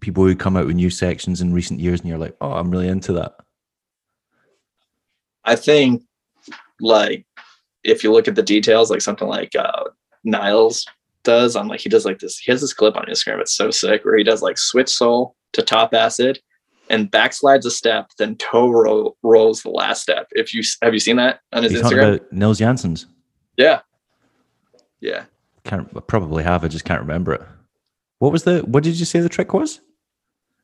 people 0.00 0.24
who 0.24 0.34
come 0.34 0.56
out 0.56 0.66
with 0.66 0.76
new 0.76 0.90
sections 0.90 1.40
in 1.40 1.52
recent 1.52 1.80
years 1.80 2.00
and 2.00 2.08
you're 2.08 2.18
like, 2.18 2.36
oh, 2.40 2.52
I'm 2.52 2.70
really 2.70 2.88
into 2.88 3.12
that. 3.14 3.36
I 5.44 5.54
think 5.54 6.02
like 6.80 7.26
if 7.84 8.02
you 8.02 8.12
look 8.12 8.26
at 8.28 8.34
the 8.34 8.42
details, 8.42 8.90
like 8.90 9.00
something 9.00 9.28
like 9.28 9.54
uh, 9.54 9.84
Niles 10.26 10.84
does 11.22 11.56
on 11.56 11.68
like 11.68 11.80
he 11.80 11.88
does 11.88 12.04
like 12.04 12.18
this. 12.18 12.38
He 12.38 12.52
has 12.52 12.60
this 12.60 12.74
clip 12.74 12.96
on 12.96 13.06
Instagram. 13.06 13.40
It's 13.40 13.52
so 13.54 13.70
sick 13.70 14.04
where 14.04 14.16
he 14.16 14.24
does 14.24 14.42
like 14.42 14.58
switch 14.58 14.88
sole 14.90 15.34
to 15.52 15.62
top 15.62 15.94
acid 15.94 16.38
and 16.90 17.10
backslides 17.10 17.64
a 17.64 17.70
step, 17.70 18.10
then 18.18 18.36
toe 18.36 18.68
roll, 18.68 19.16
rolls 19.22 19.62
the 19.62 19.70
last 19.70 20.02
step. 20.02 20.28
If 20.32 20.52
you 20.52 20.62
have 20.82 20.92
you 20.92 21.00
seen 21.00 21.16
that 21.16 21.40
on 21.52 21.62
his 21.62 21.72
You're 21.72 21.82
Instagram? 21.82 22.14
about 22.16 22.32
Nils 22.32 22.60
Jansons. 22.60 23.06
yeah, 23.56 23.80
yeah. 25.00 25.24
Can't 25.64 25.88
I 25.96 26.00
probably 26.00 26.44
have. 26.44 26.62
I 26.64 26.68
just 26.68 26.84
can't 26.84 27.00
remember 27.00 27.32
it. 27.32 27.42
What 28.18 28.30
was 28.32 28.44
the? 28.44 28.60
What 28.60 28.84
did 28.84 28.98
you 28.98 29.04
say 29.04 29.20
the 29.20 29.28
trick 29.28 29.52
was? 29.52 29.80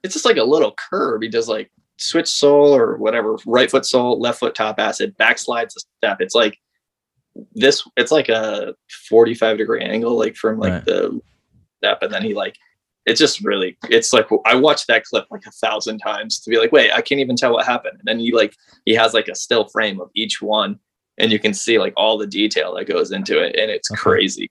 it's 0.02 0.14
just 0.14 0.24
like 0.24 0.36
a 0.36 0.44
little 0.44 0.74
curve. 0.76 1.22
He 1.22 1.28
does 1.28 1.48
like 1.48 1.70
switch 1.98 2.28
sole 2.28 2.74
or 2.74 2.96
whatever, 2.96 3.36
right 3.46 3.70
foot 3.70 3.86
sole, 3.86 4.18
left 4.18 4.40
foot 4.40 4.54
top 4.54 4.78
acid, 4.78 5.16
backslides 5.16 5.76
a 5.76 5.80
step. 5.98 6.20
It's 6.20 6.34
like 6.34 6.58
this, 7.54 7.82
it's 7.96 8.12
like 8.12 8.28
a 8.28 8.74
45 9.08 9.58
degree 9.58 9.80
angle, 9.82 10.18
like 10.18 10.36
from 10.36 10.58
like 10.58 10.72
Right. 10.72 10.84
the 10.84 11.20
step. 11.78 12.02
And 12.02 12.12
then 12.12 12.22
he 12.22 12.34
like, 12.34 12.56
it's 13.06 13.18
just 13.18 13.42
really, 13.44 13.76
it's 13.90 14.12
like, 14.12 14.26
I 14.46 14.54
watched 14.54 14.86
that 14.88 15.04
clip 15.04 15.26
like 15.30 15.44
a 15.46 15.50
thousand 15.50 15.98
times 15.98 16.38
to 16.40 16.50
be 16.50 16.58
like, 16.58 16.72
wait, 16.72 16.92
I 16.92 17.00
can't 17.00 17.20
even 17.20 17.36
tell 17.36 17.52
what 17.52 17.66
happened. 17.66 17.98
And 17.98 18.06
then 18.06 18.18
he 18.20 18.32
like, 18.32 18.54
he 18.84 18.94
has 18.94 19.12
like 19.14 19.28
a 19.28 19.34
still 19.34 19.66
frame 19.68 20.00
of 20.00 20.08
each 20.14 20.40
one 20.40 20.78
and 21.18 21.32
you 21.32 21.38
can 21.38 21.52
see 21.52 21.78
like 21.78 21.94
all 21.96 22.16
the 22.16 22.26
detail 22.26 22.74
that 22.76 22.84
goes 22.86 23.10
into 23.10 23.42
it. 23.42 23.56
And 23.56 23.70
it's 23.70 23.90
Okay. 23.90 23.98
crazy. 23.98 24.50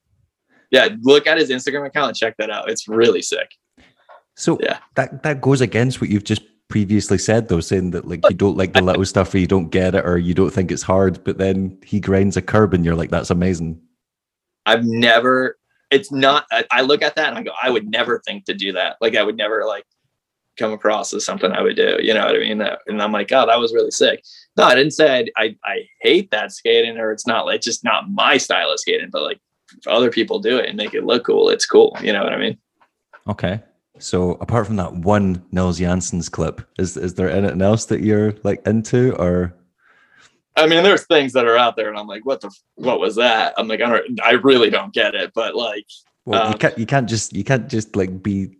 Yeah. 0.70 0.90
Look 1.02 1.28
at 1.28 1.38
his 1.38 1.50
Instagram 1.50 1.86
account 1.86 2.10
and 2.10 2.18
check 2.18 2.36
that 2.40 2.50
out. 2.50 2.70
It's 2.70 2.88
really 2.88 3.22
sick. 3.22 3.52
So 4.36 4.58
Yeah. 4.62 4.80
that 4.96 5.24
that 5.24 5.42
goes 5.42 5.62
against 5.62 6.02
what 6.02 6.10
you've 6.10 6.24
just 6.24 6.42
previously 6.72 7.18
said 7.18 7.50
though, 7.50 7.60
saying 7.60 7.92
that 7.92 8.08
like 8.08 8.22
you 8.30 8.36
don't 8.36 8.58
like 8.58 8.74
the 8.74 8.82
little 8.82 9.06
stuff 9.06 9.34
or 9.34 9.38
you 9.38 9.46
don't 9.46 9.70
get 9.70 9.94
it 9.94 10.06
or 10.06 10.18
you 10.18 10.34
don't 10.34 10.52
think 10.52 10.72
it's 10.72 10.82
hard, 10.82 11.24
but 11.24 11.38
then 11.38 11.78
he 11.86 12.00
grinds 12.00 12.38
a 12.38 12.42
curb 12.42 12.74
and 12.74 12.84
you're 12.84 12.96
like, 12.96 13.12
that's 13.12 13.30
amazing. 13.30 13.80
I've 14.66 14.86
never. 14.86 15.58
It's 15.92 16.12
not. 16.12 16.46
I, 16.52 16.64
I 16.72 16.82
look 16.82 17.02
at 17.02 17.16
that 17.18 17.28
and 17.28 17.38
I 17.38 17.44
go, 17.44 17.52
I 17.62 17.70
would 17.70 17.90
never 17.90 18.22
think 18.26 18.46
to 18.46 18.54
do 18.54 18.72
that. 18.72 18.96
Like 19.02 19.16
I 19.16 19.24
would 19.24 19.36
never 19.36 19.66
like 19.66 19.86
come 20.58 20.72
across 20.72 21.14
as 21.14 21.26
something 21.26 21.52
I 21.52 21.62
would 21.62 21.76
do. 21.76 21.98
You 22.00 22.14
know 22.14 22.26
what 22.26 22.36
I 22.36 22.40
mean? 22.40 22.62
And 22.62 23.02
I'm 23.02 23.12
like, 23.12 23.32
oh, 23.34 23.46
that 23.46 23.60
was 23.60 23.74
really 23.74 23.92
sick. 23.92 24.24
No, 24.58 24.64
I 24.64 24.76
didn't 24.76 24.94
say 24.94 25.30
I, 25.36 25.44
I, 25.44 25.56
I 25.66 25.90
hate 26.02 26.32
that 26.32 26.54
skating 26.54 26.98
or 26.98 27.12
it's 27.12 27.28
not 27.28 27.46
like 27.46 27.58
it's 27.58 27.66
just 27.66 27.84
not 27.84 28.10
my 28.10 28.38
style 28.38 28.72
of 28.72 28.80
skating, 28.80 29.10
but 29.12 29.24
like 29.24 29.40
other 29.88 30.10
people 30.10 30.40
do 30.40 30.58
it 30.58 30.68
and 30.70 30.78
make 30.78 30.94
it 30.94 31.06
look 31.06 31.26
cool, 31.26 31.50
it's 31.50 31.66
cool. 31.66 31.98
You 32.02 32.14
know 32.14 32.24
what 32.24 32.34
I 32.34 32.38
mean? 32.38 32.58
Okay. 33.28 33.62
So 34.02 34.32
apart 34.41 34.68
from 34.68 34.78
that 34.78 34.93
one 34.93 35.43
Nils 35.52 35.80
Jansons' 35.80 36.30
clip, 36.30 36.62
is 36.78 36.97
is 36.97 37.14
there 37.14 37.30
anything 37.30 37.62
else 37.62 37.86
that 37.86 38.02
you're 38.02 38.34
like 38.43 38.66
into 38.66 39.16
or? 39.16 39.54
I 40.58 40.68
mean, 40.68 40.84
there's 40.84 41.06
things 41.06 41.32
that 41.34 41.45
are 41.45 41.58
out 41.58 41.78
there, 41.78 41.89
and 41.89 41.97
I'm 41.97 42.08
like, 42.08 42.26
what 42.26 42.41
the, 42.41 42.52
what 42.76 42.99
was 42.99 43.16
that? 43.16 43.54
I'm 43.58 43.70
like, 43.70 43.82
I 43.82 43.89
don't, 43.89 44.22
I 44.22 44.32
really 44.32 44.70
don't 44.70 44.93
get 44.93 45.16
it, 45.16 45.32
but 45.34 45.56
like, 45.56 45.86
well, 46.26 46.43
um, 46.43 46.52
you 46.52 46.58
can't, 46.58 46.78
you 46.78 46.86
can't 46.86 47.08
just, 47.08 47.34
you 47.34 47.45
can't 47.45 47.70
just 47.70 47.95
like 47.95 48.22
be 48.22 48.58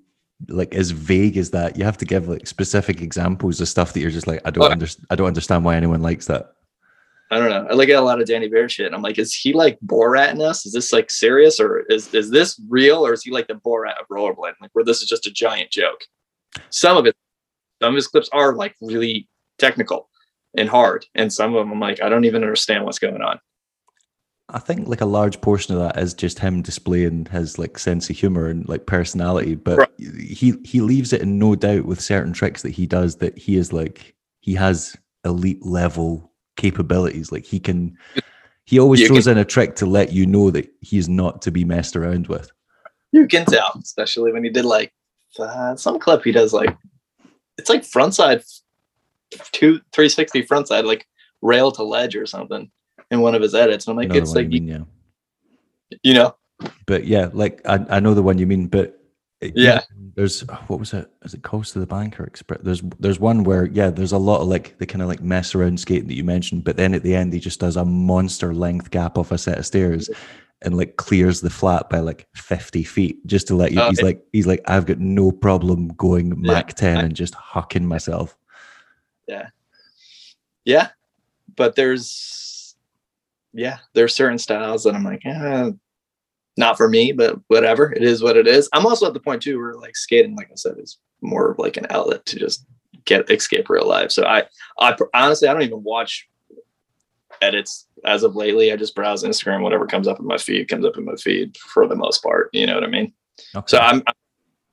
like 0.48 0.74
as 0.74 0.92
vague 0.92 1.36
as 1.36 1.52
that. 1.52 1.78
You 1.78 1.84
have 1.84 1.98
to 1.98 2.06
give 2.06 2.30
like 2.30 2.48
specific 2.48 3.02
examples 3.02 3.60
of 3.60 3.68
stuff 3.68 3.92
that 3.92 4.00
you're 4.00 4.10
just 4.10 4.26
like, 4.26 4.42
I 4.46 4.52
don't 4.52 4.72
understand, 4.72 5.06
I 5.10 5.16
don't 5.16 5.28
understand 5.28 5.66
why 5.66 5.76
anyone 5.76 6.02
likes 6.02 6.28
that. 6.28 6.54
I 7.32 7.38
don't 7.38 7.50
know. 7.50 7.66
I 7.70 7.74
look 7.74 7.88
at 7.88 7.96
a 7.96 8.02
lot 8.02 8.20
of 8.20 8.28
Danny 8.28 8.50
Bear 8.50 8.68
shit. 8.68 8.88
And 8.88 8.94
I'm 8.94 9.02
like, 9.02 9.18
is 9.18 9.34
he 9.34 9.54
like 9.54 9.80
Boratting 9.80 10.42
us? 10.42 10.66
Is 10.66 10.74
this 10.74 10.92
like 10.92 11.10
serious 11.10 11.62
or 11.62 11.86
is 11.90 12.14
is 12.14 12.30
this 12.30 12.62
real 12.68 13.06
or 13.06 13.14
is 13.14 13.24
he 13.24 13.32
like 13.32 13.48
the 13.48 13.54
Borat 13.54 14.00
of 14.00 14.08
rollerblading, 14.12 14.60
like 14.60 14.72
where 14.74 14.84
this 14.84 15.02
is 15.02 15.08
just 15.08 15.28
a 15.28 15.32
giant 15.32 15.72
joke? 15.72 16.02
Some 16.70 16.98
of 16.98 17.06
it, 17.06 17.16
some 17.82 17.94
of 17.94 17.96
his 17.96 18.08
clips 18.08 18.30
are 18.34 18.54
like 18.54 18.76
really 18.82 19.30
technical 19.60 20.10
and 20.58 20.68
hard, 20.68 21.06
and 21.16 21.32
some 21.32 21.56
of 21.56 21.62
them 21.62 21.72
I'm 21.72 21.80
like, 21.80 22.02
I 22.02 22.10
don't 22.10 22.26
even 22.26 22.44
understand 22.44 22.84
what's 22.84 23.00
going 23.00 23.22
on. 23.22 23.40
I 24.50 24.60
think 24.60 24.90
like 24.90 25.00
a 25.00 25.06
large 25.06 25.40
portion 25.40 25.74
of 25.74 25.82
that 25.82 25.98
is 25.98 26.14
just 26.14 26.40
him 26.40 26.62
displaying 26.62 27.28
his 27.28 27.58
like 27.58 27.80
sense 27.80 28.10
of 28.10 28.18
humor 28.18 28.48
and 28.48 28.68
like 28.68 28.86
personality, 28.86 29.56
but 29.56 29.78
right. 29.78 29.90
he 29.98 30.56
he 30.66 30.82
leaves 30.82 31.14
it 31.14 31.22
in 31.22 31.40
no 31.40 31.56
doubt 31.56 31.86
with 31.86 32.02
certain 32.02 32.34
tricks 32.34 32.62
that 32.64 32.72
he 32.72 32.86
does 32.86 33.16
that 33.18 33.38
he 33.38 33.56
is 33.56 33.72
like 33.72 34.14
he 34.42 34.54
has 34.56 34.98
elite 35.24 35.66
level 35.66 36.31
capabilities. 36.62 37.32
Like 37.32 37.46
he 37.46 37.60
can, 37.60 37.98
he 38.66 38.80
always 38.80 39.02
you 39.02 39.08
throws 39.08 39.26
can, 39.26 39.34
in 39.34 39.38
a 39.40 39.46
trick 39.46 39.76
to 39.78 39.86
let 39.86 40.14
you 40.14 40.26
know 40.26 40.52
that 40.52 40.72
he's 40.82 41.10
not 41.10 41.42
to 41.42 41.52
be 41.52 41.66
messed 41.66 41.96
around 41.96 42.28
with. 42.28 42.52
You 43.12 43.28
can 43.28 43.46
tell, 43.46 43.78
especially 43.84 44.32
when 44.32 44.44
he 44.44 44.50
did 44.50 44.66
like 44.66 44.94
uh, 45.40 45.76
some 45.76 46.00
clip 46.00 46.24
he 46.24 46.32
does 46.32 46.54
like 46.54 46.78
it's 47.58 47.70
like 47.70 47.84
frontside 47.84 48.44
two 49.52 49.80
360 49.94 50.44
frontside 50.44 50.86
like 50.86 51.08
rail 51.42 51.72
to 51.72 51.84
ledge 51.84 52.16
or 52.16 52.26
something 52.26 52.70
in 53.10 53.22
one 53.22 53.36
of 53.36 53.42
his 53.42 53.56
edits. 53.56 53.88
And 53.88 54.00
I'm 54.00 54.10
like, 54.10 54.16
it's 54.16 54.34
like 54.34 54.46
you, 54.46 54.62
mean, 54.62 54.68
yeah. 54.68 55.98
you 56.04 56.14
know. 56.14 56.36
But 56.86 57.06
yeah, 57.06 57.30
like 57.34 57.62
I, 57.66 57.86
I 57.90 58.00
know 58.00 58.14
the 58.14 58.24
one 58.24 58.38
you 58.38 58.46
mean, 58.46 58.68
but 58.68 59.01
yeah. 59.42 59.82
there's 60.16 60.44
oh, 60.48 60.64
what 60.68 60.80
was 60.80 60.94
it? 60.94 61.10
Is 61.24 61.34
it 61.34 61.44
coast 61.44 61.74
to 61.74 61.80
the 61.80 61.88
banker 61.88 62.24
express 62.24 62.60
there's 62.64 62.82
there's 63.00 63.20
one 63.20 63.44
where 63.44 63.66
yeah 63.66 63.90
there's 63.90 64.12
a 64.12 64.18
lot 64.18 64.42
of 64.42 64.48
like 64.48 64.78
the 64.78 64.86
kind 64.86 65.02
of 65.02 65.08
like 65.08 65.22
mess 65.22 65.56
around 65.56 65.80
skating 65.80 66.08
that 66.08 66.16
you 66.16 66.24
mentioned 66.24 66.64
but 66.64 66.78
then 66.78 66.94
at 66.94 67.04
the 67.04 67.16
end 67.16 67.34
he 67.34 67.40
just 67.40 67.60
does 67.60 67.76
a 67.76 67.86
monster 67.86 68.54
length 68.54 68.92
gap 68.92 69.18
off 69.18 69.32
a 69.32 69.38
set 69.38 69.58
of 69.58 69.66
stairs 69.66 70.10
and 70.62 70.78
like 70.78 70.96
clears 70.98 71.42
the 71.42 71.50
flat 71.50 71.90
by 71.90 72.00
like 72.00 72.28
50 72.36 72.84
feet 72.84 73.26
just 73.26 73.48
to 73.48 73.56
let 73.56 73.72
you 73.72 73.82
oh, 73.82 73.90
he's 73.90 74.02
like 74.02 74.24
he's 74.32 74.48
like 74.48 74.62
i've 74.68 74.86
got 74.86 75.00
no 75.00 75.32
problem 75.32 75.88
going 75.90 76.28
yeah, 76.28 76.54
mac 76.54 76.74
10 76.76 76.98
I, 76.98 77.02
and 77.02 77.16
just 77.16 77.34
hucking 77.34 77.84
myself. 77.84 78.38
Yeah. 79.28 79.50
Yeah 80.66 80.90
but 81.56 81.76
there's 81.76 82.76
yeah 83.54 83.80
there's 83.94 84.16
certain 84.16 84.38
styles 84.38 84.84
that 84.84 84.96
i'm 84.96 85.04
like 85.04 85.24
yeah 85.24 85.70
not 86.58 86.78
for 86.78 86.90
me, 86.90 87.12
but 87.12 87.40
whatever. 87.48 87.92
It 87.92 88.04
is 88.04 88.22
what 88.22 88.38
it 88.38 88.48
is. 88.48 88.70
I'm 88.74 88.86
also 88.86 89.08
at 89.08 89.14
the 89.14 89.20
point 89.20 89.42
too 89.42 89.58
where 89.58 89.76
like 89.76 89.96
skating, 89.96 90.36
like 90.36 90.50
I 90.52 90.56
said, 90.56 90.76
is 90.78 90.98
more 91.22 91.52
of 91.52 91.60
like 91.60 91.78
an 91.78 91.88
outlet 91.90 92.26
to 92.28 92.40
just 92.40 92.66
get 93.06 93.30
escape 93.30 93.70
real 93.70 93.88
life. 93.88 94.12
So 94.12 94.26
I, 94.26 94.44
I 94.80 94.96
honestly, 95.14 95.48
I 95.48 95.54
don't 95.54 95.64
even 95.64 95.84
watch 95.84 96.28
edits 97.42 97.88
as 98.06 98.24
of 98.24 98.36
lately. 98.36 98.72
I 98.72 98.76
just 98.76 98.96
browse 98.96 99.24
Instagram, 99.24 99.64
whatever 99.64 99.88
comes 99.88 100.08
up 100.08 100.20
in 100.20 100.26
my 100.26 100.38
feed 100.38 100.68
comes 100.68 100.86
up 100.86 100.98
in 100.98 101.06
my 101.06 101.16
feed 101.16 101.58
for 101.58 101.88
the 101.88 101.96
most 101.96 102.22
part. 102.22 102.50
You 102.54 102.68
know 102.68 102.76
what 102.76 102.84
I 102.84 102.88
mean? 102.88 103.14
Okay. 103.56 103.66
So 103.68 103.80
I'm, 103.80 104.04
I'm 104.08 104.14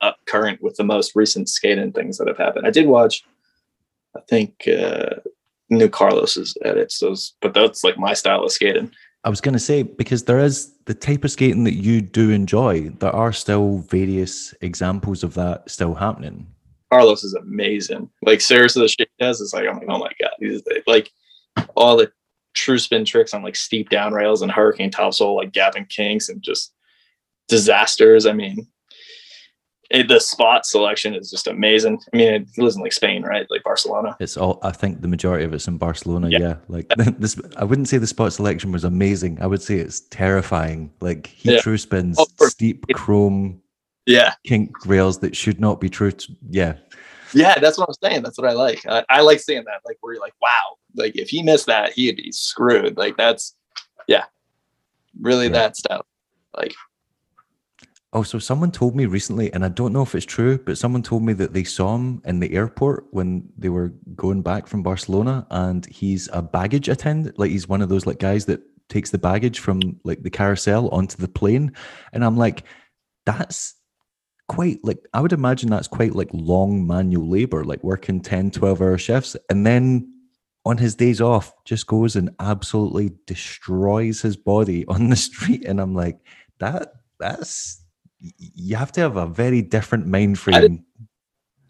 up 0.00 0.16
current 0.26 0.62
with 0.62 0.76
the 0.76 0.84
most 0.84 1.14
recent 1.14 1.48
skating 1.48 1.92
things 1.92 2.18
that 2.18 2.28
have 2.28 2.36
happened. 2.38 2.66
I 2.66 2.70
did 2.70 2.86
watch, 2.86 3.24
I 4.16 4.20
think, 4.28 4.68
uh, 4.68 5.16
new 5.70 5.88
Carlos's 5.88 6.56
edits, 6.64 6.98
those, 6.98 7.34
but 7.40 7.54
that's 7.54 7.84
like 7.84 7.98
my 7.98 8.14
style 8.14 8.42
of 8.42 8.52
skating. 8.52 8.90
I 9.24 9.30
was 9.30 9.40
going 9.40 9.54
to 9.54 9.58
say 9.58 9.82
because 9.82 10.24
there 10.24 10.38
is 10.38 10.72
the 10.84 10.94
type 10.94 11.24
of 11.24 11.30
skating 11.30 11.64
that 11.64 11.74
you 11.74 12.00
do 12.00 12.30
enjoy. 12.30 12.88
There 12.88 13.14
are 13.14 13.32
still 13.32 13.78
various 13.78 14.54
examples 14.60 15.22
of 15.22 15.34
that 15.34 15.68
still 15.70 15.94
happening. 15.94 16.46
Carlos 16.90 17.24
is 17.24 17.34
amazing. 17.34 18.08
Like 18.22 18.40
seriously, 18.40 18.82
the 18.82 18.88
shit 18.88 19.10
he 19.18 19.24
does 19.24 19.40
is 19.40 19.52
like 19.52 19.66
I'm 19.68 19.78
like 19.78 19.88
oh 19.88 19.98
my 19.98 20.10
god, 20.20 20.30
he's 20.38 20.62
like 20.86 21.10
all 21.74 21.96
the 21.96 22.10
true 22.54 22.78
spin 22.78 23.04
tricks 23.04 23.34
on 23.34 23.42
like 23.42 23.56
steep 23.56 23.90
down 23.90 24.12
rails 24.12 24.42
and 24.42 24.50
hurricane 24.50 24.90
topsoul, 24.90 25.36
like 25.36 25.52
Gavin 25.52 25.84
kinks 25.86 26.28
and 26.28 26.42
just 26.42 26.72
disasters. 27.48 28.24
I 28.24 28.32
mean, 28.32 28.66
it, 29.90 30.08
the 30.08 30.20
spot 30.20 30.66
selection 30.66 31.14
is 31.14 31.30
just 31.30 31.46
amazing. 31.46 31.98
I 32.12 32.16
mean, 32.16 32.34
it 32.34 32.48
lives 32.58 32.76
in 32.76 32.82
like 32.82 32.92
Spain, 32.92 33.22
right? 33.22 33.46
Like 33.48 33.62
Barcelona. 33.62 34.16
It's 34.20 34.36
all. 34.36 34.58
I 34.62 34.70
think 34.70 35.00
the 35.00 35.08
majority 35.08 35.44
of 35.44 35.54
it's 35.54 35.66
in 35.66 35.78
Barcelona. 35.78 36.28
Yeah, 36.28 36.38
yeah. 36.38 36.56
like 36.68 36.88
this. 37.18 37.40
I 37.56 37.64
wouldn't 37.64 37.88
say 37.88 37.96
the 37.98 38.06
spot 38.06 38.32
selection 38.32 38.70
was 38.70 38.84
amazing. 38.84 39.40
I 39.40 39.46
would 39.46 39.62
say 39.62 39.76
it's 39.76 40.00
terrifying. 40.00 40.92
Like 41.00 41.28
he 41.28 41.54
yeah. 41.54 41.60
true 41.60 41.78
spins 41.78 42.18
oh, 42.18 42.26
steep 42.46 42.86
chrome. 42.94 43.62
Yeah, 44.04 44.34
kink 44.44 44.86
rails 44.86 45.18
that 45.20 45.36
should 45.36 45.60
not 45.60 45.80
be 45.80 45.88
true. 45.88 46.12
To, 46.12 46.36
yeah. 46.50 46.74
Yeah, 47.34 47.58
that's 47.58 47.76
what 47.76 47.88
I'm 47.88 47.94
saying. 48.02 48.22
That's 48.22 48.38
what 48.38 48.48
I 48.48 48.54
like. 48.54 48.86
I, 48.86 49.04
I 49.10 49.20
like 49.20 49.40
seeing 49.40 49.64
that. 49.64 49.80
Like 49.84 49.98
where 50.00 50.14
you're 50.14 50.22
like, 50.22 50.34
wow, 50.40 50.76
like 50.94 51.14
if 51.14 51.28
he 51.28 51.42
missed 51.42 51.66
that, 51.66 51.92
he'd 51.92 52.16
be 52.16 52.32
screwed. 52.32 52.96
Like 52.96 53.18
that's, 53.18 53.54
yeah, 54.06 54.24
really 55.20 55.46
yeah. 55.46 55.52
that 55.52 55.76
stuff. 55.76 56.06
Like 56.56 56.74
Oh, 58.14 58.22
so 58.22 58.38
someone 58.38 58.70
told 58.70 58.96
me 58.96 59.04
recently, 59.04 59.52
and 59.52 59.64
I 59.64 59.68
don't 59.68 59.92
know 59.92 60.00
if 60.02 60.14
it's 60.14 60.24
true, 60.24 60.58
but 60.58 60.78
someone 60.78 61.02
told 61.02 61.22
me 61.22 61.34
that 61.34 61.52
they 61.52 61.64
saw 61.64 61.94
him 61.94 62.22
in 62.24 62.40
the 62.40 62.54
airport 62.54 63.04
when 63.10 63.50
they 63.58 63.68
were 63.68 63.92
going 64.16 64.40
back 64.40 64.66
from 64.66 64.82
Barcelona, 64.82 65.46
and 65.50 65.84
he's 65.86 66.28
a 66.32 66.40
baggage 66.40 66.88
attendant. 66.88 67.38
Like 67.38 67.50
he's 67.50 67.68
one 67.68 67.82
of 67.82 67.90
those 67.90 68.06
like 68.06 68.18
guys 68.18 68.46
that 68.46 68.62
takes 68.88 69.10
the 69.10 69.18
baggage 69.18 69.58
from 69.60 70.00
like 70.04 70.22
the 70.22 70.30
carousel 70.30 70.88
onto 70.88 71.16
the 71.18 71.28
plane. 71.28 71.72
And 72.12 72.24
I'm 72.24 72.36
like, 72.36 72.64
that's 73.26 73.74
quite 74.48 74.78
like 74.82 74.98
I 75.12 75.20
would 75.20 75.34
imagine 75.34 75.68
that's 75.68 75.88
quite 75.88 76.14
like 76.14 76.30
long 76.32 76.86
manual 76.86 77.28
labor, 77.28 77.64
like 77.64 77.84
working 77.84 78.20
10, 78.20 78.52
12 78.52 78.80
hour 78.80 78.98
shifts. 78.98 79.36
And 79.50 79.66
then 79.66 80.12
on 80.64 80.78
his 80.78 80.94
days 80.94 81.20
off, 81.20 81.52
just 81.64 81.86
goes 81.86 82.16
and 82.16 82.30
absolutely 82.40 83.12
destroys 83.26 84.22
his 84.22 84.36
body 84.36 84.86
on 84.86 85.10
the 85.10 85.16
street. 85.28 85.64
And 85.64 85.80
I'm 85.80 85.94
like, 85.94 86.18
that 86.58 86.94
that's 87.20 87.84
you 88.20 88.76
have 88.76 88.92
to 88.92 89.00
have 89.00 89.16
a 89.16 89.26
very 89.26 89.62
different 89.62 90.06
mind 90.06 90.38
frame. 90.38 90.84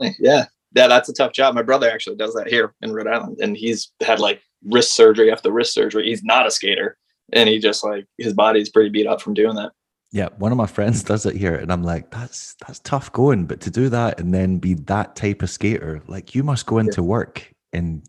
Yeah, 0.00 0.44
yeah, 0.74 0.86
that's 0.86 1.08
a 1.08 1.12
tough 1.12 1.32
job. 1.32 1.54
My 1.54 1.62
brother 1.62 1.90
actually 1.90 2.16
does 2.16 2.34
that 2.34 2.48
here 2.48 2.74
in 2.82 2.92
Rhode 2.92 3.08
Island, 3.08 3.38
and 3.40 3.56
he's 3.56 3.90
had 4.00 4.20
like 4.20 4.42
wrist 4.64 4.94
surgery 4.94 5.30
after 5.30 5.50
wrist 5.50 5.72
surgery. 5.72 6.06
He's 6.06 6.22
not 6.22 6.46
a 6.46 6.50
skater, 6.50 6.96
and 7.32 7.48
he 7.48 7.58
just 7.58 7.84
like 7.84 8.06
his 8.18 8.32
body's 8.32 8.68
pretty 8.68 8.90
beat 8.90 9.06
up 9.06 9.20
from 9.20 9.34
doing 9.34 9.56
that. 9.56 9.72
Yeah, 10.10 10.28
one 10.38 10.52
of 10.52 10.58
my 10.58 10.66
friends 10.66 11.02
does 11.02 11.26
it 11.26 11.36
here, 11.36 11.54
and 11.54 11.72
I'm 11.72 11.82
like, 11.82 12.10
that's 12.10 12.54
that's 12.66 12.80
tough 12.80 13.12
going. 13.12 13.46
But 13.46 13.60
to 13.62 13.70
do 13.70 13.88
that 13.90 14.20
and 14.20 14.32
then 14.32 14.58
be 14.58 14.74
that 14.74 15.16
type 15.16 15.42
of 15.42 15.50
skater, 15.50 16.02
like 16.06 16.34
you 16.34 16.42
must 16.42 16.66
go 16.66 16.78
into 16.78 17.02
work 17.02 17.52
and 17.72 18.02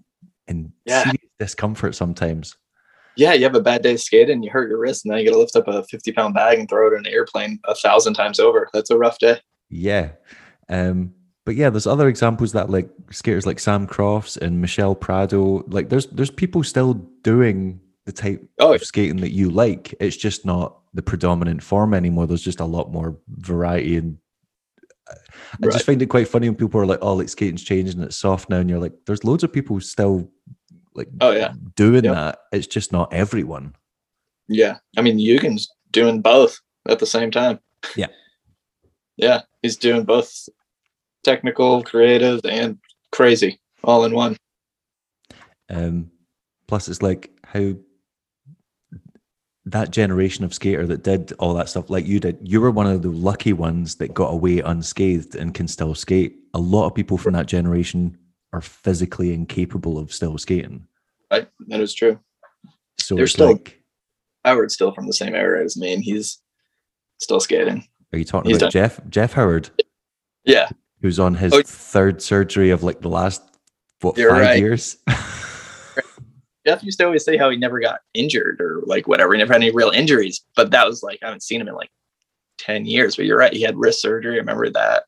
and 0.47 0.71
yeah. 0.85 1.11
discomfort 1.39 1.95
sometimes 1.95 2.55
yeah, 3.16 3.34
you 3.34 3.43
have 3.43 3.55
a 3.55 3.62
bad 3.62 3.82
day 3.82 3.97
skating, 3.97 4.43
you 4.43 4.49
hurt 4.49 4.70
your 4.70 4.80
wrist, 4.80 5.05
and 5.05 5.12
now 5.12 5.18
you 5.18 5.26
got 5.26 5.34
to 5.34 5.39
lift 5.39 5.55
up 5.55 5.68
a 5.68 5.84
50 5.84 6.12
pound 6.12 6.34
bag 6.34 6.60
and 6.60 6.70
throw 6.70 6.88
it 6.88 6.93
in 6.93 7.05
an 7.05 7.14
airplane 7.14 7.60
a 7.66 7.76
thousand 7.76 8.14
times 8.14 8.39
over. 8.39 8.70
That's 8.74 8.89
a 8.89 8.97
rough 8.97 9.20
day. 9.20 9.39
Yeah. 9.70 10.10
Um, 10.70 11.14
but 11.45 11.55
yeah, 11.55 11.70
there's 11.70 11.88
other 11.88 12.07
examples 12.07 12.51
that 12.53 12.70
like 12.70 12.89
skaters 13.12 13.45
like 13.45 13.60
Sam 13.60 13.88
Crofts 13.88 14.38
and 14.38 14.62
Michelle 14.62 14.95
Prado, 14.95 15.64
like 15.68 15.89
there's 15.89 16.07
there's 16.07 16.30
people 16.30 16.64
still 16.64 16.93
doing 17.24 17.80
the 18.05 18.12
type 18.12 18.47
oh, 18.60 18.74
of 18.74 18.84
skating 18.84 19.18
that 19.22 19.32
you 19.32 19.49
like. 19.49 19.95
It's 19.99 20.18
just 20.18 20.45
not 20.45 20.78
the 20.93 21.01
predominant 21.01 21.64
form 21.64 21.93
anymore. 21.93 22.28
There's 22.28 22.43
just 22.43 22.60
a 22.60 22.66
lot 22.66 22.91
more 22.91 23.18
variety 23.28 23.97
and 23.97 24.18
I 25.10 25.16
right. 25.62 25.74
just 25.74 25.86
find 25.86 26.01
it 26.01 26.07
quite 26.07 26.28
funny 26.28 26.47
when 26.47 26.55
people 26.55 26.80
are 26.80 26.86
like, 26.86 26.99
"Oh, 27.01 27.16
like 27.16 27.30
skating's 27.30 27.64
changing, 27.64 27.95
and 27.95 28.05
it's 28.05 28.18
soft 28.18 28.49
now," 28.49 28.57
and 28.57 28.70
you're 28.70 28.80
like, 28.80 28.93
"There's 29.05 29.24
loads 29.24 29.43
of 29.43 29.51
people 29.51 29.80
still 29.82 30.30
like 30.99 31.09
oh 31.21 31.31
yeah 31.31 31.53
doing 31.75 32.03
yep. 32.03 32.13
that 32.13 32.39
it's 32.51 32.67
just 32.67 32.91
not 32.91 33.11
everyone 33.13 33.73
yeah 34.47 34.77
i 34.97 35.01
mean 35.01 35.17
Eugen's 35.17 35.67
doing 35.91 36.21
both 36.21 36.59
at 36.87 36.99
the 36.99 37.05
same 37.05 37.31
time 37.31 37.59
yeah 37.95 38.07
yeah 39.17 39.41
he's 39.61 39.77
doing 39.77 40.03
both 40.03 40.47
technical 41.23 41.83
creative 41.83 42.41
and 42.45 42.77
crazy, 43.11 43.59
all 43.83 44.05
in 44.05 44.13
one. 44.13 44.37
Um, 45.69 46.11
plus, 46.67 46.87
it's 46.87 47.01
like 47.01 47.31
how 47.43 47.73
that 49.65 49.91
generation 49.91 50.43
of 50.43 50.53
skater 50.53 50.87
that 50.87 51.03
did 51.03 51.31
all 51.33 51.53
that 51.53 51.69
stuff, 51.69 51.89
like 51.89 52.05
you 52.05 52.19
did, 52.19 52.37
you 52.41 52.59
were 52.59 52.71
one 52.71 52.87
of 52.87 53.01
the 53.01 53.09
lucky 53.09 53.53
ones 53.53 53.95
that 53.95 54.13
got 54.13 54.33
away 54.33 54.59
unscathed 54.59 55.35
and 55.35 55.53
can 55.53 55.67
still 55.67 55.93
skate. 55.93 56.35
A 56.53 56.59
lot 56.59 56.87
of 56.87 56.95
people 56.95 57.17
from 57.17 57.33
that 57.33 57.45
generation 57.45 58.17
are 58.53 58.61
physically 58.61 59.33
incapable 59.33 59.97
of 59.97 60.13
still 60.13 60.37
skating. 60.37 60.87
Right, 61.31 61.47
that 61.67 61.79
is 61.79 61.93
true. 61.93 62.19
So 62.99 63.15
They're 63.15 63.27
still- 63.27 63.51
like, 63.53 63.81
Howard's 64.45 64.73
still 64.73 64.91
from 64.93 65.05
the 65.07 65.13
same 65.13 65.35
era 65.35 65.63
as 65.63 65.77
me, 65.77 65.93
and 65.93 66.03
he's 66.03 66.39
still 67.19 67.39
skating. 67.39 67.87
are 68.13 68.17
you 68.19 68.25
talking 68.25 68.49
he's 68.49 68.57
about 68.57 68.71
Jeff 68.71 68.99
Jeff 69.09 69.33
Howard, 69.33 69.69
Yeah, 70.45 70.69
who's 71.01 71.19
on 71.19 71.35
his 71.35 71.53
Oh. 71.53 71.61
third 71.63 72.21
surgery 72.21 72.69
of 72.71 72.81
like 72.83 73.01
the 73.01 73.09
last 73.09 73.41
what 74.01 74.15
five 74.15 74.25
right. 74.27 74.57
years? 74.59 74.97
Jeff 76.65 76.83
used 76.83 76.99
to 76.99 77.05
always 77.05 77.23
say 77.23 77.37
how 77.37 77.49
he 77.49 77.57
never 77.57 77.79
got 77.79 77.99
injured 78.13 78.59
or 78.61 78.81
like 78.85 79.07
whatever, 79.07 79.33
he 79.33 79.39
never 79.39 79.53
had 79.53 79.61
any 79.61 79.71
real 79.71 79.89
injuries. 79.91 80.41
But 80.55 80.71
that 80.71 80.85
was 80.87 81.03
like 81.03 81.19
I 81.21 81.27
haven't 81.27 81.43
seen 81.43 81.61
him 81.61 81.67
in 81.67 81.75
like 81.75 81.89
ten 82.57 82.85
years. 82.85 83.15
But 83.15 83.25
you're 83.25 83.37
right, 83.37 83.53
he 83.53 83.61
had 83.61 83.77
wrist 83.77 84.01
surgery. 84.01 84.35
I 84.35 84.37
remember 84.37 84.69
that 84.69 85.03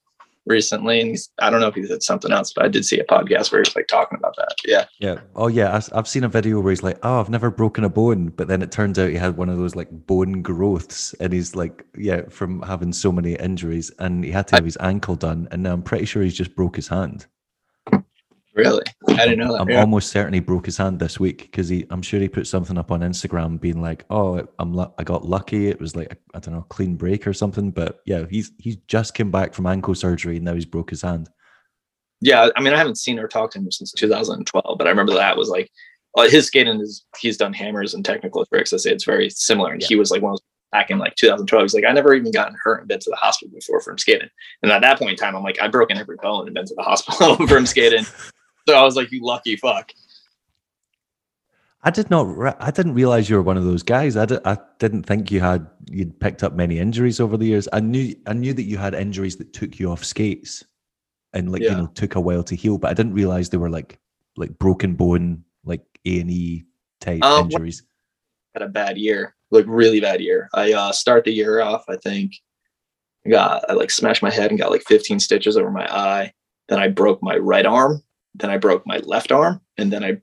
recently, 0.46 1.00
and 1.02 1.10
he's 1.10 1.30
I 1.40 1.50
don't 1.50 1.62
know 1.62 1.68
if 1.68 1.76
he 1.76 1.82
did 1.82 2.04
something 2.04 2.32
else, 2.32 2.54
but 2.54 2.66
I 2.66 2.68
did 2.68 2.86
see 2.86 3.00
a 3.00 3.06
podcast 3.06 3.52
where 3.52 3.62
he's 3.62 3.76
like 3.76 3.88
talking 3.88 4.18
about 4.18 4.36
that. 4.38 4.56
Yeah, 4.66 4.86
Yeah. 5.00 5.20
Oh, 5.36 5.48
yeah. 5.48 5.80
I, 5.92 5.96
have 5.96 6.08
seen 6.08 6.24
a 6.24 6.30
video 6.30 6.60
where 6.60 6.72
he's 6.72 6.84
like, 6.84 7.00
"Oh, 7.04 7.20
I've 7.20 7.30
never 7.30 7.52
broken 7.52 7.84
a 7.84 7.90
bone," 7.90 8.30
but 8.30 8.48
then 8.48 8.62
it 8.62 8.72
turns 8.72 9.00
out 9.00 9.10
he 9.10 9.16
had 9.16 9.38
one 9.38 9.50
of 9.50 9.58
those 9.58 9.76
like 9.76 9.90
bone 9.92 10.42
growths, 10.42 11.14
and 11.20 11.34
he's 11.34 11.56
like, 11.56 11.86
"Yeah, 11.98 12.24
from 12.30 12.62
having 12.64 12.94
so 12.94 13.12
many 13.12 13.36
injuries, 13.36 13.92
and 14.00 14.24
he 14.24 14.32
had 14.32 14.48
to 14.50 14.56
have 14.56 14.66
his 14.66 14.78
ankle 14.80 15.16
done, 15.16 15.48
and 15.52 15.64
now 15.64 15.74
I'm 15.74 15.84
pretty 15.84 16.06
sure 16.06 16.24
he's 16.24 16.36
just 16.36 16.56
broke 16.56 16.76
his 16.76 16.88
hand. 16.88 17.28
Really, 18.56 18.84
I 19.10 19.26
didn't 19.26 19.40
know 19.40 19.54
that. 19.54 19.62
I'm 19.62 19.70
Yeah. 19.70 19.80
almost 19.82 20.12
certain 20.12 20.34
he 20.34 20.40
broke 20.40 20.66
his 20.66 20.78
hand 20.78 21.00
this 21.00 21.20
week 21.20 21.44
because 21.44 21.70
he, 21.70 21.86
I'm 21.90 22.02
sure 22.02 22.20
he 22.20 22.28
put 22.30 22.48
something 22.48 22.78
up 22.78 22.92
on 22.92 23.00
Instagram 23.02 23.60
being 23.60 23.82
like, 23.82 24.06
"Oh, 24.10 24.46
I'm, 24.60 24.78
I 24.80 25.04
got 25.04 25.26
lucky. 25.26 25.68
It 25.70 25.80
was 25.80 25.96
like 25.96 26.18
I 26.34 26.40
don't 26.40 26.54
know, 26.56 26.66
clean 26.70 26.96
break 26.96 27.26
or 27.28 27.34
something." 27.34 27.72
But 27.72 28.02
yeah, 28.06 28.26
he's 28.30 28.52
he's 28.60 28.78
just 28.88 29.14
came 29.14 29.32
back 29.32 29.54
from 29.54 29.66
ankle 29.68 29.96
surgery, 29.96 30.36
and 30.38 30.46
now 30.46 30.54
he's 30.56 30.66
broke 30.66 30.90
his 30.90 31.02
hand. 31.02 31.30
yeah, 32.22 32.50
I 32.56 32.62
mean, 32.62 32.74
I 32.74 32.78
haven't 32.78 32.98
seen 32.98 33.18
or 33.20 33.28
talked 33.28 33.54
to 33.54 33.60
him 33.60 33.72
since 33.72 33.92
2012, 33.94 34.78
but 34.78 34.86
I 34.88 34.90
remember 34.90 35.14
that 35.14 35.38
was 35.38 35.50
like 35.50 35.72
uh, 36.18 36.28
his 36.30 36.48
skating 36.48 36.80
is 36.82 37.06
he's 37.20 37.38
done 37.38 37.54
hammers 37.54 37.94
and 37.94 38.04
technical 38.06 38.46
tricks. 38.46 38.74
I 38.74 38.78
say 38.78 38.92
it's 38.92 39.06
very 39.06 39.30
similar, 39.30 39.72
and 39.72 39.82
Yeah. 39.82 39.88
he 39.88 39.96
was 39.96 40.12
like 40.12 40.22
one 40.22 40.34
of 40.34 40.40
those 40.40 40.46
back 40.72 40.90
in 40.92 40.98
like 41.00 41.16
2012. 41.16 41.64
He's 41.64 41.74
like, 41.74 41.84
I 41.86 41.92
never 41.92 42.14
even 42.14 42.32
gotten 42.32 42.56
hurt 42.64 42.80
and 42.80 42.88
been 42.88 43.00
to 43.00 43.10
the 43.10 43.16
hospital 43.18 43.54
before 43.54 43.82
from 43.82 43.98
skating. 43.98 44.30
And 44.64 44.72
at 44.72 44.82
that 44.84 45.00
point 45.00 45.12
in 45.12 45.18
time, 45.18 45.36
I'm 45.36 45.44
like, 45.44 45.60
I've 45.62 45.72
broken 45.72 45.98
every 45.98 46.16
bone 46.22 46.46
and 46.48 46.54
been 46.54 46.66
to 46.66 46.76
the 46.76 46.84
hospital 46.84 47.36
from 47.48 47.66
skating. 47.66 48.06
So 48.68 48.76
I 48.76 48.84
was 48.84 48.96
like, 48.96 49.12
you 49.12 49.24
lucky 49.24 49.56
fuck. 49.56 49.92
I 51.84 51.90
did 51.90 52.10
not. 52.12 52.28
re- 52.38 52.54
I 52.60 52.70
didn't 52.70 52.94
realize 52.94 53.30
you 53.30 53.38
were 53.38 53.42
one 53.42 53.58
of 53.58 53.64
those 53.64 53.82
guys. 53.82 54.16
I, 54.16 54.26
did, 54.26 54.40
I 54.46 54.58
didn't 54.78 55.04
think 55.04 55.32
you 55.32 55.40
had 55.40 55.66
you'd 55.90 56.20
picked 56.20 56.44
up 56.44 56.54
many 56.54 56.78
injuries 56.78 57.20
over 57.20 57.38
the 57.38 57.46
years. 57.46 57.68
I 57.74 57.80
knew 57.80 58.16
I 58.28 58.34
knew 58.34 58.54
that 58.54 58.64
you 58.64 58.78
had 58.78 58.94
injuries 58.94 59.38
that 59.38 59.54
took 59.54 59.80
you 59.80 59.92
off 59.92 60.04
skates, 60.04 60.64
and 61.34 61.52
like 61.52 61.64
you 61.64 61.72
know 61.72 61.88
took 61.88 62.16
a 62.16 62.22
while 62.22 62.44
to 62.44 62.56
heal. 62.56 62.78
But 62.78 62.92
I 62.92 62.94
didn't 62.94 63.14
realize 63.14 63.50
they 63.50 63.58
were 63.58 63.70
like 63.70 64.00
like 64.38 64.60
broken 64.60 64.94
bone, 64.94 65.44
like 65.64 65.82
A 66.06 66.20
and 66.20 66.30
E 66.30 66.66
type 67.00 67.24
Um, 67.24 67.46
injuries. 67.46 67.84
Had 68.54 68.62
a 68.62 68.70
bad 68.70 68.98
year, 68.98 69.36
like 69.50 69.66
really 69.68 70.02
bad 70.02 70.22
year. 70.22 70.50
I 70.54 70.74
uh, 70.74 70.92
start 70.92 71.24
the 71.24 71.32
year 71.32 71.62
off. 71.62 71.86
I 71.90 71.96
think 71.96 72.34
I 73.26 73.30
got 73.30 73.70
I 73.70 73.74
like 73.74 73.90
smashed 73.90 74.22
my 74.22 74.30
head 74.30 74.52
and 74.52 74.60
got 74.60 74.72
like 74.72 74.84
15 74.84 75.20
stitches 75.20 75.58
over 75.58 75.72
my 75.72 75.92
eye. 75.92 76.34
Then 76.70 76.80
I 76.80 76.90
broke 76.90 77.24
my 77.24 77.38
right 77.38 77.66
arm. 77.66 78.04
Then 78.36 78.50
I 78.50 78.58
broke 78.58 78.86
my 78.86 78.98
left 78.98 79.32
arm, 79.32 79.62
and 79.78 79.92
then 79.92 80.04
I, 80.04 80.22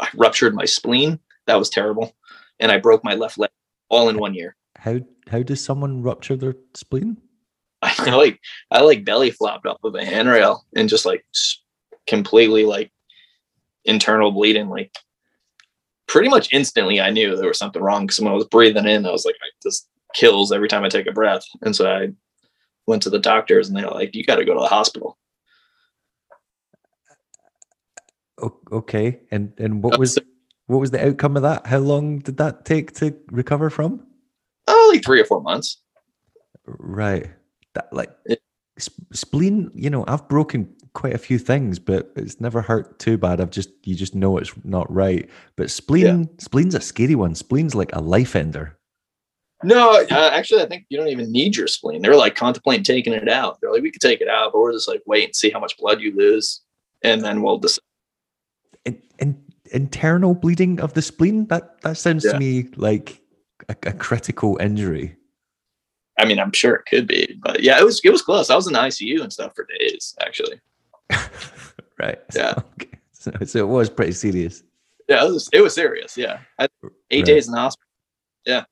I 0.00 0.08
ruptured 0.14 0.54
my 0.54 0.64
spleen. 0.64 1.18
That 1.46 1.58
was 1.58 1.70
terrible, 1.70 2.14
and 2.58 2.72
I 2.72 2.78
broke 2.78 3.04
my 3.04 3.14
left 3.14 3.38
leg 3.38 3.50
all 3.88 4.08
in 4.08 4.18
one 4.18 4.34
year. 4.34 4.56
How 4.76 5.00
how 5.28 5.42
does 5.42 5.64
someone 5.64 6.02
rupture 6.02 6.36
their 6.36 6.56
spleen? 6.74 7.18
I 7.82 8.10
like 8.10 8.40
I 8.70 8.80
like 8.80 9.04
belly 9.04 9.30
flopped 9.30 9.66
off 9.66 9.78
of 9.84 9.94
a 9.94 10.04
handrail 10.04 10.64
and 10.74 10.88
just 10.88 11.06
like 11.06 11.24
completely 12.06 12.64
like 12.64 12.92
internal 13.84 14.32
bleeding. 14.32 14.68
Like 14.68 14.92
pretty 16.08 16.28
much 16.28 16.52
instantly, 16.52 17.00
I 17.00 17.10
knew 17.10 17.36
there 17.36 17.48
was 17.48 17.58
something 17.58 17.82
wrong 17.82 18.06
because 18.06 18.20
when 18.20 18.32
I 18.32 18.34
was 18.34 18.46
breathing 18.46 18.86
in, 18.86 19.06
I 19.06 19.10
was 19.10 19.24
like, 19.24 19.36
this 19.62 19.86
kills 20.14 20.52
every 20.52 20.68
time 20.68 20.84
I 20.84 20.88
take 20.88 21.06
a 21.06 21.12
breath. 21.12 21.44
And 21.62 21.74
so 21.74 21.90
I 21.90 22.08
went 22.86 23.02
to 23.02 23.10
the 23.10 23.18
doctors, 23.18 23.68
and 23.68 23.76
they're 23.76 23.88
like, 23.88 24.14
you 24.14 24.24
got 24.24 24.36
to 24.36 24.44
go 24.44 24.54
to 24.54 24.60
the 24.60 24.66
hospital. 24.66 25.18
Okay, 28.70 29.20
and 29.30 29.52
and 29.58 29.82
what 29.82 29.98
was 29.98 30.18
what 30.66 30.78
was 30.78 30.90
the 30.90 31.06
outcome 31.06 31.36
of 31.36 31.42
that? 31.42 31.66
How 31.66 31.78
long 31.78 32.18
did 32.18 32.36
that 32.38 32.64
take 32.64 32.92
to 32.94 33.14
recover 33.30 33.70
from? 33.70 34.06
Oh, 34.66 34.90
like 34.92 35.04
three 35.04 35.20
or 35.20 35.24
four 35.24 35.40
months. 35.40 35.78
Right. 36.66 37.30
That 37.74 37.92
like 37.92 38.10
It- 38.26 38.42
spleen, 39.12 39.70
you 39.74 39.88
know, 39.90 40.04
I've 40.06 40.28
broken 40.28 40.74
quite 40.92 41.14
a 41.14 41.18
few 41.18 41.38
things, 41.38 41.78
but 41.78 42.10
it's 42.16 42.40
never 42.40 42.60
hurt 42.60 42.98
too 42.98 43.16
bad. 43.16 43.40
I've 43.40 43.50
just 43.50 43.70
you 43.84 43.94
just 43.94 44.14
know 44.14 44.38
it's 44.38 44.52
not 44.64 44.92
right. 44.92 45.28
But 45.56 45.70
spleen, 45.70 46.26
spleen's 46.38 46.74
a 46.74 46.80
scary 46.80 47.14
one. 47.14 47.34
Spleen's 47.34 47.74
like 47.74 47.94
a 47.94 48.00
life 48.00 48.34
ender. 48.36 48.78
No, 49.62 50.02
uh, 50.10 50.30
actually, 50.32 50.62
I 50.62 50.66
think 50.66 50.84
you 50.90 50.98
don't 50.98 51.08
even 51.08 51.32
need 51.32 51.56
your 51.56 51.68
spleen. 51.68 52.02
They're 52.02 52.16
like 52.16 52.34
contemplating 52.34 52.84
taking 52.84 53.14
it 53.14 53.28
out. 53.28 53.58
They're 53.60 53.72
like, 53.72 53.82
we 53.82 53.90
could 53.90 54.02
take 54.02 54.20
it 54.20 54.28
out, 54.28 54.52
but 54.52 54.58
we're 54.58 54.72
just 54.72 54.88
like 54.88 55.02
wait 55.06 55.24
and 55.24 55.34
see 55.36 55.48
how 55.50 55.60
much 55.60 55.78
blood 55.78 56.00
you 56.00 56.14
lose, 56.14 56.60
and 57.02 57.22
then 57.22 57.40
we'll 57.40 57.58
decide. 57.58 57.80
In, 58.86 59.02
in, 59.18 59.36
internal 59.72 60.34
bleeding 60.34 60.80
of 60.80 60.94
the 60.94 61.02
spleen. 61.02 61.46
That 61.48 61.80
that 61.82 61.98
sounds 61.98 62.24
Yeah. 62.24 62.32
to 62.32 62.38
me 62.38 62.68
like 62.76 63.20
a, 63.68 63.76
a 63.86 63.92
critical 63.92 64.56
injury. 64.58 65.16
I 66.18 66.24
mean, 66.24 66.38
I'm 66.38 66.52
sure 66.52 66.74
it 66.76 66.86
could 66.88 67.06
be, 67.06 67.38
but 67.42 67.62
yeah, 67.62 67.78
it 67.78 67.84
was 67.84 68.00
it 68.02 68.10
was 68.10 68.22
close. 68.22 68.48
I 68.48 68.56
was 68.56 68.66
in 68.66 68.72
the 68.72 68.78
ICU 68.78 69.20
and 69.22 69.30
stuff 69.32 69.52
for 69.54 69.66
days, 69.78 70.14
actually. 70.24 70.60
right. 71.98 72.18
Yeah. 72.34 72.54
Okay. 72.80 72.88
So, 73.12 73.32
so 73.44 73.58
it 73.58 73.68
was 73.68 73.90
pretty 73.90 74.12
serious. 74.12 74.62
Yeah, 75.08 75.24
it 75.26 75.30
was 75.32 75.48
it 75.52 75.60
was 75.60 75.74
serious. 75.74 76.16
Yeah, 76.16 76.38
I, 76.60 76.68
eight 77.10 77.18
Right. 77.20 77.24
days 77.26 77.46
in 77.48 77.52
the 77.52 77.58
hospital. 77.58 77.88
Yeah. 78.44 78.64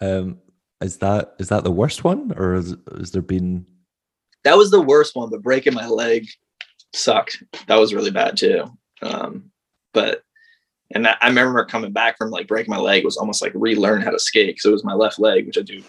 Um, 0.00 0.38
is 0.80 0.98
that 0.98 1.34
is 1.40 1.48
that 1.48 1.64
the 1.64 1.70
worst 1.72 2.04
one, 2.04 2.32
or 2.36 2.54
has, 2.54 2.76
has 2.96 3.10
there 3.10 3.22
been? 3.22 3.66
That 4.44 4.56
was 4.56 4.70
the 4.70 4.80
worst 4.80 5.16
one, 5.16 5.30
but 5.30 5.42
breaking 5.42 5.74
my 5.74 5.88
leg 5.88 6.28
sucked. 6.94 7.42
That 7.66 7.76
was 7.80 7.92
really 7.92 8.12
bad 8.12 8.36
too. 8.36 8.66
Um, 9.02 9.50
but 9.92 10.22
and 10.92 11.06
I 11.06 11.28
remember 11.28 11.64
coming 11.64 11.92
back 11.92 12.18
from 12.18 12.30
like 12.30 12.48
breaking 12.48 12.70
my 12.70 12.78
leg 12.78 13.04
was 13.04 13.16
almost 13.16 13.42
like 13.42 13.52
relearn 13.54 14.02
how 14.02 14.10
to 14.10 14.18
skate 14.18 14.48
because 14.48 14.66
it 14.66 14.72
was 14.72 14.84
my 14.84 14.94
left 14.94 15.20
leg, 15.20 15.46
which 15.46 15.58
I 15.58 15.62
do 15.62 15.82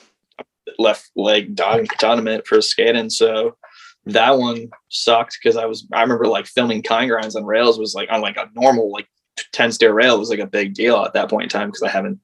left 0.78 1.10
leg 1.16 1.56
dominant 1.56 2.46
for 2.46 2.62
skating. 2.62 3.10
So 3.10 3.58
that 4.06 4.38
one 4.38 4.70
sucked 4.90 5.38
because 5.42 5.58
I 5.58 5.66
was 5.66 5.88
I 5.92 6.02
remember 6.02 6.28
like 6.28 6.46
filming 6.46 6.84
kind 6.84 7.10
grinds 7.10 7.36
on 7.36 7.46
rails 7.46 7.80
was 7.80 7.96
like 7.96 8.12
on 8.12 8.22
like 8.22 8.38
a 8.38 8.50
normal 8.54 8.92
like 8.92 9.08
10 9.54 9.72
stair 9.72 9.94
rail 9.94 10.20
was 10.20 10.30
like 10.30 10.40
a 10.40 10.48
big 10.48 10.74
deal 10.74 10.98
at 11.04 11.14
that 11.14 11.30
point 11.30 11.44
in 11.44 11.50
time 11.50 11.70
because 11.70 11.84
I 11.84 11.90
haven't 11.90 12.20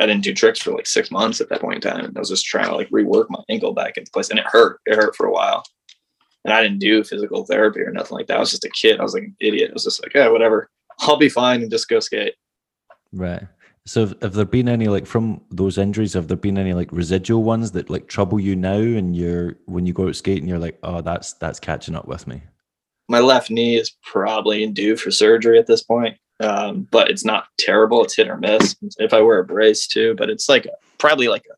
I 0.00 0.06
didn't 0.06 0.24
do 0.24 0.34
tricks 0.34 0.60
for 0.60 0.72
like 0.72 0.86
six 0.86 1.10
months 1.10 1.40
at 1.40 1.48
that 1.50 1.60
point 1.60 1.84
in 1.84 1.90
time. 1.90 2.04
And 2.04 2.16
I 2.16 2.20
was 2.20 2.28
just 2.28 2.46
trying 2.46 2.68
to 2.68 2.76
like 2.76 2.90
rework 2.90 3.26
my 3.28 3.42
ankle 3.48 3.72
back 3.72 3.96
into 3.96 4.10
place. 4.10 4.30
And 4.30 4.38
it 4.38 4.46
hurt. 4.46 4.80
It 4.86 4.96
hurt 4.96 5.14
for 5.14 5.26
a 5.26 5.32
while. 5.32 5.64
And 6.44 6.54
I 6.54 6.62
didn't 6.62 6.78
do 6.78 7.04
physical 7.04 7.44
therapy 7.44 7.80
or 7.80 7.90
nothing 7.90 8.16
like 8.16 8.26
that. 8.28 8.38
I 8.38 8.40
was 8.40 8.50
just 8.50 8.64
a 8.64 8.70
kid. 8.70 8.98
I 8.98 9.02
was 9.02 9.14
like 9.14 9.24
an 9.24 9.36
idiot. 9.40 9.70
I 9.70 9.74
was 9.74 9.84
just 9.84 10.02
like, 10.02 10.14
yeah, 10.14 10.28
whatever. 10.28 10.70
I'll 11.00 11.16
be 11.16 11.28
fine 11.28 11.62
and 11.62 11.70
just 11.70 11.88
go 11.88 12.00
skate. 12.00 12.34
Right. 13.12 13.42
So 13.86 14.06
have, 14.06 14.34
there 14.34 14.44
been 14.44 14.68
any 14.68 14.88
like 14.88 15.06
from 15.06 15.40
those 15.50 15.78
injuries? 15.78 16.14
Have 16.14 16.28
there 16.28 16.36
been 16.36 16.58
any 16.58 16.74
like 16.74 16.88
residual 16.92 17.42
ones 17.42 17.72
that 17.72 17.90
like 17.90 18.08
trouble 18.08 18.38
you 18.38 18.54
now? 18.54 18.74
And 18.74 19.16
you're 19.16 19.56
when 19.66 19.86
you 19.86 19.92
go 19.92 20.08
out 20.08 20.16
skating, 20.16 20.48
you're 20.48 20.58
like, 20.58 20.78
oh, 20.82 21.00
that's 21.00 21.32
that's 21.34 21.60
catching 21.60 21.94
up 21.94 22.06
with 22.06 22.26
me. 22.26 22.42
My 23.08 23.20
left 23.20 23.50
knee 23.50 23.76
is 23.76 23.90
probably 24.02 24.66
due 24.68 24.96
for 24.96 25.10
surgery 25.10 25.58
at 25.58 25.66
this 25.66 25.82
point. 25.82 26.16
Um, 26.40 26.88
but 26.90 27.10
it's 27.10 27.24
not 27.24 27.46
terrible. 27.58 28.02
It's 28.04 28.16
hit 28.16 28.28
or 28.28 28.36
miss. 28.36 28.76
If 28.98 29.12
I 29.12 29.20
wear 29.20 29.40
a 29.40 29.44
brace 29.44 29.86
too, 29.86 30.14
but 30.16 30.30
it's 30.30 30.48
like 30.48 30.66
a, 30.66 30.72
probably 30.98 31.28
like 31.28 31.44
a, 31.50 31.54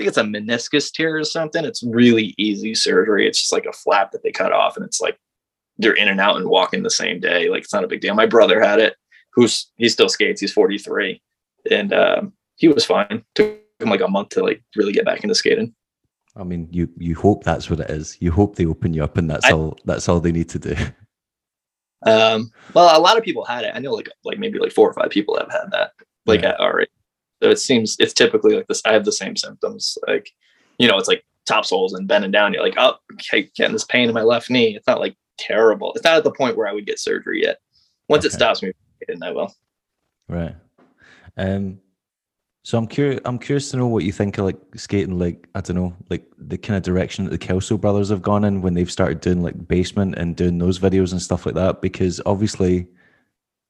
think 0.00 0.08
it's 0.08 0.16
a 0.18 0.22
meniscus 0.22 0.90
tear 0.90 1.16
or 1.18 1.24
something. 1.24 1.64
It's 1.64 1.82
really 1.82 2.34
easy 2.38 2.74
surgery. 2.74 3.28
It's 3.28 3.38
just 3.38 3.52
like 3.52 3.66
a 3.66 3.72
flap 3.72 4.12
that 4.12 4.22
they 4.22 4.32
cut 4.32 4.52
off, 4.52 4.76
and 4.76 4.84
it's 4.84 5.00
like 5.00 5.18
they're 5.78 5.92
in 5.92 6.08
and 6.08 6.20
out 6.20 6.36
and 6.36 6.48
walking 6.48 6.82
the 6.82 6.90
same 6.90 7.20
day. 7.20 7.48
Like 7.50 7.62
it's 7.64 7.72
not 7.74 7.84
a 7.84 7.88
big 7.88 8.00
deal. 8.00 8.14
My 8.14 8.26
brother 8.26 8.60
had 8.62 8.78
it, 8.78 8.96
who's 9.34 9.70
he 9.76 9.88
still 9.90 10.08
skates. 10.08 10.40
He's 10.40 10.52
43, 10.52 11.20
and 11.70 11.92
um, 11.92 12.32
he 12.56 12.68
was 12.68 12.84
fine. 12.86 13.22
Took 13.34 13.60
him 13.78 13.90
like 13.90 14.00
a 14.00 14.08
month 14.08 14.30
to 14.30 14.42
like 14.42 14.62
really 14.74 14.92
get 14.92 15.04
back 15.04 15.22
into 15.22 15.34
skating. 15.34 15.74
I 16.36 16.44
mean, 16.44 16.68
you 16.70 16.88
you 16.96 17.14
hope 17.14 17.44
that's 17.44 17.68
what 17.68 17.80
it 17.80 17.90
is. 17.90 18.16
You 18.20 18.30
hope 18.32 18.56
they 18.56 18.66
open 18.66 18.94
you 18.94 19.04
up, 19.04 19.18
and 19.18 19.28
that's 19.30 19.44
I- 19.46 19.52
all. 19.52 19.78
That's 19.84 20.08
all 20.08 20.20
they 20.20 20.32
need 20.32 20.48
to 20.50 20.58
do. 20.58 20.74
Um, 22.06 22.50
well, 22.72 22.98
a 22.98 22.98
lot 22.98 23.18
of 23.18 23.24
people 23.24 23.44
had 23.44 23.64
it. 23.64 23.72
I 23.74 23.78
know 23.78 23.92
like 23.92 24.08
like 24.24 24.38
maybe 24.38 24.58
like 24.58 24.72
four 24.72 24.88
or 24.88 24.94
five 24.94 25.10
people 25.10 25.36
have 25.38 25.50
had 25.52 25.70
that 25.72 25.92
like 26.24 26.40
Yeah. 26.40 26.52
at 26.52 26.60
our 26.60 26.80
age. 26.80 26.88
So 27.42 27.48
it 27.48 27.58
seems 27.58 27.96
it's 27.98 28.12
typically 28.12 28.54
like 28.54 28.66
this. 28.66 28.82
I 28.84 28.92
have 28.92 29.04
the 29.04 29.12
same 29.12 29.36
symptoms. 29.36 29.96
Like, 30.06 30.30
you 30.78 30.88
know, 30.88 30.98
it's 30.98 31.08
like 31.08 31.24
topsouls 31.48 31.94
and 31.94 32.06
bending 32.06 32.30
down. 32.30 32.52
You're 32.52 32.62
like, 32.62 32.76
oh, 32.76 32.94
okay, 33.14 33.50
getting 33.56 33.72
this 33.72 33.84
pain 33.84 34.08
in 34.08 34.14
my 34.14 34.22
left 34.22 34.50
knee. 34.50 34.76
It's 34.76 34.86
not 34.86 35.00
like 35.00 35.16
terrible. 35.38 35.92
It's 35.94 36.04
not 36.04 36.16
at 36.16 36.24
the 36.24 36.32
point 36.32 36.56
where 36.56 36.68
I 36.68 36.72
would 36.72 36.86
get 36.86 36.98
surgery 36.98 37.42
yet. 37.42 37.58
Once 38.08 38.24
it 38.24 38.32
stops 38.32 38.62
me, 38.62 38.72
then 39.06 39.22
I 39.22 39.32
will. 39.32 39.54
Right. 40.28 40.54
Um. 41.36 41.80
So 42.62 42.76
I'm 42.76 42.86
curious. 42.86 43.20
I'm 43.24 43.38
curious 43.38 43.70
to 43.70 43.78
know 43.78 43.86
what 43.86 44.04
you 44.04 44.12
think 44.12 44.36
of 44.36 44.44
like 44.44 44.58
skating. 44.76 45.18
Like 45.18 45.48
I 45.54 45.62
don't 45.62 45.76
know, 45.76 45.96
like 46.10 46.30
the 46.36 46.58
kind 46.58 46.76
of 46.76 46.82
direction 46.82 47.24
that 47.24 47.30
the 47.30 47.38
Kelso 47.38 47.78
brothers 47.78 48.10
have 48.10 48.20
gone 48.20 48.44
in 48.44 48.60
when 48.60 48.74
they've 48.74 48.90
started 48.90 49.20
doing 49.20 49.42
like 49.42 49.66
basement 49.66 50.16
and 50.16 50.36
doing 50.36 50.58
those 50.58 50.78
videos 50.78 51.12
and 51.12 51.22
stuff 51.22 51.46
like 51.46 51.54
that. 51.54 51.80
Because 51.80 52.20
obviously, 52.26 52.86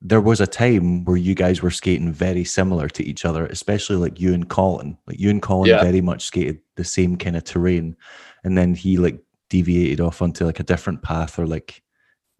there 0.03 0.21
was 0.21 0.41
a 0.41 0.47
time 0.47 1.05
where 1.05 1.17
you 1.17 1.35
guys 1.35 1.63
were 1.63 1.71
skating 1.71 2.13
very 2.13 2.45
similar 2.45 2.89
to 2.89 3.05
each 3.05 3.25
other, 3.25 3.47
especially 3.47 3.97
like 3.97 4.21
you 4.21 4.33
and 4.33 4.49
Colin. 4.49 4.97
Like 5.07 5.19
you 5.19 5.31
and 5.31 5.43
Colin 5.43 5.69
Yeah. 5.69 5.83
very 5.83 6.01
much 6.01 6.25
skated 6.25 6.61
the 6.77 6.85
same 6.85 7.17
kind 7.17 7.37
of 7.37 7.45
terrain, 7.45 7.97
and 8.45 8.57
then 8.57 8.75
he 8.75 8.97
like 8.97 9.21
deviated 9.51 10.01
off 10.01 10.23
onto 10.23 10.45
like 10.47 10.61
a 10.61 10.65
different 10.65 11.03
path 11.03 11.39
or 11.39 11.47
like 11.47 11.83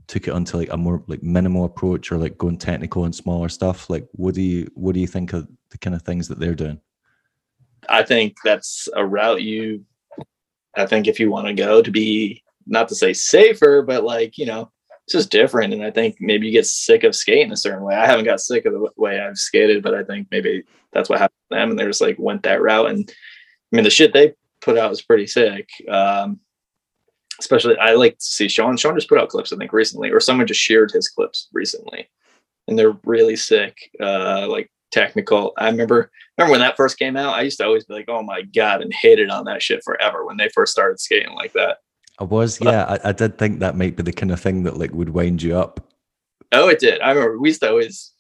took 0.07 0.27
it 0.27 0.33
onto 0.33 0.57
like 0.57 0.73
a 0.73 0.77
more 0.77 1.05
like 1.07 1.23
minimal 1.23 1.65
approach 1.65 2.11
or 2.11 2.17
like 2.17 2.39
going 2.39 2.57
technical 2.57 3.05
and 3.05 3.15
smaller 3.15 3.49
stuff 3.49 3.89
like 3.89 4.09
what 4.13 4.35
do 4.35 4.43
you 4.43 4.69
what 4.75 4.93
do 4.93 5.01
you 5.01 5.07
think 5.07 5.33
of 5.33 5.47
the 5.71 5.79
kind 5.79 5.95
of 5.95 6.03
things 6.03 6.27
that 6.27 6.41
they're 6.41 6.55
doing 6.55 6.81
I 7.89 8.03
think 8.03 8.37
that's 8.45 8.89
a 8.95 9.05
route 9.05 9.43
you. 9.43 9.85
I 10.77 10.87
think 10.87 11.09
if 11.09 11.19
you 11.19 11.31
want 11.31 11.47
to 11.47 11.55
go 11.55 11.83
to 11.83 11.91
be 11.91 12.43
not 12.67 12.89
to 12.89 12.95
say 12.95 13.13
safer, 13.13 13.83
but 13.83 14.05
like 14.05 14.39
you 14.39 14.47
know, 14.47 14.71
it's 15.11 15.25
just 15.25 15.33
different. 15.33 15.75
And 15.75 15.83
I 15.83 15.91
think 15.91 16.19
maybe 16.21 16.47
you 16.47 16.53
get 16.53 16.67
sick 16.67 17.03
of 17.03 17.17
skating 17.17 17.51
a 17.51 17.57
certain 17.57 17.83
way. 17.83 17.97
I 17.97 18.07
haven't 18.07 18.27
got 18.27 18.41
sick 18.41 18.65
of 18.65 18.73
the 18.73 18.89
way 18.97 19.19
I've 19.19 19.37
skated, 19.37 19.83
but 19.83 19.93
I 19.93 20.05
think 20.05 20.29
maybe 20.31 20.63
that's 20.93 21.09
what 21.09 21.19
happened 21.19 21.41
to 21.51 21.57
them, 21.57 21.71
and 21.71 21.79
they 21.79 21.85
just 21.85 22.01
like 22.01 22.17
went 22.17 22.45
that 22.45 22.63
route. 22.63 22.91
And 22.91 23.11
I 23.11 23.77
mean, 23.77 23.83
the 23.83 23.91
shit 23.91 24.13
they 24.13 24.35
put 24.61 24.79
out 24.79 24.89
was 24.89 25.03
pretty 25.03 25.27
sick. 25.27 25.69
Um, 25.89 26.39
especially, 27.41 27.77
I 27.79 27.95
like 27.95 28.19
to 28.19 28.25
see 28.25 28.47
Sean. 28.47 28.77
Sean 28.77 28.95
just 28.95 29.09
put 29.09 29.19
out 29.19 29.31
clips, 29.31 29.53
I 29.53 29.57
think, 29.57 29.73
recently, 29.73 30.11
or 30.11 30.21
someone 30.21 30.47
just 30.47 30.61
shared 30.61 30.93
his 30.93 31.09
clips 31.09 31.49
recently, 31.53 32.09
and 32.69 32.79
they're 32.79 32.97
really 33.05 33.35
sick. 33.35 33.77
Uh, 34.01 34.47
like 34.49 34.71
technical. 34.93 35.55
I 35.57 35.71
remember 35.71 36.13
remember 36.39 36.53
when 36.53 36.61
that 36.61 36.77
first 36.77 37.01
came 37.01 37.17
out, 37.17 37.35
I 37.35 37.43
used 37.43 37.59
to 37.59 37.67
always 37.67 37.85
be 37.85 37.95
like, 37.95 38.09
"Oh 38.09 38.23
my 38.23 38.43
god," 38.43 38.81
and 38.81 38.95
hated 38.95 39.29
on 39.29 39.45
that 39.47 39.61
shit 39.61 39.83
forever 39.83 40.25
when 40.25 40.37
they 40.37 40.51
first 40.51 40.71
started 40.71 41.01
skating 41.01 41.35
like 41.35 41.53
that. 41.55 41.79
I 42.21 42.25
was 42.25 42.61
yeah 42.61 42.85
I, 42.85 43.09
I 43.09 43.13
did 43.13 43.39
think 43.39 43.61
that 43.61 43.77
might 43.77 43.97
be 43.97 44.03
the 44.03 44.13
kind 44.13 44.31
of 44.31 44.39
thing 44.41 44.63
that 44.65 44.77
like 44.77 44.93
would 44.93 45.11
wind 45.11 45.43
you 45.43 45.57
up 45.57 45.91
Oh, 46.53 46.69
it 46.69 46.81
did. 46.81 47.01
I 47.01 47.11
remember 47.11 47.39
we 47.39 47.51
used 47.51 47.61
to 47.63 47.69
always. 47.71 48.13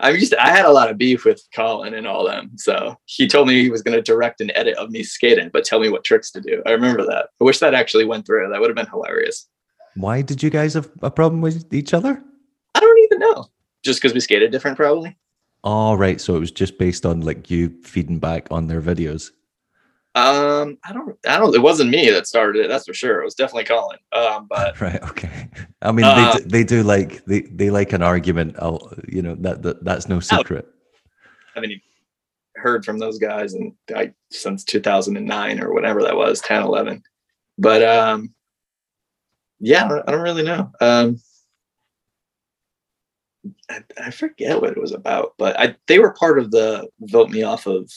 I 0.00 0.10
used 0.10 0.32
to, 0.32 0.40
I 0.40 0.50
had 0.50 0.64
a 0.64 0.72
lot 0.72 0.90
of 0.90 0.96
beef 0.98 1.24
with 1.24 1.42
Colin 1.54 1.94
and 1.94 2.06
all 2.06 2.24
them. 2.26 2.52
So 2.56 2.96
he 3.04 3.28
told 3.28 3.46
me 3.46 3.60
he 3.60 3.70
was 3.70 3.82
going 3.82 3.96
to 3.96 4.02
direct 4.02 4.40
an 4.40 4.50
edit 4.56 4.76
of 4.76 4.90
me 4.90 5.02
skating, 5.02 5.50
but 5.52 5.64
tell 5.64 5.80
me 5.80 5.88
what 5.88 6.02
tricks 6.02 6.30
to 6.32 6.40
do. 6.40 6.62
I 6.66 6.70
remember 6.70 7.04
that. 7.06 7.26
I 7.40 7.44
wish 7.44 7.58
that 7.58 7.74
actually 7.74 8.04
went 8.04 8.24
through. 8.24 8.48
That 8.48 8.60
would 8.60 8.70
have 8.70 8.76
been 8.76 8.86
hilarious. 8.86 9.48
why 9.96 10.22
did 10.22 10.42
you 10.42 10.50
guys 10.50 10.74
have 10.74 10.88
a 11.02 11.10
problem 11.10 11.40
with 11.40 11.72
each 11.74 11.92
other 11.92 12.22
I 12.74 12.80
don't 12.80 12.98
even 13.00 13.18
know. 13.18 13.46
Just 13.84 14.00
because 14.00 14.14
we 14.14 14.20
skated 14.20 14.50
different, 14.52 14.76
probably. 14.76 15.16
oh 15.64 15.94
right 15.94 16.20
so 16.20 16.36
it 16.36 16.40
was 16.40 16.52
just 16.52 16.78
based 16.78 17.04
on 17.04 17.20
like 17.20 17.50
you 17.50 17.74
feeding 17.82 18.18
back 18.18 18.46
on 18.50 18.68
their 18.68 18.80
videos 18.80 19.30
Um, 20.16 20.78
I 20.84 20.92
don't. 20.92 21.16
I 21.26 21.38
don't. 21.38 21.54
It 21.54 21.62
wasn't 21.62 21.90
me 21.90 22.10
that 22.10 22.26
started 22.26 22.64
it. 22.64 22.68
That's 22.68 22.86
for 22.86 22.94
sure. 22.94 23.20
It 23.20 23.24
was 23.24 23.36
definitely 23.36 23.64
Colin. 23.64 23.98
Um, 24.12 24.46
but 24.48 24.80
right 24.80 25.02
okay 25.02 25.48
i 25.82 25.92
mean 25.92 26.04
Uh, 26.04 26.32
they, 26.32 26.38
do, 26.38 26.48
they 26.48 26.64
do 26.64 26.82
like 26.82 27.24
they, 27.24 27.42
they 27.42 27.70
like 27.70 27.92
an 27.92 28.02
argument 28.02 28.56
I'll, 28.58 28.92
you 29.08 29.22
know 29.22 29.34
that, 29.36 29.62
that 29.62 29.84
that's 29.84 30.08
no 30.08 30.20
secret 30.20 30.66
I 31.24 31.28
haven't 31.54 31.70
even 31.70 31.82
heard 32.56 32.84
from 32.84 32.98
those 32.98 33.18
guys 33.18 33.54
and 33.54 33.72
I 33.94 34.12
since 34.30 34.64
2009 34.64 35.60
or 35.60 35.72
whatever 35.72 36.02
that 36.02 36.16
was 36.16 36.40
10 36.40 36.62
11 36.62 37.02
but 37.58 37.82
um 37.82 38.34
yeah 39.60 39.84
I 39.84 39.88
don't, 39.88 40.08
I 40.08 40.12
don't 40.12 40.22
really 40.22 40.42
know 40.42 40.70
um 40.80 41.20
I, 43.70 43.82
I 43.98 44.10
forget 44.10 44.60
what 44.60 44.72
it 44.72 44.80
was 44.80 44.92
about 44.92 45.34
but 45.38 45.58
I 45.58 45.76
they 45.86 45.98
were 45.98 46.12
part 46.12 46.38
of 46.38 46.50
the 46.50 46.88
vote 47.00 47.30
me 47.30 47.42
off 47.42 47.66
of 47.66 47.90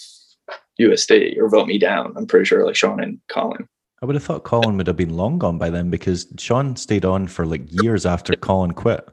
USD 0.79 1.37
or 1.37 1.49
vote 1.49 1.67
me 1.67 1.77
down 1.77 2.13
I'm 2.17 2.25
pretty 2.27 2.45
sure 2.45 2.65
like 2.65 2.75
Sean 2.75 3.01
and 3.01 3.19
Colin 3.29 3.67
I 4.01 4.05
would 4.05 4.15
have 4.15 4.23
thought 4.23 4.43
Colin 4.43 4.75
would 4.77 4.87
have 4.87 4.97
been 4.97 5.15
long 5.15 5.39
gone 5.39 5.57
by 5.57 5.69
then 5.69 5.89
because 5.89 6.27
Sean 6.37 6.75
stayed 6.75 7.05
on 7.05 7.27
for 7.27 7.45
like 7.45 7.61
years 7.83 8.05
after 8.05 8.33
Colin 8.35 8.71
quit. 8.73 9.07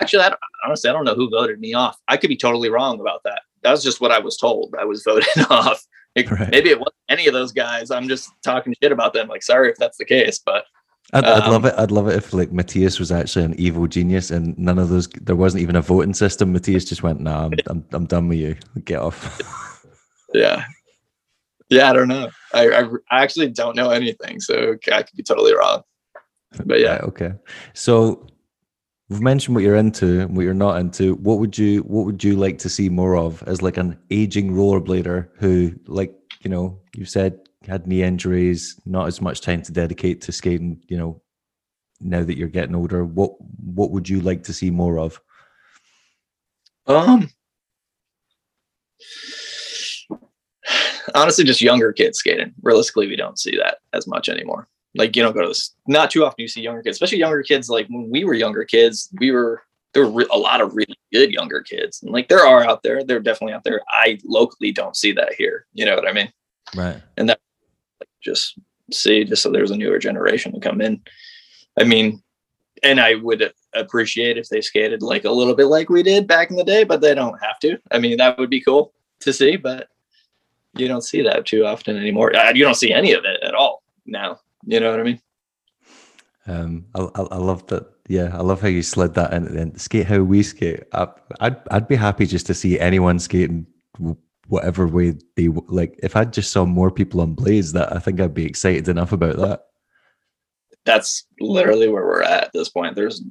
actually 0.00 0.22
I 0.22 0.28
don't, 0.30 0.40
honestly 0.66 0.90
I 0.90 0.92
don't 0.92 1.04
know 1.04 1.14
who 1.14 1.30
voted 1.30 1.60
me 1.60 1.74
off 1.74 1.98
I 2.08 2.16
could 2.16 2.28
be 2.28 2.36
totally 2.36 2.68
wrong 2.70 3.00
about 3.00 3.22
that 3.24 3.42
that 3.62 3.70
was 3.70 3.82
just 3.82 4.00
what 4.00 4.12
I 4.12 4.18
was 4.18 4.36
told 4.36 4.74
I 4.78 4.84
was 4.84 5.02
voted 5.06 5.26
off 5.50 5.84
It- 6.14 6.30
Right. 6.30 6.50
maybe 6.50 6.70
it 6.70 6.78
wasn't 6.78 6.94
any 7.08 7.26
of 7.26 7.32
those 7.34 7.52
guys 7.52 7.90
I'm 7.90 8.08
just 8.08 8.30
talking 8.42 8.74
shit 8.82 8.92
about 8.92 9.14
them 9.14 9.28
like 9.28 9.42
sorry 9.42 9.70
if 9.70 9.76
that's 9.78 9.98
the 9.98 10.04
case 10.04 10.38
but 10.38 10.64
I'd, 11.12 11.24
I'd 11.24 11.48
love 11.50 11.64
Um, 11.64 11.70
it. 11.70 11.74
I'd 11.76 11.90
love 11.90 12.08
it 12.08 12.16
if 12.16 12.32
like 12.32 12.50
Matthias 12.50 12.98
was 12.98 13.12
actually 13.12 13.44
an 13.44 13.54
evil 13.60 13.86
genius 13.86 14.30
and 14.30 14.58
none 14.58 14.78
of 14.78 14.88
those. 14.88 15.06
There 15.08 15.36
wasn't 15.36 15.62
even 15.62 15.76
a 15.76 15.82
voting 15.82 16.14
system. 16.14 16.50
Matthias 16.54 16.86
just 16.86 17.02
went, 17.02 17.20
"Nah, 17.20 17.44
I'm 17.44 17.52
I'm, 17.66 17.84
I'm 17.92 18.06
done 18.06 18.26
with 18.26 18.38
you. 18.38 18.56
Get 18.86 19.00
off." 19.00 19.38
Yeah. 20.34 20.64
Yeah, 21.70 21.88
I 21.88 21.92
don't 21.94 22.08
know. 22.08 22.28
I, 22.52 22.68
I, 22.68 22.82
I 23.10 23.22
actually 23.22 23.48
don't 23.48 23.76
know 23.76 23.90
anything, 23.90 24.40
so 24.40 24.76
I 24.92 25.02
could 25.02 25.16
be 25.16 25.22
totally 25.22 25.54
wrong. 25.54 25.82
But 26.66 26.80
yeah, 26.80 26.96
Right, 26.96 27.00
okay. 27.04 27.32
So 27.72 28.26
we've 29.08 29.22
mentioned 29.22 29.54
what 29.54 29.64
you're 29.64 29.76
into 29.76 30.20
and 30.20 30.36
what 30.36 30.42
you're 30.42 30.54
not 30.54 30.78
into. 30.78 31.14
What 31.16 31.38
would 31.38 31.56
you 31.56 31.80
What 31.80 32.04
would 32.04 32.22
you 32.22 32.36
like 32.36 32.58
to 32.58 32.68
see 32.68 32.88
more 32.88 33.16
of 33.16 33.42
as 33.44 33.62
like 33.62 33.76
an 33.76 33.98
aging 34.10 34.52
rollerblader 34.52 35.28
who, 35.36 35.72
like 35.86 36.14
you 36.42 36.50
know, 36.50 36.78
you 36.94 37.06
said 37.06 37.40
had 37.66 37.86
knee 37.86 38.02
injuries, 38.02 38.78
not 38.84 39.06
as 39.06 39.20
much 39.20 39.40
time 39.40 39.62
to 39.62 39.72
dedicate 39.72 40.20
to 40.22 40.32
skating. 40.32 40.82
You 40.88 40.98
know, 40.98 41.22
now 42.00 42.22
that 42.22 42.36
you're 42.36 42.48
getting 42.48 42.74
older, 42.74 43.04
what 43.04 43.32
what 43.40 43.90
would 43.90 44.08
you 44.08 44.20
like 44.20 44.42
to 44.44 44.52
see 44.52 44.70
more 44.70 44.98
of? 44.98 45.20
um, 46.86 47.30
honestly, 51.14 51.44
just 51.44 51.60
younger 51.60 51.92
kids 51.92 52.18
skating. 52.18 52.52
Realistically, 52.62 53.08
we 53.08 53.16
don't 53.16 53.38
see 53.38 53.56
that 53.56 53.78
as 53.92 54.06
much 54.06 54.28
anymore. 54.28 54.68
Like 54.94 55.16
you 55.16 55.22
don't 55.22 55.34
go 55.34 55.42
to 55.42 55.48
this. 55.48 55.74
Not 55.86 56.10
too 56.10 56.24
often 56.24 56.36
you 56.38 56.48
see 56.48 56.62
younger 56.62 56.82
kids, 56.82 56.96
especially 56.96 57.18
younger 57.18 57.42
kids. 57.42 57.68
Like 57.68 57.88
when 57.88 58.08
we 58.10 58.24
were 58.24 58.34
younger 58.34 58.64
kids, 58.64 59.08
we 59.18 59.30
were 59.30 59.62
there 59.92 60.08
were 60.08 60.26
a 60.32 60.38
lot 60.38 60.60
of 60.60 60.74
really 60.74 60.96
good 61.12 61.30
younger 61.30 61.60
kids, 61.60 62.02
and 62.02 62.12
like 62.12 62.28
there 62.28 62.44
are 62.44 62.64
out 62.64 62.82
there. 62.82 63.04
They're 63.04 63.20
definitely 63.20 63.54
out 63.54 63.64
there. 63.64 63.80
I 63.88 64.18
locally 64.24 64.72
don't 64.72 64.96
see 64.96 65.12
that 65.12 65.34
here. 65.34 65.66
You 65.72 65.86
know 65.86 65.94
what 65.94 66.08
I 66.08 66.12
mean? 66.12 66.32
Right. 66.74 67.00
And 67.16 67.28
that 67.28 67.40
like, 68.00 68.08
just 68.22 68.58
see 68.92 69.24
just 69.24 69.42
so 69.42 69.50
there's 69.50 69.70
a 69.70 69.76
newer 69.76 69.98
generation 69.98 70.52
to 70.52 70.60
come 70.60 70.80
in. 70.80 71.02
I 71.78 71.84
mean, 71.84 72.22
and 72.82 73.00
I 73.00 73.14
would 73.16 73.52
appreciate 73.74 74.36
if 74.36 74.48
they 74.48 74.60
skated 74.60 75.02
like 75.02 75.24
a 75.24 75.30
little 75.30 75.54
bit 75.54 75.66
like 75.66 75.88
we 75.88 76.02
did 76.02 76.28
back 76.28 76.50
in 76.50 76.56
the 76.56 76.64
day, 76.64 76.84
but 76.84 77.00
they 77.00 77.14
don't 77.14 77.40
have 77.42 77.58
to. 77.60 77.78
I 77.90 77.98
mean, 77.98 78.18
that 78.18 78.38
would 78.38 78.50
be 78.50 78.60
cool 78.60 78.92
to 79.20 79.32
see, 79.32 79.56
but 79.56 79.88
you 80.76 80.88
don't 80.88 81.02
see 81.02 81.22
that 81.22 81.46
too 81.46 81.64
often 81.64 81.96
anymore. 81.96 82.34
Uh, 82.34 82.52
You 82.54 82.64
don't 82.64 82.74
see 82.74 82.92
any 82.92 83.12
of 83.12 83.24
it 83.24 83.42
at 83.42 83.54
all 83.54 83.82
now. 84.06 84.40
You 84.64 84.80
know 84.80 84.90
what 84.90 85.00
I 85.00 85.04
mean? 85.04 85.20
Um, 86.46 86.86
I, 86.94 87.02
I, 87.14 87.22
I 87.22 87.36
love 87.36 87.66
that. 87.68 87.90
Yeah, 88.08 88.36
I 88.36 88.42
love 88.42 88.60
how 88.60 88.68
you 88.68 88.82
slid 88.82 89.14
that 89.14 89.32
in. 89.32 89.46
And 89.56 89.80
skate 89.80 90.06
how 90.06 90.20
we 90.20 90.42
skate. 90.42 90.84
I, 90.92 91.08
I'd 91.40 91.56
I'd 91.70 91.88
be 91.88 91.96
happy 91.96 92.26
just 92.26 92.46
to 92.46 92.54
see 92.54 92.78
anyone 92.78 93.18
skating 93.18 93.66
whatever 94.48 94.86
way 94.86 95.14
they 95.36 95.48
like. 95.48 95.98
If 96.02 96.16
I 96.16 96.24
just 96.24 96.52
saw 96.52 96.66
more 96.66 96.90
people 96.90 97.20
on 97.20 97.34
blades, 97.34 97.72
that 97.72 97.94
I 97.94 97.98
think 97.98 98.20
I'd 98.20 98.34
be 98.34 98.44
excited 98.44 98.88
enough 98.88 99.12
about 99.12 99.36
that. 99.38 99.66
That's 100.84 101.26
literally 101.40 101.88
where 101.88 102.04
we're 102.04 102.22
at 102.22 102.44
at 102.44 102.52
this 102.52 102.68
point. 102.68 102.94
There's, 102.94 103.22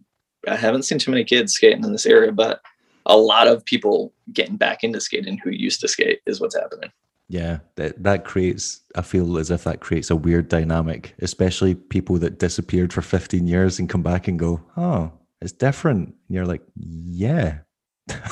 I 0.47 0.55
haven't 0.55 0.83
seen 0.83 0.97
too 0.97 1.11
many 1.11 1.23
kids 1.23 1.53
skating 1.53 1.83
in 1.83 1.91
this 1.91 2.07
area, 2.07 2.31
but 2.31 2.61
a 3.05 3.15
lot 3.15 3.47
of 3.47 3.63
people 3.65 4.11
getting 4.31 4.57
back 4.57 4.83
into 4.83 4.99
skating 4.99 5.37
who 5.37 5.51
used 5.51 5.81
to 5.81 5.87
skate 5.87 6.21
is 6.25 6.41
what's 6.41 6.55
happening. 6.55 6.91
Yeah, 7.33 7.61
that 7.77 8.03
that 8.03 8.25
creates. 8.25 8.81
I 8.95 9.01
feel 9.01 9.39
as 9.39 9.49
if 9.49 9.63
that 9.63 9.79
creates 9.79 10.11
a 10.11 10.15
weird 10.15 10.49
dynamic, 10.49 11.15
especially 11.19 11.73
people 11.73 12.19
that 12.19 12.37
disappeared 12.37 12.93
for 12.93 13.01
15 13.01 13.47
years 13.47 13.79
and 13.79 13.89
come 13.89 14.03
back 14.03 14.27
and 14.27 14.37
go, 14.37 14.61
"Oh, 14.77 15.11
it's 15.41 15.51
different." 15.51 16.09
And 16.09 16.15
you're 16.29 16.45
like, 16.45 16.61
"Yeah." 16.75 17.61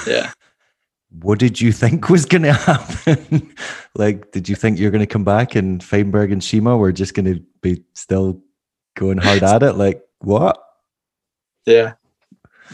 Yeah. 0.05 0.31
what 1.19 1.39
did 1.39 1.59
you 1.59 1.71
think 1.71 2.11
was 2.11 2.25
going 2.25 2.43
to 2.43 2.53
happen? 2.53 3.55
like, 3.95 4.31
did 4.33 4.47
you 4.47 4.53
think 4.53 4.77
you're 4.77 4.91
going 4.91 4.99
to 4.99 5.07
come 5.07 5.23
back 5.23 5.55
and 5.55 5.83
Feinberg 5.83 6.31
and 6.31 6.43
Shima 6.43 6.77
were 6.77 6.91
just 6.91 7.15
going 7.15 7.33
to 7.33 7.43
be 7.63 7.83
still 7.93 8.39
going 8.95 9.17
hard 9.17 9.41
at 9.41 9.63
it? 9.63 9.73
Like, 9.73 10.03
what? 10.19 10.63
Yeah. 11.65 11.93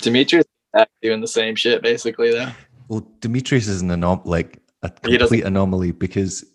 Demetrius 0.01 0.43
doing 1.01 1.21
the 1.21 1.27
same 1.27 1.55
shit 1.55 1.81
basically 1.81 2.31
though. 2.31 2.49
Well, 2.89 3.07
Demetrius 3.21 3.69
is 3.69 3.81
an 3.81 3.87
anom- 3.87 4.25
like 4.25 4.61
a 4.83 4.89
complete 4.89 5.43
anomaly 5.43 5.91
because 5.91 6.45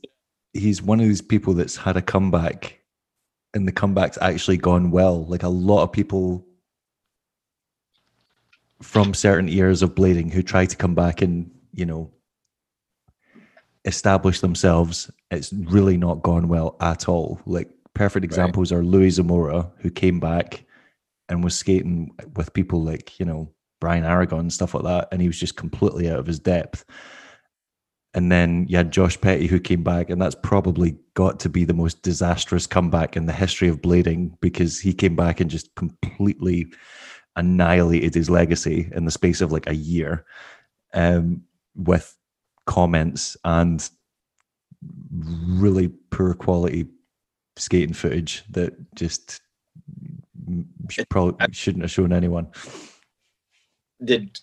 he's 0.53 0.83
one 0.83 1.01
of 1.01 1.07
these 1.07 1.23
people 1.23 1.55
that's 1.55 1.77
had 1.77 1.97
a 1.97 2.03
comeback 2.03 2.79
and 3.55 3.67
the 3.67 3.73
comeback's 3.73 4.19
actually 4.21 4.57
gone 4.57 4.91
well. 4.91 5.25
Like 5.27 5.43
a 5.43 5.49
lot 5.49 5.83
of 5.83 5.93
people 5.93 6.47
from 8.81 9.15
certain 9.15 9.49
eras 9.49 9.83
of 9.83 9.95
blading 9.95 10.33
who 10.33 10.43
try 10.43 10.67
to 10.67 10.77
come 10.77 10.95
back 10.95 11.23
and, 11.23 11.51
you 11.73 11.87
know, 11.87 12.11
establish 13.85 14.41
themselves, 14.41 15.11
it's 15.31 15.53
really 15.53 15.97
not 15.97 16.23
gone 16.23 16.49
well 16.49 16.77
at 16.81 17.09
all. 17.09 17.41
Like 17.47 17.71
Perfect 17.95 18.25
examples 18.25 18.73
are 18.73 18.83
Louis 18.83 19.11
Zamora, 19.11 19.71
who 19.79 19.91
came 19.91 20.19
back 20.19 20.65
and 21.29 21.45
was 21.45 21.55
skating 21.55 22.11
with 22.37 22.53
people 22.55 22.83
like, 22.83 23.19
you 23.21 23.27
know, 23.27 23.53
Brian 23.81 24.05
Aragon 24.05 24.41
and 24.41 24.53
stuff 24.53 24.75
like 24.75 24.85
that. 24.85 25.09
And 25.13 25.21
he 25.21 25.29
was 25.29 25.39
just 25.39 25.57
completely 25.57 26.11
out 26.11 26.19
of 26.19 26.27
his 26.27 26.39
depth. 26.39 26.87
And 28.15 28.31
then 28.31 28.67
you 28.69 28.77
had 28.77 28.93
Josh 28.93 29.19
Petty 29.21 29.47
who 29.47 29.59
came 29.59 29.83
back, 29.83 30.11
and 30.11 30.21
that's 30.21 30.35
probably 30.35 30.97
got 31.15 31.41
to 31.41 31.49
be 31.49 31.65
the 31.65 31.73
most 31.73 32.03
disastrous 32.03 32.67
comeback 32.67 33.17
in 33.17 33.27
the 33.27 33.33
history 33.33 33.69
of 33.69 33.81
blading 33.81 34.39
because 34.41 34.79
he 34.79 34.93
came 34.93 35.17
back 35.17 35.41
and 35.41 35.51
just 35.51 35.75
completely 35.77 36.67
annihilated 37.37 38.15
his 38.15 38.29
legacy 38.29 38.91
in 38.93 39.07
the 39.07 39.11
space 39.11 39.41
of 39.41 39.51
like 39.51 39.67
a 39.67 39.75
year 39.75 40.27
um, 40.93 41.43
with 41.75 42.15
comments 42.67 43.37
and 43.45 43.89
really 45.21 45.89
poor 46.11 46.35
quality 46.35 46.87
skating 47.57 47.95
footage 47.95 48.45
that 48.51 48.75
just 48.95 49.41
probably 51.09 51.35
shouldn't 51.53 51.85
have 51.85 51.91
shown 51.91 52.13
anyone. 52.13 52.49
Did 54.05 54.41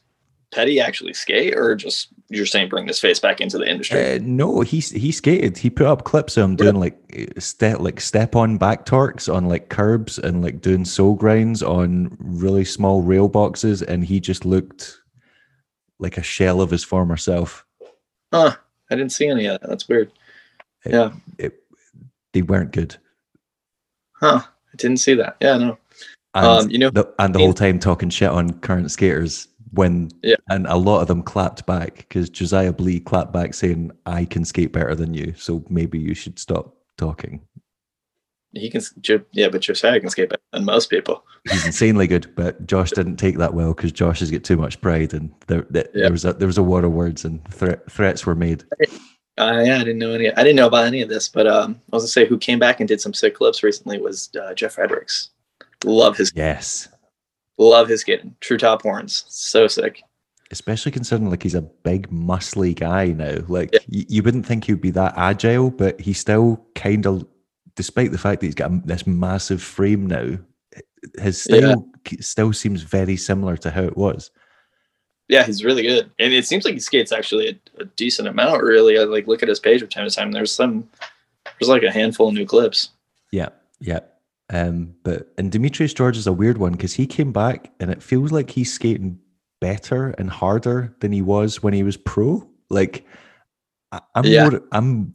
Petty 0.53 0.79
actually 0.79 1.13
skate, 1.13 1.55
or 1.55 1.75
just 1.75 2.13
you're 2.29 2.45
saying 2.45 2.69
bring 2.69 2.85
this 2.85 2.99
face 2.99 3.19
back 3.19 3.41
into 3.41 3.57
the 3.57 3.69
industry? 3.69 4.15
Uh, 4.15 4.19
no, 4.21 4.61
he 4.61 4.79
he 4.79 5.11
skated. 5.11 5.57
He 5.57 5.69
put 5.69 5.87
up 5.87 6.03
clips 6.03 6.37
of 6.37 6.43
him 6.43 6.55
doing 6.55 6.79
like 6.79 6.97
step 7.39 7.79
like 7.79 7.99
step 7.99 8.35
on 8.35 8.57
back 8.57 8.85
torques 8.85 9.27
on 9.27 9.47
like 9.47 9.69
curbs 9.69 10.19
and 10.19 10.41
like 10.43 10.61
doing 10.61 10.85
soul 10.85 11.15
grinds 11.15 11.63
on 11.63 12.15
really 12.19 12.65
small 12.65 13.01
rail 13.01 13.27
boxes, 13.27 13.81
and 13.81 14.05
he 14.05 14.19
just 14.19 14.45
looked 14.45 15.01
like 15.97 16.17
a 16.17 16.23
shell 16.23 16.61
of 16.61 16.69
his 16.69 16.83
former 16.83 17.17
self. 17.17 17.65
Huh. 18.31 18.55
I 18.91 18.95
didn't 18.95 19.11
see 19.11 19.27
any 19.27 19.45
of 19.45 19.59
that. 19.59 19.69
That's 19.69 19.87
weird. 19.89 20.11
It, 20.85 20.93
yeah. 20.93 21.11
It, 21.37 21.63
they 22.33 22.41
weren't 22.41 22.71
good. 22.71 22.95
Huh. 24.13 24.41
I 24.43 24.75
didn't 24.77 24.97
see 24.97 25.15
that. 25.15 25.37
Yeah, 25.41 25.57
no. 25.57 25.77
And 26.35 26.45
um, 26.45 26.69
you 26.69 26.77
know, 26.77 26.91
the, 26.91 27.11
and 27.17 27.33
the 27.33 27.39
whole 27.39 27.53
time 27.53 27.79
talking 27.79 28.09
shit 28.09 28.29
on 28.29 28.59
current 28.59 28.91
skaters 28.91 29.47
when 29.71 30.09
yeah. 30.23 30.35
and 30.49 30.67
a 30.67 30.75
lot 30.75 31.01
of 31.01 31.07
them 31.07 31.21
clapped 31.23 31.65
back 31.65 31.97
because 31.97 32.29
Josiah 32.29 32.73
Blee 32.73 32.99
clapped 32.99 33.33
back 33.33 33.53
saying, 33.53 33.91
I 34.05 34.25
can 34.25 34.45
skate 34.45 34.73
better 34.73 34.95
than 34.95 35.13
you, 35.13 35.33
so 35.37 35.63
maybe 35.69 35.99
you 35.99 36.13
should 36.13 36.39
stop 36.39 36.75
talking. 36.97 37.41
He 38.53 38.69
can, 38.71 38.81
yeah, 39.31 39.49
but 39.49 39.61
Josiah 39.61 39.99
can 39.99 40.09
skate 40.09 40.29
better 40.29 40.41
than 40.51 40.65
most 40.65 40.89
people. 40.89 41.23
He's 41.51 41.67
insanely 41.67 42.07
good, 42.07 42.33
but 42.35 42.65
Josh 42.65 42.89
didn't 42.91 43.17
take 43.17 43.37
that 43.37 43.53
well 43.53 43.75
because 43.75 43.91
Josh 43.91 44.21
has 44.21 44.31
got 44.31 44.43
too 44.43 44.57
much 44.57 44.81
pride, 44.81 45.13
and 45.13 45.31
there, 45.47 45.67
there, 45.69 45.87
yeah. 45.93 46.03
there 46.03 46.11
was 46.11 46.25
a 46.25 46.33
there 46.33 46.47
was 46.47 46.57
a 46.57 46.63
war 46.63 46.83
of 46.83 46.91
words 46.91 47.25
and 47.25 47.45
thre- 47.53 47.83
threats 47.89 48.25
were 48.25 48.35
made. 48.35 48.63
Uh, 49.37 49.61
yeah, 49.63 49.75
I 49.75 49.79
didn't 49.79 49.99
know 49.99 50.13
any. 50.13 50.31
I 50.33 50.43
didn't 50.43 50.55
know 50.55 50.67
about 50.67 50.87
any 50.87 51.01
of 51.01 51.09
this, 51.09 51.29
but 51.29 51.45
um, 51.45 51.79
I 51.93 51.95
was 51.95 52.03
gonna 52.03 52.09
say 52.09 52.25
who 52.25 52.39
came 52.39 52.57
back 52.57 52.79
and 52.79 52.87
did 52.87 52.99
some 52.99 53.13
sick 53.13 53.35
clips 53.35 53.61
recently 53.61 54.01
was 54.01 54.29
uh, 54.41 54.53
Jeff 54.55 54.73
Fredericks. 54.73 55.29
Love 55.85 56.17
his 56.17 56.33
yes, 56.35 56.89
love 57.59 57.87
his 57.87 58.01
skating. 58.01 58.35
True 58.39 58.57
top 58.57 58.81
horns, 58.81 59.25
so 59.27 59.67
sick. 59.67 60.01
Especially 60.51 60.91
considering 60.91 61.29
like 61.29 61.43
he's 61.43 61.55
a 61.55 61.61
big 61.61 62.09
muscly 62.09 62.73
guy 62.75 63.07
now. 63.07 63.37
Like 63.47 63.69
yeah. 63.73 63.79
y- 63.91 64.05
you 64.09 64.23
wouldn't 64.23 64.47
think 64.47 64.65
he'd 64.65 64.81
be 64.81 64.89
that 64.91 65.13
agile, 65.15 65.69
but 65.69 65.99
he 66.01 66.13
still 66.13 66.65
kind 66.73 67.05
of 67.05 67.25
despite 67.75 68.11
the 68.11 68.17
fact 68.17 68.41
that 68.41 68.47
he's 68.47 68.55
got 68.55 68.85
this 68.85 69.07
massive 69.07 69.63
frame 69.63 70.05
now, 70.05 70.37
his 71.17 71.41
style 71.41 71.87
yeah. 72.11 72.17
still 72.19 72.51
seems 72.51 72.81
very 72.81 73.15
similar 73.15 73.55
to 73.55 73.71
how 73.71 73.83
it 73.83 73.95
was. 73.95 74.31
Yeah, 75.29 75.45
he's 75.45 75.63
really 75.63 75.83
good, 75.83 76.11
and 76.19 76.33
it 76.33 76.45
seems 76.45 76.65
like 76.65 76.73
he 76.73 76.81
skates 76.81 77.13
actually 77.13 77.47
a, 77.47 77.81
a 77.81 77.85
decent 77.85 78.27
amount. 78.27 78.63
Really, 78.63 78.99
I 78.99 79.03
like 79.03 79.27
look 79.27 79.43
at 79.43 79.47
his 79.49 79.61
page 79.61 79.79
from 79.79 79.89
time 79.89 80.09
to 80.09 80.13
time. 80.13 80.33
There's 80.33 80.51
some, 80.51 80.89
there's 81.57 81.69
like 81.69 81.83
a 81.83 81.91
handful 81.91 82.27
of 82.27 82.33
new 82.33 82.45
clips. 82.45 82.89
Yeah, 83.31 83.49
yeah. 83.79 83.99
Um, 84.51 84.95
but 85.03 85.31
and 85.37 85.51
Demetrius 85.51 85.93
George 85.93 86.17
is 86.17 86.27
a 86.27 86.33
weird 86.33 86.57
one 86.57 86.71
because 86.71 86.93
he 86.93 87.05
came 87.05 87.31
back 87.31 87.71
and 87.79 87.91
it 87.91 88.01
feels 88.01 88.31
like 88.31 88.49
he's 88.49 88.73
skating 88.73 89.19
better 89.61 90.09
and 90.17 90.29
harder 90.29 90.95
than 91.01 91.11
he 91.11 91.21
was 91.21 91.61
when 91.61 91.73
he 91.73 91.83
was 91.83 91.97
pro. 91.97 92.47
Like, 92.69 93.05
I'm 93.91 94.25
yeah. 94.25 94.49
more, 94.49 94.61
I'm 94.71 95.13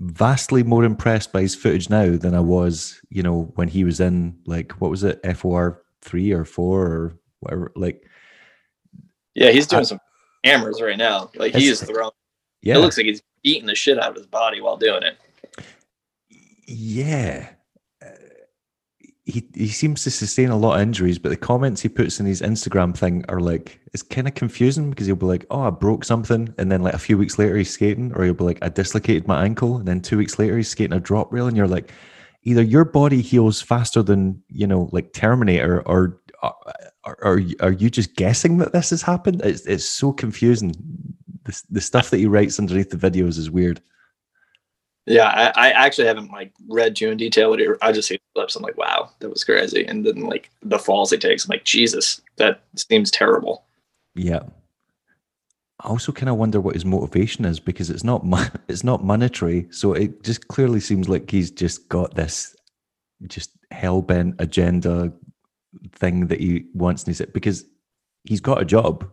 vastly 0.00 0.62
more 0.62 0.84
impressed 0.84 1.32
by 1.32 1.42
his 1.42 1.54
footage 1.54 1.90
now 1.90 2.16
than 2.16 2.34
I 2.34 2.40
was, 2.40 3.00
you 3.10 3.22
know, 3.22 3.52
when 3.54 3.68
he 3.68 3.84
was 3.84 4.00
in 4.00 4.36
like 4.46 4.72
what 4.80 4.90
was 4.90 5.04
it, 5.04 5.20
FOR 5.36 5.82
three 6.02 6.32
or 6.32 6.44
four 6.44 6.86
or 6.86 7.18
whatever. 7.40 7.72
Like, 7.76 8.04
yeah, 9.34 9.50
he's 9.50 9.66
doing 9.66 9.80
I, 9.80 9.84
some 9.84 10.00
hammers 10.44 10.80
right 10.80 10.98
now. 10.98 11.30
Like 11.36 11.54
he 11.54 11.68
is 11.68 11.82
throwing. 11.82 12.10
Yeah, 12.62 12.76
it 12.76 12.78
looks 12.78 12.96
like 12.96 13.06
he's 13.06 13.22
eating 13.42 13.66
the 13.66 13.74
shit 13.74 13.98
out 13.98 14.10
of 14.10 14.16
his 14.16 14.26
body 14.26 14.60
while 14.60 14.76
doing 14.76 15.02
it. 15.02 15.18
Yeah, 16.66 17.48
he 19.30 19.46
he 19.54 19.68
seems 19.68 20.02
to 20.04 20.10
sustain 20.10 20.50
a 20.50 20.56
lot 20.56 20.76
of 20.76 20.82
injuries, 20.82 21.18
but 21.18 21.30
the 21.30 21.36
comments 21.36 21.80
he 21.80 21.88
puts 21.88 22.20
in 22.20 22.26
his 22.26 22.42
Instagram 22.42 22.96
thing 22.96 23.24
are 23.28 23.40
like 23.40 23.80
it's 23.92 24.02
kind 24.02 24.28
of 24.28 24.34
confusing 24.34 24.90
because 24.90 25.06
he'll 25.06 25.16
be 25.16 25.26
like, 25.26 25.46
"Oh, 25.50 25.62
I 25.62 25.70
broke 25.70 26.04
something," 26.04 26.54
and 26.58 26.70
then 26.70 26.82
like 26.82 26.94
a 26.94 26.98
few 26.98 27.16
weeks 27.16 27.38
later 27.38 27.56
he's 27.56 27.70
skating, 27.70 28.12
or 28.14 28.24
he'll 28.24 28.34
be 28.34 28.44
like, 28.44 28.58
"I 28.62 28.68
dislocated 28.68 29.26
my 29.26 29.44
ankle," 29.44 29.78
and 29.78 29.88
then 29.88 30.00
two 30.00 30.18
weeks 30.18 30.38
later 30.38 30.56
he's 30.56 30.68
skating 30.68 30.96
a 30.96 31.00
drop 31.00 31.32
rail, 31.32 31.46
and 31.46 31.56
you're 31.56 31.68
like, 31.68 31.92
either 32.44 32.62
your 32.62 32.84
body 32.84 33.20
heals 33.20 33.60
faster 33.60 34.02
than 34.02 34.42
you 34.48 34.66
know, 34.66 34.88
like 34.92 35.12
Terminator, 35.12 35.82
or 35.86 36.20
are, 36.42 37.18
are, 37.22 37.40
are 37.60 37.72
you 37.72 37.90
just 37.90 38.14
guessing 38.16 38.58
that 38.58 38.72
this 38.72 38.90
has 38.90 39.02
happened? 39.02 39.42
It's 39.44 39.66
it's 39.66 39.84
so 39.84 40.12
confusing. 40.12 40.74
The 41.44 41.62
the 41.70 41.80
stuff 41.80 42.10
that 42.10 42.18
he 42.18 42.26
writes 42.26 42.58
underneath 42.58 42.90
the 42.90 43.10
videos 43.10 43.38
is 43.38 43.50
weird. 43.50 43.80
Yeah, 45.06 45.52
I, 45.56 45.68
I, 45.68 45.70
actually 45.70 46.06
haven't 46.06 46.30
like 46.30 46.52
read 46.68 46.94
too 46.94 47.10
in 47.10 47.16
detail. 47.16 47.50
What 47.50 47.60
I 47.82 47.90
just 47.90 48.08
see 48.08 48.20
clips. 48.34 48.54
I'm 48.54 48.62
like, 48.62 48.76
wow, 48.76 49.10
that 49.20 49.30
was 49.30 49.44
crazy. 49.44 49.84
And 49.86 50.04
then 50.04 50.20
like 50.20 50.50
the 50.62 50.78
falls 50.78 51.10
he 51.10 51.16
takes, 51.16 51.44
I'm 51.44 51.50
like, 51.50 51.64
Jesus, 51.64 52.20
that 52.36 52.62
seems 52.76 53.10
terrible. 53.10 53.64
Yeah. 54.14 54.40
I 55.82 55.88
also 55.88 56.12
kind 56.12 56.28
of 56.28 56.36
wonder 56.36 56.60
what 56.60 56.74
his 56.74 56.84
motivation 56.84 57.44
is 57.44 57.58
because 57.58 57.90
it's 57.90 58.04
not 58.04 58.24
it's 58.68 58.84
not 58.84 59.04
monetary. 59.04 59.66
So 59.70 59.94
it 59.94 60.22
just 60.22 60.48
clearly 60.48 60.80
seems 60.80 61.08
like 61.08 61.30
he's 61.30 61.50
just 61.50 61.88
got 61.88 62.14
this 62.14 62.54
just 63.26 63.50
hell 63.70 64.02
bent 64.02 64.36
agenda 64.38 65.12
thing 65.92 66.26
that 66.26 66.40
he 66.40 66.66
wants. 66.74 67.02
And 67.02 67.08
he's 67.08 67.20
it 67.20 67.32
because 67.32 67.64
he's 68.24 68.40
got 68.40 68.60
a 68.60 68.64
job. 68.64 69.10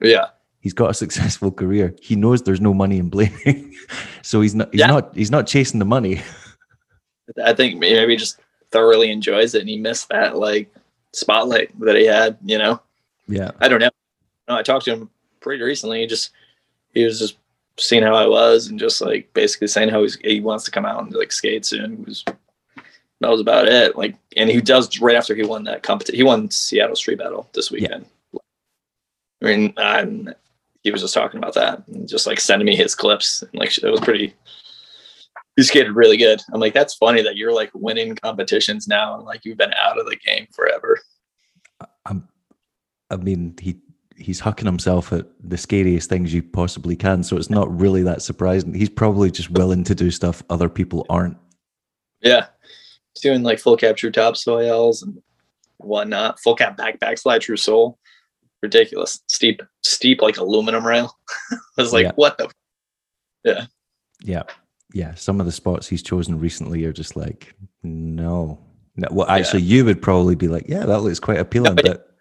Yeah. 0.00 0.26
He's 0.60 0.72
got 0.72 0.90
a 0.90 0.94
successful 0.94 1.52
career. 1.52 1.94
He 2.00 2.16
knows 2.16 2.42
there's 2.42 2.60
no 2.60 2.74
money 2.74 2.98
in 2.98 3.10
blading, 3.10 3.74
so 4.22 4.40
he's 4.40 4.54
not. 4.54 4.70
He's 4.72 4.80
yeah. 4.80 4.88
not. 4.88 5.14
He's 5.14 5.30
not 5.30 5.46
chasing 5.46 5.78
the 5.78 5.84
money. 5.84 6.20
I 7.44 7.52
think 7.52 7.78
maybe 7.78 8.12
he 8.12 8.16
just 8.16 8.40
thoroughly 8.70 9.10
enjoys 9.10 9.54
it, 9.54 9.60
and 9.60 9.68
he 9.68 9.78
missed 9.78 10.08
that 10.08 10.36
like 10.36 10.72
spotlight 11.12 11.78
that 11.80 11.96
he 11.96 12.06
had. 12.06 12.38
You 12.44 12.58
know. 12.58 12.80
Yeah. 13.28 13.50
I 13.60 13.68
don't 13.68 13.80
know. 13.80 13.90
No, 14.48 14.56
I 14.56 14.62
talked 14.62 14.86
to 14.86 14.92
him 14.92 15.10
pretty 15.40 15.62
recently. 15.62 16.00
He 16.00 16.06
just 16.06 16.30
he 16.94 17.04
was 17.04 17.18
just 17.18 17.36
seeing 17.76 18.02
how 18.02 18.14
I 18.14 18.26
was 18.26 18.66
and 18.66 18.78
just 18.78 19.00
like 19.00 19.32
basically 19.34 19.68
saying 19.68 19.90
how 19.90 20.02
he's, 20.02 20.16
he 20.16 20.40
wants 20.40 20.64
to 20.64 20.70
come 20.70 20.84
out 20.84 21.02
and 21.02 21.14
like 21.14 21.30
skate 21.30 21.64
soon. 21.64 21.92
It 21.92 22.06
was 22.06 22.24
that 23.20 23.30
was 23.30 23.40
about 23.40 23.68
it. 23.68 23.96
Like, 23.96 24.16
and 24.36 24.48
he 24.48 24.60
does 24.60 25.00
right 25.00 25.16
after 25.16 25.34
he 25.34 25.42
won 25.42 25.64
that 25.64 25.82
competition. 25.82 26.16
He 26.16 26.22
won 26.22 26.50
Seattle 26.50 26.96
Street 26.96 27.18
Battle 27.18 27.48
this 27.52 27.70
weekend. 27.70 28.06
Yeah. 28.32 28.40
I 29.42 29.44
mean, 29.44 29.74
I'm, 29.76 30.34
he 30.88 30.90
was 30.90 31.02
just 31.02 31.12
talking 31.12 31.36
about 31.36 31.52
that 31.52 31.86
and 31.88 32.08
just 32.08 32.26
like 32.26 32.40
sending 32.40 32.64
me 32.64 32.74
his 32.74 32.94
clips. 32.94 33.42
And, 33.42 33.54
like 33.60 33.76
it 33.76 33.90
was 33.90 34.00
pretty. 34.00 34.34
He 35.54 35.62
skated 35.62 35.94
really 35.94 36.16
good. 36.16 36.40
I'm 36.50 36.60
like, 36.60 36.72
that's 36.72 36.94
funny 36.94 37.20
that 37.20 37.36
you're 37.36 37.52
like 37.52 37.70
winning 37.74 38.14
competitions 38.14 38.88
now 38.88 39.14
and 39.14 39.24
like 39.24 39.44
you've 39.44 39.58
been 39.58 39.74
out 39.74 39.98
of 39.98 40.06
the 40.06 40.16
game 40.16 40.46
forever. 40.50 40.98
I'm, 42.06 42.26
I 43.10 43.16
mean, 43.16 43.54
he 43.60 43.76
he's 44.16 44.40
hucking 44.40 44.64
himself 44.64 45.12
at 45.12 45.26
the 45.44 45.58
scariest 45.58 46.08
things 46.08 46.32
you 46.32 46.42
possibly 46.42 46.96
can. 46.96 47.22
So 47.22 47.36
it's 47.36 47.50
not 47.50 47.78
really 47.78 48.02
that 48.04 48.22
surprising. 48.22 48.72
He's 48.72 48.88
probably 48.88 49.30
just 49.30 49.50
willing 49.50 49.84
to 49.84 49.94
do 49.94 50.10
stuff 50.10 50.42
other 50.48 50.70
people 50.70 51.04
aren't. 51.10 51.36
Yeah. 52.22 52.46
He's 53.14 53.22
doing 53.22 53.42
like 53.42 53.58
full 53.58 53.76
cap 53.76 53.96
true 53.96 54.10
topsouls 54.10 55.02
and 55.02 55.20
whatnot. 55.76 56.40
Full 56.40 56.54
cap 56.54 56.78
back 56.78 56.98
backslide 56.98 57.42
true 57.42 57.58
soul 57.58 57.98
ridiculous. 58.62 59.20
Steep, 59.28 59.62
steep 59.82 60.22
like 60.22 60.38
aluminum 60.38 60.86
rail. 60.86 61.16
I 61.52 61.56
was 61.76 61.92
like, 61.92 62.06
yeah. 62.06 62.12
what 62.16 62.38
the? 62.38 62.50
Yeah. 63.44 63.66
Yeah. 64.22 64.42
Yeah. 64.94 65.14
Some 65.14 65.40
of 65.40 65.46
the 65.46 65.52
spots 65.52 65.86
he's 65.86 66.02
chosen 66.02 66.38
recently 66.38 66.84
are 66.84 66.92
just 66.92 67.16
like, 67.16 67.54
no. 67.82 68.58
no. 68.96 69.08
Well, 69.10 69.28
actually, 69.28 69.62
yeah. 69.62 69.76
you 69.76 69.84
would 69.84 70.02
probably 70.02 70.34
be 70.34 70.48
like, 70.48 70.68
yeah, 70.68 70.86
that 70.86 71.00
looks 71.00 71.20
quite 71.20 71.38
appealing. 71.38 71.76
No, 71.76 71.82
but 71.82 72.16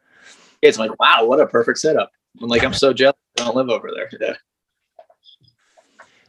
it's 0.61 0.79
like, 0.79 0.91
wow, 0.99 1.25
what 1.25 1.39
a 1.39 1.47
perfect 1.47 1.79
setup. 1.79 2.11
I'm 2.41 2.49
like, 2.49 2.63
I'm 2.63 2.73
so 2.73 2.93
jealous. 2.93 3.15
I 3.39 3.45
don't 3.45 3.55
live 3.55 3.69
over 3.69 3.91
there. 3.93 4.09
Yeah. 4.19 4.35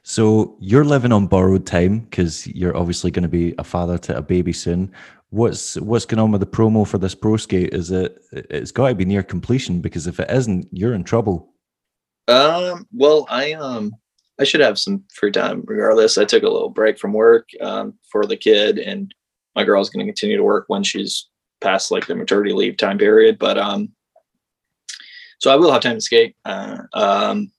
So 0.02 0.56
you're 0.58 0.86
living 0.86 1.12
on 1.12 1.26
borrowed 1.26 1.66
time 1.66 1.98
because 2.00 2.46
you're 2.46 2.74
obviously 2.74 3.10
going 3.10 3.24
to 3.24 3.28
be 3.28 3.54
a 3.58 3.64
father 3.64 3.98
to 3.98 4.16
a 4.16 4.22
baby 4.22 4.54
soon 4.54 4.90
what's 5.30 5.76
what's 5.76 6.06
going 6.06 6.20
on 6.20 6.32
with 6.32 6.40
the 6.40 6.46
promo 6.46 6.86
for 6.86 6.98
this 6.98 7.14
pro 7.14 7.36
skate? 7.36 7.74
Is 7.74 7.90
it 7.90 8.22
it's 8.32 8.72
got 8.72 8.88
to 8.88 8.94
be 8.94 9.04
near 9.04 9.22
completion 9.22 9.80
because 9.80 10.06
if 10.06 10.20
it 10.20 10.30
isn't, 10.30 10.68
you're 10.72 10.94
in 10.94 11.04
trouble. 11.04 11.52
Um. 12.26 12.86
Well, 12.92 13.26
I 13.30 13.54
um 13.54 13.94
I 14.38 14.44
should 14.44 14.60
have 14.60 14.78
some 14.78 15.04
free 15.12 15.32
time 15.32 15.64
regardless. 15.66 16.18
I 16.18 16.24
took 16.24 16.42
a 16.42 16.48
little 16.48 16.70
break 16.70 16.98
from 16.98 17.12
work 17.12 17.48
um, 17.60 17.94
for 18.10 18.24
the 18.24 18.36
kid, 18.36 18.78
and 18.78 19.12
my 19.56 19.64
girl's 19.64 19.90
going 19.90 20.06
to 20.06 20.12
continue 20.12 20.36
to 20.36 20.44
work 20.44 20.64
when 20.68 20.82
she's 20.82 21.28
past 21.60 21.90
like 21.90 22.06
the 22.06 22.14
maternity 22.14 22.52
leave 22.52 22.76
time 22.76 22.98
period. 22.98 23.38
But 23.38 23.58
um, 23.58 23.90
so 25.38 25.50
I 25.50 25.56
will 25.56 25.72
have 25.72 25.82
time 25.82 25.96
to 25.96 26.00
skate. 26.00 26.36
Uh, 26.44 26.78
um, 26.92 27.50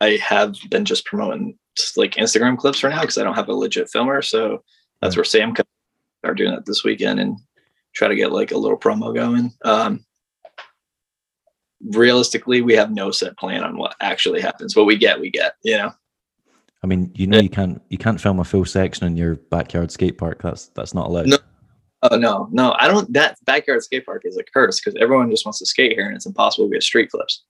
I 0.00 0.18
have 0.22 0.56
been 0.70 0.84
just 0.84 1.06
promoting 1.06 1.58
just 1.76 1.96
like 1.96 2.14
Instagram 2.14 2.58
clips 2.58 2.80
for 2.80 2.90
now 2.90 3.00
because 3.00 3.18
I 3.18 3.24
don't 3.24 3.34
have 3.34 3.48
a 3.48 3.54
legit 3.54 3.88
filmer. 3.88 4.20
So 4.22 4.62
that's 5.00 5.16
where 5.16 5.24
Sam 5.24 5.54
could 5.54 5.66
start 6.18 6.38
doing 6.38 6.52
that 6.52 6.66
this 6.66 6.84
weekend 6.84 7.20
and 7.20 7.38
try 7.94 8.08
to 8.08 8.16
get 8.16 8.32
like 8.32 8.52
a 8.52 8.58
little 8.58 8.78
promo 8.78 9.14
going. 9.14 9.52
Um, 9.64 10.04
realistically, 11.82 12.62
we 12.62 12.74
have 12.74 12.90
no 12.90 13.10
set 13.10 13.36
plan 13.36 13.62
on 13.64 13.76
what 13.76 13.96
actually 14.00 14.40
happens. 14.40 14.76
What 14.76 14.86
we 14.86 14.96
get, 14.96 15.20
we 15.20 15.30
get. 15.30 15.56
You 15.62 15.78
know. 15.78 15.92
I 16.82 16.86
mean, 16.86 17.10
you 17.14 17.26
know, 17.26 17.40
you 17.40 17.48
can't 17.48 17.82
you 17.88 17.98
can't 17.98 18.20
film 18.20 18.38
a 18.38 18.44
full 18.44 18.64
section 18.64 19.06
in 19.06 19.16
your 19.16 19.36
backyard 19.36 19.90
skate 19.90 20.18
park. 20.18 20.42
That's 20.42 20.66
that's 20.68 20.94
not 20.94 21.08
allowed. 21.08 21.26
No. 21.26 21.38
Oh 22.02 22.16
no, 22.16 22.48
no, 22.52 22.74
I 22.78 22.88
don't. 22.88 23.10
That 23.12 23.38
backyard 23.46 23.82
skate 23.82 24.04
park 24.04 24.22
is 24.24 24.36
a 24.36 24.44
curse 24.44 24.78
because 24.78 25.00
everyone 25.00 25.30
just 25.30 25.46
wants 25.46 25.58
to 25.60 25.66
skate 25.66 25.92
here, 25.92 26.06
and 26.06 26.14
it's 26.14 26.26
impossible 26.26 26.68
to 26.68 26.72
get 26.74 26.82
street 26.82 27.10
clips. 27.10 27.44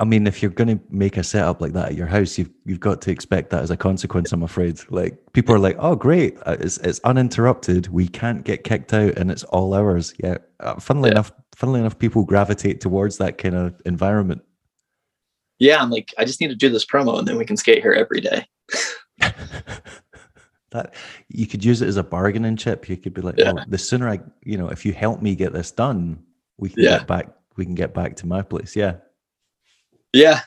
I 0.00 0.04
mean, 0.04 0.26
if 0.26 0.42
you're 0.42 0.50
going 0.50 0.78
to 0.78 0.84
make 0.90 1.16
a 1.16 1.22
setup 1.22 1.60
like 1.60 1.72
that 1.72 1.90
at 1.90 1.94
your 1.94 2.06
house, 2.06 2.38
you've 2.38 2.50
you've 2.64 2.80
got 2.80 3.00
to 3.02 3.10
expect 3.10 3.50
that 3.50 3.62
as 3.62 3.70
a 3.70 3.76
consequence. 3.76 4.32
I'm 4.32 4.42
afraid. 4.42 4.80
Like 4.90 5.18
people 5.32 5.54
are 5.54 5.58
like, 5.58 5.76
"Oh, 5.78 5.94
great, 5.94 6.36
uh, 6.46 6.56
it's 6.58 6.78
it's 6.78 7.00
uninterrupted. 7.00 7.88
We 7.88 8.08
can't 8.08 8.44
get 8.44 8.64
kicked 8.64 8.92
out, 8.92 9.16
and 9.16 9.30
it's 9.30 9.44
all 9.44 9.74
ours." 9.74 10.14
Yeah. 10.22 10.38
Uh, 10.60 10.80
funnily 10.80 11.08
yeah. 11.08 11.14
enough, 11.14 11.32
funnily 11.54 11.80
enough, 11.80 11.98
people 11.98 12.24
gravitate 12.24 12.80
towards 12.80 13.18
that 13.18 13.38
kind 13.38 13.54
of 13.54 13.80
environment. 13.84 14.42
Yeah, 15.58 15.82
I'm 15.82 15.90
like, 15.90 16.14
I 16.18 16.24
just 16.24 16.40
need 16.40 16.48
to 16.48 16.56
do 16.56 16.68
this 16.70 16.86
promo, 16.86 17.18
and 17.18 17.26
then 17.26 17.36
we 17.36 17.44
can 17.44 17.56
skate 17.56 17.82
here 17.82 17.92
every 17.92 18.20
day. 18.20 18.46
that 20.70 20.94
you 21.28 21.46
could 21.46 21.64
use 21.64 21.82
it 21.82 21.88
as 21.88 21.96
a 21.96 22.02
bargaining 22.02 22.56
chip. 22.56 22.88
You 22.88 22.96
could 22.96 23.14
be 23.14 23.22
like, 23.22 23.36
yeah. 23.38 23.52
"Well, 23.52 23.64
the 23.68 23.78
sooner 23.78 24.08
I, 24.08 24.20
you 24.42 24.56
know, 24.56 24.68
if 24.68 24.84
you 24.84 24.92
help 24.92 25.22
me 25.22 25.34
get 25.34 25.52
this 25.52 25.70
done, 25.70 26.22
we 26.56 26.70
can 26.70 26.82
yeah. 26.82 26.98
get 26.98 27.06
back. 27.06 27.28
We 27.56 27.64
can 27.64 27.74
get 27.74 27.94
back 27.94 28.16
to 28.16 28.26
my 28.26 28.42
place." 28.42 28.74
Yeah. 28.74 28.96
Yeah, 30.12 30.40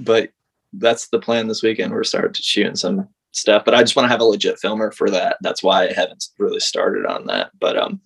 but 0.00 0.30
that's 0.72 1.08
the 1.08 1.18
plan 1.18 1.48
this 1.48 1.62
weekend. 1.62 1.92
We're 1.92 2.04
starting 2.04 2.32
to 2.32 2.42
shooting 2.42 2.76
some 2.76 3.08
stuff, 3.32 3.64
but 3.64 3.74
I 3.74 3.80
just 3.80 3.96
want 3.96 4.04
to 4.04 4.10
have 4.10 4.20
a 4.20 4.24
legit 4.24 4.58
filmer 4.58 4.92
for 4.92 5.10
that. 5.10 5.36
That's 5.40 5.62
why 5.62 5.88
I 5.88 5.92
haven't 5.92 6.24
really 6.38 6.60
started 6.60 7.06
on 7.06 7.26
that. 7.26 7.50
But 7.58 7.76
um, 7.76 8.00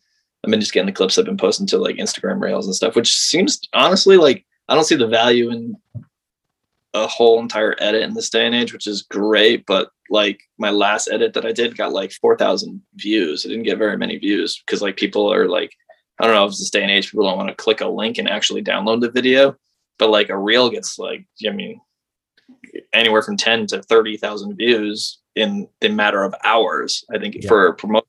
I've 0.45 0.51
been 0.51 0.61
just 0.61 0.73
getting 0.73 0.87
the 0.87 0.93
clips 0.93 1.19
I've 1.19 1.25
been 1.25 1.37
posting 1.37 1.67
to 1.69 1.79
like 1.79 1.97
Instagram 1.97 2.41
Reels 2.41 2.67
and 2.67 2.75
stuff, 2.75 2.97
which 2.97 3.15
seems 3.15 3.61
honestly 3.75 4.17
like 4.17 4.45
I 4.69 4.75
don't 4.75 4.85
see 4.85 4.97
the 4.97 5.07
value 5.07 5.51
in 5.51 5.77
a 6.95 7.07
whole 7.07 7.41
entire 7.41 7.77
edit 7.79 8.03
in 8.03 8.15
this 8.15 8.31
day 8.31 8.47
and 8.47 8.55
age, 8.55 8.73
which 8.73 8.87
is 8.87 9.03
great. 9.03 9.67
But 9.67 9.91
like 10.09 10.41
my 10.59 10.71
last 10.71 11.09
edit 11.13 11.35
that 11.35 11.45
I 11.45 11.53
did 11.53 11.77
got 11.77 11.93
like 11.93 12.13
4,000 12.13 12.81
views. 12.95 13.45
It 13.45 13.49
didn't 13.49 13.65
get 13.65 13.79
very 13.79 13.97
many 13.97 14.17
views 14.17 14.63
because 14.65 14.83
like 14.83 14.97
people 14.97 15.33
are 15.33 15.49
like, 15.49 15.73
I 16.19 16.25
don't 16.25 16.35
know 16.35 16.45
if 16.45 16.51
it's 16.51 16.61
this 16.61 16.71
day 16.71 16.83
and 16.83 16.91
age, 16.91 17.11
people 17.11 17.27
don't 17.27 17.37
want 17.37 17.51
to 17.51 17.55
click 17.55 17.83
a 17.83 17.89
link 17.89 18.19
and 18.19 18.29
actually 18.29 18.65
download 18.65 19.03
the 19.03 19.11
video 19.11 19.57
but 19.99 20.11
like 20.11 20.29
a 20.29 20.39
reel 20.39 20.71
gets 20.71 20.99
like 20.99 21.27
I 21.47 21.51
mean 21.51 21.81
anywhere 22.93 23.23
from 23.23 23.37
10 23.37 23.67
to 23.69 23.83
30,000 23.83 24.57
views 24.57 25.19
in 25.35 25.69
the 25.81 25.89
matter 25.89 26.23
of 26.23 26.35
hours. 26.45 27.05
I 27.13 27.19
think 27.19 27.35
yeah. 27.35 27.49
for 27.49 27.67
a 27.67 27.75
promotional 27.75 28.07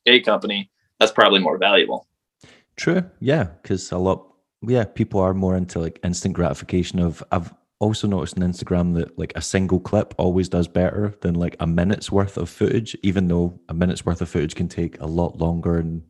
skate 0.00 0.24
company, 0.24 0.70
that's 0.98 1.12
probably 1.12 1.40
more 1.40 1.58
valuable. 1.58 2.06
True. 2.76 3.02
Yeah. 3.20 3.48
Cause 3.62 3.90
a 3.92 3.98
lot, 3.98 4.26
yeah, 4.62 4.84
people 4.84 5.20
are 5.20 5.34
more 5.34 5.56
into 5.56 5.78
like 5.78 6.00
instant 6.02 6.34
gratification 6.34 7.00
of, 7.00 7.22
I've 7.30 7.52
also 7.80 8.06
noticed 8.06 8.38
on 8.38 8.48
Instagram 8.48 8.94
that 8.94 9.18
like 9.18 9.32
a 9.36 9.42
single 9.42 9.80
clip 9.80 10.14
always 10.16 10.48
does 10.48 10.68
better 10.68 11.14
than 11.20 11.34
like 11.34 11.56
a 11.60 11.66
minute's 11.66 12.10
worth 12.10 12.36
of 12.36 12.48
footage, 12.48 12.96
even 13.02 13.28
though 13.28 13.60
a 13.68 13.74
minute's 13.74 14.06
worth 14.06 14.22
of 14.22 14.28
footage 14.28 14.54
can 14.54 14.68
take 14.68 15.00
a 15.00 15.06
lot 15.06 15.38
longer 15.38 15.78
and 15.78 16.02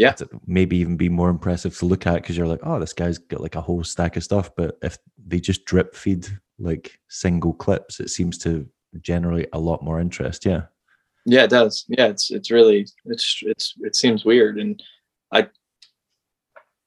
yeah. 0.00 0.14
maybe 0.46 0.78
even 0.78 0.96
be 0.96 1.10
more 1.10 1.28
impressive 1.28 1.76
to 1.78 1.84
look 1.84 2.06
at 2.06 2.14
because 2.14 2.36
you're 2.36 2.46
like 2.46 2.60
oh 2.62 2.80
this 2.80 2.94
guy's 2.94 3.18
got 3.18 3.42
like 3.42 3.54
a 3.54 3.60
whole 3.60 3.84
stack 3.84 4.16
of 4.16 4.24
stuff. 4.24 4.50
But 4.56 4.78
if 4.82 4.96
they 5.26 5.40
just 5.40 5.66
drip 5.66 5.94
feed 5.94 6.26
like 6.58 6.98
single 7.08 7.52
clips 7.52 8.00
it 8.00 8.08
seems 8.08 8.38
to 8.38 8.66
generate 9.02 9.50
a 9.52 9.58
lot 9.58 9.84
more 9.84 10.00
interest. 10.00 10.46
Yeah. 10.46 10.62
Yeah 11.26 11.44
it 11.44 11.50
does. 11.50 11.84
Yeah 11.88 12.06
it's 12.06 12.30
it's 12.30 12.50
really 12.50 12.86
it's 13.04 13.40
it's 13.42 13.74
it 13.80 13.94
seems 13.94 14.24
weird. 14.24 14.58
And 14.58 14.82
i 15.32 15.46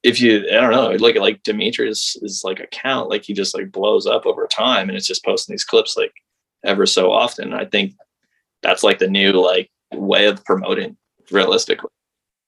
if 0.02 0.20
you 0.20 0.46
i 0.50 0.60
don't 0.60 0.72
know 0.72 0.92
look 0.94 1.16
at 1.16 1.22
like 1.22 1.44
demetrius 1.44 2.18
is 2.22 2.42
like 2.44 2.60
account 2.60 3.10
like 3.10 3.24
he 3.24 3.34
just 3.34 3.56
like 3.56 3.72
blows 3.72 4.06
up 4.06 4.26
over 4.26 4.48
time 4.48 4.90
and 4.90 4.98
it's 4.98 5.08
just 5.08 5.24
posting 5.24 5.54
these 5.54 5.64
clips 5.64 5.96
like 5.96 6.14
ever 6.66 6.88
so 6.88 7.12
often. 7.12 7.54
I 7.54 7.66
think 7.66 7.94
that's 8.64 8.84
like 8.84 8.98
the 8.98 9.08
new 9.08 9.34
like 9.34 9.70
way 9.94 10.26
of 10.26 10.44
promoting 10.46 10.98
realistically 11.30 11.92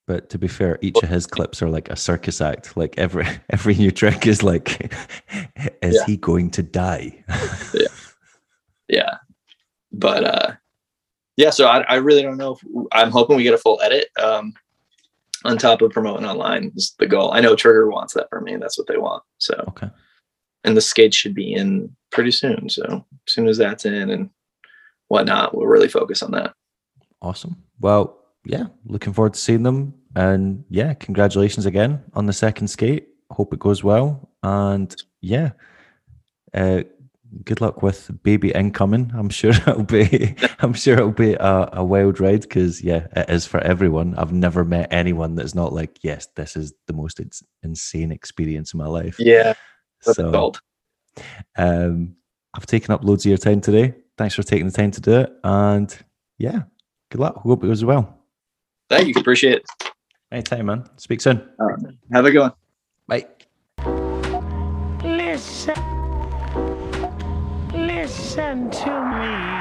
but 0.07 0.30
to 0.30 0.38
be 0.38 0.48
fair, 0.48 0.77
each 0.82 0.98
of 1.02 1.10
his 1.10 1.26
clips 1.26 1.61
are 1.61 1.69
like 1.69 1.90
a 1.90 1.95
circus 1.95 2.41
act. 2.41 2.77
Like 2.77 2.95
every 2.98 3.27
every 3.49 3.76
new 3.76 3.91
trick 3.91 4.27
is 4.27 4.44
like, 4.44 4.94
is 5.82 5.95
yeah. 5.95 6.06
he 6.06 6.18
going 6.18 6.52
to 6.52 6.64
die? 6.64 7.23
yeah, 7.73 7.88
yeah. 8.88 9.18
But 9.91 10.23
uh, 10.23 10.52
yeah. 11.38 11.49
So 11.49 11.68
I, 11.68 11.82
I 11.82 11.95
really 11.95 12.22
don't 12.22 12.38
know. 12.38 12.53
If, 12.53 12.88
I'm 12.91 13.11
hoping 13.11 13.36
we 13.36 13.44
get 13.44 13.53
a 13.53 13.60
full 13.60 13.82
edit. 13.82 14.07
Um, 14.22 14.53
on 15.44 15.60
top 15.60 15.82
of 15.84 15.91
promoting 15.91 16.26
online 16.26 16.72
is 16.76 16.95
the 16.98 17.06
goal. 17.06 17.32
I 17.32 17.40
know 17.40 17.56
Trigger 17.56 17.88
wants 17.88 18.14
that 18.15 18.27
for 18.30 18.41
me. 18.41 18.56
That's 18.56 18.80
what 18.80 18.88
they 18.88 18.98
want. 18.98 19.23
So 19.38 19.53
okay. 19.69 19.90
And 20.64 20.76
the 20.76 20.82
skate 20.82 21.14
should 21.14 21.36
be 21.36 21.53
in 21.53 21.95
pretty 22.11 22.32
soon. 22.32 22.68
So 22.68 23.06
as 23.27 23.34
soon 23.34 23.48
as 23.48 23.57
that's 23.57 23.86
in 23.86 24.10
and 24.10 24.32
whatnot, 25.07 25.56
we'll 25.56 25.68
really 25.68 25.88
focus 25.88 26.23
on 26.23 26.32
that. 26.32 26.56
Awesome. 27.22 27.57
Well, 27.80 28.24
yeah, 28.45 28.65
looking 28.85 29.13
forward 29.13 29.34
to 29.34 29.39
seeing 29.39 29.63
them. 29.63 29.93
And 30.15 30.63
yeah, 30.69 30.93
congratulations 30.93 31.65
again 31.65 32.03
on 32.13 32.26
the 32.26 32.34
second 32.34 32.67
skate. 32.69 33.09
Hope 33.31 33.53
it 33.53 33.59
goes 33.59 33.84
well. 33.84 34.30
And 34.43 34.95
yeah, 35.22 35.51
uh, 36.53 36.84
good 37.43 37.59
luck 37.59 37.81
with 37.81 38.11
baby 38.23 38.51
incoming. 38.51 39.11
I'm 39.13 39.30
sure 39.30 39.51
it'll 39.67 39.84
be. 39.84 40.35
I'm 40.59 40.73
sure 40.73 40.93
it'll 40.95 41.11
be 41.11 41.34
a, 41.34 41.69
a 41.73 41.84
wild 41.84 42.19
ride 42.19 42.41
because 42.41 42.81
yeah, 42.81 43.07
it 43.15 43.30
is 43.30 43.45
for 43.45 43.59
everyone. 43.61 44.15
I've 44.15 44.34
never 44.34 44.63
met 44.63 44.88
anyone 44.91 45.35
that's 45.35 45.55
not 45.55 45.73
like, 45.73 45.99
yes, 46.01 46.27
this 46.35 46.55
is 46.55 46.73
the 46.88 46.93
most 46.93 47.19
insane 47.63 48.11
experience 48.11 48.73
in 48.73 48.77
my 48.77 48.88
life. 48.88 49.19
Yeah, 49.19 49.53
so 50.01 50.53
um, 51.57 52.15
I've 52.53 52.65
taken 52.65 52.93
up 52.93 53.03
loads 53.03 53.26
of 53.26 53.30
your 53.30 53.38
time 53.38 53.61
today. 53.61 53.95
Thanks 54.17 54.35
for 54.35 54.43
taking 54.43 54.67
the 54.67 54.72
time 54.72 54.91
to 54.91 55.01
do 55.01 55.19
it. 55.19 55.34
And 55.43 55.95
yeah, 56.38 56.63
good 57.11 57.19
luck. 57.19 57.38
Hope 57.38 57.63
it 57.63 57.67
goes 57.67 57.84
well. 57.84 58.14
Thank 58.89 59.07
you. 59.07 59.13
Appreciate 59.17 59.55
it. 59.57 59.65
Anytime, 60.31 60.65
man. 60.67 60.89
Speak 60.97 61.21
soon. 61.21 61.47
All 61.59 61.67
right. 61.67 61.79
Have 62.13 62.25
a 62.25 62.31
good 62.31 62.39
one. 62.39 62.53
Bye. 63.07 63.27
Listen. 65.03 65.75
Listen 67.73 68.69
to 68.71 68.89
me. 69.11 69.55